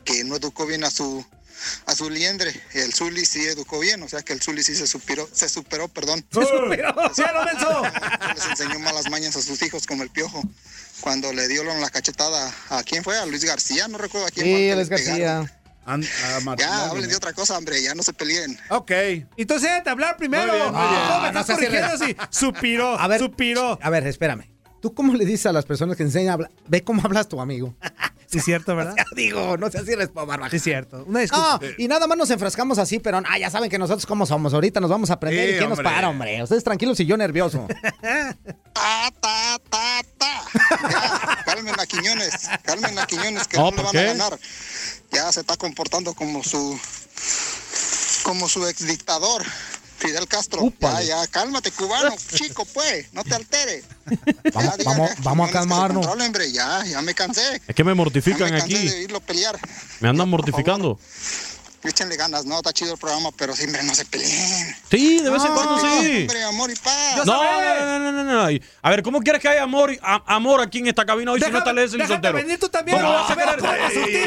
que 0.05 0.25
no 0.25 0.37
educó 0.37 0.67
bien 0.67 0.85
a 0.85 0.91
su 0.91 1.25
a 1.87 1.95
su 1.95 2.09
liendre. 2.11 2.53
El 2.75 2.93
Zuli 2.93 3.25
sí 3.25 3.45
educó 3.45 3.79
bien, 3.81 4.03
o 4.03 4.09
sea 4.09 4.23
que 4.23 4.33
el 4.33 4.41
Zuli 4.43 4.63
sí 4.63 4.75
se 4.75 4.87
superó, 4.87 5.29
se 5.33 5.49
superó, 5.49 5.89
perdón. 5.89 6.25
¡Se 6.33 6.41
superó! 6.45 6.95
¡Sí! 7.15 7.23
Les 8.35 8.47
enseñó 8.47 8.79
malas 8.81 9.11
mañas 9.11 9.37
a 9.37 9.43
sus 9.43 9.61
hijos 9.63 9.87
como 9.87 10.03
el 10.03 10.11
Piojo. 10.11 10.43
Cuando 11.01 11.33
le 11.33 11.49
dio 11.49 11.65
la 11.65 11.91
cachetada 11.91 12.53
a 12.71 12.83
quién 12.85 13.03
fue, 13.03 13.19
a 13.19 13.27
Luis 13.27 13.45
García, 13.45 13.89
no 13.89 13.99
recuerdo 13.99 14.27
a 14.29 14.31
quién 14.31 14.47
fue. 14.47 14.57
Sí, 14.71 14.75
Luis. 14.75 14.89
García. 14.89 15.59
An- 15.85 16.05
a 16.47 16.57
Ya, 16.57 16.85
hablen 16.91 17.07
de 17.07 17.11
¿no? 17.11 17.17
otra 17.17 17.33
cosa, 17.33 17.59
hombre, 17.59 17.83
ya 17.83 17.93
no 17.97 18.05
se 18.05 18.13
peleen. 18.13 18.57
Ok. 18.69 18.91
Entonces, 19.37 19.69
déjate 19.69 19.91
hablar 19.91 20.17
primero. 20.17 20.47
Muy 20.53 20.57
bien, 20.61 20.73
muy 20.73 20.89
bien. 20.89 21.01
¿Cómo 21.09 21.21
me 21.21 21.33
No, 21.33 21.41
estás 21.41 21.49
no 21.49 21.57
seas 21.57 21.59
corrigiendo 21.59 22.05
así? 22.05 22.17
Supiró, 22.31 23.01
A 23.01 23.09
ver, 23.09 23.19
supiró. 23.19 23.79
A 23.83 23.91
ver, 23.91 24.07
espérame. 24.07 24.49
¿Tú 24.81 24.95
cómo 24.95 25.13
le 25.15 25.25
dices 25.25 25.47
a 25.47 25.53
las 25.53 25.65
personas 25.65 25.97
que 25.97 26.05
enseñan 26.05 26.31
a 26.31 26.33
hablar? 26.35 26.51
Ve 26.69 26.83
cómo 26.85 27.03
hablas 27.05 27.29
tu 27.29 27.41
amigo. 27.41 27.75
Sí, 28.33 28.39
es 28.39 28.45
cierto, 28.45 28.75
¿verdad? 28.75 28.95
Digo, 29.15 29.57
no 29.59 29.71
sé 29.71 29.85
si 29.85 29.93
eres 29.93 30.13
barbaja. 30.13 30.49
Sí, 30.51 30.57
es 30.57 30.63
cierto. 30.63 31.05
Una 31.07 31.21
disculpa. 31.21 31.61
No, 31.61 31.69
y 31.77 31.87
nada 31.87 32.07
más 32.07 32.17
nos 32.17 32.31
enfrascamos 32.31 32.79
así, 32.79 32.99
pero 32.99 33.21
ah, 33.29 33.39
ya 33.39 33.51
saben 33.51 33.69
que 33.69 33.79
nosotros 33.79 34.07
cómo 34.07 34.25
somos. 34.27 34.55
Ahorita 34.55 34.81
nos 34.81 34.91
vamos 34.91 35.11
a 35.11 35.15
aprender. 35.15 35.49
Sí, 35.51 35.55
¿Y 35.55 35.59
quién 35.59 35.69
nos 35.69 35.79
hombre. 35.79 35.95
para, 35.95 36.09
hombre? 36.09 36.43
Ustedes 36.43 36.65
tranquilos 36.65 36.99
y 37.01 37.07
yo 37.07 37.17
nervioso. 37.17 37.69
Ta, 38.73 39.11
ta, 39.21 39.59
ta, 39.71 40.03
ta. 40.19 40.43
Ya, 40.91 41.43
calmen 41.45 41.79
a 41.79 41.87
Quiñones, 41.87 42.49
calmen 42.63 42.99
a 42.99 43.07
Quiñones 43.07 43.47
que 43.47 43.59
No, 43.59 43.65
no, 43.65 43.71
le 43.71 43.77
¿por 43.77 43.85
van 43.85 43.93
qué? 43.93 43.99
a 44.01 44.05
ganar. 44.15 44.39
Ya 45.13 45.31
se 45.31 45.41
está 45.41 45.57
comportando 45.59 46.15
como 46.15 46.43
su 46.43 46.79
como 48.25 48.49
su 48.49 48.67
ex 48.67 48.87
dictador, 48.87 49.43
Fidel 50.03 50.27
Castro. 50.27 50.73
Ya, 50.81 51.01
ya, 51.03 51.27
cálmate, 51.29 51.71
cubano, 51.71 52.15
chico, 52.35 52.65
pues, 52.67 53.13
no 53.13 53.23
te 53.25 53.35
alteres. 53.35 53.85
Vamos, 54.53 54.77
Ya, 54.79 55.15
vamos, 55.23 55.49
a 55.49 55.53
calmarnos. 55.53 56.07
hombre, 56.07 56.51
ya, 56.53 56.85
ya 56.85 57.01
me 57.03 57.15
cansé. 57.15 57.63
Es 57.67 57.75
que 57.75 57.85
me 57.85 57.91
Ya 57.91 57.95
me 57.95 57.95
mortifican 57.95 58.51
cansé 58.51 58.65
aquí. 58.65 58.89
de 58.89 58.95
oírlo 58.97 59.21
pelear. 59.21 59.59
Me 60.01 60.09
andan 60.09 60.27
favor, 60.27 60.41
mortificando. 60.41 60.99
Échenle 61.85 62.17
ganas, 62.17 62.45
no, 62.45 62.57
está 62.59 62.73
chido 62.73 62.93
el 62.93 62.99
programa, 62.99 63.31
pero 63.37 63.57
siempre 63.57 63.83
no 63.83 63.93
se 63.95 64.05
peleen. 64.05 64.77
Sí, 64.89 65.19
de 65.19 65.31
vez 65.31 65.45
en 65.45 65.53
cuando 65.53 65.79
sí. 65.79 66.21
Hombre, 66.23 66.45
amor 66.45 66.71
y 66.71 66.77
paz. 66.77 67.27
No, 67.27 67.43
no, 67.43 67.99
no, 67.99 67.99
no, 67.99 68.13
no, 68.13 68.25
no. 68.51 68.59
A 68.83 68.91
ver, 68.91 69.03
¿cómo 69.03 69.21
quieres 69.21 69.43
que 69.43 69.49
haya 69.49 69.65
amor, 69.65 69.91
amor 70.01 70.61
aquí 70.61 70.79
en 70.79 70.87
esta 70.87 71.05
cabina 71.05 71.33
hoy 71.33 71.41
si 71.41 71.51
no 71.51 71.59
está 71.59 71.73
Leslie 71.73 72.07
soltero? 72.07 72.35
venir 72.35 72.59
tú 72.59 72.69
también. 72.69 72.99
¿Cómo 72.99 73.13
vas 73.13 73.31
a 73.31 73.37
querer, 73.37 73.59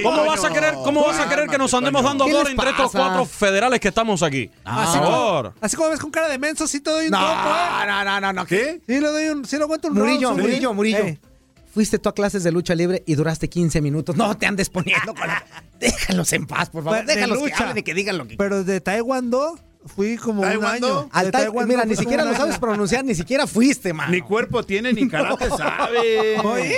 cómo 0.03 0.25
vas 0.25 0.43
a 0.43 0.49
querer, 0.53 0.73
cómo 0.73 1.05
vas 1.05 1.19
a 1.19 1.29
querer 1.29 1.49
que 1.49 1.57
nos 1.57 1.73
andemos 1.73 2.03
dando 2.03 2.25
¿Qué 2.25 2.31
amor 2.31 2.49
entre 2.49 2.69
estos 2.71 2.91
cuatro 2.91 3.25
federales 3.25 3.79
que 3.79 3.87
estamos 3.87 4.21
aquí? 4.21 4.51
Así, 4.65 4.97
Por 4.99 5.07
como, 5.07 5.53
así 5.61 5.75
como 5.77 5.89
ves 5.89 5.99
con 5.99 6.11
cara 6.11 6.27
de 6.27 6.37
menso, 6.37 6.67
sí 6.67 6.81
te 6.81 6.89
doy 6.89 7.05
un 7.05 7.11
No, 7.11 7.19
trompo, 7.19 7.49
¿eh? 7.49 7.85
no, 7.87 8.03
no, 8.03 8.21
no, 8.21 8.33
no. 8.33 8.45
¿Qué? 8.45 8.81
Sí, 8.85 8.99
le 8.99 9.07
doy 9.07 9.27
un, 9.29 9.45
sí 9.45 9.57
le 9.57 9.63
aguanto 9.63 9.87
un 9.87 9.93
Murillo, 9.93 10.33
Murillo. 10.33 10.73
Murillo. 10.73 11.17
Fuiste 11.75 11.99
tú 11.99 12.07
a 12.07 12.13
clases 12.15 12.41
de 12.45 12.53
lucha 12.53 12.73
libre 12.73 13.03
y 13.05 13.15
duraste 13.15 13.49
15 13.49 13.81
minutos. 13.81 14.15
No 14.15 14.37
te 14.37 14.45
andes 14.45 14.69
poniendo 14.69 15.13
con 15.13 15.27
la... 15.27 15.45
Déjalos 15.81 16.31
en 16.31 16.47
paz, 16.47 16.69
por 16.69 16.85
favor. 16.85 16.99
Pues, 16.99 17.07
de 17.07 17.15
Déjalos 17.15 17.37
que 17.39 17.43
lucha. 17.43 17.57
hablen 17.63 17.77
y 17.79 17.83
que 17.83 17.93
digan 17.93 18.17
lo 18.17 18.25
que 18.25 18.37
Pero 18.37 18.63
de 18.63 18.79
Taekwondo 18.79 19.59
fui 19.85 20.17
como 20.17 20.41
un 20.41 20.47
¿Taekwondo? 20.47 20.99
año. 20.99 21.09
Al 21.11 21.25
tai- 21.31 21.43
Taekwondo 21.43 21.67
mira, 21.67 21.85
ni 21.85 21.95
siquiera 21.95 22.23
lo 22.25 22.35
sabes 22.35 22.57
pronunciar, 22.57 23.03
ni 23.05 23.15
siquiera 23.15 23.45
fuiste, 23.47 23.93
man. 23.93 24.11
Ni 24.11 24.21
cuerpo 24.21 24.63
tiene, 24.63 24.93
ni 24.93 25.07
karate 25.09 25.49
sabe. 25.49 26.39
Oye. 26.43 26.75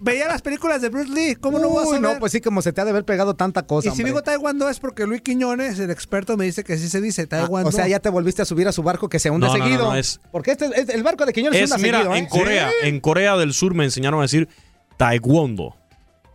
Veía 0.00 0.28
las 0.28 0.42
películas 0.42 0.80
de 0.80 0.88
Bruce 0.88 1.10
Lee, 1.10 1.34
¿cómo 1.36 1.58
no 1.58 1.70
vas 1.70 1.92
a 1.92 1.98
no, 2.00 2.18
pues 2.18 2.32
sí, 2.32 2.40
como 2.40 2.62
se 2.62 2.72
te 2.72 2.80
ha 2.80 2.84
de 2.84 2.90
haber 2.90 3.04
pegado 3.04 3.34
tanta 3.34 3.66
cosa, 3.66 3.88
y 3.88 3.90
si 3.90 3.96
hombre. 4.02 4.06
digo 4.06 4.22
Taekwondo 4.22 4.68
es 4.68 4.78
porque 4.78 5.04
Luis 5.06 5.22
Quiñones, 5.22 5.78
el 5.78 5.90
experto, 5.90 6.36
me 6.36 6.44
dice 6.44 6.62
que 6.64 6.76
sí 6.78 6.88
se 6.88 7.00
dice 7.00 7.22
Ah, 7.22 7.26
Taekwondo. 7.28 7.68
o 7.68 7.72
sea, 7.72 7.88
ya 7.88 7.98
te 7.98 8.08
volviste 8.08 8.42
a 8.42 8.44
subir 8.44 8.68
a 8.68 8.72
su 8.72 8.82
barco 8.82 9.08
que 9.08 9.18
se 9.18 9.30
hunde 9.30 9.46
No, 9.46 9.52
no, 9.52 9.58
no, 9.58 9.64
seguido. 9.64 9.84
no, 9.90 9.96
es- 9.96 10.20
Porque 10.30 10.52
este, 10.52 10.66
es- 10.80 10.88
el 10.90 11.02
barco 11.02 11.26
de 11.26 11.32
Quiñones 11.32 11.60
Es, 11.60 11.70
hunde 11.72 11.82
mira, 11.82 11.98
seguido, 11.98 12.14
¿eh? 12.14 12.18
en 12.18 12.26
Corea, 12.26 12.68
Sí. 12.82 12.88
en 12.88 13.00
Corea 13.00 13.36
del 13.36 13.52
Sur 13.52 13.74
me 13.74 13.84
enseñaron 13.84 14.20
a 14.20 14.22
decir 14.22 14.48
taekwondo. 14.96 15.76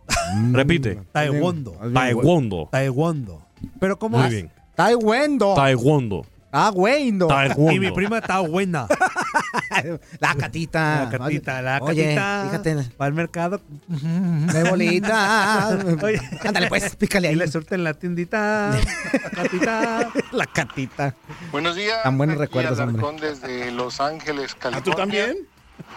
Repite. 0.52 1.00
Taekwondo. 1.12 1.78
Taekwondo. 1.94 2.68
Taekwondo. 2.70 3.43
Pero 3.80 3.98
¿cómo 3.98 4.18
Muy 4.18 4.26
es? 4.26 4.32
bien. 4.32 4.50
Taekwondo. 4.74 5.54
Taekwondo. 5.54 6.26
Ah, 6.56 6.70
güendo. 6.72 7.26
Taekwondo. 7.26 7.72
Y 7.72 7.80
mi 7.80 7.90
prima 7.90 8.18
está 8.18 8.38
buena. 8.40 8.86
La 10.20 10.34
catita. 10.36 11.08
La 11.10 11.18
catita, 11.18 11.62
la 11.62 11.78
Oye, 11.82 12.04
catita. 12.14 12.44
fíjate. 12.44 12.74
Va 13.00 13.06
al 13.06 13.12
mercado. 13.12 13.60
De 13.88 14.70
bolita. 14.70 15.78
Oye. 16.02 16.20
Ándale, 16.44 16.68
pues, 16.68 16.94
pícale 16.96 17.28
Y 17.28 17.30
ahí. 17.30 17.36
le 17.36 17.48
surten 17.48 17.82
la 17.82 17.94
tiendita. 17.94 18.70
La 19.22 19.30
catita. 19.30 20.10
La 20.32 20.46
catita. 20.46 21.14
Buenos 21.50 21.74
días. 21.76 22.02
Tan 22.04 22.16
buenos 22.18 22.38
recuerdos, 22.38 22.78
hombre. 22.78 23.02
Desde 23.20 23.70
Los 23.72 24.00
Ángeles, 24.00 24.52
¿A 24.54 24.58
California. 24.58 24.84
tú 24.84 24.96
también? 24.96 25.36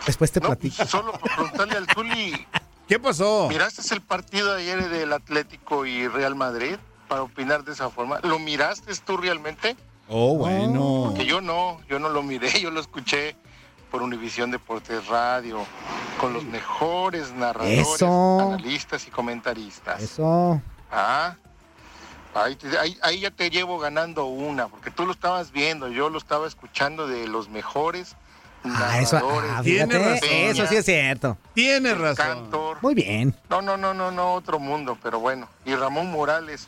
Después 0.07 0.31
te 0.31 0.39
No, 0.39 0.47
platico. 0.47 0.85
solo 0.85 1.11
por 1.13 1.31
preguntarle 1.35 1.75
al 1.77 1.87
Zuli, 1.93 2.47
¿Qué 2.87 2.99
pasó? 2.99 3.47
¿miraste 3.49 3.81
el 3.93 4.01
partido 4.01 4.55
de 4.55 4.61
ayer 4.63 4.89
del 4.89 5.13
Atlético 5.13 5.85
y 5.85 6.07
Real 6.07 6.35
Madrid 6.35 6.75
para 7.07 7.23
opinar 7.23 7.63
de 7.63 7.73
esa 7.73 7.89
forma? 7.89 8.19
¿Lo 8.23 8.39
miraste 8.39 8.93
tú 9.05 9.17
realmente? 9.17 9.75
Oh, 10.09 10.35
bueno. 10.37 11.13
Que 11.15 11.25
yo 11.25 11.41
no, 11.41 11.79
yo 11.89 11.99
no 11.99 12.09
lo 12.09 12.23
miré, 12.23 12.49
yo 12.61 12.71
lo 12.71 12.79
escuché 12.79 13.35
por 13.91 14.01
Univisión 14.01 14.51
Deportes 14.51 15.07
Radio, 15.07 15.65
con 16.19 16.33
los 16.33 16.43
mejores 16.43 17.31
narradores, 17.33 17.87
Eso. 17.87 18.39
analistas 18.41 19.07
y 19.07 19.11
comentaristas. 19.11 20.01
Eso. 20.01 20.61
Ah, 20.91 21.35
ahí, 22.35 22.55
te- 22.55 22.77
ahí- 22.77 22.97
ahí 23.01 23.19
ya 23.21 23.31
te 23.31 23.49
llevo 23.49 23.79
ganando 23.79 24.25
una, 24.25 24.67
porque 24.67 24.91
tú 24.91 25.05
lo 25.05 25.11
estabas 25.13 25.51
viendo, 25.51 25.87
yo 25.89 26.09
lo 26.09 26.17
estaba 26.17 26.47
escuchando 26.47 27.07
de 27.07 27.27
los 27.27 27.49
mejores 27.49 28.15
Ah, 28.65 28.99
eso, 28.99 29.15
narradores. 29.15 29.51
ah, 29.55 29.63
fíjate, 29.63 30.49
eso 30.49 30.67
sí 30.67 30.75
es 30.75 30.85
cierto. 30.85 31.37
Tienes 31.53 31.97
razón. 31.97 32.25
Cantor. 32.25 32.77
Muy 32.81 32.95
bien. 32.95 33.33
No, 33.49 33.61
no, 33.61 33.77
no, 33.77 33.93
no, 33.93 34.11
no, 34.11 34.33
otro 34.33 34.59
mundo, 34.59 34.97
pero 35.01 35.19
bueno. 35.21 35.47
Y 35.65 35.75
Ramón 35.75 36.11
Morales, 36.11 36.67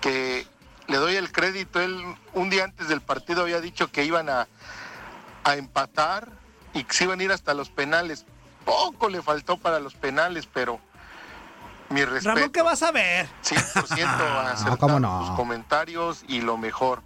que 0.00 0.46
le 0.88 0.96
doy 0.96 1.16
el 1.16 1.30
crédito, 1.32 1.80
él 1.80 2.02
un 2.34 2.50
día 2.50 2.64
antes 2.64 2.88
del 2.88 3.00
partido 3.00 3.42
había 3.42 3.60
dicho 3.60 3.90
que 3.90 4.04
iban 4.04 4.28
a, 4.28 4.48
a 5.44 5.54
empatar 5.56 6.28
y 6.74 6.84
que 6.84 6.94
se 6.94 7.04
iban 7.04 7.20
a 7.20 7.22
ir 7.24 7.32
hasta 7.32 7.54
los 7.54 7.70
penales. 7.70 8.24
Poco 8.64 9.08
le 9.08 9.22
faltó 9.22 9.56
para 9.56 9.80
los 9.80 9.94
penales, 9.94 10.48
pero 10.52 10.80
mi 11.88 12.04
respeto. 12.04 12.34
Ramón, 12.36 12.50
¿qué 12.52 12.62
vas 12.62 12.82
a 12.82 12.92
ver? 12.92 13.28
100% 13.44 13.74
acertado 14.52 14.78
¿cómo 14.78 15.00
no? 15.00 15.26
sus 15.26 15.36
comentarios 15.36 16.24
y 16.28 16.40
lo 16.40 16.56
mejor. 16.56 17.02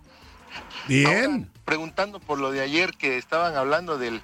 Bien. 0.86 1.50
preguntando 1.64 2.20
por 2.20 2.38
lo 2.38 2.50
de 2.52 2.60
ayer 2.60 2.92
que 2.96 3.16
estaban 3.18 3.56
hablando 3.56 3.98
del, 3.98 4.22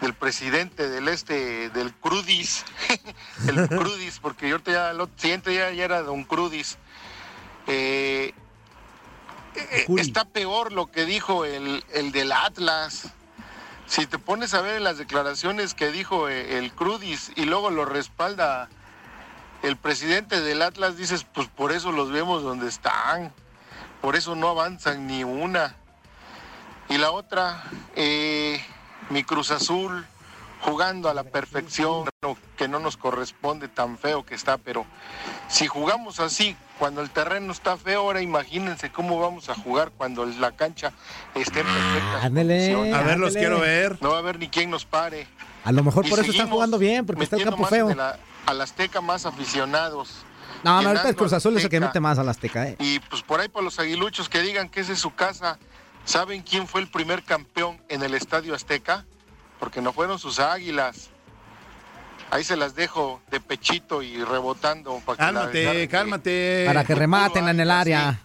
del 0.00 0.14
presidente 0.14 0.88
del 0.88 1.08
este, 1.08 1.68
del 1.70 1.92
Crudis, 1.94 2.64
el 3.48 3.68
Crudis, 3.68 4.18
porque 4.20 4.48
yo 4.48 4.54
ahorita 4.54 4.72
ya, 4.72 4.90
el 4.92 5.00
otro- 5.00 5.14
siguiente 5.18 5.50
día 5.50 5.70
ya 5.72 5.84
era 5.84 6.02
don 6.02 6.24
Crudis. 6.24 6.78
Eh, 7.66 8.34
eh, 9.54 9.86
está 9.98 10.24
peor 10.24 10.72
lo 10.72 10.90
que 10.90 11.04
dijo 11.04 11.44
el, 11.44 11.84
el 11.92 12.12
del 12.12 12.32
Atlas. 12.32 13.12
Si 13.86 14.06
te 14.06 14.18
pones 14.18 14.54
a 14.54 14.62
ver 14.62 14.80
las 14.80 14.98
declaraciones 14.98 15.74
que 15.74 15.90
dijo 15.90 16.28
eh, 16.28 16.58
el 16.58 16.72
Crudis 16.72 17.32
y 17.36 17.44
luego 17.44 17.70
lo 17.70 17.84
respalda 17.84 18.68
el 19.62 19.76
presidente 19.76 20.40
del 20.40 20.62
Atlas, 20.62 20.96
dices, 20.96 21.24
pues 21.24 21.48
por 21.48 21.72
eso 21.72 21.92
los 21.92 22.10
vemos 22.10 22.42
donde 22.42 22.68
están, 22.68 23.32
por 24.00 24.16
eso 24.16 24.34
no 24.34 24.48
avanzan 24.48 25.06
ni 25.06 25.24
una. 25.24 25.76
Y 26.88 26.98
la 26.98 27.10
otra, 27.10 27.62
eh, 27.94 28.64
mi 29.10 29.24
Cruz 29.24 29.50
Azul 29.50 30.06
jugando 30.62 31.08
a 31.08 31.14
la 31.14 31.24
perfección, 31.24 32.08
que 32.56 32.68
no 32.68 32.78
nos 32.78 32.96
corresponde 32.96 33.68
tan 33.68 33.98
feo 33.98 34.24
que 34.24 34.34
está, 34.34 34.58
pero 34.58 34.86
si 35.48 35.66
jugamos 35.66 36.20
así, 36.20 36.56
cuando 36.82 37.00
el 37.00 37.10
terreno 37.10 37.52
está 37.52 37.76
feo, 37.76 38.00
ahora 38.00 38.22
imagínense 38.22 38.90
cómo 38.90 39.20
vamos 39.20 39.48
a 39.48 39.54
jugar 39.54 39.92
cuando 39.96 40.26
la 40.26 40.50
cancha 40.50 40.90
esté 41.32 41.60
en 41.60 41.66
perfectas 41.66 42.24
Ándele, 42.24 42.54
condiciones. 42.54 42.94
A 42.94 43.02
ver, 43.02 43.18
los 43.20 43.28
ándele. 43.28 43.38
quiero 43.46 43.60
ver. 43.60 43.98
No 44.00 44.10
va 44.10 44.16
a 44.16 44.18
haber 44.18 44.40
ni 44.40 44.48
quien 44.48 44.68
nos 44.68 44.84
pare. 44.84 45.28
A 45.62 45.70
lo 45.70 45.84
mejor 45.84 46.04
Y 46.04 46.10
por 46.10 46.18
eso 46.18 46.32
están 46.32 46.50
jugando 46.50 46.78
bien, 46.78 47.06
porque 47.06 47.22
está 47.22 47.36
el 47.36 47.44
campo 47.44 47.60
más 47.62 47.70
feo. 47.70 47.94
la- 47.94 48.18
al 48.46 48.60
Azteca 48.60 49.00
más 49.00 49.26
aficionados. 49.26 50.24
No, 50.64 50.82
no, 50.82 50.88
ahorita 50.88 51.08
el 51.08 51.14
Cruz 51.14 51.32
Azul 51.32 51.56
es 51.56 51.62
el 51.62 51.70
que 51.70 51.78
mete 51.78 52.00
más 52.00 52.18
a 52.18 52.24
la 52.24 52.32
Azteca, 52.32 52.66
¿eh? 52.66 52.74
Y 52.80 52.98
pues 52.98 53.22
por 53.22 53.38
ahí 53.38 53.46
para 53.48 53.62
los 53.64 53.78
aguiluchos 53.78 54.28
que 54.28 54.40
digan 54.42 54.68
que 54.68 54.80
esa 54.80 54.92
es 54.92 54.98
su 54.98 55.14
casa, 55.14 55.60
¿saben 56.04 56.42
quién 56.42 56.66
fue 56.66 56.80
el 56.80 56.88
primer 56.90 57.22
campeón 57.22 57.80
en 57.90 58.02
el 58.02 58.12
Estadio 58.14 58.56
Azteca? 58.56 59.04
Porque 59.60 59.80
no 59.80 59.92
fueron 59.92 60.18
sus 60.18 60.40
águilas. 60.40 61.10
Ahí 62.32 62.44
se 62.44 62.56
las 62.56 62.74
dejo 62.74 63.20
de 63.30 63.40
pechito 63.40 64.00
y 64.02 64.24
rebotando. 64.24 65.02
Para 65.04 65.16
que 65.18 65.22
la 65.22 65.32
Cálmate, 65.40 65.62
agarren. 65.64 65.88
cálmate. 65.88 66.64
Para 66.66 66.82
que 66.84 66.94
rematen 66.94 67.46
en 67.48 67.60
el 67.60 67.70
área. 67.70 68.18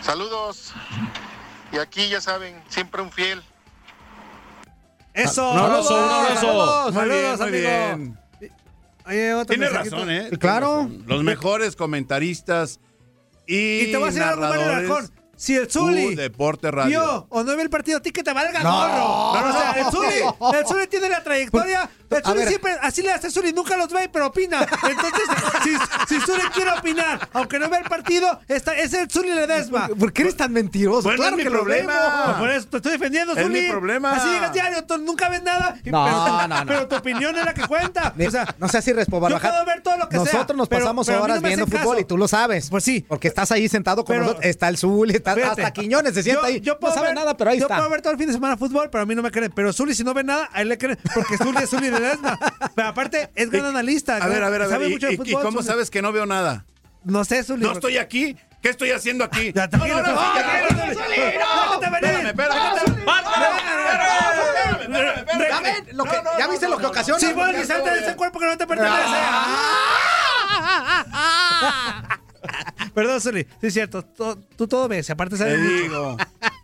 Saludos. 0.00 0.72
Y 1.70 1.76
aquí 1.76 2.08
ya 2.08 2.22
saben, 2.22 2.62
siempre 2.68 3.02
un 3.02 3.12
fiel. 3.12 3.42
Eso. 5.12 5.50
Un 5.52 5.58
abrazo, 5.58 5.94
un 6.02 6.10
abrazo. 6.10 6.40
Saludos, 6.40 6.94
Muy 6.94 7.04
bien, 7.04 7.22
muy 7.22 7.42
amigo. 7.42 7.68
bien. 7.68 8.18
Oye, 9.06 9.34
otro 9.34 9.46
Tiene 9.46 9.66
mensajito. 9.66 9.96
razón, 9.96 10.10
¿eh? 10.10 10.30
Claro. 10.40 10.88
Los 11.06 11.22
mejores 11.22 11.76
comentaristas 11.76 12.80
y, 13.46 13.80
Y 13.82 13.92
te 13.92 13.98
voy 13.98 14.18
a 14.18 14.28
algo, 14.30 14.40
Mario 14.40 14.60
narradores. 14.62 14.90
Alarcón. 14.90 15.23
Si 15.36 15.56
el 15.56 15.70
Zuli 15.70 16.14
Deporte 16.14 16.70
Radio. 16.70 16.88
vio 17.00 17.26
o 17.30 17.42
no 17.42 17.56
ve 17.56 17.62
el 17.62 17.70
partido, 17.70 17.98
a 17.98 18.00
ti 18.00 18.10
que 18.12 18.22
te 18.22 18.32
valga 18.32 18.60
No. 18.62 18.72
gorro. 18.72 19.48
o 19.48 19.52
sea, 19.52 19.72
el 19.72 19.84
Zuli, 19.86 20.58
el 20.60 20.66
Zuli 20.66 20.86
tiene 20.86 21.08
la 21.08 21.22
trayectoria. 21.22 21.88
El 22.10 22.18
A 22.18 22.22
Zuli 22.22 22.38
ver. 22.40 22.48
siempre, 22.48 22.72
así 22.80 23.02
le 23.02 23.10
hace 23.12 23.26
el 23.26 23.32
Zuli, 23.32 23.52
nunca 23.52 23.76
los 23.76 23.88
ve, 23.90 24.08
pero 24.12 24.26
opina. 24.28 24.60
Entonces, 24.60 25.22
si, 25.64 26.14
si 26.14 26.20
Zuli 26.20 26.42
quiere 26.54 26.70
opinar, 26.70 27.28
aunque 27.32 27.58
no 27.58 27.68
vea 27.68 27.80
el 27.80 27.88
partido, 27.88 28.38
está, 28.46 28.72
es 28.76 28.92
el 28.94 29.10
Zuli 29.10 29.30
Ledesma. 29.34 29.88
¿Por 29.88 30.12
qué 30.12 30.22
eres 30.22 30.36
tan 30.36 30.52
mentiroso? 30.52 31.02
Bueno, 31.02 31.16
claro 31.16 31.32
es 31.32 31.38
mi 31.38 31.42
que 31.44 31.50
problema. 31.50 32.22
Pues 32.26 32.36
por 32.36 32.50
eso 32.50 32.68
te 32.68 32.76
estoy 32.76 32.92
defendiendo, 32.92 33.32
Es 33.34 33.42
Zuli. 33.42 33.62
mi 33.62 33.68
problema. 33.70 34.12
Así 34.12 34.28
llegas 34.30 34.52
diario, 34.52 34.84
tú 34.84 34.96
nunca 34.98 35.28
ves 35.28 35.42
nada. 35.42 35.74
y- 35.84 35.90
No, 35.90 36.04
pero, 36.04 36.48
no, 36.48 36.60
no. 36.60 36.66
pero 36.66 36.88
tu 36.88 36.96
opinión 36.96 37.36
es 37.36 37.44
la 37.44 37.54
que 37.54 37.66
cuenta. 37.66 38.14
O 38.26 38.30
sea, 38.30 38.54
no 38.58 38.68
seas 38.68 38.84
yo 38.86 38.92
irresponsable. 38.92 39.38
puedo 39.40 39.64
ver 39.66 39.82
todo 39.82 39.96
lo 39.96 40.08
que 40.08 40.16
sea. 40.16 40.24
Nosotros 40.24 40.56
nos 40.56 40.68
pasamos 40.68 41.06
pero 41.06 41.22
horas 41.22 41.42
viendo 41.42 41.66
fútbol 41.66 41.80
caso. 41.96 41.98
y 42.00 42.04
tú 42.04 42.16
lo 42.16 42.28
sabes. 42.28 42.70
Pues 42.70 42.84
sí. 42.84 43.04
Porque 43.08 43.28
estás 43.28 43.50
ahí 43.52 43.68
sentado 43.68 44.04
con 44.04 44.16
nosotros. 44.18 44.44
Está 44.44 44.68
el 44.68 44.76
Zuli, 44.78 45.16
Fíjate. 45.32 45.62
hasta 45.62 45.72
Quiñones 45.72 46.12
se 46.14 46.22
sienta 46.22 46.42
Yo- 46.42 46.46
ahí. 46.46 46.60
yo 46.60 46.74
no 46.74 46.80
puedo 46.80 46.94
sabe 46.94 47.06
ver- 47.08 47.14
nada, 47.16 47.36
pero 47.36 47.50
ahí 47.50 47.58
yo 47.58 47.64
está. 47.66 47.76
puedo 47.76 47.88
ver 47.88 48.02
todo 48.02 48.12
el 48.12 48.18
fin 48.18 48.26
de 48.26 48.32
semana 48.34 48.56
fútbol, 48.56 48.90
pero 48.90 49.02
a 49.02 49.06
mí 49.06 49.14
no 49.14 49.22
me 49.22 49.30
creen. 49.30 49.52
Pero 49.54 49.72
Zuli, 49.72 49.94
si 49.94 50.04
no 50.04 50.12
ve 50.12 50.24
nada, 50.24 50.50
a 50.52 50.60
él 50.62 50.68
le 50.68 50.76
creen. 50.78 50.98
Porque 51.14 51.38
Zuli 51.38 51.62
es 51.62 51.70
Zuli 51.70 51.88
de 51.90 52.00
Ledesma. 52.00 52.38
Pero 52.74 52.88
aparte, 52.88 53.30
es 53.34 53.50
gran 53.50 53.66
analista. 53.66 54.16
A 54.16 54.26
ver, 54.28 54.42
a 54.42 54.50
ver, 54.50 54.62
a 54.62 54.66
ver. 54.66 54.74
Sabe 54.74 54.88
¿Y, 54.88 54.92
mucho 54.92 55.06
de 55.06 55.12
y- 55.12 55.14
y 55.14 55.18
fútbol, 55.18 55.42
cómo 55.42 55.58
Zuli. 55.58 55.68
sabes 55.68 55.90
que 55.90 56.02
no 56.02 56.12
veo 56.12 56.26
nada? 56.26 56.64
No 57.04 57.24
sé, 57.24 57.42
Zuli. 57.44 57.64
No 57.64 57.72
estoy 57.72 57.96
aquí. 57.98 58.36
¿Qué 58.62 58.70
estoy 58.70 58.90
haciendo 58.92 59.24
aquí? 59.24 59.52
Ya, 59.54 59.66
No, 59.66 59.76
no, 59.78 59.86
no, 59.86 60.02
tranquilo, 60.02 60.14
no. 60.14 60.84
Ya 65.48 65.60
ven, 65.60 65.86
lo 65.96 66.04
que- 66.04 66.22
¿Ya 66.38 66.46
viste 66.48 66.68
lo 66.68 66.78
que 66.78 66.86
ocasiona? 66.86 67.20
Sí, 67.20 67.32
voy 67.34 67.54
a 67.54 67.64
salte 67.64 67.90
de 67.90 67.98
ese 68.00 68.16
cuerpo 68.16 68.38
que 68.38 68.46
no 68.46 68.56
te 68.56 68.66
pertenece. 68.66 69.04
Perdón, 72.94 73.20
Zuli. 73.20 73.44
Sí, 73.60 73.66
es 73.66 73.74
cierto. 73.74 74.04
Tú, 74.04 74.36
tú 74.56 74.68
todo 74.68 74.86
ves. 74.88 75.10
Aparte, 75.10 75.36
sabes 75.36 75.56
Te 75.56 75.82
digo. 75.82 76.16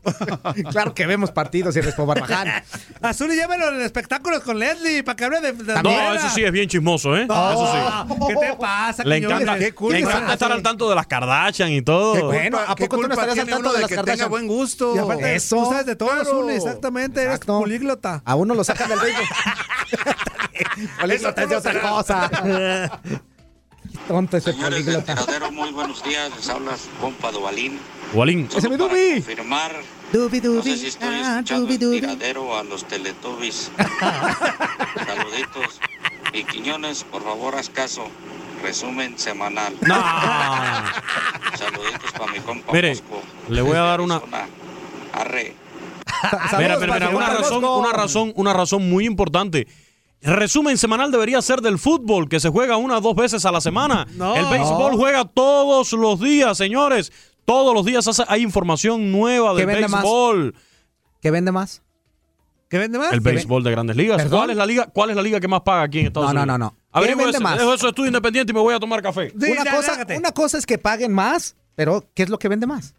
claro 0.70 0.94
que 0.94 1.04
vemos 1.06 1.30
partidos 1.30 1.76
y 1.76 1.80
Respo 1.80 2.06
Barbaján. 2.06 2.48
A 3.02 3.12
Zuli 3.12 3.34
llévalo 3.34 3.68
en 3.74 3.80
espectáculos 3.82 4.40
con 4.40 4.58
Leslie 4.58 5.02
para 5.02 5.16
que 5.16 5.24
hable 5.24 5.40
de, 5.40 5.52
de 5.52 5.74
No, 5.74 5.82
novela. 5.82 6.14
eso 6.16 6.30
sí 6.30 6.42
es 6.42 6.52
bien 6.52 6.68
chismoso, 6.68 7.16
¿eh? 7.16 7.26
No, 7.26 7.50
Eso 7.52 7.72
sí. 7.72 8.14
¿Qué 8.28 8.36
te 8.46 8.56
pasa, 8.56 9.04
Le 9.04 9.16
encanta, 9.18 9.58
¿Qué 9.58 9.72
culpa? 9.74 9.98
le 9.98 10.04
encanta 10.04 10.32
estar 10.34 10.52
al 10.52 10.62
tanto 10.62 10.88
de 10.88 10.94
las 10.94 11.06
Kardashian 11.06 11.70
y 11.70 11.82
todo. 11.82 12.14
Qué 12.14 12.22
bueno, 12.22 12.58
¿a 12.66 12.74
¿Qué 12.74 12.84
poco 12.86 13.02
tú 13.02 13.08
no 13.08 13.14
estarías 13.14 13.38
al 13.38 13.46
tanto 13.48 13.68
de 13.70 13.74
de 13.76 13.80
las 13.82 13.88
que 13.88 13.94
tenga 13.96 14.04
Kardashian? 14.06 14.30
buen 14.30 14.46
gusto? 14.46 14.94
Y 14.94 14.98
aparte, 14.98 15.34
Eso. 15.34 15.56
tú 15.56 15.64
sabes 15.70 15.86
de 15.86 15.96
todo, 15.96 16.10
Claro. 16.10 16.48
Exactamente. 16.50 17.20
Eres 17.20 17.34
Exacto. 17.34 17.58
políglota. 17.60 18.22
A 18.24 18.34
uno 18.36 18.54
lo 18.54 18.64
sacan 18.64 18.88
del 18.88 19.00
béisbol. 19.00 19.24
Políglota 21.00 21.42
es 21.42 21.48
de 21.48 21.56
otra 21.56 21.80
cosa. 21.80 23.00
Tonto 24.08 24.36
ese 24.36 24.52
Señores 24.52 24.84
del 24.84 24.96
políglota. 24.96 25.22
tiradero, 25.24 25.52
muy 25.52 25.70
buenos 25.70 26.02
días. 26.02 26.30
Les 26.36 26.48
habla 26.48 26.76
su 26.76 26.88
compa 27.00 27.30
Dubalín. 27.30 27.78
Walín. 28.12 28.48
Ese 28.54 28.68
mi 28.68 28.76
Para 28.76 28.88
Dubi. 28.90 29.14
confirmar, 29.14 29.72
Dubi, 30.12 30.40
no 30.40 30.48
dubi. 30.50 30.70
sé 30.72 30.76
si 30.78 30.86
estoy 30.88 31.08
Ah, 31.08 31.32
escuchando 31.36 31.62
dubi, 31.66 31.74
el 31.74 31.80
dubi. 31.80 32.00
tiradero 32.00 32.56
a 32.56 32.64
los 32.64 32.84
teletubbies. 32.86 33.70
Saluditos. 35.06 35.80
Y 36.32 36.44
Quiñones, 36.44 37.04
por 37.04 37.22
favor, 37.22 37.54
haz 37.54 37.70
caso. 37.70 38.08
Resumen 38.62 39.16
semanal. 39.18 39.74
No. 39.80 39.94
Saluditos 41.56 42.12
para 42.18 42.32
mi 42.32 42.40
compa 42.40 42.72
Mire, 42.72 42.90
Bosco. 42.90 43.22
le 43.48 43.62
voy 43.62 43.76
a 43.76 43.80
dar 43.80 44.00
una. 44.00 44.16
Arizona. 44.16 44.46
Arre. 45.14 45.54
Mira, 46.58 46.78
mira, 46.78 46.94
mira, 46.94 47.08
una 47.10 47.30
razón, 47.30 47.64
una 47.64 47.92
razón, 47.92 48.32
una 48.36 48.52
razón 48.52 48.90
muy 48.90 49.06
importante. 49.06 49.66
Resumen 50.22 50.76
semanal 50.76 51.10
debería 51.10 51.40
ser 51.40 51.60
del 51.62 51.78
fútbol, 51.78 52.28
que 52.28 52.40
se 52.40 52.50
juega 52.50 52.76
una 52.76 52.98
o 52.98 53.00
dos 53.00 53.14
veces 53.14 53.44
a 53.46 53.52
la 53.52 53.60
semana. 53.60 54.06
No. 54.16 54.36
El 54.36 54.44
béisbol 54.46 54.92
No. 54.92 54.98
juega 54.98 55.24
todos 55.24 55.92
los 55.92 56.20
días, 56.20 56.58
señores. 56.58 57.10
Todos 57.46 57.74
los 57.74 57.84
días 57.86 58.06
hay 58.28 58.42
información 58.42 59.10
nueva 59.10 59.52
¿Qué 59.52 59.58
del 59.58 59.66
vende 59.66 59.88
más? 59.88 60.02
béisbol. 60.02 60.54
¿Qué 61.22 61.30
vende 61.30 61.52
más? 61.52 61.82
¿Qué 62.68 62.78
vende 62.78 62.98
más? 62.98 63.12
El 63.12 63.20
béisbol 63.20 63.64
de 63.64 63.70
Grandes 63.72 63.96
Ligas. 63.96 64.18
¿Perdón? 64.18 64.38
¿Cuál 64.40 64.50
es 64.50 64.56
la 64.56 64.66
liga? 64.66 64.86
¿Cuál 64.92 65.10
es 65.10 65.16
la 65.16 65.22
liga 65.22 65.40
que 65.40 65.48
más 65.48 65.62
paga 65.62 65.82
aquí 65.82 66.00
en 66.00 66.06
Estados 66.06 66.28
No, 66.28 66.34
no, 66.34 66.42
Unidos? 66.42 66.58
no, 66.58 66.66
no. 66.66 66.76
Averigüe 66.92 67.16
¿Qué 67.18 67.24
vende 67.24 67.38
eso. 67.38 67.42
más? 67.42 67.58
Dejo 67.58 67.74
eso 67.74 67.88
estudio 67.88 68.08
independiente 68.08 68.52
y 68.52 68.54
me 68.54 68.60
voy 68.60 68.74
a 68.74 68.78
tomar 68.78 69.02
café. 69.02 69.30
Sí, 69.30 69.50
una, 69.52 69.64
cosa, 69.70 69.88
lárgate. 69.88 70.18
una 70.18 70.32
cosa 70.32 70.58
es 70.58 70.66
que 70.66 70.76
paguen 70.78 71.12
más, 71.12 71.56
pero 71.74 72.04
¿qué 72.14 72.22
es 72.24 72.28
lo 72.28 72.38
que 72.38 72.48
vende 72.48 72.66
más? 72.66 72.94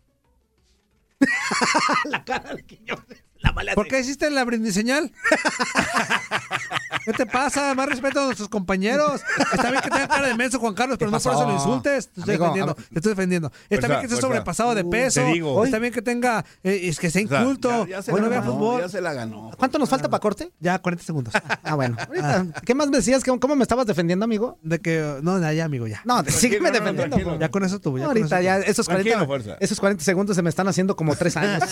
la 2.06 2.24
cara 2.26 2.56
de 2.56 2.64
Quiñones. 2.66 3.24
La 3.42 3.52
mala 3.54 3.74
¿Por 3.74 3.88
qué 3.88 4.00
hiciste 4.00 4.30
la 4.30 4.44
brindiseñal? 4.44 5.12
¿Qué 7.06 7.14
te 7.14 7.26
pasa? 7.26 7.74
Más 7.74 7.88
respeto 7.90 8.22
a 8.22 8.26
nuestros 8.26 8.50
compañeros. 8.50 9.22
Está 9.52 9.72
bien 9.72 9.82
que 9.82 9.90
tenga 9.90 10.08
cara 10.08 10.28
de 10.28 10.36
menso, 10.36 10.60
Juan 10.60 10.76
Carlos, 10.76 10.98
pero 11.00 11.10
no 11.10 11.20
por 11.20 11.34
eso 11.34 11.48
lo 11.48 11.54
insultes. 11.56 12.10
Te 12.10 12.20
estoy 12.20 12.36
Amigo, 12.36 12.44
defendiendo. 12.46 12.76
Te 12.76 12.96
estoy 13.00 13.10
defendiendo. 13.14 13.52
Está 13.70 13.88
bien 13.88 14.00
que 14.02 14.06
esté 14.06 14.16
fuerza. 14.18 14.28
sobrepasado 14.28 14.76
de 14.76 14.84
peso. 14.86 15.22
te 15.22 15.28
digo. 15.28 15.66
Está 15.66 15.80
bien 15.80 15.92
que 15.92 16.02
tenga. 16.04 16.46
eh, 16.64 16.82
es 16.84 17.00
que 17.00 17.10
sea 17.10 17.22
inculto. 17.24 17.86
ya- 17.88 17.98
ya 17.98 18.02
se 18.04 18.12
o 18.12 18.18
la 18.18 18.22
no 18.24 18.30
vea 18.30 18.40
ganó, 18.42 18.52
fútbol. 18.54 18.82
Ya 18.82 18.90
se 18.90 19.02
la 19.02 19.14
ganó. 19.14 19.50
¿Cuánto 19.58 19.80
nos 19.80 19.90
falta 19.90 20.10
para 20.10 20.20
corte? 20.22 20.52
Ya, 20.60 20.78
40 20.80 21.04
segundos. 21.04 21.34
Ah, 21.64 21.74
bueno. 21.76 21.98
Ahorita, 22.08 22.46
¿Qué 22.64 22.76
más 22.76 22.90
me 22.90 22.98
decías? 22.98 23.24
¿Cómo, 23.24 23.40
cómo 23.40 23.56
me 23.56 23.64
estabas 23.64 23.88
defendiendo, 23.88 24.24
amigo? 24.26 24.60
De 24.62 24.80
que. 24.80 25.18
No, 25.24 25.40
ya, 25.40 25.52
ya, 25.54 25.66
amigo, 25.66 25.88
ya. 25.88 26.02
No, 26.06 26.24
sígueme 26.26 26.70
no, 26.70 26.76
no, 26.78 26.80
defendiendo. 26.82 27.16
tranquilo. 27.16 27.40
Ya 27.40 27.50
con 27.50 27.64
eso 27.64 27.80
tuvo. 27.80 27.98
Ya 27.98 28.04
No, 28.04 28.10
con 28.12 28.18
ahorita 28.18 28.40
eso 28.40 28.44
ya 28.46 28.58
esos 28.60 28.86
Tranquilo, 28.86 29.26
40, 29.26 29.28
fuerza. 29.28 29.58
esos 29.60 29.80
40 29.80 30.04
segundos 30.04 30.36
se 30.36 30.44
me 30.44 30.50
están 30.50 30.68
haciendo 30.68 30.96
como 30.96 31.16
tres 31.16 31.36
años. 31.38 31.64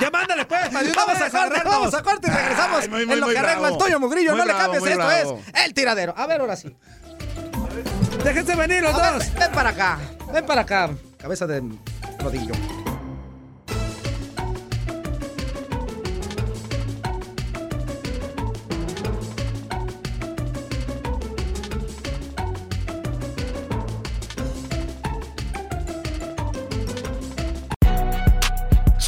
Ya 0.00 0.10
mándale, 0.10 0.46
pues. 0.46 0.72
vamos 0.72 1.20
a 1.20 1.30
corte, 1.30 1.60
vamos 1.64 1.94
a 1.94 2.02
corte 2.02 2.28
y 2.28 2.34
regresamos 2.34 2.82
Ay, 2.82 2.88
muy, 2.88 3.06
muy, 3.06 3.14
en 3.14 3.20
lo 3.20 3.28
que 3.28 3.38
arregla 3.38 3.76
Toño 3.78 4.00
Mugrillo. 4.00 4.34
No 4.34 4.44
le 4.44 4.52
cambies, 4.52 4.82
esto 4.84 4.96
bravo. 4.96 5.42
es 5.54 5.64
el 5.66 5.74
tiradero. 5.74 6.14
A 6.16 6.26
ver, 6.26 6.40
ahora 6.40 6.56
sí. 6.56 6.74
Déjense 8.24 8.54
venir 8.56 8.82
los 8.82 8.94
A 8.94 9.12
dos. 9.12 9.34
ven 9.34 9.52
para 9.52 9.70
acá, 9.70 9.98
ven 10.32 10.46
para 10.46 10.62
acá. 10.62 10.90
Cabeza 11.18 11.46
de 11.46 11.62
rodillo. 12.18 12.79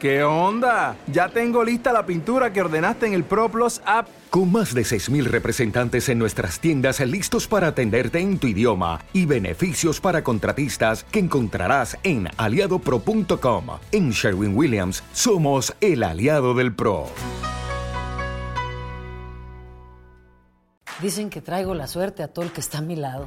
¿Qué 0.00 0.24
onda? 0.24 0.96
Ya 1.12 1.28
tengo 1.28 1.62
lista 1.62 1.92
la 1.92 2.06
pintura 2.06 2.54
que 2.54 2.62
ordenaste 2.62 3.06
en 3.06 3.12
el 3.12 3.22
ProPlus 3.22 3.82
app. 3.84 4.08
Con 4.30 4.50
más 4.50 4.72
de 4.72 4.80
6.000 4.80 5.24
representantes 5.24 6.08
en 6.08 6.18
nuestras 6.18 6.58
tiendas 6.58 7.00
listos 7.00 7.46
para 7.46 7.66
atenderte 7.66 8.18
en 8.18 8.38
tu 8.38 8.46
idioma 8.46 9.00
y 9.12 9.26
beneficios 9.26 10.00
para 10.00 10.24
contratistas 10.24 11.04
que 11.04 11.18
encontrarás 11.18 11.98
en 12.02 12.28
aliadopro.com. 12.38 13.66
En 13.92 14.10
Sherwin 14.12 14.56
Williams 14.56 15.04
somos 15.12 15.74
el 15.82 16.02
aliado 16.02 16.54
del 16.54 16.74
PRO. 16.74 17.08
Dicen 21.02 21.28
que 21.28 21.42
traigo 21.42 21.74
la 21.74 21.86
suerte 21.86 22.22
a 22.22 22.28
todo 22.28 22.46
el 22.46 22.52
que 22.52 22.62
está 22.62 22.78
a 22.78 22.82
mi 22.82 22.96
lado. 22.96 23.26